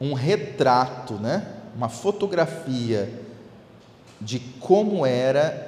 um 0.00 0.12
retrato, 0.12 1.14
né? 1.14 1.54
Uma 1.74 1.88
fotografia 1.88 3.12
de 4.20 4.38
como 4.60 5.04
era 5.04 5.65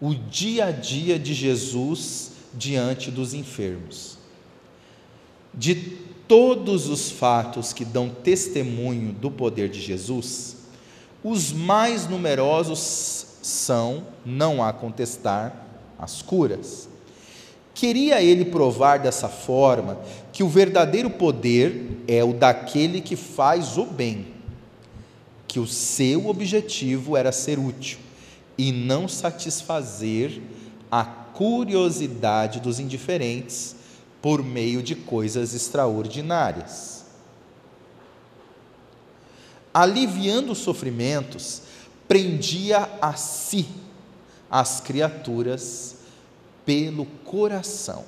o 0.00 0.14
dia 0.14 0.66
a 0.66 0.70
dia 0.70 1.18
de 1.18 1.34
Jesus 1.34 2.32
diante 2.54 3.10
dos 3.10 3.34
enfermos. 3.34 4.18
De 5.52 5.74
todos 6.26 6.88
os 6.88 7.10
fatos 7.10 7.72
que 7.72 7.84
dão 7.84 8.08
testemunho 8.08 9.12
do 9.12 9.30
poder 9.30 9.68
de 9.68 9.80
Jesus, 9.80 10.56
os 11.22 11.52
mais 11.52 12.08
numerosos 12.08 13.26
são, 13.42 14.06
não 14.24 14.62
há 14.62 14.72
contestar, 14.72 15.66
as 15.98 16.22
curas. 16.22 16.88
Queria 17.74 18.22
ele 18.22 18.46
provar 18.46 18.98
dessa 18.98 19.28
forma 19.28 19.98
que 20.32 20.42
o 20.42 20.48
verdadeiro 20.48 21.10
poder 21.10 22.02
é 22.08 22.24
o 22.24 22.32
daquele 22.32 23.00
que 23.00 23.16
faz 23.16 23.76
o 23.76 23.84
bem, 23.84 24.28
que 25.46 25.58
o 25.58 25.66
seu 25.66 26.28
objetivo 26.28 27.16
era 27.16 27.32
ser 27.32 27.58
útil 27.58 27.98
e 28.60 28.72
não 28.72 29.08
satisfazer 29.08 30.38
a 30.90 31.02
curiosidade 31.02 32.60
dos 32.60 32.78
indiferentes 32.78 33.74
por 34.20 34.44
meio 34.44 34.82
de 34.82 34.94
coisas 34.94 35.54
extraordinárias. 35.54 37.06
Aliviando 39.72 40.52
os 40.52 40.58
sofrimentos, 40.58 41.62
prendia 42.06 42.86
a 43.00 43.14
si 43.14 43.66
as 44.50 44.78
criaturas 44.78 45.96
pelo 46.66 47.06
coração 47.06 48.04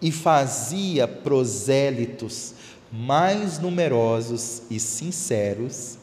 e 0.00 0.10
fazia 0.10 1.06
prosélitos 1.06 2.54
mais 2.90 3.58
numerosos 3.58 4.62
e 4.70 4.80
sinceros 4.80 5.98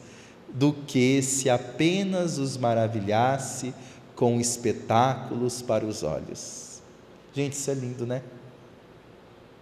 do 0.54 0.74
que 0.74 1.22
se 1.22 1.50
apenas 1.50 2.38
os 2.38 2.58
maravilhasse 2.58 3.74
com 4.16 4.40
espetáculos 4.40 5.62
para 5.62 5.86
os 5.86 6.04
olhos. 6.04 6.82
Gente, 7.34 7.54
isso 7.54 7.72
é 7.72 7.74
lindo, 7.74 8.06
né? 8.06 8.22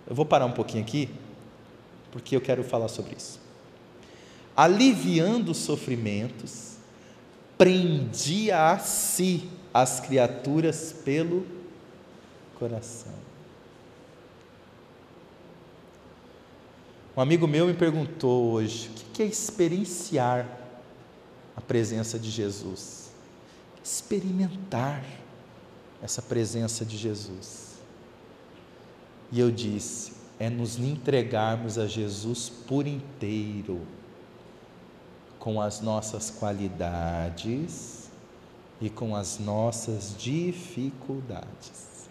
Eu 0.08 0.16
vou 0.16 0.26
parar 0.26 0.46
um 0.46 0.52
pouquinho 0.52 0.84
aqui, 0.84 1.10
porque 2.12 2.36
eu 2.36 2.42
quero 2.42 2.64
falar 2.64 2.88
sobre 2.88 3.16
isso. 3.16 3.40
Aliviando 4.56 5.52
os 5.52 5.58
sofrimentos, 5.58 6.78
prendia 7.58 8.72
a 8.72 8.80
si 8.80 9.50
as 9.74 10.00
criaturas 10.00 10.96
pelo 11.06 11.46
coração. 12.58 13.14
Um 17.16 17.22
amigo 17.22 17.48
meu 17.48 17.68
me 17.68 17.74
perguntou 17.74 18.52
hoje: 18.52 18.90
o 18.90 19.12
que 19.12 19.24
é 19.24 19.26
experienciar 19.26 20.57
a 21.58 21.62
presença 21.62 22.20
de 22.20 22.30
Jesus? 22.30 23.10
Experimentar 23.84 25.04
essa 26.02 26.22
presença 26.22 26.86
de 26.86 26.96
Jesus. 26.96 27.78
E 29.32 29.40
eu 29.40 29.52
disse: 29.52 30.14
é 30.40 30.50
nos 30.50 30.78
entregarmos 30.78 31.78
a 31.78 31.88
Jesus 31.88 32.50
por 32.50 32.86
inteiro 32.86 33.82
com 35.40 35.60
as 35.60 35.82
nossas 35.82 36.30
qualidades 36.30 38.10
e 38.80 38.90
com 38.90 39.16
as 39.16 39.40
nossas 39.40 40.16
dificuldades. 40.18 42.08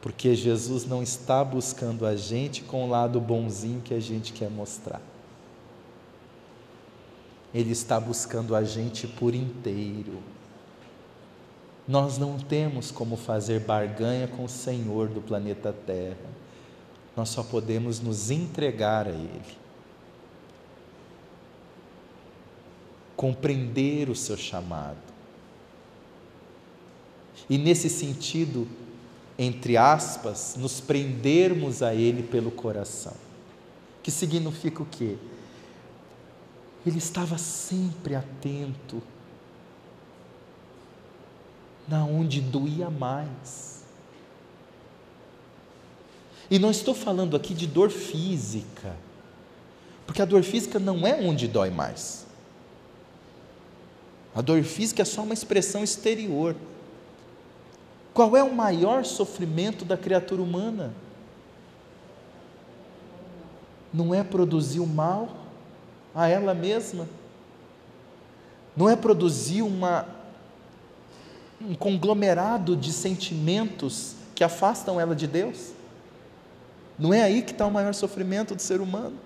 Porque 0.00 0.36
Jesus 0.36 0.86
não 0.86 1.02
está 1.02 1.42
buscando 1.42 2.06
a 2.06 2.14
gente 2.14 2.62
com 2.62 2.84
o 2.84 2.88
lado 2.88 3.20
bonzinho 3.20 3.80
que 3.80 3.92
a 3.92 3.98
gente 3.98 4.32
quer 4.32 4.48
mostrar. 4.48 5.00
Ele 7.56 7.72
está 7.72 7.98
buscando 7.98 8.54
a 8.54 8.62
gente 8.62 9.06
por 9.06 9.34
inteiro. 9.34 10.22
Nós 11.88 12.18
não 12.18 12.38
temos 12.38 12.90
como 12.90 13.16
fazer 13.16 13.60
barganha 13.60 14.28
com 14.28 14.44
o 14.44 14.48
Senhor 14.48 15.08
do 15.08 15.22
planeta 15.22 15.72
Terra. 15.72 16.28
Nós 17.16 17.30
só 17.30 17.42
podemos 17.42 17.98
nos 17.98 18.30
entregar 18.30 19.06
a 19.06 19.10
Ele. 19.10 19.56
Compreender 23.16 24.10
o 24.10 24.14
seu 24.14 24.36
chamado. 24.36 24.98
E 27.48 27.56
nesse 27.56 27.88
sentido, 27.88 28.68
entre 29.38 29.78
aspas, 29.78 30.56
nos 30.58 30.78
prendermos 30.78 31.82
a 31.82 31.94
Ele 31.94 32.22
pelo 32.22 32.50
coração. 32.50 33.14
Que 34.02 34.10
significa 34.10 34.82
o 34.82 34.86
quê? 34.86 35.16
Ele 36.86 36.98
estava 36.98 37.36
sempre 37.36 38.14
atento 38.14 39.02
na 41.88 42.04
onde 42.04 42.40
doía 42.40 42.88
mais. 42.88 43.84
E 46.48 46.60
não 46.60 46.70
estou 46.70 46.94
falando 46.94 47.36
aqui 47.36 47.54
de 47.54 47.66
dor 47.66 47.90
física, 47.90 48.94
porque 50.06 50.22
a 50.22 50.24
dor 50.24 50.44
física 50.44 50.78
não 50.78 51.04
é 51.04 51.14
onde 51.20 51.48
dói 51.48 51.70
mais. 51.70 52.24
A 54.32 54.40
dor 54.40 54.62
física 54.62 55.02
é 55.02 55.04
só 55.04 55.22
uma 55.22 55.34
expressão 55.34 55.82
exterior. 55.82 56.54
Qual 58.14 58.36
é 58.36 58.44
o 58.44 58.54
maior 58.54 59.04
sofrimento 59.04 59.84
da 59.84 59.96
criatura 59.96 60.40
humana? 60.40 60.94
Não 63.92 64.14
é 64.14 64.22
produzir 64.22 64.78
o 64.78 64.86
mal 64.86 65.45
a 66.16 66.26
ela 66.26 66.54
mesma? 66.54 67.06
Não 68.74 68.88
é 68.88 68.96
produzir 68.96 69.60
uma, 69.60 70.08
um 71.60 71.74
conglomerado 71.74 72.74
de 72.74 72.90
sentimentos 72.90 74.14
que 74.34 74.42
afastam 74.42 74.98
ela 74.98 75.14
de 75.14 75.26
Deus? 75.26 75.72
Não 76.98 77.12
é 77.12 77.22
aí 77.22 77.42
que 77.42 77.52
está 77.52 77.66
o 77.66 77.70
maior 77.70 77.92
sofrimento 77.92 78.54
do 78.54 78.62
ser 78.62 78.80
humano? 78.80 79.18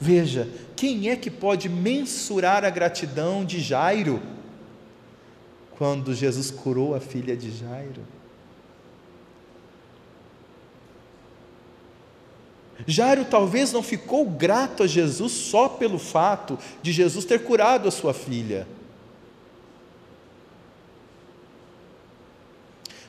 Veja, 0.00 0.50
quem 0.74 1.10
é 1.10 1.16
que 1.16 1.30
pode 1.30 1.68
mensurar 1.68 2.64
a 2.64 2.70
gratidão 2.70 3.44
de 3.44 3.60
Jairo 3.60 4.20
quando 5.78 6.12
Jesus 6.12 6.50
curou 6.50 6.92
a 6.92 6.98
filha 6.98 7.36
de 7.36 7.56
Jairo? 7.56 8.02
Jairo 12.86 13.24
talvez 13.24 13.72
não 13.72 13.82
ficou 13.82 14.28
grato 14.28 14.82
a 14.82 14.86
Jesus 14.86 15.32
só 15.32 15.68
pelo 15.68 15.98
fato 15.98 16.58
de 16.82 16.92
Jesus 16.92 17.24
ter 17.24 17.44
curado 17.44 17.86
a 17.86 17.90
sua 17.90 18.12
filha. 18.12 18.66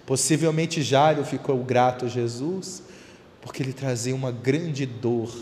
Possivelmente 0.06 0.82
Jairo 0.82 1.24
ficou 1.24 1.64
grato 1.64 2.06
a 2.06 2.08
Jesus 2.08 2.84
porque 3.42 3.64
ele 3.64 3.74
trazia 3.74 4.16
uma 4.16 4.32
grande 4.32 4.86
dor 4.86 5.34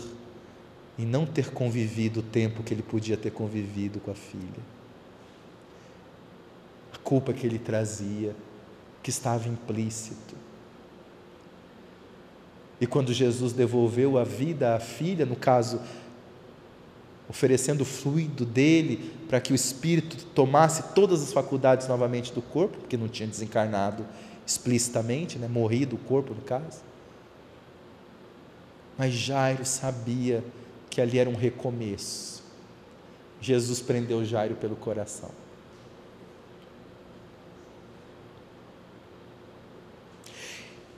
em 0.98 1.06
não 1.06 1.24
ter 1.24 1.50
convivido 1.50 2.20
o 2.20 2.22
tempo 2.22 2.62
que 2.62 2.72
ele 2.72 2.82
podia 2.82 3.16
ter 3.16 3.30
convivido 3.30 4.00
com 4.00 4.10
a 4.10 4.14
filha. 4.14 4.62
A 6.92 6.98
culpa 6.98 7.32
que 7.32 7.46
ele 7.46 7.58
trazia, 7.58 8.34
que 9.02 9.10
estava 9.10 9.48
implícito. 9.48 10.34
E 12.82 12.86
quando 12.88 13.12
Jesus 13.12 13.52
devolveu 13.52 14.18
a 14.18 14.24
vida 14.24 14.74
à 14.74 14.80
filha, 14.80 15.24
no 15.24 15.36
caso, 15.36 15.80
oferecendo 17.30 17.82
o 17.82 17.84
fluido 17.84 18.44
dele 18.44 19.14
para 19.28 19.40
que 19.40 19.52
o 19.52 19.54
espírito 19.54 20.16
tomasse 20.34 20.92
todas 20.92 21.22
as 21.22 21.32
faculdades 21.32 21.86
novamente 21.86 22.32
do 22.32 22.42
corpo, 22.42 22.78
porque 22.78 22.96
não 22.96 23.06
tinha 23.06 23.28
desencarnado 23.28 24.04
explicitamente, 24.44 25.38
né? 25.38 25.46
morrido 25.46 25.94
o 25.94 25.98
corpo, 26.00 26.34
no 26.34 26.42
caso. 26.42 26.80
Mas 28.98 29.14
Jairo 29.14 29.64
sabia 29.64 30.42
que 30.90 31.00
ali 31.00 31.20
era 31.20 31.30
um 31.30 31.36
recomeço. 31.36 32.42
Jesus 33.40 33.78
prendeu 33.78 34.24
Jairo 34.24 34.56
pelo 34.56 34.74
coração. 34.74 35.30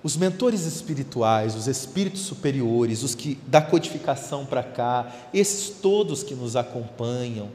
Os 0.04 0.18
mentores 0.18 0.66
espirituais, 0.66 1.56
os 1.56 1.66
espíritos 1.66 2.20
superiores, 2.20 3.02
os 3.02 3.14
que 3.14 3.36
da 3.46 3.62
codificação 3.62 4.44
para 4.44 4.62
cá, 4.62 5.10
esses 5.32 5.70
todos 5.70 6.22
que 6.22 6.34
nos 6.34 6.56
acompanham 6.56 7.50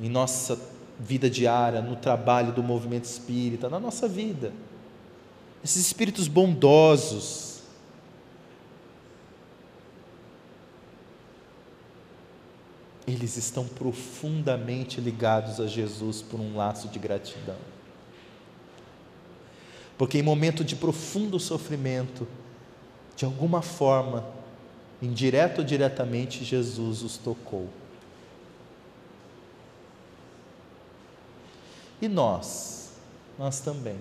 em 0.00 0.08
nossa 0.08 0.56
vida 1.00 1.28
diária, 1.28 1.82
no 1.82 1.96
trabalho 1.96 2.52
do 2.52 2.62
movimento 2.62 3.06
espírita, 3.06 3.68
na 3.68 3.80
nossa 3.80 4.06
vida. 4.06 4.52
Esses 5.64 5.84
espíritos 5.84 6.28
bondosos, 6.28 7.62
eles 13.08 13.36
estão 13.36 13.66
profundamente 13.66 15.00
ligados 15.00 15.60
a 15.60 15.66
Jesus 15.66 16.22
por 16.22 16.38
um 16.38 16.56
laço 16.56 16.86
de 16.86 17.00
gratidão. 17.00 17.75
Porque 19.96 20.18
em 20.18 20.22
momento 20.22 20.62
de 20.62 20.76
profundo 20.76 21.40
sofrimento, 21.40 22.26
de 23.16 23.24
alguma 23.24 23.62
forma, 23.62 24.26
indireto 25.00 25.58
ou 25.58 25.64
diretamente, 25.64 26.44
Jesus 26.44 27.02
os 27.02 27.16
tocou. 27.16 27.68
E 32.00 32.08
nós, 32.08 32.90
nós 33.38 33.60
também. 33.60 33.96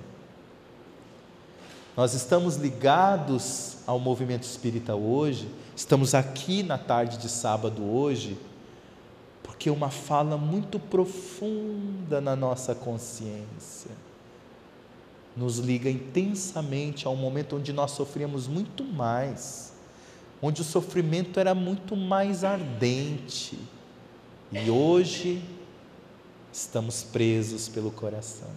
Nós 1.95 2.13
estamos 2.13 2.57
ligados 2.57 3.77
ao 3.88 3.97
movimento 3.97 4.43
espírita 4.43 4.95
hoje, 4.95 5.47
estamos 5.73 6.13
aqui 6.13 6.61
na 6.61 6.77
tarde 6.77 7.17
de 7.17 7.30
sábado 7.30 7.81
hoje, 7.89 8.38
porque 9.41 9.69
uma 9.69 9.89
fala 9.89 10.35
muito 10.35 10.77
profunda 10.77 12.19
na 12.19 12.35
nossa 12.35 12.76
consciência 12.76 14.05
nos 15.36 15.57
liga 15.57 15.90
intensamente 15.90 17.06
a 17.07 17.10
um 17.10 17.16
momento 17.16 17.57
onde 17.57 17.74
nós 17.74 17.91
sofríamos 17.91 18.48
muito 18.48 18.84
mais, 18.84 19.74
onde 20.41 20.62
o 20.62 20.64
sofrimento 20.64 21.40
era 21.40 21.53
muito 21.53 21.95
mais 21.95 22.44
ardente. 22.44 23.60
E 24.52 24.70
hoje 24.70 25.44
estamos 26.52 27.03
presos 27.03 27.68
pelo 27.68 27.91
coração. 27.91 28.49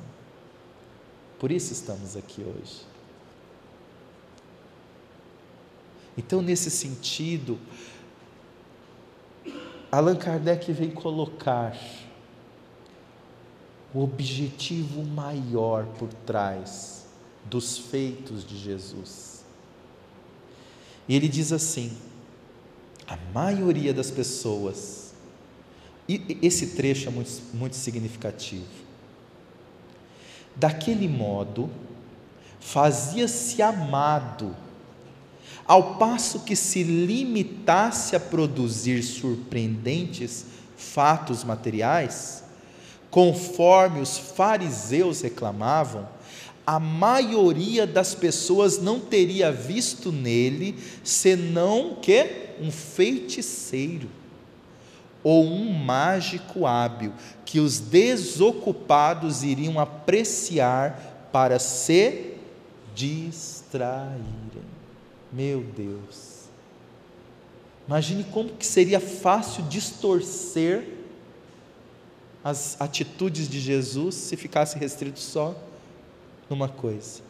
Por 1.38 1.50
isso 1.50 1.72
estamos 1.72 2.16
aqui 2.16 2.42
hoje. 2.42 2.86
Então, 6.16 6.42
nesse 6.42 6.70
sentido, 6.70 7.58
Allan 9.90 10.16
Kardec 10.16 10.72
vem 10.72 10.90
colocar 10.90 11.76
o 13.94 14.02
objetivo 14.02 15.04
maior 15.04 15.86
por 15.98 16.08
trás 16.12 17.06
dos 17.44 17.78
feitos 17.78 18.46
de 18.46 18.56
Jesus. 18.58 19.44
E 21.08 21.16
ele 21.16 21.28
diz 21.28 21.52
assim: 21.52 21.96
a 23.06 23.16
maioria 23.32 23.94
das 23.94 24.10
pessoas, 24.10 25.14
e 26.08 26.38
esse 26.42 26.68
trecho 26.68 27.08
é 27.08 27.10
muito, 27.10 27.30
muito 27.54 27.76
significativo, 27.76 28.66
daquele 30.54 31.08
modo, 31.08 31.70
fazia-se 32.60 33.62
amado, 33.62 34.54
ao 35.66 35.96
passo 35.96 36.40
que 36.40 36.56
se 36.56 36.82
limitasse 36.82 38.14
a 38.14 38.20
produzir 38.20 39.02
surpreendentes 39.02 40.44
fatos 40.76 41.44
materiais, 41.44 42.44
Conforme 43.18 44.00
os 44.00 44.16
fariseus 44.16 45.22
reclamavam, 45.22 46.08
a 46.64 46.78
maioria 46.78 47.84
das 47.84 48.14
pessoas 48.14 48.78
não 48.78 49.00
teria 49.00 49.50
visto 49.50 50.12
nele 50.12 50.78
senão 51.02 51.96
que 52.00 52.54
um 52.60 52.70
feiticeiro 52.70 54.08
ou 55.24 55.44
um 55.44 55.72
mágico 55.72 56.64
hábil 56.64 57.12
que 57.44 57.58
os 57.58 57.80
desocupados 57.80 59.42
iriam 59.42 59.80
apreciar 59.80 61.28
para 61.32 61.58
se 61.58 62.34
distraírem. 62.94 64.22
Meu 65.32 65.64
Deus. 65.76 66.44
Imagine 67.88 68.22
como 68.32 68.50
que 68.50 68.64
seria 68.64 69.00
fácil 69.00 69.64
distorcer 69.64 70.97
as 72.42 72.80
atitudes 72.80 73.48
de 73.48 73.60
Jesus 73.60 74.14
se 74.14 74.36
ficasse 74.36 74.78
restrito 74.78 75.20
só 75.20 75.56
numa 76.48 76.68
coisa. 76.68 77.20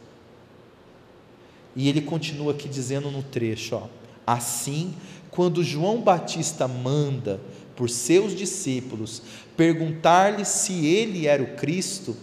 E 1.74 1.88
ele 1.88 2.00
continua 2.00 2.52
aqui 2.52 2.68
dizendo 2.68 3.10
no 3.10 3.22
trecho, 3.22 3.76
ó, 3.76 3.88
assim, 4.26 4.94
quando 5.30 5.62
João 5.62 6.00
Batista 6.00 6.66
manda 6.66 7.40
por 7.76 7.88
seus 7.88 8.34
discípulos 8.34 9.22
perguntar-lhe 9.56 10.44
se 10.44 10.86
ele 10.86 11.26
era 11.26 11.42
o 11.42 11.54
Cristo, 11.54 12.16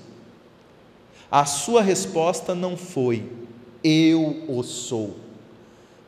a 1.31 1.45
sua 1.45 1.81
resposta 1.81 2.53
não 2.53 2.75
foi: 2.77 3.29
Eu 3.83 4.43
o 4.47 4.63
sou, 4.63 5.17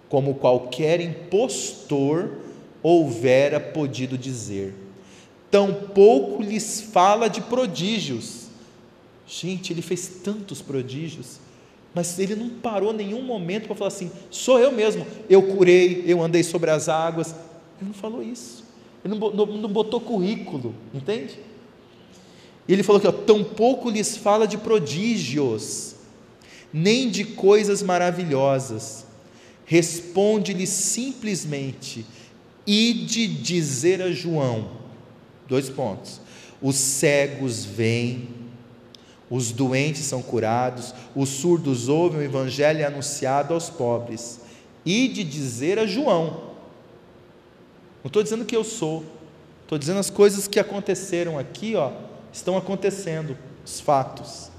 como 0.09 0.35
qualquer 0.35 0.99
impostor 0.99 2.31
houvera 2.83 3.59
podido 3.59 4.17
dizer. 4.17 4.86
Tampouco 5.49 6.41
lhes 6.41 6.81
fala 6.81 7.27
de 7.29 7.41
prodígios. 7.41 8.47
Gente, 9.25 9.73
ele 9.73 9.81
fez 9.81 10.07
tantos 10.23 10.61
prodígios, 10.61 11.39
mas 11.93 12.17
ele 12.19 12.35
não 12.35 12.49
parou 12.49 12.93
nenhum 12.93 13.21
momento 13.21 13.67
para 13.67 13.75
falar 13.75 13.89
assim: 13.89 14.11
sou 14.29 14.59
eu 14.59 14.71
mesmo, 14.71 15.05
eu 15.29 15.43
curei, 15.43 16.03
eu 16.05 16.21
andei 16.21 16.43
sobre 16.43 16.69
as 16.69 16.87
águas. 16.87 17.35
Ele 17.79 17.89
não 17.89 17.93
falou 17.93 18.23
isso. 18.23 18.65
Ele 19.03 19.15
não 19.15 19.69
botou 19.69 20.01
currículo, 20.01 20.73
entende? 20.93 21.39
Ele 22.67 22.83
falou 22.83 22.99
que 22.99 23.11
tampouco 23.11 23.89
lhes 23.89 24.17
fala 24.17 24.45
de 24.45 24.57
prodígios, 24.57 25.95
nem 26.73 27.09
de 27.09 27.23
coisas 27.23 27.81
maravilhosas. 27.81 29.05
Responde-lhes 29.65 30.69
simplesmente: 30.69 32.05
ide 32.65 33.27
dizer 33.27 34.01
a 34.01 34.11
João, 34.11 34.76
dois 35.47 35.69
pontos, 35.69 36.21
os 36.61 36.75
cegos 36.75 37.63
vêm, 37.65 38.29
os 39.29 39.51
doentes 39.51 40.03
são 40.03 40.21
curados, 40.21 40.93
os 41.15 41.29
surdos 41.29 41.89
ouvem 41.89 42.21
o 42.21 42.23
evangelho 42.23 42.85
anunciado 42.85 43.53
aos 43.53 43.69
pobres. 43.69 44.39
Ide 44.85 45.23
dizer 45.23 45.79
a 45.79 45.85
João, 45.85 46.47
não 48.03 48.07
estou 48.07 48.23
dizendo 48.23 48.45
que 48.45 48.55
eu 48.55 48.63
sou, 48.63 49.03
estou 49.63 49.77
dizendo 49.77 49.99
as 49.99 50.09
coisas 50.09 50.47
que 50.47 50.59
aconteceram 50.59 51.37
aqui, 51.37 51.75
ó, 51.75 51.91
estão 52.31 52.57
acontecendo, 52.57 53.37
os 53.65 53.81
fatos. 53.81 54.49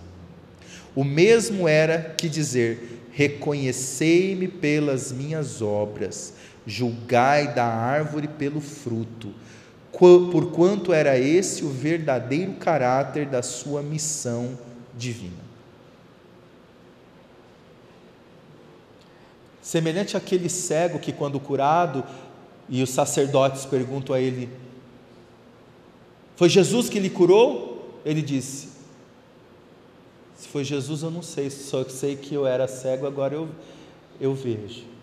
O 0.95 1.03
mesmo 1.03 1.67
era 1.67 2.15
que 2.17 2.29
dizer: 2.29 3.09
Reconhecei-me 3.11 4.49
pelas 4.49 5.11
minhas 5.13 5.63
obras, 5.63 6.35
julgai 6.67 7.55
da 7.55 7.65
árvore 7.65 8.29
pelo 8.29 8.61
fruto, 8.61 9.33
porquanto 9.93 10.93
era 10.93 11.19
esse 11.19 11.65
o 11.65 11.69
verdadeiro 11.69 12.55
caráter 12.55 13.27
da 13.27 13.43
sua 13.43 13.83
missão 13.83 14.59
divina. 14.97 15.49
Semelhante 19.63 20.17
àquele 20.17 20.49
cego 20.49 20.99
que, 20.99 21.13
quando 21.13 21.39
curado, 21.39 22.05
e 22.69 22.83
os 22.83 22.91
sacerdotes 22.91 23.65
perguntam 23.67 24.15
a 24.15 24.21
ele: 24.21 24.49
Foi 26.37 26.49
Jesus 26.49 26.89
que 26.89 26.99
lhe 26.99 27.11
curou? 27.11 28.01
Ele 28.05 28.23
disse: 28.23 28.69
Se 30.37 30.49
foi 30.49 30.65
Jesus, 30.65 31.03
eu 31.03 31.11
não 31.11 31.23
sei, 31.23 31.51
só 31.51 31.85
sei 31.85 32.17
que 32.17 32.35
eu 32.35 32.47
era 32.47 32.67
cego, 32.67 33.07
agora 33.07 33.35
eu, 33.35 33.49
eu 34.21 34.35
vejo. 34.35 34.98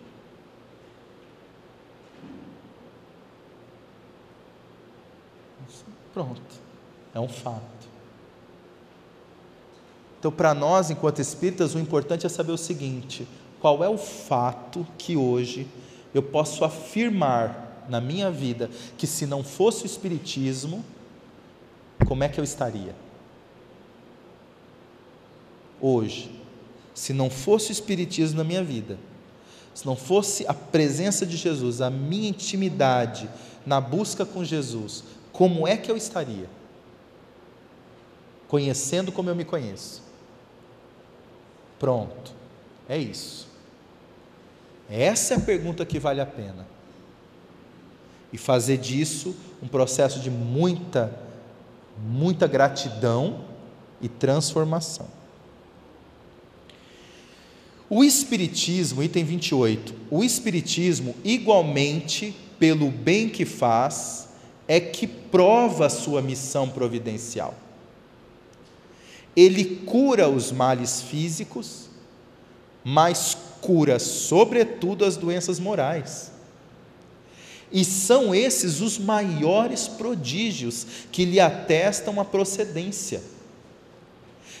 Pronto, 6.16 6.40
é 7.14 7.20
um 7.20 7.28
fato. 7.28 7.60
Então, 10.18 10.32
para 10.32 10.54
nós, 10.54 10.88
enquanto 10.88 11.20
espíritas, 11.20 11.74
o 11.74 11.78
importante 11.78 12.24
é 12.24 12.28
saber 12.30 12.52
o 12.52 12.56
seguinte: 12.56 13.28
qual 13.60 13.84
é 13.84 13.88
o 13.90 13.98
fato 13.98 14.86
que 14.96 15.14
hoje 15.14 15.68
eu 16.14 16.22
posso 16.22 16.64
afirmar 16.64 17.84
na 17.86 18.00
minha 18.00 18.30
vida 18.30 18.70
que 18.96 19.06
se 19.06 19.26
não 19.26 19.44
fosse 19.44 19.82
o 19.82 19.86
Espiritismo, 19.86 20.82
como 22.08 22.24
é 22.24 22.30
que 22.30 22.40
eu 22.40 22.44
estaria? 22.44 22.96
Hoje, 25.78 26.30
se 26.94 27.12
não 27.12 27.28
fosse 27.28 27.70
o 27.70 27.72
Espiritismo 27.72 28.38
na 28.38 28.44
minha 28.44 28.64
vida, 28.64 28.98
se 29.74 29.84
não 29.84 29.94
fosse 29.94 30.46
a 30.48 30.54
presença 30.54 31.26
de 31.26 31.36
Jesus, 31.36 31.82
a 31.82 31.90
minha 31.90 32.30
intimidade 32.30 33.28
na 33.66 33.82
busca 33.82 34.24
com 34.24 34.42
Jesus, 34.42 35.04
como 35.36 35.68
é 35.68 35.76
que 35.76 35.90
eu 35.90 35.96
estaria? 35.98 36.48
Conhecendo 38.48 39.12
como 39.12 39.28
eu 39.28 39.36
me 39.36 39.44
conheço. 39.44 40.02
Pronto, 41.78 42.32
é 42.88 42.96
isso. 42.96 43.46
Essa 44.88 45.34
é 45.34 45.36
a 45.36 45.40
pergunta 45.40 45.84
que 45.84 45.98
vale 45.98 46.22
a 46.22 46.26
pena. 46.26 46.66
E 48.32 48.38
fazer 48.38 48.78
disso 48.78 49.36
um 49.62 49.68
processo 49.68 50.20
de 50.20 50.30
muita, 50.30 51.14
muita 51.98 52.46
gratidão 52.46 53.44
e 54.00 54.08
transformação. 54.08 55.06
O 57.90 58.02
Espiritismo, 58.02 59.02
item 59.02 59.22
28, 59.22 59.94
o 60.10 60.24
Espiritismo, 60.24 61.14
igualmente, 61.22 62.34
pelo 62.58 62.90
bem 62.90 63.28
que 63.28 63.44
faz, 63.44 64.25
é 64.68 64.80
que 64.80 65.06
prova 65.06 65.86
a 65.86 65.90
sua 65.90 66.20
missão 66.20 66.68
providencial. 66.68 67.54
Ele 69.36 69.64
cura 69.84 70.28
os 70.28 70.50
males 70.50 71.02
físicos, 71.02 71.88
mas 72.82 73.36
cura, 73.60 73.98
sobretudo, 73.98 75.04
as 75.04 75.16
doenças 75.16 75.58
morais. 75.58 76.32
E 77.70 77.84
são 77.84 78.34
esses 78.34 78.80
os 78.80 78.98
maiores 78.98 79.88
prodígios 79.88 80.86
que 81.10 81.24
lhe 81.24 81.40
atestam 81.40 82.20
a 82.20 82.24
procedência. 82.24 83.20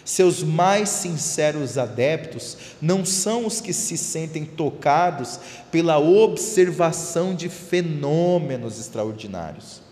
Seus 0.04 0.42
mais 0.42 0.88
sinceros 0.88 1.78
adeptos 1.78 2.56
não 2.80 3.04
são 3.04 3.44
os 3.44 3.60
que 3.60 3.72
se 3.72 3.96
sentem 3.96 4.44
tocados 4.44 5.40
pela 5.70 5.98
observação 5.98 7.34
de 7.34 7.48
fenômenos 7.48 8.78
extraordinários, 8.78 9.82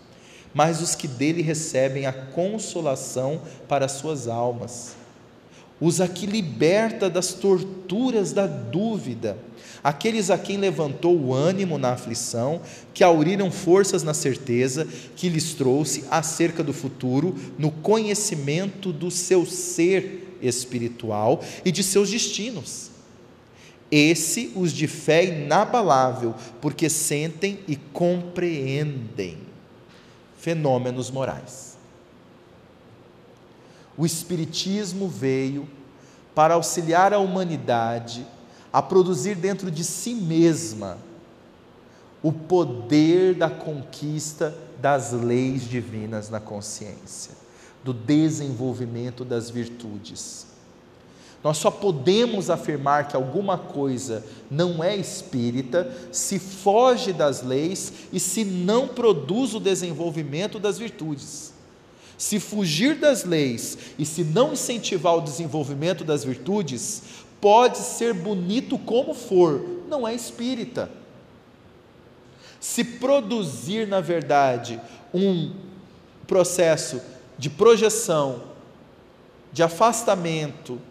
mas 0.55 0.81
os 0.81 0.95
que 0.95 1.05
dele 1.05 1.41
recebem 1.41 2.05
a 2.05 2.13
consolação 2.13 3.41
para 3.67 3.89
suas 3.89 4.29
almas. 4.29 4.95
Os 5.81 5.99
a 5.99 6.07
que 6.07 6.25
liberta 6.25 7.09
das 7.09 7.33
torturas 7.33 8.31
da 8.31 8.47
dúvida, 8.47 9.37
aqueles 9.83 10.29
a 10.29 10.37
quem 10.37 10.55
levantou 10.55 11.19
o 11.19 11.33
ânimo 11.33 11.77
na 11.77 11.91
aflição, 11.91 12.61
que 12.93 13.03
auriram 13.03 13.51
forças 13.51 14.01
na 14.01 14.13
certeza 14.13 14.87
que 15.17 15.27
lhes 15.27 15.53
trouxe 15.53 16.05
acerca 16.09 16.63
do 16.63 16.71
futuro, 16.71 17.35
no 17.59 17.69
conhecimento 17.69 18.93
do 18.93 19.11
seu 19.11 19.45
ser 19.45 20.37
espiritual 20.41 21.43
e 21.65 21.71
de 21.71 21.83
seus 21.83 22.09
destinos. 22.09 22.91
Esse 23.91 24.53
os 24.55 24.71
de 24.71 24.87
fé 24.87 25.25
inabalável, 25.25 26.33
porque 26.61 26.89
sentem 26.89 27.59
e 27.67 27.75
compreendem 27.75 29.44
fenômenos 30.45 31.09
morais. 31.09 31.75
O 33.97 34.05
Espiritismo 34.05 35.07
veio 35.07 35.67
para 36.35 36.53
auxiliar 36.53 37.15
a 37.15 37.17
humanidade 37.17 38.27
a 38.71 38.79
produzir 38.79 39.33
dentro 39.33 39.71
de 39.71 39.83
si 39.83 40.13
mesma 40.13 40.99
o 42.21 42.31
poder 42.31 43.33
da 43.33 43.49
conquista 43.49 44.55
das 44.79 45.13
leis 45.13 45.63
divinas 45.63 46.29
na 46.29 46.39
consciência, 46.39 47.31
do 47.83 47.91
desenvolvimento 47.91 49.25
das 49.25 49.49
virtudes. 49.49 50.45
Nós 51.45 51.57
só 51.57 51.69
podemos 51.69 52.49
afirmar 52.49 53.07
que 53.07 53.15
alguma 53.15 53.55
coisa 53.55 54.25
não 54.49 54.83
é 54.83 54.95
espírita 54.95 55.95
se 56.11 56.39
foge 56.39 57.13
das 57.13 57.43
leis 57.43 57.93
e 58.11 58.19
se 58.19 58.43
não 58.43 58.87
produz 58.87 59.53
o 59.53 59.59
desenvolvimento 59.59 60.57
das 60.57 60.79
virtudes. 60.79 61.53
Se 62.17 62.39
fugir 62.39 62.95
das 62.95 63.25
leis 63.25 63.77
e 63.99 64.07
se 64.07 64.23
não 64.23 64.53
incentivar 64.53 65.15
o 65.15 65.21
desenvolvimento 65.21 66.03
das 66.03 66.23
virtudes, 66.23 67.03
pode 67.39 67.77
ser 67.77 68.11
bonito 68.15 68.75
como 68.79 69.13
for, 69.13 69.63
não 69.87 70.07
é 70.07 70.15
espírita. 70.15 70.89
Se 72.59 72.83
produzir, 72.83 73.87
na 73.87 74.01
verdade, 74.01 74.81
um 75.13 75.53
processo 76.25 76.99
de 77.37 77.51
projeção, 77.51 78.41
de 79.53 79.61
afastamento, 79.61 80.81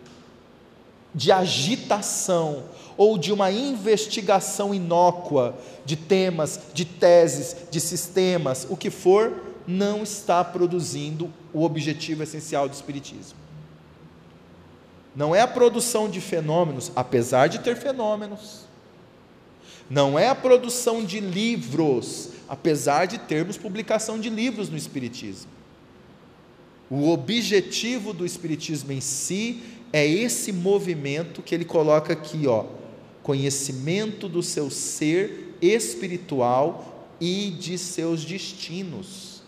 de 1.15 1.31
agitação 1.31 2.65
ou 2.97 3.17
de 3.17 3.33
uma 3.33 3.51
investigação 3.51 4.75
inócua 4.75 5.57
de 5.85 5.97
temas, 5.97 6.61
de 6.73 6.85
teses, 6.85 7.57
de 7.71 7.81
sistemas, 7.81 8.67
o 8.69 8.77
que 8.77 8.91
for, 8.91 9.33
não 9.67 10.03
está 10.03 10.43
produzindo 10.45 11.33
o 11.53 11.63
objetivo 11.63 12.23
essencial 12.23 12.69
do 12.69 12.75
Espiritismo. 12.75 13.39
Não 15.15 15.35
é 15.35 15.41
a 15.41 15.49
produção 15.49 16.09
de 16.09 16.21
fenômenos, 16.21 16.91
apesar 16.97 17.49
de 17.49 17.61
ter 17.61 17.77
fenômenos. 17.77 18.65
Não 19.89 20.19
é 20.19 20.29
a 20.29 20.35
produção 20.35 21.05
de 21.05 21.21
livros, 21.21 22.31
apesar 22.49 23.07
de 23.07 23.19
termos 23.19 23.57
publicação 23.57 24.19
de 24.19 24.29
livros 24.29 24.69
no 24.69 24.77
Espiritismo. 24.77 25.51
O 26.91 27.11
objetivo 27.11 28.13
do 28.13 28.27
Espiritismo 28.27 28.93
em 28.93 29.01
si 29.01 29.63
é 29.93 30.07
esse 30.07 30.53
movimento 30.53 31.43
que 31.43 31.55
ele 31.55 31.65
coloca 31.65 32.13
aqui, 32.13 32.47
ó, 32.47 32.67
conhecimento 33.23 34.29
do 34.29 34.43
seu 34.43 34.71
ser 34.71 35.57
espiritual 35.63 37.09
e 37.21 37.51
de 37.51 37.79
seus 37.79 38.25
destinos. 38.25 39.43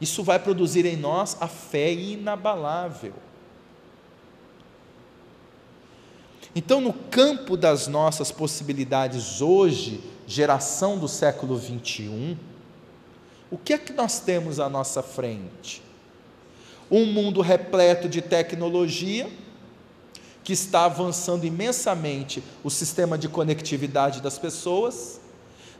Isso 0.00 0.22
vai 0.22 0.38
produzir 0.38 0.84
em 0.84 0.96
nós 0.96 1.36
a 1.40 1.48
fé 1.48 1.92
inabalável. 1.92 3.14
Então, 6.54 6.80
no 6.80 6.92
campo 6.92 7.56
das 7.56 7.86
nossas 7.86 8.32
possibilidades 8.32 9.40
hoje, 9.40 10.00
geração 10.26 10.98
do 10.98 11.08
século 11.08 11.56
21, 11.56 12.36
o 13.50 13.56
que 13.56 13.72
é 13.72 13.78
que 13.78 13.92
nós 13.92 14.20
temos 14.20 14.60
à 14.60 14.68
nossa 14.68 15.02
frente? 15.02 15.87
Um 16.90 17.06
mundo 17.06 17.40
repleto 17.40 18.08
de 18.08 18.22
tecnologia, 18.22 19.30
que 20.42 20.52
está 20.52 20.86
avançando 20.86 21.44
imensamente 21.44 22.42
o 22.64 22.70
sistema 22.70 23.18
de 23.18 23.28
conectividade 23.28 24.22
das 24.22 24.38
pessoas, 24.38 25.20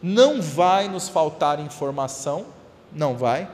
não 0.03 0.43
vai 0.43 0.89
nos 0.89 1.09
faltar 1.09 1.59
informação, 1.59 2.47
não 2.93 3.17
vai, 3.17 3.51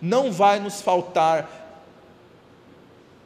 não 0.00 0.30
vai 0.30 0.60
nos 0.60 0.80
faltar 0.80 1.62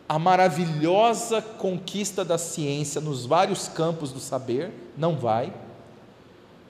a 0.08 0.18
maravilhosa 0.18 1.42
conquista 1.42 2.24
da 2.24 2.38
ciência 2.38 3.00
nos 3.00 3.26
vários 3.26 3.68
campos 3.68 4.12
do 4.12 4.20
saber, 4.20 4.72
não 4.96 5.16
vai, 5.16 5.52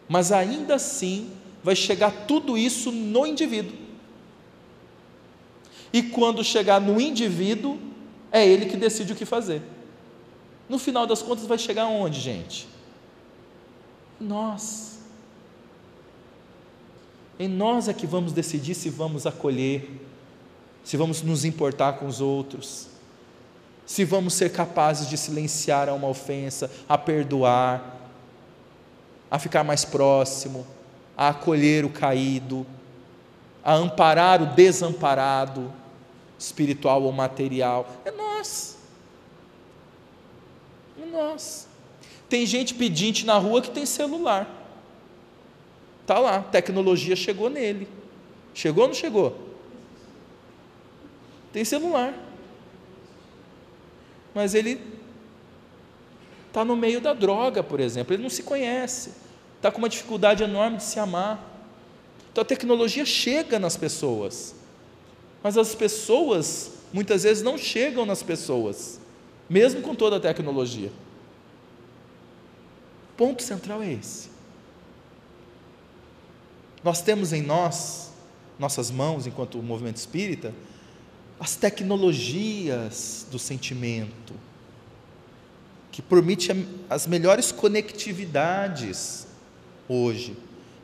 mas 0.08 0.32
ainda 0.32 0.76
assim 0.76 1.30
vai 1.62 1.76
chegar 1.76 2.10
tudo 2.26 2.56
isso 2.56 2.90
no 2.90 3.26
indivíduo. 3.26 3.85
E 5.96 6.02
quando 6.02 6.44
chegar 6.44 6.78
no 6.78 7.00
indivíduo, 7.00 7.78
é 8.30 8.46
ele 8.46 8.66
que 8.66 8.76
decide 8.76 9.14
o 9.14 9.16
que 9.16 9.24
fazer. 9.24 9.62
No 10.68 10.78
final 10.78 11.06
das 11.06 11.22
contas, 11.22 11.46
vai 11.46 11.56
chegar 11.56 11.86
onde, 11.86 12.20
gente? 12.20 12.68
Nós. 14.20 14.98
Em 17.38 17.48
nós 17.48 17.88
é 17.88 17.94
que 17.94 18.06
vamos 18.06 18.34
decidir 18.34 18.74
se 18.74 18.90
vamos 18.90 19.26
acolher, 19.26 19.88
se 20.84 20.98
vamos 20.98 21.22
nos 21.22 21.46
importar 21.46 21.94
com 21.94 22.06
os 22.06 22.20
outros 22.20 22.88
se 23.86 24.04
vamos 24.04 24.34
ser 24.34 24.50
capazes 24.50 25.08
de 25.08 25.16
silenciar 25.16 25.88
a 25.88 25.94
uma 25.94 26.08
ofensa, 26.08 26.68
a 26.88 26.98
perdoar, 26.98 28.10
a 29.30 29.38
ficar 29.38 29.62
mais 29.62 29.84
próximo, 29.84 30.66
a 31.16 31.28
acolher 31.28 31.84
o 31.84 31.88
caído, 31.88 32.66
a 33.64 33.74
amparar 33.74 34.42
o 34.42 34.46
desamparado, 34.46 35.72
espiritual 36.38 37.02
ou 37.02 37.12
material. 37.12 37.88
É 38.04 38.10
nós. 38.10 38.76
É 41.00 41.06
nós. 41.06 41.68
Tem 42.28 42.44
gente 42.44 42.74
pedinte 42.74 43.24
na 43.24 43.38
rua 43.38 43.62
que 43.62 43.70
tem 43.70 43.86
celular. 43.86 44.48
Tá 46.06 46.18
lá, 46.18 46.42
tecnologia 46.42 47.16
chegou 47.16 47.50
nele. 47.50 47.88
Chegou 48.54 48.82
ou 48.82 48.88
não 48.88 48.94
chegou? 48.94 49.36
Tem 51.52 51.64
celular 51.64 52.26
mas 54.36 54.54
ele 54.54 54.78
está 56.48 56.62
no 56.62 56.76
meio 56.76 57.00
da 57.00 57.14
droga, 57.14 57.62
por 57.62 57.80
exemplo, 57.80 58.12
ele 58.12 58.22
não 58.22 58.28
se 58.28 58.42
conhece, 58.42 59.14
está 59.56 59.70
com 59.70 59.78
uma 59.78 59.88
dificuldade 59.88 60.42
enorme 60.42 60.76
de 60.76 60.82
se 60.82 61.00
amar. 61.00 61.42
Então 62.30 62.42
a 62.42 62.44
tecnologia 62.44 63.06
chega 63.06 63.58
nas 63.58 63.78
pessoas, 63.78 64.54
mas 65.46 65.56
as 65.56 65.76
pessoas 65.76 66.72
muitas 66.92 67.22
vezes 67.22 67.40
não 67.40 67.56
chegam 67.56 68.04
nas 68.04 68.20
pessoas, 68.20 68.98
mesmo 69.48 69.80
com 69.80 69.94
toda 69.94 70.16
a 70.16 70.20
tecnologia. 70.20 70.90
O 73.12 73.16
ponto 73.16 73.44
central 73.44 73.80
é 73.80 73.92
esse. 73.92 74.28
Nós 76.82 77.00
temos 77.00 77.32
em 77.32 77.42
nós, 77.42 78.10
nossas 78.58 78.90
mãos, 78.90 79.24
enquanto 79.24 79.62
movimento 79.62 79.98
espírita, 79.98 80.52
as 81.38 81.54
tecnologias 81.54 83.24
do 83.30 83.38
sentimento, 83.38 84.34
que 85.92 86.02
permite 86.02 86.50
as 86.90 87.06
melhores 87.06 87.52
conectividades 87.52 89.28
hoje, 89.88 90.36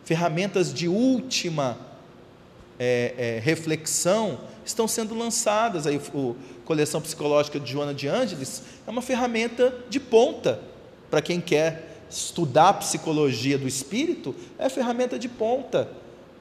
ferramentas 0.04 0.72
de 0.72 0.86
última 0.86 1.76
é, 2.78 3.14
é, 3.18 3.40
reflexão 3.40 4.51
estão 4.64 4.86
sendo 4.88 5.14
lançadas. 5.14 5.86
Aí, 5.86 6.00
o 6.14 6.36
Coleção 6.64 7.00
Psicológica 7.00 7.58
de 7.58 7.70
Joana 7.70 7.94
de 7.94 8.08
Ângeles 8.08 8.62
é 8.86 8.90
uma 8.90 9.02
ferramenta 9.02 9.74
de 9.88 9.98
ponta 9.98 10.60
para 11.10 11.20
quem 11.22 11.40
quer 11.40 12.04
estudar 12.08 12.74
psicologia 12.74 13.56
do 13.56 13.66
espírito, 13.66 14.34
é 14.58 14.68
ferramenta 14.68 15.18
de 15.18 15.28
ponta 15.28 15.88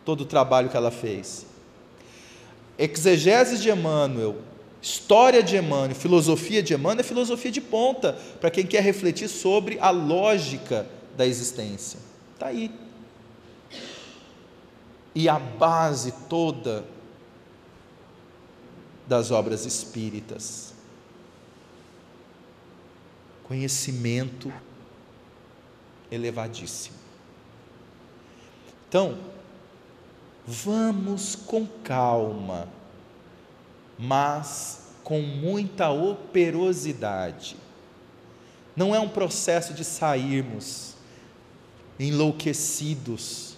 todo 0.04 0.22
o 0.22 0.26
trabalho 0.26 0.70
que 0.70 0.76
ela 0.76 0.92
fez 0.92 1.46
exegese 2.82 3.60
de 3.60 3.70
Emmanuel, 3.70 4.38
história 4.82 5.44
de 5.44 5.56
Emmanuel, 5.56 5.96
filosofia 5.96 6.64
de 6.64 6.74
Emmanuel 6.74 7.02
é 7.02 7.04
filosofia 7.04 7.52
de 7.52 7.62
ponta 7.62 8.18
para 8.40 8.50
quem 8.50 8.66
quer 8.66 8.82
refletir 8.82 9.28
sobre 9.28 9.78
a 9.80 9.92
lógica 9.92 10.88
da 11.16 11.26
existência. 11.26 12.00
Está 12.34 12.48
aí. 12.48 12.72
E 15.14 15.30
a 15.30 15.38
base 15.38 16.14
toda 16.28 16.86
das 19.12 19.30
obras 19.30 19.66
espíritas. 19.66 20.74
Conhecimento 23.44 24.52
elevadíssimo. 26.10 26.96
Então, 28.88 29.18
Vamos 30.46 31.36
com 31.36 31.68
calma, 31.84 32.68
mas 33.98 34.82
com 35.04 35.22
muita 35.22 35.90
operosidade. 35.92 37.56
Não 38.76 38.96
é 38.96 39.00
um 39.00 39.08
processo 39.08 39.74
de 39.74 39.86
sairmos 39.86 40.96
enlouquecidos, 42.00 43.56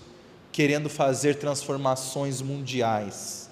querendo 0.52 0.90
fazer 0.90 1.36
transformações 1.40 2.42
mundiais. 2.42 3.43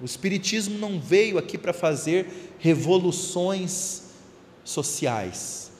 O 0.00 0.04
Espiritismo 0.04 0.78
não 0.78 0.98
veio 0.98 1.36
aqui 1.36 1.58
para 1.58 1.72
fazer 1.72 2.54
revoluções 2.58 4.04
sociais. 4.64 5.70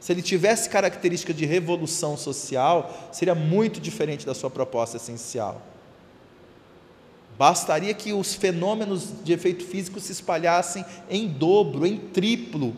Se 0.00 0.12
ele 0.12 0.22
tivesse 0.22 0.68
característica 0.68 1.32
de 1.32 1.46
revolução 1.46 2.16
social, 2.16 3.08
seria 3.10 3.34
muito 3.34 3.80
diferente 3.80 4.26
da 4.26 4.34
sua 4.34 4.50
proposta 4.50 4.96
essencial. 4.96 5.62
Bastaria 7.38 7.94
que 7.94 8.12
os 8.12 8.34
fenômenos 8.34 9.08
de 9.24 9.32
efeito 9.32 9.64
físico 9.64 9.98
se 10.00 10.12
espalhassem 10.12 10.84
em 11.08 11.28
dobro, 11.28 11.86
em 11.86 11.96
triplo, 11.96 12.76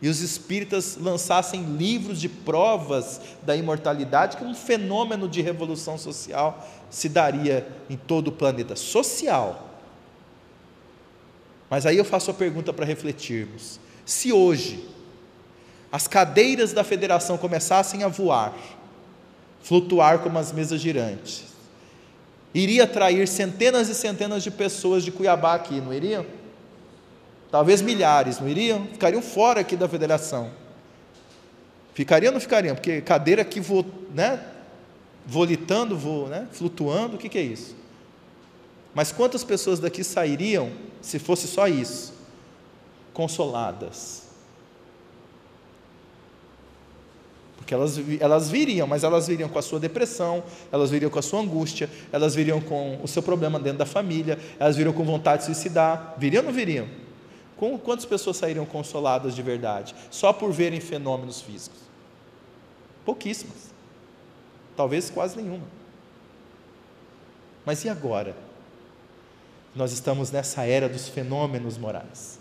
e 0.00 0.08
os 0.08 0.20
espíritas 0.20 0.96
lançassem 0.96 1.62
livros 1.76 2.20
de 2.20 2.28
provas 2.28 3.20
da 3.42 3.56
imortalidade, 3.56 4.36
que 4.36 4.44
um 4.44 4.54
fenômeno 4.54 5.28
de 5.28 5.42
revolução 5.42 5.98
social 5.98 6.66
se 6.88 7.08
daria 7.08 7.66
em 7.90 7.96
todo 7.96 8.28
o 8.28 8.32
planeta 8.32 8.76
social. 8.76 9.67
Mas 11.70 11.84
aí 11.84 11.96
eu 11.96 12.04
faço 12.04 12.30
a 12.30 12.34
pergunta 12.34 12.72
para 12.72 12.86
refletirmos: 12.86 13.78
se 14.04 14.32
hoje 14.32 14.88
as 15.90 16.06
cadeiras 16.06 16.72
da 16.72 16.84
federação 16.84 17.38
começassem 17.38 18.02
a 18.02 18.08
voar, 18.08 18.54
flutuar 19.62 20.20
como 20.20 20.38
as 20.38 20.52
mesas 20.52 20.80
girantes, 20.80 21.44
iria 22.54 22.84
atrair 22.84 23.26
centenas 23.26 23.88
e 23.88 23.94
centenas 23.94 24.42
de 24.42 24.50
pessoas 24.50 25.02
de 25.02 25.10
Cuiabá 25.10 25.54
aqui, 25.54 25.80
não 25.80 25.92
iriam? 25.92 26.24
Talvez 27.50 27.80
milhares, 27.80 28.40
não 28.40 28.48
iriam? 28.48 28.86
Ficariam 28.86 29.22
fora 29.22 29.60
aqui 29.60 29.76
da 29.76 29.88
federação. 29.88 30.50
Ficariam 31.94 32.30
ou 32.30 32.34
não 32.34 32.40
ficariam? 32.40 32.74
Porque 32.74 33.00
cadeira 33.00 33.42
aqui 33.42 33.58
vo, 33.58 33.84
né, 34.14 34.40
volitando, 35.26 35.96
vo, 35.96 36.26
né, 36.28 36.46
flutuando, 36.52 37.16
o 37.16 37.18
que, 37.18 37.28
que 37.28 37.38
é 37.38 37.42
isso? 37.42 37.74
Mas 38.94 39.10
quantas 39.10 39.42
pessoas 39.42 39.80
daqui 39.80 40.04
sairiam 40.04 40.70
se 41.00 41.18
fosse 41.18 41.46
só 41.46 41.66
isso? 41.66 42.12
Consoladas 43.12 44.28
Porque 47.68 47.74
elas, 47.74 48.00
elas 48.18 48.50
viriam, 48.50 48.86
mas 48.86 49.04
elas 49.04 49.26
viriam 49.26 49.46
com 49.46 49.58
a 49.58 49.62
sua 49.62 49.78
depressão, 49.78 50.42
elas 50.72 50.90
viriam 50.90 51.10
com 51.10 51.18
a 51.18 51.22
sua 51.22 51.40
angústia, 51.40 51.90
elas 52.10 52.34
viriam 52.34 52.62
com 52.62 52.98
o 53.02 53.06
seu 53.06 53.22
problema 53.22 53.60
dentro 53.60 53.80
da 53.80 53.84
família, 53.84 54.38
elas 54.58 54.74
viriam 54.74 54.94
com 54.94 55.04
vontade 55.04 55.40
de 55.40 55.44
suicidar. 55.44 56.14
Viriam 56.16 56.40
ou 56.40 56.46
não 56.46 56.52
viriam? 56.54 56.88
Com, 57.58 57.78
quantas 57.78 58.06
pessoas 58.06 58.38
sairiam 58.38 58.64
consoladas 58.64 59.36
de 59.36 59.42
verdade? 59.42 59.94
Só 60.10 60.32
por 60.32 60.50
verem 60.50 60.80
fenômenos 60.80 61.42
físicos? 61.42 61.80
Pouquíssimas. 63.04 63.68
Talvez 64.74 65.10
quase 65.10 65.36
nenhuma. 65.36 65.66
Mas 67.66 67.84
e 67.84 67.90
agora? 67.90 68.34
Nós 69.78 69.92
estamos 69.92 70.32
nessa 70.32 70.64
era 70.64 70.88
dos 70.88 71.08
fenômenos 71.08 71.78
morais. 71.78 72.40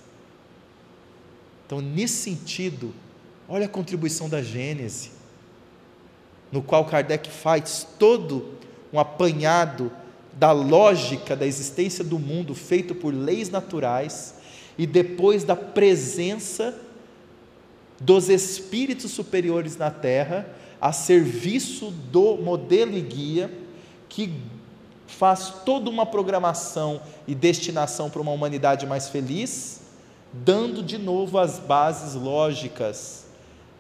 Então, 1.63 1.79
nesse 1.79 2.15
sentido, 2.15 2.91
olha 3.47 3.67
a 3.67 3.69
contribuição 3.69 4.27
da 4.27 4.41
Gênese, 4.41 5.11
no 6.51 6.63
qual 6.63 6.83
Kardec 6.85 7.29
faz 7.29 7.85
todo 7.99 8.55
um 8.91 8.99
apanhado 8.99 9.91
da 10.33 10.51
lógica 10.51 11.35
da 11.35 11.45
existência 11.45 12.03
do 12.03 12.17
mundo 12.17 12.55
feito 12.55 12.95
por 12.95 13.13
leis 13.13 13.51
naturais 13.51 14.33
e 14.75 14.87
depois 14.87 15.43
da 15.43 15.55
presença 15.55 16.75
dos 18.01 18.29
espíritos 18.29 19.11
superiores 19.11 19.77
na 19.77 19.91
Terra 19.91 20.49
a 20.81 20.91
serviço 20.91 21.91
do 21.91 22.37
modelo 22.37 22.97
e 22.97 23.01
guia 23.01 23.51
que 24.09 24.33
faz 25.07 25.53
toda 25.65 25.89
uma 25.89 26.05
programação 26.05 27.01
e 27.25 27.33
destinação 27.33 28.09
para 28.09 28.21
uma 28.21 28.31
humanidade 28.31 28.85
mais 28.85 29.07
feliz, 29.07 29.79
dando 30.33 30.83
de 30.83 30.97
novo 30.97 31.39
as 31.39 31.57
bases 31.57 32.13
lógicas 32.13 33.25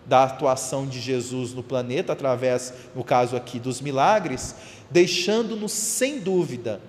da 0.05 0.23
atuação 0.23 0.87
de 0.87 1.01
Jesus 1.01 1.53
no 1.53 1.61
planeta, 1.61 2.13
através, 2.13 2.73
no 2.95 3.03
caso 3.03 3.35
aqui, 3.35 3.59
dos 3.59 3.81
milagres, 3.81 4.55
deixando-nos 4.89 5.73
sem 5.73 6.19
dúvida 6.19 6.81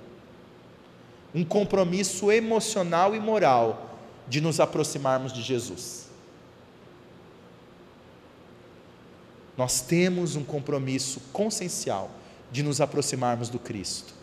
um 1.35 1.45
compromisso 1.45 2.31
emocional 2.31 3.15
e 3.15 3.21
moral 3.21 3.97
de 4.29 4.41
nos 4.41 4.61
aproximarmos 4.61 5.33
de 5.33 5.43
Jesus. 5.43 6.07
Nós 9.57 9.81
temos 9.81 10.37
um 10.37 10.45
compromisso 10.45 11.21
consciencial 11.33 12.11
de 12.53 12.63
nos 12.63 12.81
aproximarmos 12.81 13.49
do 13.49 13.59
Cristo 13.59 14.18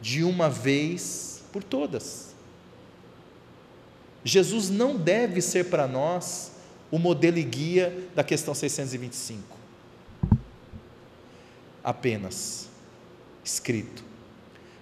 de 0.00 0.24
uma 0.24 0.48
vez 0.48 1.42
por 1.52 1.62
todas. 1.62 2.34
Jesus 4.24 4.68
não 4.68 4.96
deve 4.96 5.40
ser 5.40 5.66
para 5.66 5.86
nós 5.86 6.52
o 6.90 6.98
modelo 6.98 7.38
e 7.38 7.42
guia 7.42 8.08
da 8.14 8.22
questão 8.24 8.54
625. 8.54 9.56
Apenas 11.82 12.68
escrito. 13.44 14.04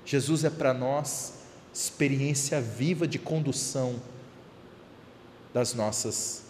Jesus 0.05 0.45
é 0.45 0.51
para 0.51 0.75
nós 0.75 1.35
experiência 1.73 2.61
viva 2.61 3.07
de 3.07 3.19
condução 3.19 4.01
das 5.53 5.75
nossas 5.75 6.43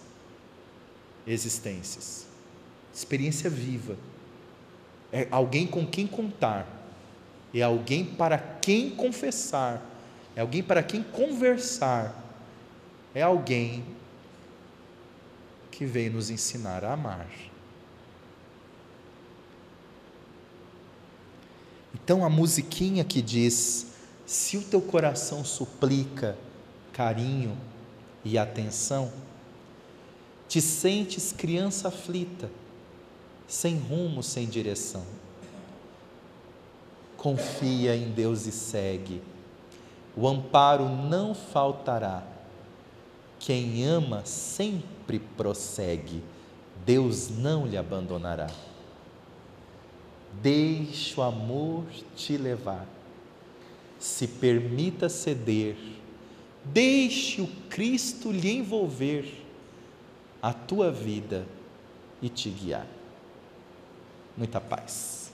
existências. 1.26 2.26
Experiência 2.94 3.50
viva. 3.50 3.96
É 5.12 5.28
alguém 5.30 5.66
com 5.66 5.86
quem 5.86 6.06
contar 6.06 6.77
é 7.54 7.62
alguém 7.62 8.04
para 8.04 8.38
quem 8.38 8.90
confessar, 8.90 9.82
é 10.36 10.40
alguém 10.40 10.62
para 10.62 10.82
quem 10.82 11.02
conversar, 11.02 12.14
é 13.14 13.22
alguém 13.22 13.84
que 15.70 15.86
veio 15.86 16.12
nos 16.12 16.28
ensinar 16.30 16.84
a 16.84 16.92
amar. 16.92 17.28
Então 21.94 22.24
a 22.24 22.28
musiquinha 22.28 23.04
que 23.04 23.22
diz: 23.22 23.86
se 24.26 24.56
o 24.56 24.62
teu 24.62 24.82
coração 24.82 25.44
suplica 25.44 26.36
carinho 26.92 27.56
e 28.24 28.36
atenção, 28.36 29.10
te 30.46 30.60
sentes 30.60 31.32
criança 31.32 31.88
aflita, 31.88 32.50
sem 33.46 33.78
rumo, 33.78 34.22
sem 34.22 34.46
direção 34.46 35.17
confia 37.18 37.96
em 37.96 38.10
Deus 38.10 38.46
e 38.46 38.52
segue. 38.52 39.20
O 40.16 40.26
amparo 40.26 40.88
não 40.88 41.34
faltará. 41.34 42.22
Quem 43.38 43.84
ama 43.84 44.24
sempre 44.24 45.18
prossegue. 45.18 46.22
Deus 46.86 47.28
não 47.28 47.66
lhe 47.66 47.76
abandonará. 47.76 48.48
Deixe 50.40 51.18
o 51.18 51.22
amor 51.22 51.84
te 52.16 52.36
levar. 52.36 52.86
Se 53.98 54.26
permita 54.26 55.08
ceder. 55.08 55.76
Deixe 56.64 57.42
o 57.42 57.48
Cristo 57.68 58.30
lhe 58.30 58.56
envolver 58.56 59.44
a 60.40 60.52
tua 60.52 60.90
vida 60.90 61.46
e 62.22 62.28
te 62.28 62.48
guiar. 62.48 62.86
Muita 64.36 64.60
paz. 64.60 65.27